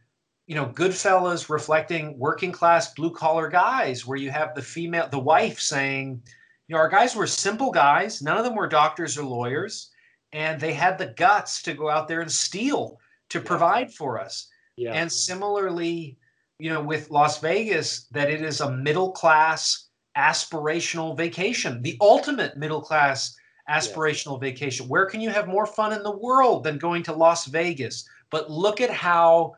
you 0.49 0.55
know, 0.55 0.65
Goodfellas 0.65 1.47
reflecting 1.47 2.17
working 2.17 2.51
class 2.51 2.95
blue 2.95 3.11
collar 3.11 3.49
guys, 3.49 4.07
where 4.07 4.17
you 4.17 4.31
have 4.31 4.55
the 4.55 4.63
female, 4.63 5.07
the 5.07 5.19
wife 5.19 5.59
saying, 5.59 6.23
you 6.67 6.73
know, 6.73 6.79
our 6.79 6.89
guys 6.89 7.15
were 7.15 7.27
simple 7.27 7.69
guys. 7.69 8.23
None 8.23 8.35
of 8.35 8.43
them 8.43 8.55
were 8.55 8.67
doctors 8.67 9.15
or 9.15 9.23
lawyers, 9.23 9.91
and 10.33 10.59
they 10.59 10.73
had 10.73 10.97
the 10.97 11.13
guts 11.17 11.61
to 11.63 11.75
go 11.75 11.87
out 11.87 12.07
there 12.07 12.21
and 12.21 12.31
steal 12.31 12.99
to 13.29 13.39
provide 13.39 13.93
for 13.93 14.19
us. 14.19 14.47
Yeah. 14.75 14.93
And 14.93 15.11
similarly, 15.11 16.17
you 16.59 16.71
know, 16.71 16.81
with 16.81 17.09
Las 17.09 17.39
Vegas, 17.39 18.05
that 18.11 18.29
it 18.29 18.41
is 18.41 18.61
a 18.61 18.71
middle 18.71 19.11
class 19.11 19.87
aspirational 20.17 21.15
vacation, 21.15 21.81
the 21.81 21.97
ultimate 22.01 22.57
middle 22.57 22.81
class 22.81 23.35
aspirational 23.69 24.41
yeah. 24.41 24.49
vacation. 24.49 24.87
Where 24.87 25.05
can 25.05 25.21
you 25.21 25.29
have 25.29 25.47
more 25.47 25.65
fun 25.65 25.93
in 25.93 26.03
the 26.03 26.17
world 26.17 26.63
than 26.63 26.77
going 26.77 27.03
to 27.03 27.13
Las 27.13 27.45
Vegas? 27.45 28.07
But 28.29 28.51
look 28.51 28.81
at 28.81 28.89
how 28.89 29.55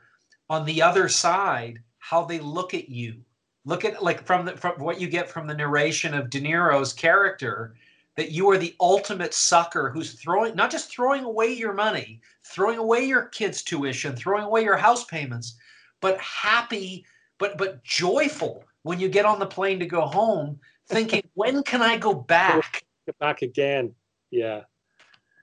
on 0.49 0.65
the 0.65 0.82
other 0.82 1.10
side 1.10 1.80
how 1.99 2.26
they 2.26 2.40
look 2.40 2.73
at 2.73 2.90
you 2.90 3.22
look 3.64 3.86
at 3.86 4.03
like 4.03 4.26
from 4.26 4.45
the 4.45 4.57
from 4.57 4.73
what 4.80 4.99
you 4.99 5.07
get 5.07 5.30
from 5.30 5.48
the 5.48 5.53
narration 5.53 6.14
of 6.14 6.30
de 6.30 6.41
niro's 6.41 6.91
character 6.91 7.73
that 8.18 8.32
you 8.32 8.49
are 8.49 8.57
the 8.57 8.76
ultimate 8.82 9.34
sucker 9.34 9.90
who's 9.90 10.14
throwing 10.14 10.53
not 10.56 10.69
just 10.69 10.91
throwing 10.91 11.23
away 11.23 11.53
your 11.53 11.73
money 11.73 12.19
throwing 12.44 12.78
away 12.78 13.06
your 13.06 13.26
kids 13.28 13.64
tuition 13.64 14.15
throwing 14.15 14.44
away 14.44 14.61
your 14.64 14.76
house 14.76 15.06
payments 15.06 15.56
but 16.02 16.19
happy 16.19 17.06
but 17.38 17.57
but 17.57 17.84
joyful 17.84 18.64
when 18.84 18.99
you 18.99 19.10
get 19.10 19.26
on 19.26 19.40
the 19.40 19.45
plane 19.45 19.80
to 19.80 19.86
go 19.86 20.02
home 20.02 20.60
thinking 20.88 21.23
when 21.34 21.64
can 21.64 21.82
i 21.82 21.98
go 21.98 22.14
back? 22.14 22.84
Get 23.06 23.18
back 23.18 23.41
again. 23.41 23.94
Yeah. 24.30 24.61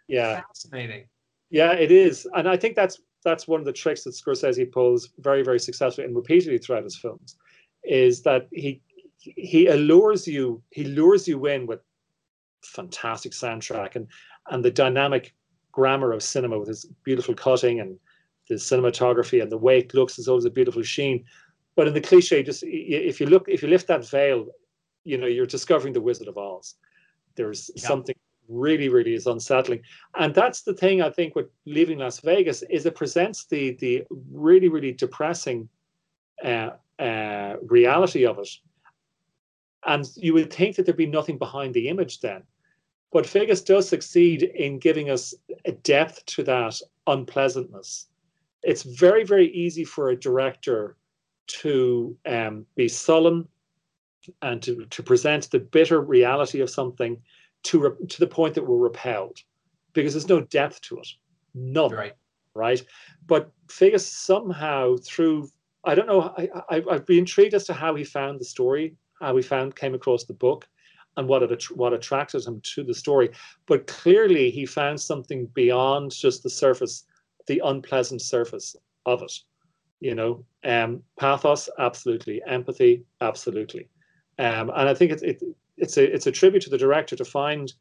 Yeah. 0.06 0.42
Fascinating. 0.48 1.06
Yeah 1.50 1.72
it 1.72 1.90
is. 1.90 2.26
And 2.34 2.48
i 2.48 2.56
think 2.56 2.76
that's 2.76 3.00
that's 3.24 3.48
one 3.48 3.60
of 3.60 3.66
the 3.66 3.72
tricks 3.72 4.04
that 4.04 4.14
Scorsese 4.14 4.70
pulls 4.70 5.10
very, 5.18 5.42
very 5.42 5.58
successfully 5.58 6.06
and 6.06 6.16
repeatedly 6.16 6.58
throughout 6.58 6.84
his 6.84 6.96
films, 6.96 7.36
is 7.84 8.22
that 8.22 8.48
he 8.52 8.80
he 9.18 9.66
allures 9.66 10.28
you, 10.28 10.62
he 10.70 10.84
lures 10.84 11.26
you 11.26 11.44
in 11.46 11.66
with 11.66 11.80
fantastic 12.62 13.32
soundtrack 13.32 13.96
and 13.96 14.06
and 14.50 14.64
the 14.64 14.70
dynamic 14.70 15.34
grammar 15.72 16.12
of 16.12 16.22
cinema 16.22 16.58
with 16.58 16.68
his 16.68 16.86
beautiful 17.04 17.34
cutting 17.34 17.80
and 17.80 17.98
the 18.48 18.54
cinematography 18.56 19.42
and 19.42 19.52
the 19.52 19.58
way 19.58 19.78
it 19.78 19.94
looks 19.94 20.18
is 20.18 20.28
always 20.28 20.44
a 20.44 20.50
beautiful 20.50 20.82
sheen. 20.82 21.24
But 21.76 21.88
in 21.88 21.94
the 21.94 22.00
cliche, 22.00 22.42
just 22.42 22.64
if 22.66 23.20
you 23.20 23.26
look, 23.26 23.48
if 23.48 23.62
you 23.62 23.68
lift 23.68 23.86
that 23.88 24.08
veil, 24.08 24.46
you 25.04 25.16
know, 25.16 25.26
you're 25.26 25.46
discovering 25.46 25.92
the 25.92 26.00
Wizard 26.00 26.28
of 26.28 26.36
Oz. 26.36 26.74
There's 27.36 27.70
yeah. 27.76 27.86
something 27.86 28.16
really, 28.48 28.88
really 28.88 29.14
is 29.14 29.26
unsettling. 29.26 29.82
And 30.16 30.34
that's 30.34 30.62
the 30.62 30.74
thing 30.74 31.02
I 31.02 31.10
think 31.10 31.36
with 31.36 31.46
leaving 31.66 31.98
Las 31.98 32.20
Vegas 32.20 32.62
is 32.68 32.86
it 32.86 32.94
presents 32.94 33.46
the 33.46 33.76
the 33.76 34.04
really, 34.30 34.68
really 34.68 34.92
depressing 34.92 35.68
uh, 36.44 36.70
uh, 36.98 37.56
reality 37.62 38.26
of 38.26 38.38
it. 38.38 38.48
And 39.86 40.04
you 40.16 40.34
would 40.34 40.52
think 40.52 40.76
that 40.76 40.86
there'd 40.86 40.96
be 40.96 41.06
nothing 41.06 41.38
behind 41.38 41.74
the 41.74 41.88
image 41.88 42.20
then. 42.20 42.42
But 43.12 43.26
Vegas 43.26 43.62
does 43.62 43.88
succeed 43.88 44.42
in 44.42 44.78
giving 44.78 45.08
us 45.08 45.34
a 45.64 45.72
depth 45.72 46.26
to 46.26 46.42
that 46.42 46.80
unpleasantness. 47.06 48.06
It's 48.62 48.82
very, 48.82 49.24
very 49.24 49.50
easy 49.52 49.84
for 49.84 50.10
a 50.10 50.16
director 50.16 50.96
to 51.48 52.16
um, 52.26 52.66
be 52.76 52.88
sullen 52.88 53.48
and 54.42 54.62
to, 54.62 54.84
to 54.86 55.02
present 55.02 55.50
the 55.50 55.60
bitter 55.60 56.00
reality 56.00 56.60
of 56.60 56.70
something 56.70 57.20
to 57.64 57.80
re- 57.80 58.06
to 58.08 58.20
the 58.20 58.26
point 58.26 58.54
that 58.54 58.66
we're 58.66 58.76
repelled 58.76 59.38
because 59.92 60.12
there's 60.12 60.28
no 60.28 60.40
depth 60.40 60.80
to 60.82 60.98
it. 60.98 61.08
None 61.54 61.90
right. 61.90 62.14
right? 62.54 62.82
But 63.26 63.50
Figgis 63.68 64.06
somehow 64.06 64.96
through 64.98 65.48
I 65.84 65.94
don't 65.94 66.06
know 66.06 66.34
I, 66.36 66.48
I 66.68 66.82
I'd 66.90 67.06
be 67.06 67.18
intrigued 67.18 67.54
as 67.54 67.64
to 67.66 67.74
how 67.74 67.94
he 67.94 68.04
found 68.04 68.38
the 68.38 68.44
story 68.44 68.94
how 69.20 69.36
he 69.36 69.42
found 69.42 69.76
came 69.76 69.94
across 69.94 70.24
the 70.24 70.34
book 70.34 70.68
and 71.16 71.26
what 71.26 71.42
it 71.42 71.64
what 71.76 71.92
attracted 71.92 72.46
him 72.46 72.60
to 72.74 72.84
the 72.84 72.94
story. 72.94 73.30
But 73.66 73.86
clearly 73.86 74.50
he 74.50 74.66
found 74.66 75.00
something 75.00 75.46
beyond 75.46 76.12
just 76.12 76.42
the 76.42 76.50
surface 76.50 77.04
the 77.48 77.60
unpleasant 77.64 78.22
surface 78.22 78.76
of 79.06 79.22
it 79.22 79.32
you 80.00 80.14
know? 80.14 80.44
Um 80.64 81.02
pathos 81.18 81.68
absolutely. 81.78 82.40
Empathy 82.46 83.02
absolutely. 83.20 83.88
Um 84.38 84.70
and 84.70 84.88
i 84.88 84.94
think 84.94 85.10
it, 85.12 85.22
it 85.22 85.42
it's 85.76 85.96
a 85.96 86.14
it's 86.14 86.26
a 86.28 86.32
tribute 86.32 86.62
to 86.62 86.70
the 86.70 86.78
director 86.78 87.16
to 87.16 87.24
find 87.24 87.72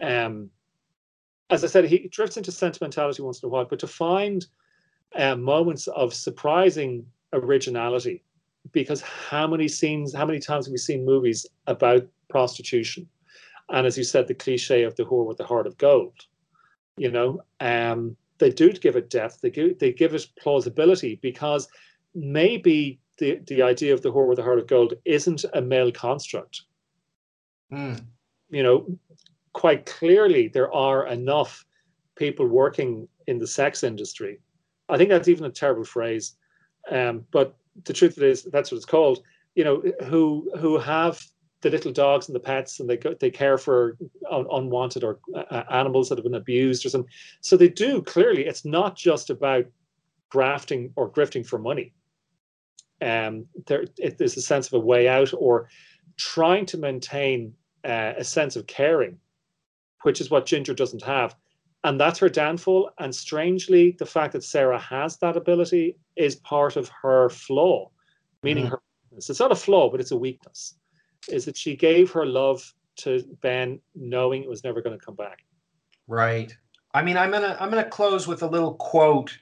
um 0.00 0.50
as 1.52 1.62
I 1.62 1.66
said, 1.66 1.84
he 1.84 2.08
drifts 2.08 2.38
into 2.38 2.50
sentimentality 2.50 3.22
once 3.22 3.42
in 3.42 3.46
a 3.46 3.50
while, 3.50 3.66
but 3.66 3.78
to 3.80 3.86
find 3.86 4.46
uh, 5.14 5.36
moments 5.36 5.86
of 5.88 6.14
surprising 6.14 7.04
originality, 7.34 8.24
because 8.72 9.02
how 9.02 9.46
many 9.46 9.68
scenes, 9.68 10.14
how 10.14 10.24
many 10.24 10.40
times 10.40 10.64
have 10.66 10.72
we 10.72 10.78
seen 10.78 11.04
movies 11.04 11.46
about 11.66 12.06
prostitution, 12.30 13.06
and 13.68 13.86
as 13.86 13.98
you 13.98 14.04
said, 14.04 14.26
the 14.26 14.34
cliche 14.34 14.82
of 14.82 14.96
the 14.96 15.02
whore 15.02 15.26
with 15.26 15.36
the 15.36 15.44
heart 15.44 15.66
of 15.66 15.76
gold, 15.76 16.14
you 16.96 17.10
know, 17.10 17.42
um, 17.60 18.16
they 18.42 18.50
do 18.50 18.72
give 18.72 18.96
it 18.96 19.10
depth, 19.10 19.40
they 19.40 19.50
give 19.50 19.78
they 19.78 19.92
give 19.92 20.14
it 20.14 20.26
plausibility 20.38 21.18
because 21.22 21.68
maybe 22.14 23.00
the 23.18 23.40
the 23.46 23.62
idea 23.62 23.94
of 23.94 24.02
the 24.02 24.12
whore 24.12 24.28
with 24.28 24.36
the 24.36 24.42
heart 24.42 24.58
of 24.58 24.66
gold 24.66 24.94
isn't 25.04 25.44
a 25.54 25.60
male 25.60 25.92
construct 25.92 26.62
Mm. 27.72 28.04
You 28.50 28.62
know, 28.62 28.86
quite 29.52 29.86
clearly 29.86 30.48
there 30.48 30.72
are 30.72 31.06
enough 31.06 31.64
people 32.16 32.46
working 32.46 33.08
in 33.26 33.38
the 33.38 33.46
sex 33.46 33.82
industry. 33.82 34.40
I 34.88 34.98
think 34.98 35.10
that's 35.10 35.28
even 35.28 35.46
a 35.46 35.50
terrible 35.50 35.84
phrase, 35.84 36.34
um, 36.90 37.24
but 37.30 37.56
the 37.84 37.92
truth 37.92 38.18
is 38.18 38.42
that's 38.44 38.70
what 38.70 38.76
it's 38.76 38.84
called. 38.84 39.22
You 39.54 39.64
know, 39.64 39.82
who 40.04 40.50
who 40.58 40.78
have 40.78 41.24
the 41.62 41.70
little 41.70 41.92
dogs 41.92 42.28
and 42.28 42.34
the 42.34 42.40
pets, 42.40 42.80
and 42.80 42.90
they 42.90 42.96
go, 42.96 43.14
they 43.14 43.30
care 43.30 43.56
for 43.56 43.96
un, 44.30 44.46
unwanted 44.50 45.04
or 45.04 45.18
uh, 45.34 45.62
animals 45.70 46.08
that 46.08 46.18
have 46.18 46.24
been 46.24 46.34
abused 46.34 46.84
or 46.84 46.88
something. 46.88 47.10
So 47.40 47.56
they 47.56 47.68
do 47.68 48.02
clearly. 48.02 48.46
It's 48.46 48.64
not 48.64 48.96
just 48.96 49.30
about 49.30 49.66
grafting 50.28 50.92
or 50.96 51.10
grifting 51.10 51.46
for 51.46 51.58
money. 51.58 51.94
Um, 53.00 53.46
there 53.66 53.86
it, 53.98 54.18
there's 54.18 54.36
a 54.36 54.42
sense 54.42 54.66
of 54.66 54.74
a 54.74 54.78
way 54.78 55.08
out 55.08 55.32
or 55.36 55.68
trying 56.16 56.66
to 56.66 56.78
maintain 56.78 57.54
uh, 57.84 58.12
a 58.16 58.24
sense 58.24 58.56
of 58.56 58.66
caring, 58.66 59.18
which 60.02 60.20
is 60.20 60.30
what 60.30 60.46
Ginger 60.46 60.74
doesn't 60.74 61.02
have. 61.02 61.34
And 61.84 61.98
that's 61.98 62.20
her 62.20 62.28
downfall. 62.28 62.90
And 62.98 63.14
strangely, 63.14 63.96
the 63.98 64.06
fact 64.06 64.32
that 64.32 64.44
Sarah 64.44 64.78
has 64.78 65.16
that 65.18 65.36
ability 65.36 65.96
is 66.14 66.36
part 66.36 66.76
of 66.76 66.90
her 67.02 67.28
flaw, 67.28 67.90
meaning 68.42 68.66
mm. 68.66 68.70
her 68.70 68.82
weakness. 69.10 69.30
It's 69.30 69.40
not 69.40 69.52
a 69.52 69.56
flaw, 69.56 69.90
but 69.90 70.00
it's 70.00 70.12
a 70.12 70.16
weakness. 70.16 70.74
Is 71.28 71.44
that 71.44 71.56
she 71.56 71.76
gave 71.76 72.10
her 72.12 72.26
love 72.26 72.74
to 72.96 73.22
Ben 73.40 73.80
knowing 73.94 74.42
it 74.42 74.48
was 74.48 74.64
never 74.64 74.82
going 74.82 74.98
to 74.98 75.04
come 75.04 75.14
back. 75.14 75.44
Right. 76.06 76.54
I 76.94 77.02
mean, 77.02 77.16
I'm 77.16 77.30
gonna 77.30 77.56
I'm 77.58 77.70
gonna 77.70 77.88
close 77.88 78.26
with 78.26 78.42
a 78.42 78.46
little 78.46 78.74
quote 78.74 79.36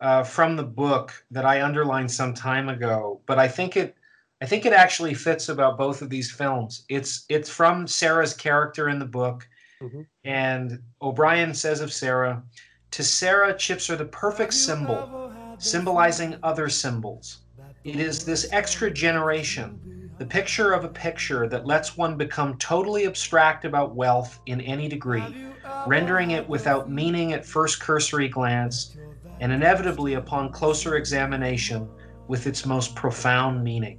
uh, 0.00 0.24
from 0.24 0.56
the 0.56 0.62
book 0.62 1.24
that 1.30 1.46
I 1.46 1.62
underlined 1.62 2.10
some 2.10 2.34
time 2.34 2.68
ago, 2.68 3.20
but 3.26 3.38
I 3.38 3.48
think 3.48 3.76
it 3.76 3.96
I 4.42 4.46
think 4.46 4.66
it 4.66 4.72
actually 4.72 5.14
fits 5.14 5.48
about 5.48 5.78
both 5.78 6.02
of 6.02 6.10
these 6.10 6.30
films. 6.30 6.84
It's 6.88 7.24
it's 7.28 7.48
from 7.48 7.86
Sarah's 7.86 8.34
character 8.34 8.88
in 8.88 8.98
the 8.98 9.06
book, 9.06 9.48
mm-hmm. 9.80 10.02
and 10.24 10.80
O'Brien 11.00 11.54
says 11.54 11.80
of 11.80 11.92
Sarah, 11.92 12.42
"To 12.90 13.02
Sarah, 13.02 13.56
chips 13.56 13.88
are 13.88 13.96
the 13.96 14.04
perfect 14.04 14.52
symbol, 14.52 15.32
symbolizing 15.58 16.36
other 16.42 16.68
symbols. 16.68 17.38
It 17.84 17.96
is 17.96 18.24
this 18.24 18.48
extra 18.52 18.90
generation, 18.90 20.01
the 20.18 20.26
picture 20.26 20.72
of 20.72 20.84
a 20.84 20.88
picture 20.88 21.48
that 21.48 21.66
lets 21.66 21.96
one 21.96 22.16
become 22.16 22.56
totally 22.58 23.06
abstract 23.06 23.64
about 23.64 23.94
wealth 23.94 24.40
in 24.46 24.60
any 24.60 24.88
degree, 24.88 25.46
rendering 25.86 26.32
it 26.32 26.48
without 26.48 26.90
meaning 26.90 27.32
at 27.32 27.44
first 27.44 27.80
cursory 27.80 28.28
glance, 28.28 28.96
and 29.40 29.50
inevitably 29.50 30.14
upon 30.14 30.52
closer 30.52 30.96
examination 30.96 31.88
with 32.28 32.46
its 32.46 32.66
most 32.66 32.94
profound 32.94 33.64
meaning." 33.64 33.98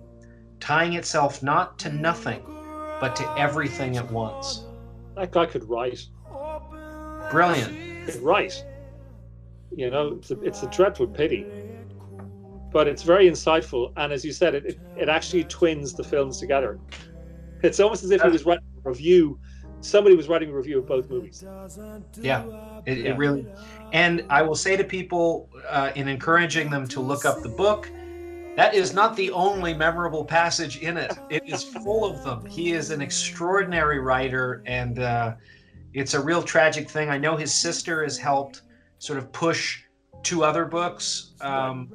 tying 0.64 0.94
itself 0.94 1.44
not 1.44 1.78
to 1.78 1.92
nothing, 1.92 2.42
but 3.02 3.18
to 3.18 3.38
everything 3.38 3.98
at 3.98 4.10
once. 4.10 4.64
That 5.14 5.30
guy 5.32 5.46
could 5.46 5.68
write. 5.68 6.08
Brilliant. 7.30 8.06
Could 8.06 8.22
write. 8.22 8.64
You 9.76 9.92
know, 9.92 10.14
it's 10.14 10.32
a, 10.32 10.40
it's 10.40 10.64
a 10.64 10.68
dreadful 10.68 11.08
pity. 11.08 11.46
But 12.74 12.88
it's 12.88 13.04
very 13.04 13.30
insightful. 13.30 13.94
And 13.96 14.12
as 14.12 14.26
you 14.26 14.34
said, 14.34 14.56
it, 14.56 14.66
it, 14.66 14.80
it 14.98 15.10
actually 15.10 15.44
twins 15.46 15.94
the 15.94 16.04
films 16.04 16.40
together. 16.40 16.80
It's 17.62 17.80
almost 17.80 18.04
as 18.04 18.12
if 18.12 18.22
he 18.22 18.30
was 18.30 18.46
writing 18.46 18.66
a 18.84 18.90
review. 18.90 19.40
Somebody 19.80 20.16
was 20.16 20.28
writing 20.28 20.50
a 20.50 20.54
review 20.54 20.80
of 20.80 20.88
both 20.88 21.10
movies. 21.10 21.44
Yeah, 22.20 22.44
it, 22.86 22.98
yeah. 22.98 23.12
it 23.12 23.18
really. 23.18 23.46
And 23.92 24.26
I 24.30 24.42
will 24.42 24.56
say 24.56 24.76
to 24.76 24.84
people, 24.84 25.50
uh, 25.70 25.92
in 25.96 26.08
encouraging 26.08 26.70
them 26.70 26.88
to 26.88 27.00
look 27.00 27.26
up 27.26 27.42
the 27.42 27.50
book, 27.50 27.92
that 28.56 28.74
is 28.74 28.94
not 28.94 29.16
the 29.16 29.32
only 29.32 29.74
memorable 29.74 30.24
passage 30.24 30.78
in 30.78 30.98
it. 30.98 31.12
It 31.30 31.44
is 31.46 31.64
full 31.64 32.06
of 32.06 32.24
them. 32.24 32.46
He 32.46 32.74
is 32.74 32.92
an 32.92 33.02
extraordinary 33.02 34.00
writer, 34.00 34.64
and 34.66 35.00
uh, 35.00 35.36
it's 35.94 36.14
a 36.14 36.20
real 36.20 36.44
tragic 36.44 36.90
thing. 36.90 37.10
I 37.10 37.18
know 37.18 37.36
his 37.36 37.54
sister 37.54 38.04
has 38.04 38.18
helped 38.18 38.62
sort 39.00 39.18
of 39.20 39.32
push 39.32 39.84
two 40.22 40.44
other 40.44 40.66
books, 40.66 41.34
um, 41.42 41.92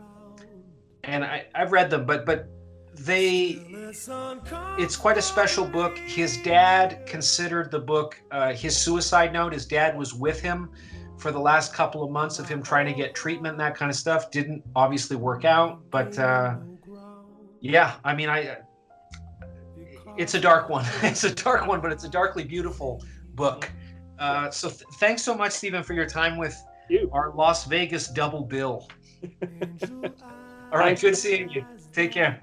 and 1.05 1.25
I, 1.25 1.47
I've 1.55 1.73
read 1.73 1.91
them, 1.91 2.05
but 2.07 2.27
but 2.27 2.49
they 2.95 3.61
it's 4.79 4.97
quite 4.97 5.19
a 5.19 5.23
special 5.23 5.65
book. 5.65 5.99
His 5.99 6.43
dad 6.43 7.07
considered 7.07 7.71
the 7.71 7.79
book 7.79 8.21
uh, 8.31 8.53
his 8.53 8.77
suicide 8.77 9.33
note. 9.33 9.53
His 9.53 9.67
dad 9.67 9.97
was 9.97 10.15
with 10.15 10.41
him 10.41 10.71
for 11.19 11.33
the 11.33 11.39
last 11.39 11.75
couple 11.75 12.03
of 12.03 12.11
months 12.11 12.39
of 12.39 12.49
him 12.49 12.63
trying 12.63 12.87
to 12.87 12.93
get 12.93 13.15
treatment 13.15 13.53
and 13.53 13.61
that 13.61 13.75
kind 13.75 13.91
of 13.91 13.97
stuff 13.97 14.31
didn't 14.31 14.63
obviously 14.77 15.17
work 15.17 15.45
out 15.45 15.81
but 15.91 16.17
uh, 16.19 16.57
yeah 17.61 17.97
i 18.05 18.15
mean 18.15 18.29
i 18.29 18.57
it's 20.17 20.35
a 20.35 20.41
dark 20.41 20.69
one 20.69 20.87
it's 21.03 21.25
a 21.25 21.35
dark 21.35 21.67
one 21.67 21.81
but 21.81 21.91
it's 21.91 22.05
a 22.05 22.09
darkly 22.09 22.45
beautiful 22.45 23.03
book 23.35 23.71
uh, 24.19 24.51
so 24.51 24.69
th- 24.69 24.83
thanks 24.95 25.23
so 25.23 25.35
much 25.35 25.53
stephen 25.53 25.83
for 25.83 25.93
your 25.93 26.07
time 26.07 26.37
with 26.37 26.57
you. 26.89 27.11
our 27.13 27.33
las 27.35 27.65
vegas 27.65 28.09
double 28.09 28.43
bill 28.43 28.89
all 30.73 30.79
right 30.79 31.01
good 31.01 31.17
seeing 31.17 31.49
you 31.49 31.65
take 31.93 32.13
care 32.13 32.43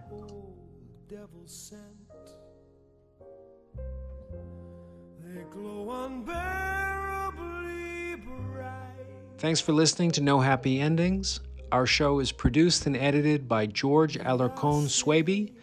Thanks 9.38 9.62
for 9.62 9.74
listening 9.74 10.12
to 10.12 10.22
No 10.22 10.40
Happy 10.40 10.80
Endings. 10.80 11.40
Our 11.72 11.86
show 11.86 12.20
is 12.20 12.32
produced 12.32 12.88
and 12.88 12.96
edited 12.98 13.48
by 13.48 13.68
George 13.68 14.18
Alarcon 14.18 14.88
Swaby 14.88 15.54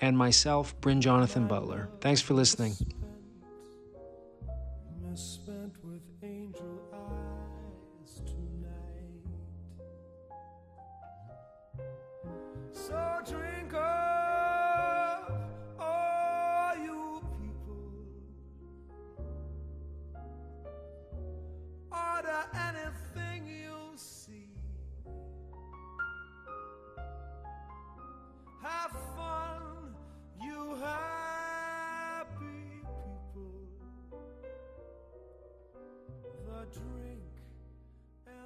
and 0.00 0.16
myself, 0.16 0.80
Bryn 0.80 1.00
Jonathan 1.00 1.46
Butler. 1.46 1.88
Thanks 2.00 2.20
for 2.20 2.34
listening. 2.34 2.74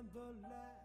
and 0.01 0.09
the 0.15 0.49
last. 0.49 0.80